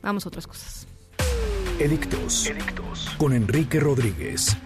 vamos 0.02 0.24
a 0.24 0.28
otras 0.28 0.46
cosas. 0.46 0.86
Edictos. 1.78 2.46
Edictos. 2.46 3.10
Con 3.18 3.32
Enrique 3.32 3.80
Rodríguez. 3.80 4.56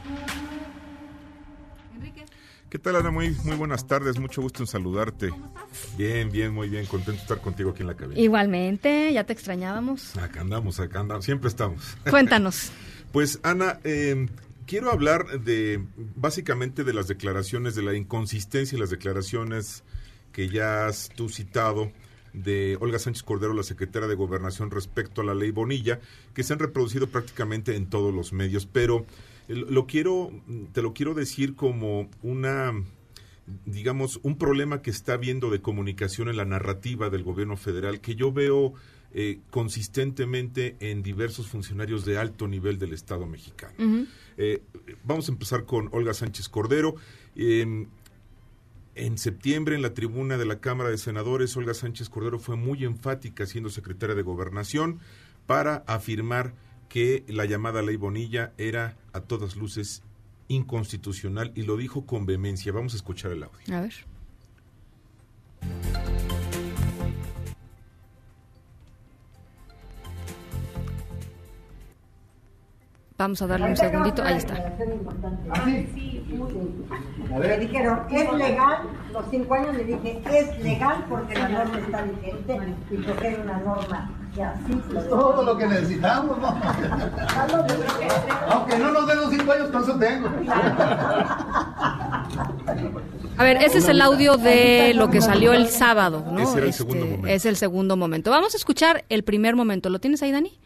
¿Qué 2.72 2.78
tal, 2.78 2.96
Ana? 2.96 3.10
Muy, 3.10 3.36
muy 3.44 3.54
buenas 3.56 3.86
tardes, 3.86 4.18
mucho 4.18 4.40
gusto 4.40 4.62
en 4.62 4.66
saludarte. 4.66 5.30
Bien, 5.98 6.32
bien, 6.32 6.54
muy 6.54 6.70
bien, 6.70 6.86
contento 6.86 7.12
de 7.12 7.18
estar 7.18 7.38
contigo 7.42 7.72
aquí 7.72 7.82
en 7.82 7.88
la 7.88 7.94
cabina. 7.94 8.18
Igualmente, 8.18 9.12
ya 9.12 9.24
te 9.24 9.34
extrañábamos. 9.34 10.16
Acá 10.16 10.40
andamos, 10.40 10.80
acá 10.80 11.00
andamos, 11.00 11.26
siempre 11.26 11.50
estamos. 11.50 11.98
Cuéntanos. 12.10 12.72
pues, 13.12 13.40
Ana, 13.42 13.78
em, 13.84 14.30
quiero 14.64 14.90
hablar 14.90 15.42
de, 15.42 15.84
básicamente, 16.16 16.82
de 16.82 16.94
las 16.94 17.08
declaraciones, 17.08 17.74
de 17.74 17.82
la 17.82 17.94
inconsistencia 17.94 18.74
y 18.74 18.80
las 18.80 18.88
declaraciones 18.88 19.84
que 20.32 20.48
ya 20.48 20.86
has 20.86 21.10
tú 21.14 21.28
citado 21.28 21.92
de 22.32 22.78
Olga 22.80 22.98
Sánchez 22.98 23.22
Cordero, 23.22 23.52
la 23.52 23.64
secretaria 23.64 24.08
de 24.08 24.14
Gobernación, 24.14 24.70
respecto 24.70 25.20
a 25.20 25.24
la 25.24 25.34
ley 25.34 25.50
Bonilla, 25.50 26.00
que 26.32 26.42
se 26.42 26.54
han 26.54 26.58
reproducido 26.58 27.06
prácticamente 27.06 27.76
en 27.76 27.90
todos 27.90 28.14
los 28.14 28.32
medios, 28.32 28.64
pero 28.64 29.04
lo 29.48 29.86
quiero, 29.86 30.30
te 30.72 30.82
lo 30.82 30.94
quiero 30.94 31.14
decir 31.14 31.54
como 31.54 32.08
una, 32.22 32.72
digamos, 33.66 34.20
un 34.22 34.36
problema 34.36 34.82
que 34.82 34.90
está 34.90 35.14
habiendo 35.14 35.50
de 35.50 35.60
comunicación 35.60 36.28
en 36.28 36.36
la 36.36 36.44
narrativa 36.44 37.10
del 37.10 37.22
gobierno 37.22 37.56
federal 37.56 38.00
que 38.00 38.14
yo 38.14 38.32
veo 38.32 38.74
eh, 39.14 39.40
consistentemente 39.50 40.76
en 40.80 41.02
diversos 41.02 41.46
funcionarios 41.48 42.06
de 42.06 42.16
alto 42.16 42.48
nivel 42.48 42.78
del 42.78 42.94
Estado 42.94 43.26
mexicano. 43.26 44.06
Eh, 44.38 44.62
vamos 45.04 45.28
a 45.28 45.32
empezar 45.32 45.66
con 45.66 45.90
Olga 45.92 46.14
Sánchez 46.14 46.48
Cordero. 46.48 46.94
Em, 47.36 47.88
en 48.94 49.18
septiembre, 49.18 49.74
en 49.74 49.82
la 49.82 49.92
tribuna 49.92 50.38
de 50.38 50.46
la 50.46 50.60
Cámara 50.60 50.88
de 50.88 50.96
Senadores, 50.98 51.54
Olga 51.56 51.74
Sánchez 51.74 52.08
Cordero 52.08 52.38
fue 52.38 52.56
muy 52.56 52.84
enfática, 52.84 53.44
siendo 53.44 53.68
secretaria 53.68 54.14
de 54.14 54.22
Gobernación, 54.22 55.00
para 55.46 55.84
afirmar 55.86 56.54
que 56.92 57.24
la 57.26 57.46
llamada 57.46 57.80
ley 57.80 57.96
Bonilla 57.96 58.52
era 58.58 58.98
a 59.14 59.22
todas 59.22 59.56
luces 59.56 60.02
inconstitucional 60.48 61.50
y 61.54 61.62
lo 61.62 61.78
dijo 61.78 62.04
con 62.04 62.26
vehemencia. 62.26 62.70
Vamos 62.70 62.92
a 62.92 62.96
escuchar 62.96 63.32
el 63.32 63.44
audio. 63.44 63.74
A 63.74 63.80
ver. 63.80 63.94
Vamos 73.16 73.40
a 73.40 73.46
darle 73.46 73.70
un 73.70 73.76
segundito. 73.78 74.22
Ahí 74.22 74.36
está. 74.36 74.76
Me 77.30 77.58
dijeron, 77.58 78.00
¿es 78.10 78.32
legal? 78.34 78.82
Los 79.14 79.24
cinco 79.30 79.54
años 79.54 79.76
le 79.76 79.84
dije, 79.84 80.22
es 80.30 80.62
legal 80.62 81.06
porque 81.08 81.34
la 81.36 81.48
norma 81.48 81.78
está 81.78 82.02
vigente 82.02 82.76
y 82.90 82.96
porque 82.98 83.28
hay 83.28 83.34
una 83.36 83.60
norma 83.60 84.21
todo 85.08 85.42
lo 85.42 85.56
que 85.58 85.66
necesitamos, 85.66 86.38
¿no? 86.38 86.48
Aunque 88.48 88.78
no 88.78 88.92
nos 88.92 89.06
den 89.06 89.16
los 89.18 89.30
cinco 89.30 89.52
años, 89.52 89.68
con 89.70 89.82
eso 89.82 89.98
tengo. 89.98 90.28
A 93.38 93.44
ver, 93.44 93.56
ese 93.58 93.78
es 93.78 93.88
el 93.88 94.00
audio 94.00 94.36
de 94.36 94.92
lo 94.94 95.10
que 95.10 95.20
salió 95.20 95.52
el 95.52 95.68
sábado, 95.68 96.24
¿no? 96.30 96.40
Ese 96.40 96.58
era 96.58 96.62
el 96.64 96.68
Este, 96.70 96.78
segundo 96.84 97.06
momento. 97.06 97.26
Es 97.28 97.46
el 97.46 97.56
segundo 97.56 97.96
momento. 97.96 98.30
Vamos 98.30 98.54
a 98.54 98.56
escuchar 98.56 99.04
el 99.08 99.24
primer 99.24 99.56
momento. 99.56 99.90
¿Lo 99.90 99.98
tienes 99.98 100.22
ahí, 100.22 100.32
Dani? 100.32 100.58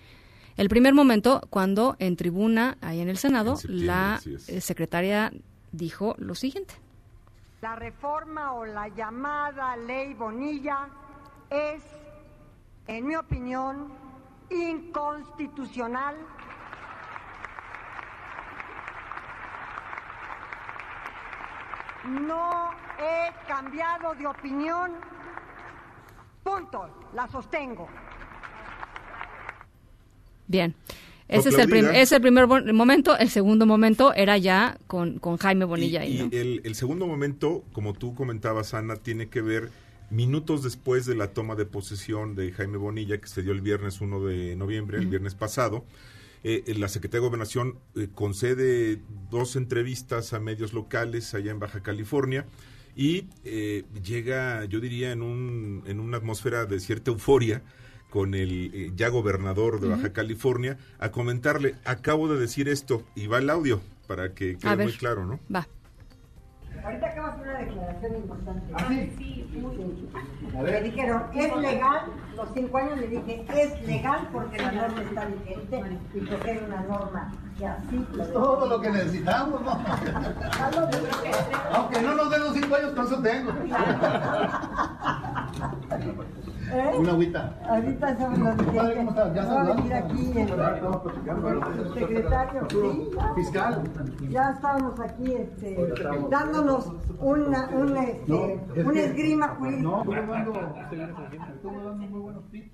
El 0.57 0.69
primer 0.69 0.95
momento 0.95 1.43
cuando 1.51 1.97
en 1.99 2.17
tribuna, 2.17 2.79
ahí 2.81 3.01
en 3.01 3.09
el 3.09 3.19
Senado, 3.19 3.57
la 3.69 4.21
eh, 4.49 4.61
secretaria 4.61 5.33
dijo 5.73 6.15
lo 6.19 6.35
siguiente. 6.35 6.75
La 7.63 7.77
reforma 7.77 8.55
o 8.55 8.65
la 8.65 8.89
llamada 8.89 9.77
ley 9.77 10.15
Bonilla 10.15 10.89
es, 11.51 11.83
en 12.87 13.07
mi 13.07 13.17
opinión, 13.17 13.93
inconstitucional. 14.51 16.17
No 22.09 22.71
he 22.99 23.47
cambiado 23.49 24.15
de 24.15 24.27
opinión. 24.27 24.93
Punto. 26.45 26.89
La 27.15 27.27
sostengo. 27.29 27.89
Bien. 30.47 30.75
Ese 31.29 31.49
es, 31.49 31.59
el 31.59 31.69
prim- 31.69 31.89
es 31.93 32.13
el 32.13 32.21
primer 32.21 32.47
momento. 32.47 33.19
El 33.19 33.29
segundo 33.31 33.67
momento 33.67 34.15
era 34.15 34.39
ya 34.39 34.79
con, 34.87 35.19
con 35.19 35.37
Jaime 35.39 35.65
Bonilla. 35.65 36.03
ahí, 36.03 36.21
Y 36.21 36.23
¿no? 36.23 36.29
el, 36.31 36.61
el 36.65 36.75
segundo 36.77 37.09
momento, 37.09 37.65
como 37.73 37.95
tú 37.95 38.15
comentabas, 38.15 38.75
Ana, 38.75 38.95
tiene 38.95 39.29
que 39.29 39.41
ver 39.43 39.73
minutos 40.11 40.63
después 40.63 41.07
de 41.07 41.15
la 41.15 41.33
toma 41.33 41.55
de 41.55 41.67
posesión 41.67 42.35
de 42.35 42.53
Jaime 42.53 42.77
Bonilla, 42.79 43.19
que 43.19 43.29
se 43.29 43.43
dio 43.43 43.53
el 43.53 43.61
viernes 43.61 44.01
1 44.01 44.25
de 44.25 44.57
noviembre, 44.57 44.99
el 44.99 45.07
viernes 45.09 45.35
pasado. 45.35 45.85
eh, 46.45 46.63
la 46.77 46.89
Secretaría 46.89 47.23
de 47.23 47.27
Gobernación 47.29 47.79
eh, 47.97 48.09
concede 48.15 49.01
dos 49.31 49.57
entrevistas 49.57 50.33
a 50.33 50.39
medios 50.41 50.73
locales 50.73 51.35
allá 51.35 51.51
en 51.51 51.59
Baja 51.59 51.83
California 51.83 52.47
y 52.95 53.27
eh, 53.45 53.85
llega, 54.03 54.65
yo 54.65 54.81
diría, 54.81 55.13
en, 55.13 55.23
un, 55.23 55.83
en 55.87 55.99
una 56.01 56.17
atmósfera 56.19 56.65
de 56.67 56.79
cierta 56.81 57.11
euforia 57.11 57.63
con 58.11 58.35
el 58.35 58.71
eh, 58.73 58.93
ya 58.97 59.09
gobernador 59.09 59.81
de 59.81 59.89
Baja. 59.89 60.13
California 60.13 60.79
a 60.99 61.11
comentarle, 61.11 61.75
acabo 61.85 62.29
de 62.29 62.39
decir 62.41 62.69
esto, 62.69 63.03
y 63.15 63.27
va 63.27 63.39
el 63.39 63.51
audio 63.51 63.81
para 64.07 64.33
que 64.33 64.57
quede 64.57 64.77
muy 64.77 64.93
claro, 64.93 65.27
¿no? 65.27 65.41
Va. 65.55 65.67
Ahorita 66.85 67.07
acabas 67.07 67.41
una 67.41 67.59
declaración 67.59 68.17
importante. 68.17 68.73
¿Ah, 68.75 68.85
sí? 68.89 69.43
A 70.57 70.63
Me 70.63 70.81
dijeron, 70.83 71.23
¿es 71.35 71.57
legal? 71.57 72.01
Los 72.37 72.49
cinco 72.55 72.79
años 72.79 72.99
le 72.99 73.09
dije, 73.09 73.45
es 73.55 73.87
legal 73.87 74.29
porque 74.33 74.59
la 74.59 74.73
norma 74.73 75.03
está 75.03 75.25
vigente 75.27 75.99
y 76.15 76.21
porque 76.21 76.51
hay 76.51 76.59
una 76.59 76.81
norma 76.83 77.33
que 77.59 77.67
así 77.67 78.07
lo 78.13 78.23
Es 78.23 78.33
todo 78.33 78.67
lo 78.67 78.81
que 78.81 78.91
necesitamos, 78.91 79.61
¿no? 79.63 79.81
Aunque 81.73 82.03
no 82.03 82.15
nos 82.15 82.31
den 82.31 82.41
los 82.41 82.55
cinco 82.55 82.77
años, 82.77 82.93
con 82.93 83.07
eso 83.07 83.23
tengo. 83.23 83.53
¿Eh? 86.73 86.93
Una 86.99 87.13
agüita. 87.13 87.59
Ahorita 87.69 88.11
estamos 88.11 88.39
los 88.39 88.57
Compadre, 88.57 88.97
¿cómo 88.97 89.11
estás? 89.11 89.35
¿Ya 89.35 89.43
hablando? 89.43 89.95
aquí 89.95 90.33
platicando. 91.05 91.51
el 91.51 91.95
secretario. 91.95 92.67
Sí. 92.71 93.11
Fiscal. 93.37 93.83
Ya 94.29 94.51
estábamos 94.51 95.01
aquí 95.01 95.33
este, 95.33 95.95
dándonos 96.31 96.93
una, 97.19 97.69
una, 97.69 98.05
este, 98.05 98.83
una 98.83 99.01
esgrima 99.01 99.49
jurídica. 99.49 99.83
No, 99.83 100.01
estuvo 100.01 100.33
dando, 100.33 100.53
estuvo 101.55 101.85
dando 101.85 102.07
muy 102.07 102.21
buenos 102.21 102.51
tips. 102.51 102.71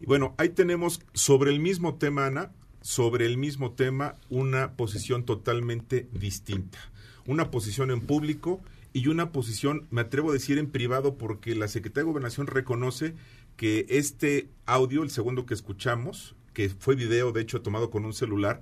Y 0.00 0.06
bueno, 0.06 0.34
ahí 0.38 0.48
tenemos 0.50 1.02
sobre 1.12 1.50
el 1.50 1.60
mismo 1.60 1.96
tema, 1.96 2.26
Ana, 2.26 2.52
sobre 2.80 3.26
el 3.26 3.36
mismo 3.36 3.72
tema, 3.72 4.14
una 4.30 4.72
posición 4.72 5.24
totalmente 5.24 6.08
distinta. 6.12 6.78
Una 7.26 7.50
posición 7.50 7.90
en 7.90 8.00
público 8.00 8.60
y 8.92 9.08
una 9.08 9.32
posición, 9.32 9.86
me 9.90 10.00
atrevo 10.02 10.30
a 10.30 10.32
decir, 10.32 10.58
en 10.58 10.70
privado, 10.70 11.16
porque 11.16 11.54
la 11.54 11.68
Secretaría 11.68 12.04
de 12.04 12.10
Gobernación 12.10 12.46
reconoce 12.46 13.14
que 13.56 13.86
este 13.88 14.48
audio, 14.66 15.02
el 15.02 15.10
segundo 15.10 15.46
que 15.46 15.54
escuchamos, 15.54 16.34
que 16.54 16.68
fue 16.70 16.96
video, 16.96 17.32
de 17.32 17.42
hecho, 17.42 17.62
tomado 17.62 17.90
con 17.90 18.04
un 18.04 18.12
celular, 18.12 18.60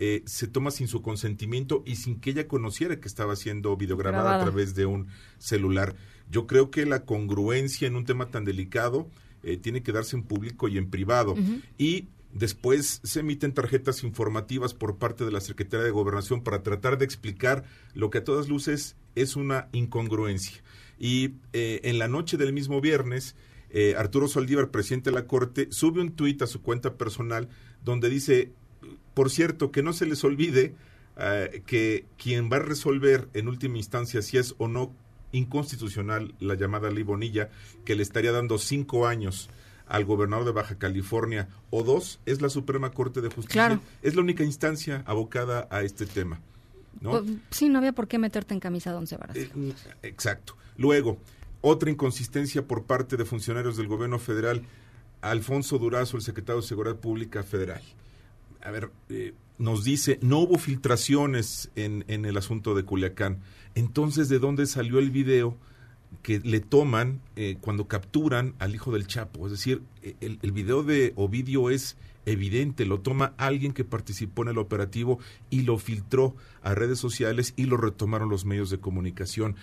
eh, 0.00 0.22
se 0.26 0.46
toma 0.46 0.70
sin 0.70 0.86
su 0.86 1.02
consentimiento 1.02 1.82
y 1.84 1.96
sin 1.96 2.20
que 2.20 2.30
ella 2.30 2.46
conociera 2.46 3.00
que 3.00 3.08
estaba 3.08 3.34
siendo 3.34 3.76
videograbada 3.76 4.22
Grabada. 4.22 4.42
a 4.42 4.46
través 4.46 4.74
de 4.74 4.86
un 4.86 5.08
celular. 5.38 5.96
Yo 6.30 6.46
creo 6.46 6.70
que 6.70 6.86
la 6.86 7.04
congruencia 7.04 7.88
en 7.88 7.96
un 7.96 8.04
tema 8.04 8.30
tan 8.30 8.44
delicado 8.44 9.08
eh, 9.42 9.56
tiene 9.56 9.82
que 9.82 9.92
darse 9.92 10.16
en 10.16 10.22
público 10.22 10.68
y 10.68 10.78
en 10.78 10.90
privado. 10.90 11.34
Y 11.78 12.08
después 12.32 13.00
se 13.02 13.20
emiten 13.20 13.54
tarjetas 13.54 14.04
informativas 14.04 14.74
por 14.74 14.98
parte 14.98 15.24
de 15.24 15.32
la 15.32 15.40
Secretaría 15.40 15.84
de 15.84 15.90
Gobernación 15.90 16.42
para 16.42 16.62
tratar 16.62 16.98
de 16.98 17.04
explicar 17.04 17.64
lo 17.94 18.10
que 18.10 18.18
a 18.18 18.24
todas 18.24 18.48
luces 18.48 18.96
es 19.22 19.36
una 19.36 19.68
incongruencia. 19.72 20.62
Y 20.98 21.34
eh, 21.52 21.80
en 21.84 21.98
la 21.98 22.08
noche 22.08 22.36
del 22.36 22.52
mismo 22.52 22.80
viernes, 22.80 23.36
eh, 23.70 23.94
Arturo 23.96 24.28
Saldívar, 24.28 24.70
presidente 24.70 25.10
de 25.10 25.16
la 25.16 25.26
Corte, 25.26 25.68
sube 25.70 26.00
un 26.00 26.12
tuit 26.12 26.40
a 26.42 26.46
su 26.46 26.62
cuenta 26.62 26.94
personal 26.94 27.48
donde 27.84 28.08
dice, 28.08 28.52
por 29.14 29.30
cierto, 29.30 29.70
que 29.70 29.82
no 29.82 29.92
se 29.92 30.06
les 30.06 30.24
olvide 30.24 30.74
eh, 31.16 31.62
que 31.66 32.06
quien 32.16 32.50
va 32.50 32.56
a 32.56 32.60
resolver 32.60 33.28
en 33.34 33.48
última 33.48 33.76
instancia 33.76 34.22
si 34.22 34.38
es 34.38 34.54
o 34.58 34.68
no 34.68 34.94
inconstitucional 35.32 36.34
la 36.40 36.54
llamada 36.54 36.90
ley 36.90 37.02
Bonilla, 37.02 37.50
que 37.84 37.94
le 37.94 38.02
estaría 38.02 38.32
dando 38.32 38.58
cinco 38.58 39.06
años 39.06 39.50
al 39.86 40.04
gobernador 40.04 40.44
de 40.44 40.52
Baja 40.52 40.78
California, 40.78 41.48
o 41.70 41.82
dos, 41.82 42.20
es 42.26 42.42
la 42.42 42.50
Suprema 42.50 42.90
Corte 42.90 43.20
de 43.20 43.28
Justicia. 43.28 43.66
Claro. 43.66 43.80
Es 44.02 44.14
la 44.14 44.22
única 44.22 44.44
instancia 44.44 45.02
abocada 45.06 45.66
a 45.70 45.82
este 45.82 46.06
tema. 46.06 46.40
¿No? 47.00 47.10
Pues, 47.10 47.24
sí, 47.50 47.68
no 47.68 47.78
había 47.78 47.92
por 47.92 48.08
qué 48.08 48.18
meterte 48.18 48.54
en 48.54 48.60
camisa 48.60 48.90
de 48.90 48.96
once 48.96 49.16
varas. 49.16 49.36
Eh, 49.36 49.50
Exacto. 50.02 50.56
Luego, 50.76 51.18
otra 51.60 51.90
inconsistencia 51.90 52.66
por 52.66 52.84
parte 52.84 53.16
de 53.16 53.24
funcionarios 53.24 53.76
del 53.76 53.88
gobierno 53.88 54.18
federal. 54.18 54.62
Alfonso 55.20 55.78
Durazo, 55.78 56.16
el 56.16 56.22
secretario 56.22 56.60
de 56.60 56.66
Seguridad 56.68 56.96
Pública 56.96 57.42
Federal. 57.42 57.82
A 58.62 58.70
ver, 58.70 58.90
eh, 59.08 59.34
nos 59.58 59.82
dice, 59.82 60.18
no 60.22 60.38
hubo 60.38 60.58
filtraciones 60.58 61.70
en, 61.74 62.04
en 62.08 62.24
el 62.24 62.36
asunto 62.36 62.74
de 62.74 62.84
Culiacán. 62.84 63.40
Entonces, 63.74 64.28
¿de 64.28 64.38
dónde 64.38 64.66
salió 64.66 64.98
el 64.98 65.10
video 65.10 65.56
que 66.22 66.38
le 66.40 66.60
toman 66.60 67.20
eh, 67.36 67.58
cuando 67.60 67.88
capturan 67.88 68.54
al 68.60 68.74
hijo 68.74 68.92
del 68.92 69.06
Chapo? 69.06 69.46
Es 69.46 69.52
decir, 69.52 69.82
eh, 70.02 70.14
el, 70.20 70.38
el 70.42 70.52
video 70.52 70.84
de 70.84 71.12
Ovidio 71.16 71.70
es 71.70 71.96
evidente, 72.28 72.86
lo 72.86 73.00
toma 73.00 73.34
alguien 73.36 73.72
que 73.72 73.84
participó 73.84 74.42
en 74.42 74.48
el 74.48 74.58
operativo 74.58 75.18
y 75.50 75.62
lo 75.62 75.78
filtró 75.78 76.34
a 76.62 76.74
redes 76.74 76.98
sociales 76.98 77.54
y 77.56 77.64
lo 77.64 77.76
retomaron 77.76 78.28
los 78.28 78.44
medios 78.44 78.70
de 78.70 78.78
comunicación. 78.78 79.56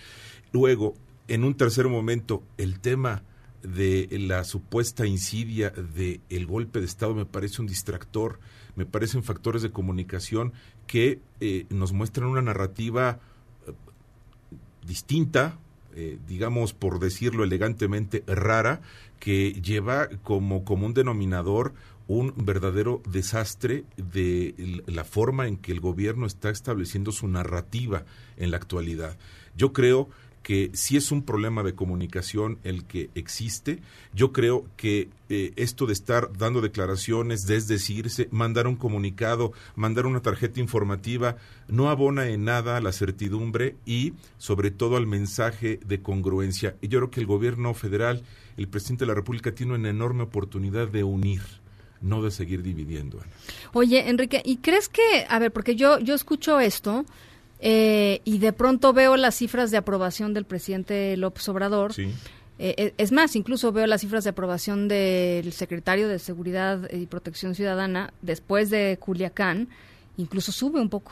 Luego, 0.52 0.96
en 1.28 1.44
un 1.44 1.56
tercer 1.56 1.88
momento, 1.88 2.44
el 2.58 2.80
tema 2.80 3.24
de 3.66 4.08
la 4.20 4.44
supuesta 4.44 5.06
insidia 5.08 5.72
de 5.72 6.22
el 6.30 6.46
golpe 6.46 6.80
de 6.80 6.86
Estado 6.86 7.16
me 7.16 7.26
parece 7.26 7.62
un 7.62 7.68
distractor, 7.68 8.40
me 8.76 8.86
parecen 8.86 9.24
factores 9.24 9.62
de 9.62 9.72
comunicación 9.72 10.54
que 10.86 11.20
eh, 11.40 11.66
nos 11.70 11.94
muestran 11.94 12.28
una 12.28 12.42
narrativa 12.42 13.20
eh, 13.68 13.72
distinta, 14.86 15.58
eh, 15.96 16.20
digamos 16.28 16.74
por 16.74 17.00
decirlo 17.00 17.44
elegantemente, 17.44 18.24
rara, 18.28 18.82
que 19.20 19.54
lleva 19.54 20.10
como 20.24 20.64
común 20.64 20.94
denominador 20.94 21.74
un 22.08 22.34
verdadero 22.38 23.02
desastre 23.10 23.86
de 23.98 24.84
la 24.88 25.04
forma 25.04 25.48
en 25.48 25.58
que 25.58 25.72
el 25.72 25.80
gobierno 25.80 26.26
está 26.26 26.50
estableciendo 26.50 27.12
su 27.12 27.28
narrativa 27.28 28.06
en 28.38 28.52
la 28.52 28.58
actualidad. 28.58 29.18
Yo 29.56 29.74
creo 29.74 30.10
que 30.46 30.70
sí 30.74 30.96
es 30.96 31.12
un 31.12 31.24
problema 31.24 31.64
de 31.64 31.74
comunicación 31.74 32.60
el 32.64 32.86
que 32.86 33.10
existe. 33.16 33.80
Yo 34.14 34.32
creo 34.32 34.68
que 34.78 35.10
eh, 35.28 35.54
esto 35.56 35.88
de 35.88 35.94
estar 35.94 36.32
dando 36.38 36.62
declaraciones, 36.62 37.48
desdecirse, 37.48 38.28
mandar 38.30 38.68
un 38.68 38.76
comunicado, 38.76 39.54
mandar 39.76 40.06
una 40.06 40.22
tarjeta 40.22 40.60
informativa, 40.60 41.38
no 41.68 41.90
abona 41.90 42.28
en 42.28 42.44
nada 42.44 42.78
a 42.78 42.82
la 42.82 42.92
certidumbre 42.92 43.76
y 43.88 44.14
sobre 44.38 44.70
todo 44.70 44.98
al 44.98 45.08
mensaje 45.08 45.80
de 45.84 46.04
congruencia. 46.04 46.76
Y 46.80 46.90
yo 46.90 47.00
creo 47.00 47.10
que 47.10 47.22
el 47.22 47.26
gobierno 47.26 47.74
federal, 47.74 48.22
el 48.56 48.68
presidente 48.68 49.06
de 49.06 49.08
la 49.08 49.16
República, 49.16 49.56
tiene 49.56 49.74
una 49.74 49.90
enorme 49.90 50.22
oportunidad 50.22 50.90
de 50.90 51.04
unir, 51.04 51.42
no 52.02 52.22
de 52.22 52.32
seguir 52.32 52.62
dividiendo. 52.62 53.20
Oye, 53.74 54.10
Enrique, 54.10 54.42
¿y 54.46 54.58
crees 54.58 54.90
que, 54.90 55.26
a 55.28 55.40
ver, 55.40 55.52
porque 55.52 55.76
yo, 55.76 56.00
yo 56.00 56.16
escucho 56.16 56.60
esto 56.60 57.06
eh, 57.60 58.22
y 58.26 58.38
de 58.40 58.54
pronto 58.54 58.94
veo 58.94 59.18
las 59.18 59.36
cifras 59.36 59.72
de 59.72 59.78
aprobación 59.78 60.34
del 60.34 60.46
presidente 60.46 61.16
López 61.18 61.48
Obrador 61.50 61.94
Sí. 61.94 62.12
Eh, 62.58 62.94
es 62.98 63.12
más, 63.12 63.36
incluso 63.36 63.72
veo 63.72 63.86
las 63.86 64.02
cifras 64.02 64.24
de 64.24 64.30
aprobación 64.30 64.88
del 64.88 65.52
secretario 65.52 66.08
de 66.08 66.20
Seguridad 66.20 66.90
y 66.92 67.06
Protección 67.06 67.54
Ciudadana 67.54 68.14
después 68.22 68.70
de 68.70 68.98
Culiacán, 69.00 69.68
incluso 70.16 70.54
sube 70.54 70.80
un 70.80 70.90
poco 70.90 71.12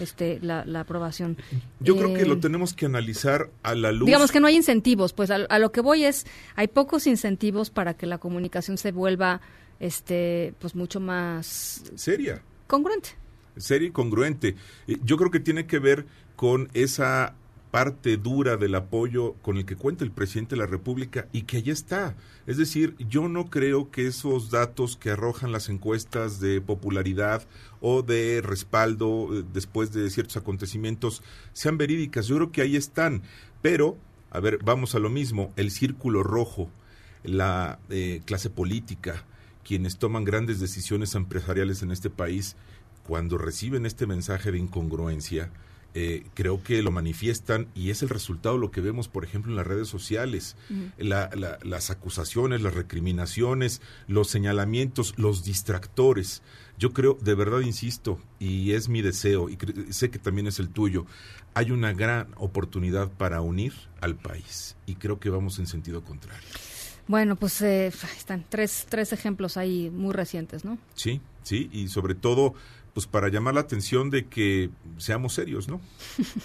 este 0.00 0.38
la, 0.40 0.62
aprobación. 0.78 1.36
Yo 1.80 1.96
creo 1.96 2.14
que 2.14 2.24
lo 2.24 2.38
tenemos 2.38 2.74
que 2.74 2.86
analizar 2.86 3.50
a 3.62 3.74
la 3.74 3.90
luz. 3.90 4.06
Digamos 4.06 4.30
que 4.30 4.38
no 4.38 4.46
hay 4.46 4.56
incentivos, 4.56 5.12
pues 5.12 5.30
a, 5.30 5.36
a, 5.36 5.58
lo 5.58 5.72
que 5.72 5.80
voy 5.80 6.04
es, 6.04 6.26
hay 6.54 6.68
pocos 6.68 7.08
incentivos 7.08 7.70
para 7.70 7.94
que 7.94 8.06
la 8.06 8.18
comunicación 8.18 8.78
se 8.78 8.92
vuelva 8.92 9.40
este 9.80 10.54
pues 10.58 10.74
mucho 10.74 11.00
más 11.00 11.84
seria. 11.94 12.42
Congruente. 12.66 13.10
Seria 13.56 13.88
y 13.88 13.92
congruente. 13.92 14.56
Yo 15.04 15.16
creo 15.16 15.30
que 15.30 15.40
tiene 15.40 15.66
que 15.66 15.78
ver 15.78 16.06
con 16.36 16.68
esa 16.74 17.36
parte 17.74 18.16
dura 18.18 18.56
del 18.56 18.76
apoyo 18.76 19.32
con 19.42 19.56
el 19.56 19.64
que 19.64 19.74
cuenta 19.74 20.04
el 20.04 20.12
presidente 20.12 20.54
de 20.54 20.60
la 20.60 20.66
República 20.68 21.26
y 21.32 21.42
que 21.42 21.56
allí 21.56 21.72
está. 21.72 22.14
Es 22.46 22.56
decir, 22.56 22.94
yo 23.00 23.28
no 23.28 23.50
creo 23.50 23.90
que 23.90 24.06
esos 24.06 24.52
datos 24.52 24.96
que 24.96 25.10
arrojan 25.10 25.50
las 25.50 25.68
encuestas 25.68 26.38
de 26.38 26.60
popularidad 26.60 27.42
o 27.80 28.02
de 28.02 28.42
respaldo 28.42 29.28
eh, 29.32 29.44
después 29.52 29.92
de 29.92 30.08
ciertos 30.10 30.36
acontecimientos 30.36 31.24
sean 31.52 31.76
verídicas. 31.76 32.28
Yo 32.28 32.36
creo 32.36 32.52
que 32.52 32.62
ahí 32.62 32.76
están. 32.76 33.22
Pero, 33.60 33.96
a 34.30 34.38
ver, 34.38 34.60
vamos 34.62 34.94
a 34.94 35.00
lo 35.00 35.10
mismo, 35.10 35.52
el 35.56 35.72
círculo 35.72 36.22
rojo, 36.22 36.70
la 37.24 37.80
eh, 37.90 38.20
clase 38.24 38.50
política, 38.50 39.24
quienes 39.64 39.98
toman 39.98 40.24
grandes 40.24 40.60
decisiones 40.60 41.14
empresariales 41.14 41.82
en 41.82 41.90
este 41.90 42.10
país, 42.10 42.56
cuando 43.06 43.38
reciben 43.38 43.86
este 43.86 44.06
mensaje 44.06 44.52
de 44.52 44.58
incongruencia, 44.58 45.50
eh, 45.96 46.26
creo 46.34 46.60
que 46.60 46.82
lo 46.82 46.90
manifiestan 46.90 47.68
y 47.72 47.90
es 47.90 48.02
el 48.02 48.08
resultado 48.08 48.58
lo 48.58 48.72
que 48.72 48.80
vemos, 48.80 49.06
por 49.06 49.24
ejemplo, 49.24 49.52
en 49.52 49.56
las 49.56 49.66
redes 49.66 49.86
sociales. 49.86 50.56
las 50.98 51.90
acusaciones, 51.90 52.62
las 52.62 52.74
recriminaciones, 52.74 53.80
los 54.08 54.28
señalamientos, 54.28 55.14
los 55.16 55.44
distractores. 55.44 56.42
Yo 56.78 56.92
creo, 56.92 57.16
de 57.22 57.36
verdad 57.36 57.60
insisto, 57.60 58.18
y 58.40 58.72
es 58.72 58.88
mi 58.88 59.02
deseo, 59.02 59.48
y 59.48 59.56
sé 59.90 60.10
que 60.10 60.18
también 60.18 60.48
es 60.48 60.58
el 60.58 60.68
tuyo, 60.68 61.06
hay 61.54 61.70
una 61.70 61.92
gran 61.92 62.26
oportunidad 62.36 63.12
para 63.12 63.40
unir 63.40 63.72
al 64.00 64.16
país 64.16 64.76
y 64.86 64.96
creo 64.96 65.20
que 65.20 65.30
vamos 65.30 65.60
en 65.60 65.68
sentido 65.68 66.02
contrario. 66.02 66.48
Bueno, 67.06 67.36
pues 67.36 67.60
eh, 67.62 67.92
están 68.16 68.44
tres, 68.48 68.86
tres 68.88 69.12
ejemplos 69.12 69.56
ahí 69.56 69.90
muy 69.90 70.12
recientes, 70.12 70.64
¿no? 70.64 70.78
Sí, 70.94 71.20
sí, 71.42 71.68
y 71.72 71.88
sobre 71.88 72.14
todo 72.14 72.54
pues 72.94 73.08
para 73.08 73.28
llamar 73.28 73.54
la 73.54 73.60
atención 73.60 74.08
de 74.08 74.26
que 74.26 74.70
seamos 74.98 75.34
serios, 75.34 75.68
¿no? 75.68 75.80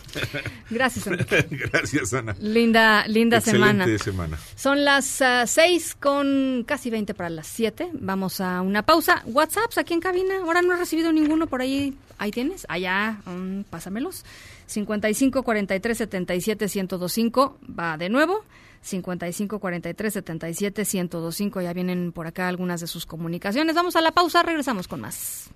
Gracias, 0.72 1.06
Ana. 1.06 1.26
Gracias, 1.52 2.11
Ana. 2.11 2.36
Linda, 2.40 3.07
linda 3.07 3.38
Excelente 3.38 3.99
semana. 3.99 4.40
Son 4.56 4.84
las 4.84 5.22
uh, 5.22 5.45
seis 5.45 5.95
con 5.95 6.64
casi 6.65 6.90
veinte 6.90 7.14
para 7.14 7.30
las 7.30 7.45
siete. 7.45 7.90
Vamos 7.94 8.41
a 8.41 8.61
una 8.64 8.81
pausa. 8.81 9.22
WhatsApps 9.27 9.77
aquí 9.77 9.94
en 9.94 9.99
cabina. 9.99 10.40
Ahora 10.40 10.64
no 10.64 10.73
he 10.73 10.77
recibido 10.77 11.14
ninguno 11.14 11.45
por 11.45 11.61
ahí. 11.61 11.95
Ahí 12.18 12.31
tienes. 12.31 12.65
Allá, 12.68 13.22
um, 13.27 13.64
pásamelos. 13.64 14.26
55 14.65 15.44
43 15.44 15.98
77 15.99 16.65
1025. 16.65 17.60
Va 17.80 17.95
de 17.95 18.10
nuevo. 18.10 18.44
55 18.81 19.60
43 19.60 20.14
77 20.14 20.81
1025. 20.85 21.61
Ya 21.61 21.73
vienen 21.73 22.11
por 22.11 22.27
acá 22.27 22.47
algunas 22.47 22.81
de 22.81 22.88
sus 22.88 23.06
comunicaciones. 23.06 23.76
Vamos 23.76 23.95
a 23.95 24.01
la 24.01 24.11
pausa. 24.11 24.43
Regresamos 24.43 24.88
con 24.88 25.01
más. 25.01 25.49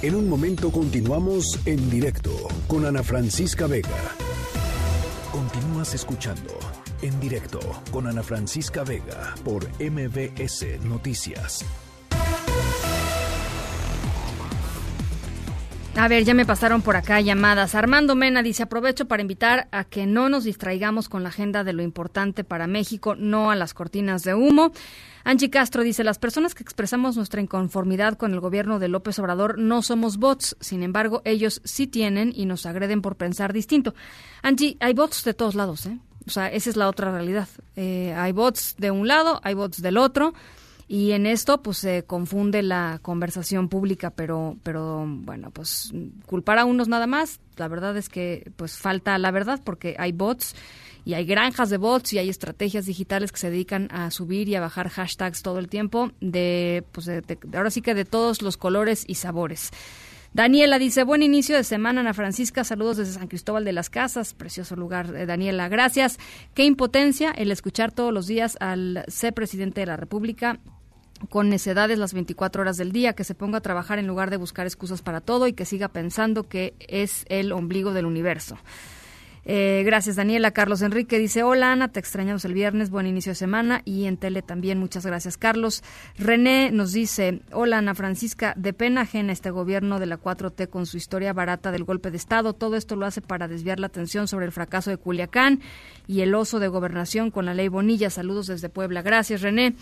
En 0.00 0.14
un 0.14 0.28
momento 0.28 0.70
continuamos 0.70 1.58
en 1.66 1.90
directo 1.90 2.30
con 2.68 2.86
Ana 2.86 3.02
Francisca 3.02 3.66
Vega. 3.66 3.88
Continúas 5.32 5.92
escuchando 5.94 6.56
en 7.02 7.18
directo 7.20 7.58
con 7.90 8.06
Ana 8.06 8.22
Francisca 8.22 8.84
Vega 8.84 9.34
por 9.44 9.68
MBS 9.80 10.80
Noticias. 10.84 11.64
A 15.98 16.06
ver, 16.06 16.24
ya 16.24 16.32
me 16.32 16.46
pasaron 16.46 16.80
por 16.80 16.94
acá 16.94 17.20
llamadas. 17.20 17.74
Armando 17.74 18.14
Mena 18.14 18.44
dice, 18.44 18.62
aprovecho 18.62 19.08
para 19.08 19.20
invitar 19.20 19.66
a 19.72 19.82
que 19.82 20.06
no 20.06 20.28
nos 20.28 20.44
distraigamos 20.44 21.08
con 21.08 21.24
la 21.24 21.30
agenda 21.30 21.64
de 21.64 21.72
lo 21.72 21.82
importante 21.82 22.44
para 22.44 22.68
México, 22.68 23.16
no 23.16 23.50
a 23.50 23.56
las 23.56 23.74
cortinas 23.74 24.22
de 24.22 24.32
humo. 24.32 24.70
Angie 25.24 25.50
Castro 25.50 25.82
dice, 25.82 26.04
las 26.04 26.20
personas 26.20 26.54
que 26.54 26.62
expresamos 26.62 27.16
nuestra 27.16 27.40
inconformidad 27.40 28.16
con 28.16 28.32
el 28.32 28.38
gobierno 28.38 28.78
de 28.78 28.86
López 28.86 29.18
Obrador 29.18 29.58
no 29.58 29.82
somos 29.82 30.18
bots, 30.18 30.56
sin 30.60 30.84
embargo, 30.84 31.20
ellos 31.24 31.60
sí 31.64 31.88
tienen 31.88 32.32
y 32.32 32.46
nos 32.46 32.64
agreden 32.64 33.02
por 33.02 33.16
pensar 33.16 33.52
distinto. 33.52 33.92
Angie, 34.42 34.76
hay 34.78 34.94
bots 34.94 35.24
de 35.24 35.34
todos 35.34 35.56
lados, 35.56 35.86
¿eh? 35.86 35.98
O 36.28 36.30
sea, 36.30 36.46
esa 36.46 36.70
es 36.70 36.76
la 36.76 36.88
otra 36.88 37.10
realidad. 37.10 37.48
Eh, 37.74 38.14
hay 38.16 38.30
bots 38.30 38.76
de 38.78 38.92
un 38.92 39.08
lado, 39.08 39.40
hay 39.42 39.54
bots 39.54 39.82
del 39.82 39.96
otro. 39.96 40.32
Y 40.90 41.12
en 41.12 41.26
esto, 41.26 41.62
pues 41.62 41.76
se 41.76 42.04
confunde 42.04 42.62
la 42.62 42.98
conversación 43.02 43.68
pública, 43.68 44.08
pero, 44.10 44.56
pero 44.62 45.04
bueno, 45.06 45.50
pues 45.50 45.92
culpar 46.24 46.58
a 46.58 46.64
unos 46.64 46.88
nada 46.88 47.06
más, 47.06 47.40
la 47.58 47.68
verdad 47.68 47.94
es 47.98 48.08
que 48.08 48.50
pues 48.56 48.78
falta 48.78 49.18
la 49.18 49.30
verdad 49.30 49.60
porque 49.62 49.96
hay 49.98 50.12
bots 50.12 50.56
y 51.04 51.12
hay 51.12 51.26
granjas 51.26 51.68
de 51.68 51.76
bots 51.76 52.14
y 52.14 52.18
hay 52.18 52.30
estrategias 52.30 52.86
digitales 52.86 53.32
que 53.32 53.38
se 53.38 53.50
dedican 53.50 53.88
a 53.90 54.10
subir 54.10 54.48
y 54.48 54.54
a 54.54 54.60
bajar 54.62 54.88
hashtags 54.88 55.42
todo 55.42 55.58
el 55.58 55.68
tiempo 55.68 56.10
de, 56.22 56.82
pues 56.92 57.06
ahora 57.54 57.70
sí 57.70 57.82
que 57.82 57.94
de 57.94 58.06
todos 58.06 58.40
los 58.40 58.56
colores 58.56 59.04
y 59.06 59.16
sabores. 59.16 59.70
Daniela 60.32 60.78
dice, 60.78 61.04
buen 61.04 61.22
inicio 61.22 61.56
de 61.56 61.64
semana, 61.64 62.00
Ana 62.00 62.14
Francisca, 62.14 62.64
saludos 62.64 62.98
desde 62.98 63.14
San 63.14 63.28
Cristóbal 63.28 63.64
de 63.64 63.72
las 63.72 63.90
Casas, 63.90 64.34
precioso 64.34 64.76
lugar, 64.76 65.14
eh, 65.16 65.26
Daniela, 65.26 65.68
gracias. 65.68 66.18
Qué 66.54 66.64
impotencia 66.64 67.30
el 67.30 67.50
escuchar 67.50 67.92
todos 67.92 68.12
los 68.12 68.26
días 68.26 68.56
al 68.60 69.04
ser 69.08 69.32
presidente 69.32 69.80
de 69.80 69.86
la 69.86 69.96
República 69.96 70.60
con 71.30 71.48
necedades 71.48 71.98
las 71.98 72.14
24 72.14 72.62
horas 72.62 72.76
del 72.76 72.92
día, 72.92 73.12
que 73.12 73.24
se 73.24 73.34
ponga 73.34 73.58
a 73.58 73.62
trabajar 73.62 73.98
en 73.98 74.06
lugar 74.06 74.30
de 74.30 74.36
buscar 74.36 74.66
excusas 74.66 75.02
para 75.02 75.20
todo 75.20 75.46
y 75.46 75.52
que 75.52 75.64
siga 75.64 75.88
pensando 75.88 76.48
que 76.48 76.74
es 76.80 77.24
el 77.28 77.52
ombligo 77.52 77.92
del 77.92 78.06
universo. 78.06 78.56
Eh, 79.50 79.82
gracias, 79.86 80.16
Daniela. 80.16 80.50
Carlos 80.50 80.82
Enrique 80.82 81.18
dice, 81.18 81.42
hola 81.42 81.72
Ana, 81.72 81.88
te 81.88 81.98
extrañamos 81.98 82.44
el 82.44 82.52
viernes, 82.52 82.90
buen 82.90 83.06
inicio 83.06 83.30
de 83.30 83.34
semana 83.34 83.80
y 83.86 84.04
en 84.04 84.18
tele 84.18 84.42
también, 84.42 84.78
muchas 84.78 85.06
gracias, 85.06 85.38
Carlos. 85.38 85.82
René 86.18 86.70
nos 86.70 86.92
dice, 86.92 87.40
hola 87.52 87.78
Ana 87.78 87.94
Francisca, 87.94 88.52
de 88.58 88.74
pena 88.74 89.00
ajena 89.00 89.32
este 89.32 89.48
gobierno 89.48 90.00
de 90.00 90.04
la 90.04 90.20
4T 90.20 90.68
con 90.68 90.84
su 90.84 90.98
historia 90.98 91.32
barata 91.32 91.72
del 91.72 91.84
golpe 91.84 92.10
de 92.10 92.18
Estado. 92.18 92.52
Todo 92.52 92.76
esto 92.76 92.94
lo 92.94 93.06
hace 93.06 93.22
para 93.22 93.48
desviar 93.48 93.80
la 93.80 93.86
atención 93.86 94.28
sobre 94.28 94.44
el 94.44 94.52
fracaso 94.52 94.90
de 94.90 94.98
Culiacán 94.98 95.62
y 96.06 96.20
el 96.20 96.34
oso 96.34 96.60
de 96.60 96.68
gobernación 96.68 97.30
con 97.30 97.46
la 97.46 97.54
ley 97.54 97.68
Bonilla. 97.68 98.10
Saludos 98.10 98.48
desde 98.48 98.68
Puebla. 98.68 99.00
Gracias, 99.00 99.40
René. 99.40 99.74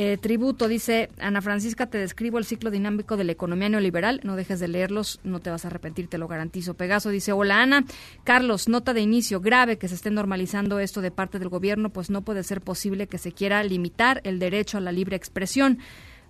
Eh, 0.00 0.16
tributo, 0.16 0.68
dice 0.68 1.10
Ana 1.18 1.42
Francisca, 1.42 1.86
te 1.86 1.98
describo 1.98 2.38
el 2.38 2.44
ciclo 2.44 2.70
dinámico 2.70 3.16
de 3.16 3.24
la 3.24 3.32
economía 3.32 3.68
neoliberal. 3.68 4.20
No 4.22 4.36
dejes 4.36 4.60
de 4.60 4.68
leerlos, 4.68 5.18
no 5.24 5.40
te 5.40 5.50
vas 5.50 5.64
a 5.64 5.68
arrepentir, 5.68 6.06
te 6.06 6.18
lo 6.18 6.28
garantizo. 6.28 6.74
Pegaso 6.74 7.08
dice, 7.08 7.32
hola 7.32 7.60
Ana. 7.60 7.84
Carlos, 8.22 8.68
nota 8.68 8.94
de 8.94 9.00
inicio, 9.00 9.40
grave 9.40 9.76
que 9.76 9.88
se 9.88 9.96
esté 9.96 10.12
normalizando 10.12 10.78
esto 10.78 11.00
de 11.00 11.10
parte 11.10 11.40
del 11.40 11.48
gobierno, 11.48 11.90
pues 11.90 12.10
no 12.10 12.22
puede 12.22 12.44
ser 12.44 12.60
posible 12.60 13.08
que 13.08 13.18
se 13.18 13.32
quiera 13.32 13.60
limitar 13.64 14.20
el 14.22 14.38
derecho 14.38 14.78
a 14.78 14.82
la 14.82 14.92
libre 14.92 15.16
expresión. 15.16 15.80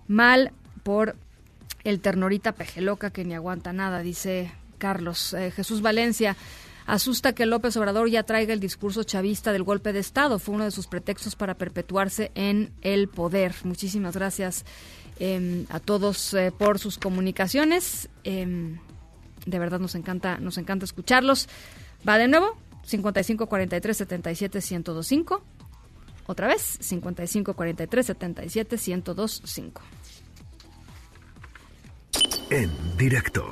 Mal 0.07 0.51
por 0.81 1.15
el 1.83 1.99
ternorita 1.99 2.53
pejeloca 2.53 3.11
que 3.11 3.23
ni 3.23 3.35
aguanta 3.35 3.71
nada, 3.71 3.99
dice 3.99 4.51
Carlos. 4.79 5.35
Eh, 5.35 5.51
Jesús 5.51 5.83
Valencia. 5.83 6.35
Asusta 6.89 7.33
que 7.33 7.45
López 7.45 7.77
Obrador 7.77 8.09
ya 8.09 8.23
traiga 8.23 8.51
el 8.51 8.59
discurso 8.59 9.03
chavista 9.03 9.53
del 9.53 9.61
golpe 9.61 9.93
de 9.93 9.99
Estado. 9.99 10.39
Fue 10.39 10.55
uno 10.55 10.63
de 10.63 10.71
sus 10.71 10.87
pretextos 10.87 11.35
para 11.35 11.53
perpetuarse 11.53 12.31
en 12.33 12.71
el 12.81 13.07
poder. 13.07 13.53
Muchísimas 13.63 14.15
gracias 14.15 14.65
em, 15.19 15.67
a 15.69 15.79
todos 15.79 16.33
eh, 16.33 16.51
por 16.51 16.79
sus 16.79 16.97
comunicaciones. 16.97 18.09
Em, 18.23 18.79
de 19.45 19.59
verdad 19.59 19.79
nos 19.79 19.93
encanta, 19.93 20.39
nos 20.39 20.57
encanta 20.57 20.83
escucharlos. 20.83 21.47
Va 22.07 22.17
de 22.17 22.27
nuevo, 22.27 22.57
55 22.85 23.45
43 23.45 23.95
77 23.95 24.57
1025. 24.57 25.43
Otra 26.25 26.47
vez, 26.47 26.79
55 26.81 27.53
43 27.53 28.05
77 28.07 28.77
1025. 28.77 29.81
En 32.49 32.97
directo. 32.97 33.45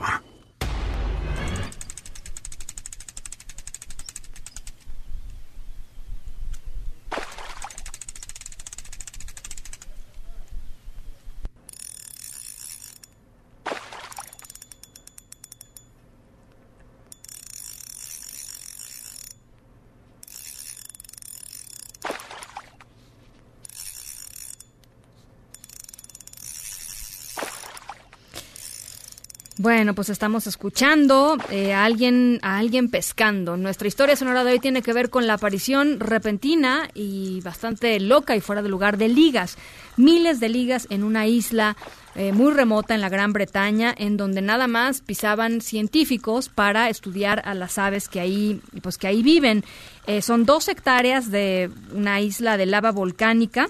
Bueno, 29.87 29.95
pues 29.95 30.09
estamos 30.09 30.47
escuchando 30.47 31.37
eh, 31.49 31.73
a 31.73 31.85
alguien 31.85 32.39
a 32.41 32.57
alguien 32.57 32.89
pescando. 32.89 33.55
Nuestra 33.55 33.87
historia 33.87 34.17
sonora 34.17 34.43
de 34.43 34.51
hoy 34.51 34.59
tiene 34.59 34.81
que 34.81 34.91
ver 34.91 35.09
con 35.09 35.27
la 35.27 35.35
aparición 35.35 36.01
repentina 36.01 36.89
y 36.93 37.39
bastante 37.39 37.97
loca 38.01 38.35
y 38.35 38.41
fuera 38.41 38.61
de 38.61 38.67
lugar 38.67 38.97
de 38.97 39.07
ligas. 39.07 39.57
Miles 39.95 40.41
de 40.41 40.49
ligas 40.49 40.87
en 40.89 41.05
una 41.05 41.25
isla 41.25 41.77
eh, 42.15 42.33
muy 42.33 42.51
remota 42.51 42.95
en 42.95 42.99
la 42.99 43.07
Gran 43.07 43.31
Bretaña, 43.31 43.95
en 43.97 44.17
donde 44.17 44.41
nada 44.41 44.67
más 44.67 44.99
pisaban 44.99 45.61
científicos 45.61 46.49
para 46.49 46.89
estudiar 46.89 47.41
a 47.45 47.53
las 47.53 47.77
aves 47.77 48.09
que 48.09 48.19
ahí, 48.19 48.59
pues 48.81 48.97
que 48.97 49.07
ahí 49.07 49.23
viven. 49.23 49.63
Eh, 50.05 50.21
son 50.21 50.45
dos 50.45 50.67
hectáreas 50.67 51.31
de 51.31 51.71
una 51.93 52.19
isla 52.19 52.57
de 52.57 52.65
lava 52.65 52.91
volcánica 52.91 53.69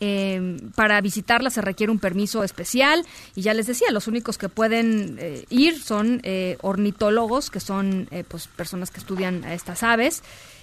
eh, 0.00 0.58
para 0.74 1.00
visitarla 1.00 1.50
se 1.50 1.60
requiere 1.60 1.92
un 1.92 1.98
permiso 1.98 2.42
especial 2.42 3.06
y 3.34 3.42
ya 3.42 3.54
les 3.54 3.66
decía, 3.66 3.90
los 3.90 4.08
únicos 4.08 4.38
que 4.38 4.48
pueden 4.48 5.16
eh, 5.18 5.44
ir 5.50 5.80
son 5.80 6.20
eh, 6.24 6.58
ornitólogos, 6.62 7.50
que 7.50 7.60
son 7.60 8.08
pues, 8.28 8.48
personas 8.48 8.90
que 8.90 8.98
estudian 8.98 9.44
a 9.44 9.54
estas 9.54 9.82
aves. 9.82 10.22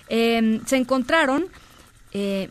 Eh, 0.10 0.60
se 0.66 0.78
encontraron 0.78 1.46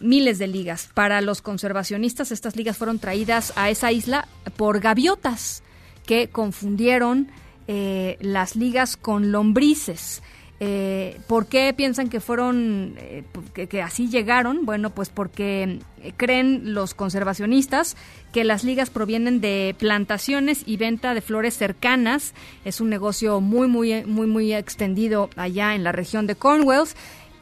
miles 0.00 0.38
de 0.38 0.46
ligas. 0.46 0.88
Para 0.94 1.20
los 1.20 1.42
conservacionistas, 1.42 2.32
estas 2.32 2.56
ligas 2.56 2.78
fueron 2.78 2.98
traídas 2.98 3.52
a 3.56 3.68
esa 3.68 3.92
isla 3.92 4.26
por 4.56 4.80
gaviotas 4.80 5.62
que 6.06 6.30
confundieron 6.30 7.28
las 7.68 8.56
ligas 8.56 8.96
con 8.96 9.32
lombrices. 9.32 10.22
Eh, 10.62 11.18
¿Por 11.26 11.46
qué 11.46 11.72
piensan 11.72 12.10
que 12.10 12.20
fueron, 12.20 12.94
eh, 12.98 13.24
que, 13.66 13.80
así 13.80 14.10
llegaron? 14.10 14.66
Bueno, 14.66 14.90
pues 14.90 15.08
porque 15.08 15.78
eh, 16.02 16.12
creen 16.18 16.74
los 16.74 16.92
conservacionistas 16.92 17.96
que 18.30 18.44
las 18.44 18.62
ligas 18.62 18.90
provienen 18.90 19.40
de 19.40 19.74
plantaciones 19.78 20.62
y 20.66 20.76
venta 20.76 21.14
de 21.14 21.22
flores 21.22 21.56
cercanas. 21.56 22.34
Es 22.66 22.82
un 22.82 22.90
negocio 22.90 23.40
muy, 23.40 23.68
muy, 23.68 24.04
muy, 24.04 24.26
muy 24.26 24.52
extendido 24.52 25.30
allá 25.34 25.74
en 25.74 25.82
la 25.82 25.92
región 25.92 26.26
de 26.26 26.34
Cornwall. 26.34 26.88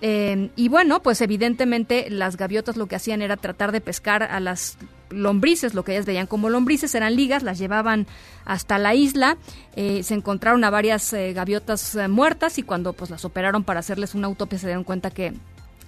Eh, 0.00 0.50
y 0.54 0.68
bueno, 0.68 1.02
pues 1.02 1.20
evidentemente 1.20 2.08
las 2.10 2.36
gaviotas 2.36 2.76
lo 2.76 2.86
que 2.86 2.96
hacían 2.96 3.22
era 3.22 3.36
tratar 3.36 3.72
de 3.72 3.80
pescar 3.80 4.22
a 4.22 4.38
las 4.40 4.78
lombrices, 5.10 5.74
lo 5.74 5.84
que 5.84 5.92
ellas 5.92 6.06
veían 6.06 6.26
como 6.26 6.50
lombrices, 6.50 6.94
eran 6.94 7.16
ligas, 7.16 7.42
las 7.42 7.58
llevaban 7.58 8.06
hasta 8.44 8.78
la 8.78 8.94
isla, 8.94 9.36
eh, 9.76 10.02
se 10.02 10.14
encontraron 10.14 10.64
a 10.64 10.70
varias 10.70 11.12
eh, 11.12 11.32
gaviotas 11.32 11.94
eh, 11.94 12.08
muertas 12.08 12.58
y 12.58 12.62
cuando 12.62 12.92
pues 12.92 13.10
las 13.10 13.24
operaron 13.24 13.64
para 13.64 13.80
hacerles 13.80 14.14
una 14.14 14.26
autopsia 14.26 14.58
se 14.58 14.66
dieron 14.66 14.84
cuenta 14.84 15.10
que 15.10 15.34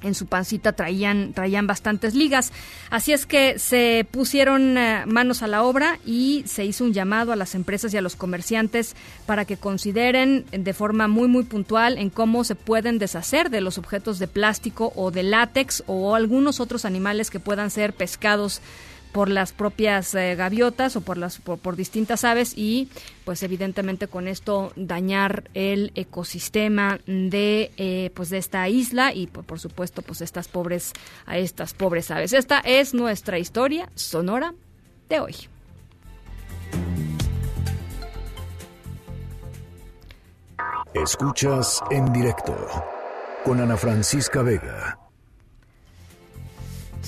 en 0.02 0.14
su 0.14 0.26
pancita 0.26 0.72
traían, 0.72 1.32
traían 1.32 1.66
bastantes 1.66 2.14
ligas. 2.14 2.52
Así 2.90 3.12
es 3.12 3.26
que 3.26 3.58
se 3.58 4.06
pusieron 4.10 4.76
eh, 4.78 5.04
manos 5.06 5.42
a 5.42 5.46
la 5.46 5.62
obra 5.62 5.98
y 6.04 6.44
se 6.46 6.64
hizo 6.64 6.84
un 6.84 6.92
llamado 6.92 7.32
a 7.32 7.36
las 7.36 7.54
empresas 7.54 7.92
y 7.94 7.96
a 7.96 8.02
los 8.02 8.16
comerciantes 8.16 8.94
para 9.26 9.44
que 9.44 9.56
consideren 9.56 10.44
de 10.52 10.74
forma 10.74 11.08
muy, 11.08 11.28
muy 11.28 11.44
puntual 11.44 11.98
en 11.98 12.10
cómo 12.10 12.44
se 12.44 12.54
pueden 12.54 12.98
deshacer 12.98 13.50
de 13.50 13.60
los 13.60 13.78
objetos 13.78 14.18
de 14.18 14.28
plástico 14.28 14.92
o 14.96 15.10
de 15.10 15.22
látex 15.22 15.82
o 15.86 16.14
algunos 16.14 16.60
otros 16.60 16.84
animales 16.84 17.30
que 17.30 17.40
puedan 17.40 17.70
ser 17.70 17.92
pescados 17.92 18.60
por 19.12 19.28
las 19.28 19.52
propias 19.52 20.14
eh, 20.14 20.34
gaviotas 20.36 20.96
o 20.96 21.00
por 21.00 21.16
las 21.16 21.38
por, 21.38 21.76
distintas 21.76 22.24
aves 22.24 22.52
y 22.56 22.88
pues 23.24 23.42
evidentemente 23.42 24.08
con 24.08 24.28
esto 24.28 24.72
dañar 24.76 25.50
el 25.54 25.92
ecosistema 25.94 27.00
de 27.06 27.72
eh, 27.76 28.10
pues 28.14 28.30
de 28.30 28.38
esta 28.38 28.68
isla 28.68 29.12
y 29.12 29.26
por, 29.26 29.44
por, 29.44 29.58
supuesto 29.58 30.02
pues 30.02 30.20
estas 30.20 30.48
pobres 30.48 30.92
a 31.26 31.38
estas 31.38 31.74
pobres 31.74 32.10
aves. 32.10 32.32
Esta 32.32 32.60
es 32.60 32.94
nuestra 32.94 33.38
historia 33.38 33.90
sonora 33.94 34.54
de 35.08 35.20
hoy. 35.20 35.34
Escuchas 40.94 41.80
en 41.90 42.12
directo 42.12 42.56
con 43.44 43.60
Ana 43.60 43.76
Francisca 43.76 44.42
Vega 44.42 44.99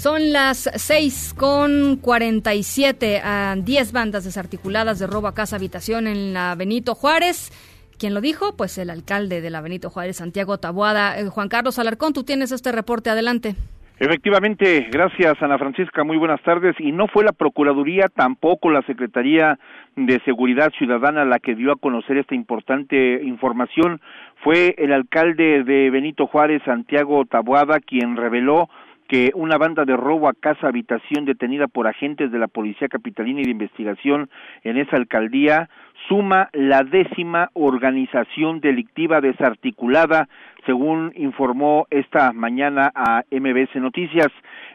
son 0.03 0.33
las 0.33 0.69
6 0.74 1.33
con 1.39 1.95
47 1.95 3.20
a 3.23 3.55
10 3.57 3.93
bandas 3.93 4.24
desarticuladas 4.24 4.99
de 4.99 5.07
robo 5.07 5.29
a 5.29 5.35
casa 5.35 5.55
habitación 5.55 6.09
en 6.09 6.35
la 6.35 6.57
Benito 6.57 6.97
Juárez. 6.97 7.53
¿Quién 8.01 8.12
lo 8.12 8.20
dijo? 8.20 8.57
Pues 8.57 8.79
el 8.79 8.91
alcalde 8.91 9.41
de 9.41 9.51
la 9.51 9.61
Benito 9.61 9.91
Juárez, 9.91 10.16
Santiago 10.16 10.59
Taboada. 10.59 11.20
Eh, 11.20 11.29
Juan 11.29 11.49
Carlos 11.49 11.79
Alarcón, 11.79 12.15
tú 12.15 12.24
tienes 12.24 12.51
este 12.51 12.73
reporte. 12.73 13.11
Adelante. 13.11 13.55
Efectivamente, 14.01 14.89
gracias 14.91 15.41
Ana 15.41 15.57
Francisca, 15.57 16.03
muy 16.03 16.16
buenas 16.16 16.43
tardes. 16.43 16.74
Y 16.81 16.91
no 16.91 17.07
fue 17.07 17.23
la 17.23 17.31
Procuraduría, 17.31 18.09
tampoco 18.09 18.73
la 18.73 18.83
Secretaría 18.83 19.57
de 19.95 20.19
Seguridad 20.24 20.73
Ciudadana 20.77 21.24
la 21.24 21.39
que 21.39 21.55
dio 21.55 21.70
a 21.70 21.77
conocer 21.77 22.16
esta 22.16 22.35
importante 22.35 23.23
información. 23.23 24.01
Fue 24.43 24.74
el 24.79 24.93
alcalde 24.93 25.62
de 25.62 25.91
Benito 25.91 26.27
Juárez, 26.27 26.61
Santiago 26.65 27.24
Taboada, 27.24 27.79
quien 27.79 28.16
reveló 28.16 28.69
que 29.13 29.31
una 29.35 29.59
banda 29.59 29.85
de 29.85 29.95
robo 29.95 30.27
a 30.27 30.33
casa 30.33 30.69
habitación 30.69 31.27
detenida 31.27 31.67
por 31.67 31.87
agentes 31.87 32.33
de 32.33 32.39
la 32.39 32.49
Policía 32.49 32.89
Capitalina 32.89 33.43
y 33.43 33.45
de 33.45 33.51
Investigación 33.51 34.31
en 34.65 34.79
esa 34.79 34.97
alcaldía 34.97 35.69
suma 36.09 36.49
la 36.55 36.83
décima 36.83 37.51
organización 37.53 38.61
delictiva 38.61 39.21
desarticulada, 39.21 40.31
según 40.65 41.13
informó 41.15 41.87
esta 41.91 42.33
mañana 42.33 42.91
a 42.95 43.25
MBS 43.31 43.77
Noticias. 43.83 44.29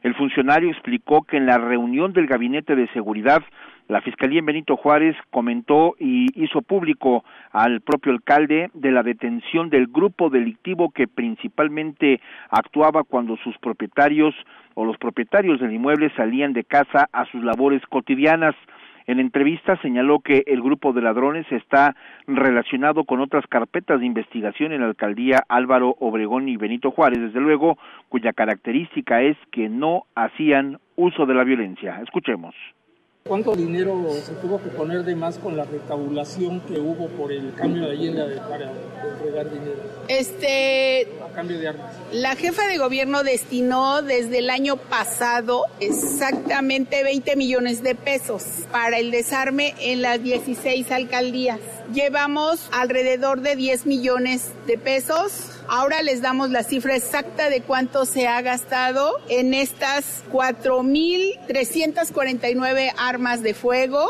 El 0.04 0.14
funcionario 0.14 0.70
explicó 0.70 1.24
que 1.24 1.38
en 1.38 1.48
la 1.48 1.58
reunión 1.58 2.14
del 2.14 2.28
Gabinete 2.28 2.76
de 2.76 2.88
Seguridad 2.90 3.42
la 3.88 4.02
Fiscalía 4.02 4.40
en 4.40 4.46
Benito 4.46 4.76
Juárez 4.76 5.16
comentó 5.32 5.96
y 5.98 6.28
hizo 6.42 6.62
público 6.62 7.24
al 7.52 7.82
propio 7.82 8.12
alcalde 8.12 8.70
de 8.74 8.92
la 8.92 9.02
detención 9.02 9.70
del 9.70 9.88
grupo 9.88 10.30
delictivo 10.30 10.90
que 10.90 11.08
principalmente 11.08 12.20
actuaba 12.50 13.04
cuando 13.04 13.38
sus 13.38 13.58
propietarios 13.60 14.36
o 14.74 14.84
los 14.84 14.98
propietarios 14.98 15.60
del 15.60 15.74
inmueble 15.74 16.12
salían 16.18 16.52
de 16.52 16.66
casa 16.66 17.08
a 17.14 17.26
sus 17.26 17.44
labores 17.44 17.82
cotidianas. 17.88 18.56
En 19.08 19.22
entrevista 19.22 19.80
señaló 19.82 20.20
que 20.20 20.44
el 20.48 20.62
grupo 20.62 20.92
de 20.92 21.02
ladrones 21.02 21.50
está 21.50 21.96
relacionado 22.28 23.06
con 23.06 23.22
otras 23.22 23.48
carpetas 23.48 24.02
de 24.02 24.06
investigación 24.06 24.74
en 24.74 24.82
la 24.82 24.88
alcaldía 24.88 25.44
Álvaro 25.48 25.96
Obregón 26.02 26.50
y 26.50 26.58
Benito 26.58 26.92
Juárez, 26.92 27.22
desde 27.22 27.40
luego, 27.40 27.78
cuya 28.10 28.34
característica 28.34 29.22
es 29.22 29.38
que 29.50 29.70
no 29.70 30.04
hacían 30.14 30.80
uso 30.98 31.26
de 31.26 31.36
la 31.36 31.46
violencia. 31.46 32.02
Escuchemos. 32.04 32.54
¿Cuánto 33.28 33.56
dinero 33.56 34.14
se 34.26 34.34
tuvo 34.34 34.62
que 34.62 34.70
poner 34.70 35.04
de 35.04 35.16
más 35.16 35.38
con 35.38 35.58
la 35.58 35.66
recaudación 35.66 36.62
que 36.62 36.80
hubo 36.80 37.08
por 37.10 37.32
el 37.32 37.54
cambio 37.54 37.90
de 37.90 37.98
de, 37.98 38.38
para 38.38 38.72
entregar 38.72 39.52
dinero? 39.52 39.76
Este. 40.08 41.08
A 41.22 41.34
cambio 41.34 41.60
de 41.60 41.68
armas. 41.68 41.94
La 42.14 42.36
jefa 42.36 42.68
de 42.68 42.78
gobierno 42.78 43.24
destinó 43.24 44.02
desde 44.02 44.40
el 44.40 44.49
año 44.49 44.78
pasado 44.78 45.66
exactamente 45.80 47.04
20 47.04 47.36
millones 47.36 47.84
de 47.84 47.95
pesos 47.95 48.44
para 48.72 48.98
el 48.98 49.12
desarme 49.12 49.76
en 49.80 50.02
las 50.02 50.24
16 50.24 50.90
alcaldías. 50.91 51.60
Llevamos 51.94 52.70
alrededor 52.72 53.41
de 53.41 53.56
10 53.56 53.86
millones 53.86 54.52
de 54.68 54.78
pesos 54.78 55.58
Ahora 55.70 56.02
les 56.02 56.22
damos 56.22 56.49
la 56.49 56.64
cifra 56.64 56.95
exacta 56.95 57.49
de 57.49 57.60
cuánto 57.60 58.06
se 58.06 58.26
ha 58.26 58.41
gastado 58.41 59.20
en 59.28 59.54
estas 59.54 60.24
4.349 60.32 62.94
armas 62.98 63.16
de 63.41 63.53
fuego. 63.53 64.06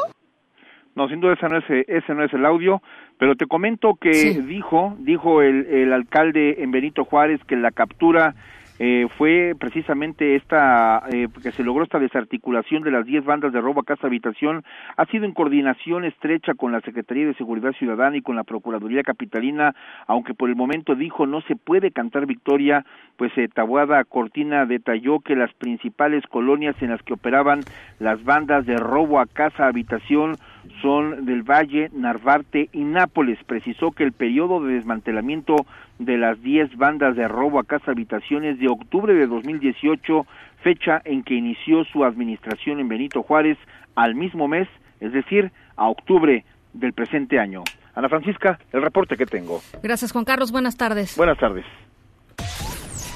No, 0.95 1.07
sin 1.07 1.19
duda 1.19 1.33
ese 1.33 1.47
no 1.47 1.57
es, 1.57 1.65
ese 1.87 2.13
no 2.13 2.23
es 2.23 2.33
el 2.33 2.45
audio, 2.45 2.81
pero 3.19 3.35
te 3.35 3.45
comento 3.45 3.95
que 3.95 4.13
sí. 4.13 4.41
dijo, 4.41 4.95
dijo 4.99 5.41
el, 5.41 5.65
el 5.67 5.93
alcalde 5.93 6.63
en 6.63 6.71
Benito 6.71 7.05
Juárez 7.05 7.39
que 7.47 7.55
la 7.55 7.71
captura 7.71 8.35
eh, 8.79 9.07
fue 9.17 9.55
precisamente 9.59 10.35
esta 10.35 11.03
eh, 11.11 11.27
que 11.41 11.51
se 11.51 11.63
logró 11.63 11.83
esta 11.83 11.99
desarticulación 11.99 12.83
de 12.83 12.91
las 12.91 13.05
10 13.05 13.25
bandas 13.25 13.51
de 13.51 13.61
robo 13.61 13.81
a 13.81 13.85
casa 13.85 14.07
habitación. 14.07 14.63
Ha 14.97 15.05
sido 15.05 15.25
en 15.25 15.33
coordinación 15.33 16.05
estrecha 16.05 16.53
con 16.53 16.71
la 16.71 16.81
Secretaría 16.81 17.25
de 17.25 17.33
Seguridad 17.33 17.71
Ciudadana 17.73 18.17
y 18.17 18.21
con 18.21 18.35
la 18.35 18.43
Procuraduría 18.43 19.03
Capitalina, 19.03 19.73
aunque 20.05 20.33
por 20.33 20.49
el 20.49 20.55
momento 20.55 20.95
dijo 20.95 21.25
no 21.25 21.41
se 21.41 21.55
puede 21.55 21.91
cantar 21.91 22.25
victoria, 22.25 22.85
pues 23.17 23.31
eh, 23.37 23.47
Tabuada 23.51 24.03
Cortina 24.03 24.65
detalló 24.65 25.19
que 25.19 25.35
las 25.35 25.53
principales 25.53 26.23
colonias 26.27 26.75
en 26.81 26.91
las 26.91 27.01
que 27.01 27.13
operaban 27.13 27.61
las 27.99 28.23
bandas 28.23 28.65
de 28.65 28.77
robo 28.77 29.19
a 29.19 29.25
casa 29.25 29.67
habitación 29.67 30.35
son 30.81 31.25
del 31.25 31.43
Valle, 31.43 31.89
Narvarte 31.93 32.69
y 32.71 32.83
Nápoles. 32.83 33.39
Precisó 33.45 33.91
que 33.91 34.03
el 34.03 34.11
periodo 34.11 34.63
de 34.63 34.75
desmantelamiento 34.75 35.55
de 35.99 36.17
las 36.17 36.41
10 36.41 36.77
bandas 36.77 37.15
de 37.15 37.27
robo 37.27 37.59
a 37.59 37.63
casa 37.63 37.91
habitaciones 37.91 38.59
de 38.59 38.67
octubre 38.67 39.13
de 39.13 39.27
2018, 39.27 40.25
fecha 40.63 41.01
en 41.05 41.23
que 41.23 41.35
inició 41.35 41.83
su 41.85 42.03
administración 42.03 42.79
en 42.79 42.87
Benito 42.87 43.23
Juárez, 43.23 43.57
al 43.95 44.15
mismo 44.15 44.47
mes, 44.47 44.67
es 44.99 45.11
decir, 45.11 45.51
a 45.75 45.87
octubre 45.87 46.45
del 46.73 46.93
presente 46.93 47.39
año. 47.39 47.63
Ana 47.95 48.09
Francisca, 48.09 48.59
el 48.71 48.81
reporte 48.81 49.17
que 49.17 49.25
tengo. 49.25 49.61
Gracias, 49.81 50.11
Juan 50.11 50.25
Carlos. 50.25 50.51
Buenas 50.51 50.77
tardes. 50.77 51.17
Buenas 51.17 51.39
tardes. 51.39 51.65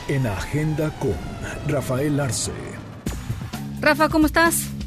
En 0.07 0.25
Agenda 0.25 0.89
con 0.99 1.13
Rafael 1.71 2.19
Arce. 2.19 2.51
Rafa, 3.79 4.09
¿cómo 4.09 4.25
estás? 4.25 4.80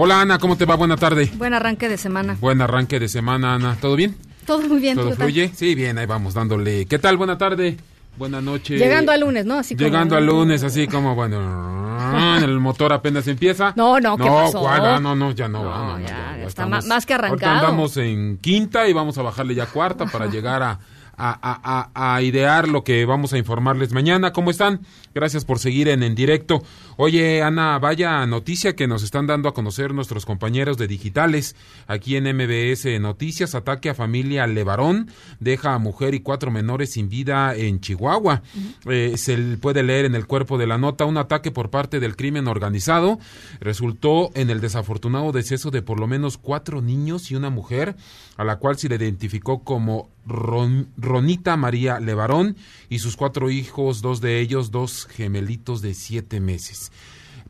Hola 0.00 0.20
Ana, 0.20 0.38
¿cómo 0.38 0.56
te 0.56 0.64
va? 0.64 0.76
Buena 0.76 0.96
tarde. 0.96 1.28
Buen 1.34 1.54
arranque 1.54 1.88
de 1.88 1.96
semana. 1.98 2.36
Buen 2.40 2.60
arranque 2.62 3.00
de 3.00 3.08
semana, 3.08 3.54
Ana. 3.54 3.76
¿Todo 3.80 3.96
bien? 3.96 4.16
Todo 4.46 4.60
muy 4.60 4.78
bien. 4.78 4.94
¿Todo 4.96 5.10
fluye? 5.10 5.50
Sí, 5.52 5.74
bien, 5.74 5.98
ahí 5.98 6.06
vamos 6.06 6.34
dándole. 6.34 6.86
¿Qué 6.86 7.00
tal? 7.00 7.16
Buena 7.16 7.36
tarde. 7.36 7.76
Buena 8.16 8.40
noche. 8.40 8.78
Llegando 8.78 9.10
al 9.10 9.20
lunes, 9.22 9.44
¿no? 9.44 9.58
Así 9.58 9.74
Llegando 9.74 10.14
al 10.16 10.24
lunes, 10.24 10.62
así 10.62 10.86
como, 10.86 11.16
bueno, 11.16 12.38
el 12.44 12.60
motor 12.60 12.92
apenas 12.92 13.26
empieza. 13.26 13.72
No, 13.74 13.98
no, 13.98 14.16
¿qué 14.16 14.24
no, 14.24 14.34
pasó? 14.36 14.60
¿cuál? 14.60 15.02
No, 15.02 15.16
no, 15.16 15.32
ya 15.32 15.48
no, 15.48 15.64
No, 15.64 15.68
va, 15.68 15.78
no, 15.78 15.98
ya, 16.00 16.06
ya 16.06 16.34
está 16.36 16.46
estamos- 16.46 16.86
más 16.86 17.04
que 17.04 17.14
arrancado. 17.14 17.56
Andamos 17.56 17.96
en 17.96 18.38
quinta 18.38 18.88
y 18.88 18.92
vamos 18.92 19.18
a 19.18 19.22
bajarle 19.22 19.56
ya 19.56 19.66
cuarta 19.66 20.06
para 20.06 20.26
llegar 20.30 20.62
a, 20.62 20.70
a, 20.70 20.78
a- 21.16 21.90
a- 21.94 22.14
a 22.14 22.22
idear 22.22 22.68
lo 22.68 22.82
que 22.84 23.04
vamos 23.04 23.32
a 23.32 23.38
informarles 23.38 23.92
mañana. 23.92 24.32
¿Cómo 24.32 24.50
están? 24.52 24.80
Gracias 25.14 25.44
por 25.44 25.58
seguir 25.58 25.88
en 25.88 26.02
En 26.04 26.14
Directo. 26.14 26.62
Oye, 27.00 27.42
Ana, 27.44 27.78
vaya 27.78 28.26
noticia 28.26 28.74
que 28.74 28.88
nos 28.88 29.04
están 29.04 29.28
dando 29.28 29.48
a 29.48 29.54
conocer 29.54 29.94
nuestros 29.94 30.26
compañeros 30.26 30.78
de 30.78 30.88
digitales 30.88 31.54
aquí 31.86 32.16
en 32.16 32.24
MBS 32.24 32.98
Noticias. 33.00 33.54
Ataque 33.54 33.90
a 33.90 33.94
familia 33.94 34.48
Levarón 34.48 35.08
deja 35.38 35.74
a 35.74 35.78
mujer 35.78 36.14
y 36.14 36.20
cuatro 36.20 36.50
menores 36.50 36.90
sin 36.94 37.08
vida 37.08 37.54
en 37.54 37.78
Chihuahua. 37.80 38.42
Eh, 38.86 39.14
se 39.16 39.36
puede 39.58 39.84
leer 39.84 40.06
en 40.06 40.16
el 40.16 40.26
cuerpo 40.26 40.58
de 40.58 40.66
la 40.66 40.76
nota 40.76 41.04
un 41.04 41.18
ataque 41.18 41.52
por 41.52 41.70
parte 41.70 42.00
del 42.00 42.16
crimen 42.16 42.48
organizado. 42.48 43.20
Resultó 43.60 44.32
en 44.34 44.50
el 44.50 44.60
desafortunado 44.60 45.30
deceso 45.30 45.70
de 45.70 45.82
por 45.82 46.00
lo 46.00 46.08
menos 46.08 46.36
cuatro 46.36 46.82
niños 46.82 47.30
y 47.30 47.36
una 47.36 47.48
mujer, 47.48 47.94
a 48.36 48.42
la 48.42 48.56
cual 48.56 48.76
se 48.76 48.88
le 48.88 48.96
identificó 48.96 49.62
como 49.62 50.10
Ron- 50.26 50.88
Ronita 50.96 51.56
María 51.56 52.00
Levarón 52.00 52.56
y 52.90 52.98
sus 52.98 53.14
cuatro 53.16 53.50
hijos, 53.50 54.02
dos 54.02 54.20
de 54.20 54.40
ellos, 54.40 54.72
dos 54.72 55.06
gemelitos 55.06 55.80
de 55.80 55.94
siete 55.94 56.40
meses. 56.40 56.87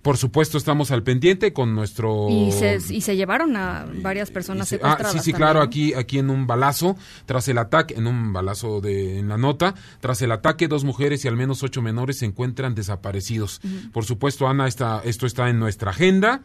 Por 0.02 0.16
supuesto, 0.16 0.58
estamos 0.58 0.92
al 0.92 1.02
pendiente 1.02 1.52
con 1.52 1.74
nuestro... 1.74 2.28
Y 2.30 2.52
se, 2.52 2.78
y 2.90 3.00
se 3.00 3.16
llevaron 3.16 3.56
a 3.56 3.84
varias 4.00 4.30
personas 4.30 4.68
Sí, 4.68 4.76
ah, 4.76 4.78
secuestradas. 4.78 5.12
sí, 5.12 5.18
sí, 5.18 5.32
también, 5.32 5.36
claro, 5.50 5.60
aquí, 5.60 5.92
aquí 5.92 6.18
en 6.20 6.30
un 6.30 6.46
balazo, 6.46 6.96
tras 7.26 7.48
el 7.48 7.58
ataque, 7.58 7.94
en 7.94 8.06
un 8.06 8.32
balazo 8.32 8.80
de, 8.80 9.18
en 9.18 9.28
la 9.28 9.36
nota, 9.38 9.74
tras 10.00 10.22
el 10.22 10.30
ataque, 10.30 10.68
dos 10.68 10.84
mujeres 10.84 11.24
y 11.24 11.28
al 11.28 11.36
menos 11.36 11.64
ocho 11.64 11.82
menores 11.82 12.18
se 12.20 12.26
encuentran 12.26 12.76
desaparecidos. 12.76 13.60
Por 13.92 14.04
supuesto, 14.04 14.46
Ana, 14.46 14.68
está, 14.68 15.02
esto 15.04 15.26
está 15.26 15.48
en 15.50 15.58
nuestra 15.58 15.90
agenda. 15.90 16.42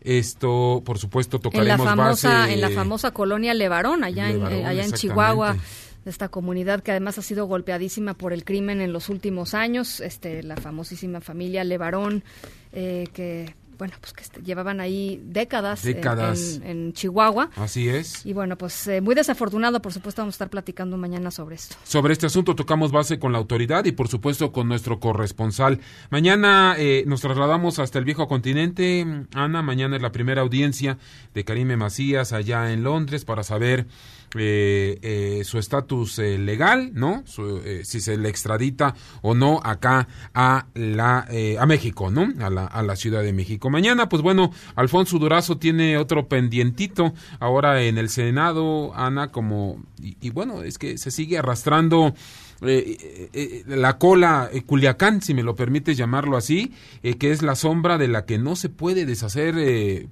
Esto, 0.00 0.82
por 0.84 0.98
supuesto, 0.98 1.36
En 1.36 1.42
la 1.42 1.50
tocaremos 1.76 1.86
famosa, 1.86 2.28
base. 2.30 2.54
en 2.54 2.60
la 2.60 2.70
famosa 2.70 3.10
colonia 3.12 3.52
Levarón, 3.54 4.04
allá, 4.04 4.28
Levarón, 4.28 4.52
en, 4.52 4.58
eh, 4.58 4.66
allá 4.66 4.70
en 4.70 4.78
exactamente. 4.92 5.00
Chihuahua, 5.00 5.56
de 6.04 6.10
esta 6.10 6.28
comunidad 6.28 6.82
que 6.82 6.90
además 6.90 7.18
ha 7.18 7.22
sido 7.22 7.46
golpeadísima 7.46 8.14
por 8.14 8.32
el 8.32 8.44
crimen 8.44 8.80
en 8.80 8.92
los 8.92 9.08
últimos 9.08 9.54
años, 9.54 10.00
este, 10.00 10.42
la 10.42 10.56
famosísima 10.56 11.20
familia 11.20 11.64
Levarón, 11.64 12.24
eh, 12.72 13.08
que 13.12 13.54
bueno, 13.78 13.94
pues 14.00 14.12
que 14.12 14.22
este, 14.22 14.42
llevaban 14.42 14.80
ahí 14.80 15.20
décadas, 15.24 15.84
en- 15.84 15.94
Décadas. 15.94 16.60
En, 16.62 16.66
en 16.66 16.92
Chihuahua. 16.92 17.50
Así 17.56 17.88
es. 17.88 18.24
Y 18.24 18.32
bueno, 18.32 18.56
pues 18.56 18.86
eh, 18.86 19.00
muy 19.00 19.16
desafortunado, 19.16 19.82
por 19.82 19.92
supuesto, 19.92 20.22
vamos 20.22 20.34
a 20.34 20.36
estar 20.36 20.50
platicando 20.50 20.96
mañana 20.96 21.32
sobre 21.32 21.56
esto. 21.56 21.74
Sobre 21.82 22.12
este 22.12 22.26
asunto 22.26 22.54
tocamos 22.54 22.92
base 22.92 23.18
con 23.18 23.32
la 23.32 23.38
autoridad 23.38 23.84
y 23.84 23.90
por 23.92 24.06
supuesto 24.06 24.52
con 24.52 24.68
nuestro 24.68 25.00
corresponsal. 25.00 25.80
Mañana 26.10 26.76
eh, 26.78 27.02
nos 27.08 27.22
trasladamos 27.22 27.80
hasta 27.80 27.98
el 27.98 28.04
viejo 28.04 28.28
continente. 28.28 29.04
Ana, 29.34 29.62
mañana 29.62 29.96
es 29.96 30.02
la 30.02 30.12
primera 30.12 30.42
audiencia 30.42 30.98
de 31.34 31.44
Karime 31.44 31.76
Macías 31.76 32.32
allá 32.32 32.72
en 32.72 32.84
Londres 32.84 33.24
para 33.24 33.42
saber 33.42 33.86
eh, 34.34 34.98
eh, 35.02 35.42
su 35.44 35.58
estatus 35.58 36.18
eh, 36.18 36.38
legal, 36.38 36.90
¿no? 36.94 37.22
Su, 37.26 37.60
eh, 37.64 37.82
si 37.84 38.00
se 38.00 38.16
le 38.16 38.28
extradita 38.28 38.94
o 39.20 39.34
no 39.34 39.60
acá 39.62 40.08
a 40.34 40.66
la 40.74 41.26
eh, 41.30 41.56
a 41.58 41.66
México, 41.66 42.10
¿no? 42.10 42.32
A 42.44 42.50
la, 42.50 42.66
a 42.66 42.82
la 42.82 42.96
Ciudad 42.96 43.22
de 43.22 43.32
México. 43.32 43.70
Mañana, 43.70 44.08
pues 44.08 44.22
bueno, 44.22 44.52
Alfonso 44.74 45.18
Durazo 45.18 45.58
tiene 45.58 45.96
otro 45.98 46.28
pendientito 46.28 47.12
ahora 47.40 47.82
en 47.82 47.98
el 47.98 48.08
Senado, 48.08 48.92
Ana, 48.94 49.30
como 49.32 49.82
y, 50.00 50.16
y 50.20 50.30
bueno, 50.30 50.62
es 50.62 50.78
que 50.78 50.98
se 50.98 51.10
sigue 51.10 51.38
arrastrando 51.38 52.14
eh, 52.64 52.96
eh, 53.00 53.28
eh, 53.32 53.64
la 53.66 53.98
cola 53.98 54.48
eh, 54.52 54.62
Culiacán, 54.62 55.20
si 55.22 55.34
me 55.34 55.42
lo 55.42 55.54
permites 55.54 55.96
llamarlo 55.96 56.36
así, 56.36 56.72
que 57.18 57.30
es 57.30 57.42
la 57.42 57.54
sombra 57.54 57.98
de 57.98 58.08
la 58.08 58.24
que 58.24 58.38
no 58.38 58.56
se 58.56 58.68
puede 58.68 59.06
deshacer 59.06 59.54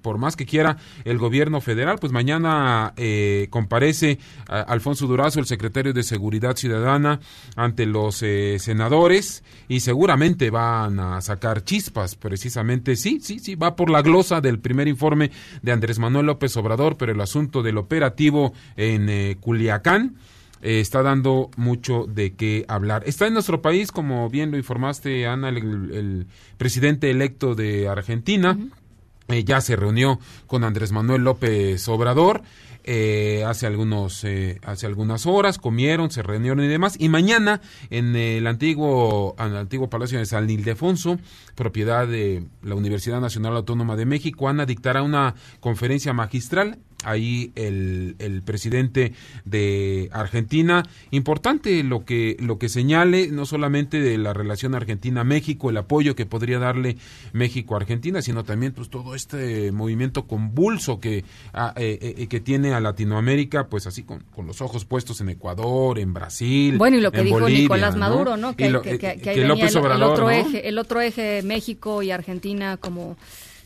por 0.03 0.19
más 0.19 0.37
que 0.37 0.47
quiera 0.47 0.77
el 1.05 1.19
gobierno 1.19 1.61
federal. 1.61 1.99
Pues 2.01 2.13
mañana 2.13 2.95
comparece 3.51 4.19
a- 4.49 4.61
Alfonso 4.63 5.07
Durazo, 5.07 5.41
el 5.41 5.47
secretario 5.47 5.93
de 5.93 6.03
Seguridad 6.03 6.57
Ciudadana, 6.57 7.21
ante 7.57 7.87
los 7.87 8.17
senadores 8.17 9.43
y 9.69 9.81
seguramente 9.81 10.51
van 10.51 10.99
a 11.01 11.21
sacar 11.21 11.65
chispas, 11.65 12.15
precisamente. 12.17 12.97
Sí, 12.97 13.21
sí, 13.21 13.39
sí, 13.39 13.55
va 13.55 13.77
por 13.77 13.91
la 13.91 14.03
glosa 14.03 14.41
del 14.41 14.59
primer 14.59 14.89
informe 14.89 15.31
de 15.63 15.73
Andrés 15.73 15.99
Manuel 15.99 16.27
López 16.27 16.57
Obrador, 16.57 16.97
pero 16.97 17.13
el 17.13 17.21
asunto 17.21 17.63
del 17.63 17.79
operativo 17.79 18.53
en 18.77 19.35
Culiacán 19.41 20.17
eh, 20.63 20.81
está 20.81 21.03
dando 21.03 21.51
mucho 21.57 22.07
de 22.09 22.35
qué 22.35 22.65
hablar. 22.69 23.03
Está 23.07 23.27
en 23.27 23.35
nuestro 23.35 23.63
país, 23.63 23.93
como 23.93 24.29
bien 24.29 24.51
lo 24.51 24.57
informaste, 24.57 25.27
Ana, 25.27 25.49
el, 25.49 25.57
el 25.57 26.27
presidente 26.59 27.11
electo 27.11 27.55
de 27.55 27.89
Argentina. 27.89 28.59
Eh, 29.29 29.45
ya 29.45 29.61
se 29.61 29.77
reunió 29.77 30.19
con 30.47 30.65
Andrés 30.65 30.93
Manuel 30.93 31.23
López 31.23 31.87
Obrador 31.89 32.43
eh, 32.83 33.45
hace 33.47 33.67
algunos 33.67 34.25
eh, 34.25 34.59
hace 34.65 34.87
algunas 34.87 35.27
horas 35.27 35.59
comieron 35.59 36.11
se 36.11 36.23
reunieron 36.23 36.65
y 36.65 36.69
demás 36.69 36.97
y 36.99 37.11
mañana 37.11 37.61
en 37.91 38.17
el 38.17 38.47
antiguo 38.47 39.37
en 39.39 39.49
el 39.49 39.57
antiguo 39.59 39.91
Palacio 39.91 40.19
de 40.19 40.25
San 40.25 40.49
Ildefonso 40.49 41.19
propiedad 41.55 42.09
de 42.09 42.43
la 42.63 42.75
Universidad 42.75 43.21
Nacional 43.21 43.55
Autónoma 43.55 43.97
de 43.97 44.07
México 44.07 44.49
Ana 44.49 44.65
dictará 44.65 45.03
una 45.03 45.35
conferencia 45.61 46.15
magistral 46.15 46.79
ahí 47.05 47.53
el, 47.55 48.17
el 48.19 48.43
presidente 48.43 49.13
de 49.45 50.09
Argentina 50.13 50.83
importante 51.11 51.83
lo 51.83 52.05
que 52.05 52.37
lo 52.41 52.59
que 52.59 52.69
señale 52.69 53.29
no 53.29 53.47
solamente 53.47 54.01
de 54.01 54.19
la 54.19 54.33
relación 54.33 54.75
Argentina 54.75 55.25
México 55.25 55.71
el 55.71 55.77
apoyo 55.77 56.15
que 56.15 56.27
podría 56.27 56.59
darle 56.59 56.97
México 57.33 57.75
a 57.75 57.79
Argentina 57.79 58.23
sino 58.23 58.45
también 58.45 58.73
pues 58.73 58.91
todo 58.91 59.15
este 59.15 59.73
movimiento 59.73 60.27
convulso 60.27 61.01
que 61.01 61.25
ah, 61.55 61.73
eh, 61.77 62.15
eh, 62.19 62.27
que 62.27 62.41
tiene 62.41 62.75
a 62.75 62.81
Latinoamérica 62.81 63.69
pues 63.69 63.87
así 63.87 64.03
con, 64.03 64.21
con 64.35 64.47
los 64.47 64.61
ojos 64.61 64.85
puestos 64.85 65.21
en 65.21 65.31
Ecuador 65.31 65.99
en 65.99 66.13
Brasil 66.13 66.77
Bueno, 66.79 66.99
y 66.99 67.01
lo 67.01 67.13
que 67.13 67.21
en 67.21 67.25
dijo 67.27 67.41
Bolivia, 67.41 67.63
Nicolás 67.63 67.97
Maduro, 67.97 68.37
¿no? 68.37 68.55
Que, 68.57 68.71
lo- 68.71 68.83
que- 68.83 68.99
que- 68.99 69.11
eh, 69.11 69.21
que 69.21 69.31
ahí 69.31 69.41
venía 69.41 69.67
el, 69.69 70.03
otro 70.03 70.25
¿no? 70.25 70.31
eje, 70.31 70.69
el 70.69 70.79
otro 70.79 71.01
eje 71.01 71.43
México 71.43 72.03
y 72.03 72.11
Argentina 72.11 72.77
como 72.77 73.17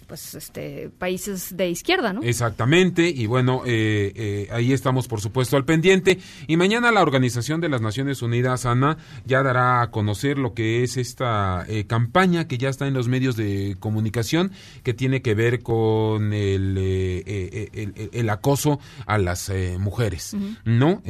pues 0.07 0.35
este 0.35 0.91
países 0.99 1.57
de 1.57 1.69
izquierda, 1.71 2.13
¿no? 2.13 2.23
Exactamente, 2.23 3.09
y 3.09 3.27
bueno, 3.27 3.63
eh, 3.67 4.13
eh, 4.15 4.49
ahí 4.53 4.73
estamos 4.73 5.09
por 5.09 5.21
supuesto 5.21 5.57
al 5.57 5.65
pendiente. 5.65 6.19
Y 6.47 6.57
mañana 6.57 6.93
la 6.93 7.03
Organización 7.03 7.61
de 7.61 7.69
las 7.69 7.81
Naciones 7.81 8.23
Unidas, 8.23 8.67
Ana, 8.67 8.99
ya 9.25 9.43
dará 9.43 9.83
a 9.83 9.91
conocer 9.91 10.39
lo 10.39 10.55
que 10.55 10.83
es 10.83 10.97
esta 10.97 11.65
eh, 11.69 11.85
campaña 11.87 12.47
que 12.47 12.59
ya 12.59 12.69
está 12.69 12.87
en 12.87 12.95
los 12.95 13.09
medios 13.09 13.37
de 13.37 13.77
comunicación, 13.81 14.53
que 14.83 14.95
tiene 14.95 15.23
que 15.23 15.35
ver 15.35 15.63
con 15.63 16.33
el, 16.33 16.77
eh, 16.79 17.71
el, 17.73 17.93
el- 17.97 18.11
el 18.13 18.31
acoso 18.31 18.79
a 19.07 19.19
las 19.19 19.51
mujeres. 19.79 20.37
¿no? 20.65 21.03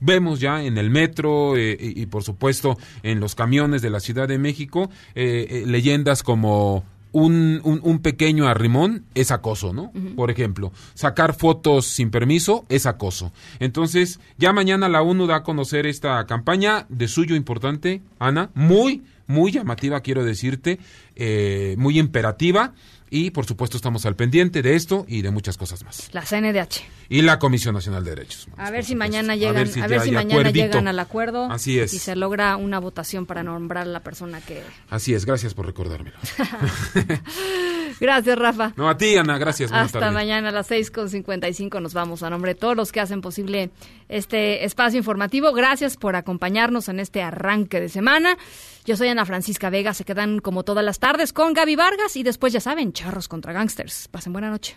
Vemos 0.00 0.40
ya 0.40 0.62
en 0.62 0.78
el 0.78 0.90
metro 0.90 1.56
eh, 1.56 1.76
y, 1.78 2.02
y, 2.02 2.06
por 2.06 2.22
supuesto 2.22 2.76
en 3.02 3.20
los 3.20 3.34
camiones 3.34 3.82
de 3.82 3.90
la 3.90 4.00
Ciudad 4.00 4.28
de 4.28 4.38
México 4.38 4.90
leyendas 5.14 6.22
como 6.22 6.84
un, 7.14 7.60
un, 7.62 7.80
un 7.84 8.00
pequeño 8.00 8.48
arrimón 8.48 9.04
es 9.14 9.30
acoso, 9.30 9.72
¿no? 9.72 9.92
Por 10.16 10.32
ejemplo, 10.32 10.72
sacar 10.94 11.32
fotos 11.32 11.86
sin 11.86 12.10
permiso 12.10 12.66
es 12.68 12.86
acoso. 12.86 13.32
Entonces, 13.60 14.18
ya 14.36 14.52
mañana 14.52 14.88
la 14.88 15.00
ONU 15.00 15.28
da 15.28 15.36
a 15.36 15.42
conocer 15.44 15.86
esta 15.86 16.26
campaña 16.26 16.86
de 16.88 17.06
suyo 17.06 17.36
importante, 17.36 18.02
Ana, 18.18 18.50
muy, 18.54 19.04
muy 19.28 19.52
llamativa, 19.52 20.00
quiero 20.00 20.24
decirte, 20.24 20.80
eh, 21.14 21.76
muy 21.78 22.00
imperativa. 22.00 22.72
Y 23.10 23.30
por 23.30 23.46
supuesto 23.46 23.76
estamos 23.76 24.06
al 24.06 24.16
pendiente 24.16 24.62
de 24.62 24.74
esto 24.74 25.04
y 25.06 25.22
de 25.22 25.30
muchas 25.30 25.56
cosas 25.56 25.84
más. 25.84 26.08
La 26.12 26.22
CNDH. 26.22 26.82
Y 27.08 27.22
la 27.22 27.38
Comisión 27.38 27.74
Nacional 27.74 28.02
de 28.04 28.10
Derechos 28.10 28.46
Humanos. 28.46 28.68
A 28.68 28.70
ver 28.72 28.84
si 28.84 28.96
mañana 28.96 29.36
llegan, 29.36 29.56
a 29.82 29.86
ver 29.86 30.00
si 30.00 30.10
mañana 30.10 30.40
acuerdito. 30.40 30.66
llegan 30.66 30.88
al 30.88 30.98
acuerdo 30.98 31.44
Así 31.50 31.78
es. 31.78 31.94
y 31.94 31.98
se 31.98 32.16
logra 32.16 32.56
una 32.56 32.80
votación 32.80 33.26
para 33.26 33.42
nombrar 33.42 33.84
a 33.84 33.90
la 33.90 34.00
persona 34.00 34.40
que 34.40 34.62
Así 34.90 35.14
es, 35.14 35.26
gracias 35.26 35.54
por 35.54 35.66
recordármelo. 35.66 36.16
Gracias, 38.00 38.36
Rafa. 38.36 38.72
No, 38.76 38.88
a 38.88 38.96
ti, 38.96 39.16
Ana, 39.16 39.38
gracias. 39.38 39.70
Hasta 39.72 40.10
mañana 40.10 40.48
a 40.48 40.52
las 40.52 40.70
6.55 40.70 41.80
nos 41.80 41.94
vamos 41.94 42.22
a 42.22 42.30
nombre 42.30 42.54
de 42.54 42.60
todos 42.60 42.76
los 42.76 42.90
que 42.90 43.00
hacen 43.00 43.20
posible 43.20 43.70
este 44.08 44.64
espacio 44.64 44.98
informativo. 44.98 45.52
Gracias 45.52 45.96
por 45.96 46.16
acompañarnos 46.16 46.88
en 46.88 47.00
este 47.00 47.22
arranque 47.22 47.80
de 47.80 47.88
semana. 47.88 48.36
Yo 48.84 48.96
soy 48.96 49.08
Ana 49.08 49.24
Francisca 49.24 49.70
Vega. 49.70 49.94
Se 49.94 50.04
quedan 50.04 50.38
como 50.38 50.62
todas 50.62 50.84
las 50.84 50.98
tardes 50.98 51.32
con 51.32 51.52
Gaby 51.52 51.76
Vargas 51.76 52.16
y 52.16 52.22
después 52.22 52.52
ya 52.52 52.60
saben, 52.60 52.92
charros 52.92 53.28
contra 53.28 53.52
gangsters. 53.52 54.08
Pasen 54.08 54.32
buena 54.32 54.50
noche. 54.50 54.76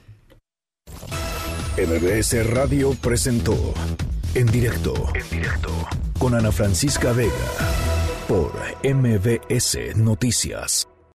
MBS 1.77 2.47
Radio 2.49 2.95
presentó 2.95 3.73
en 4.33 4.47
directo, 4.47 4.93
en 5.13 5.29
directo 5.29 5.69
con 6.17 6.33
Ana 6.33 6.51
Francisca 6.51 7.11
Vega 7.11 7.31
por 8.27 8.51
MBS 8.83 9.95
Noticias. 9.95 10.87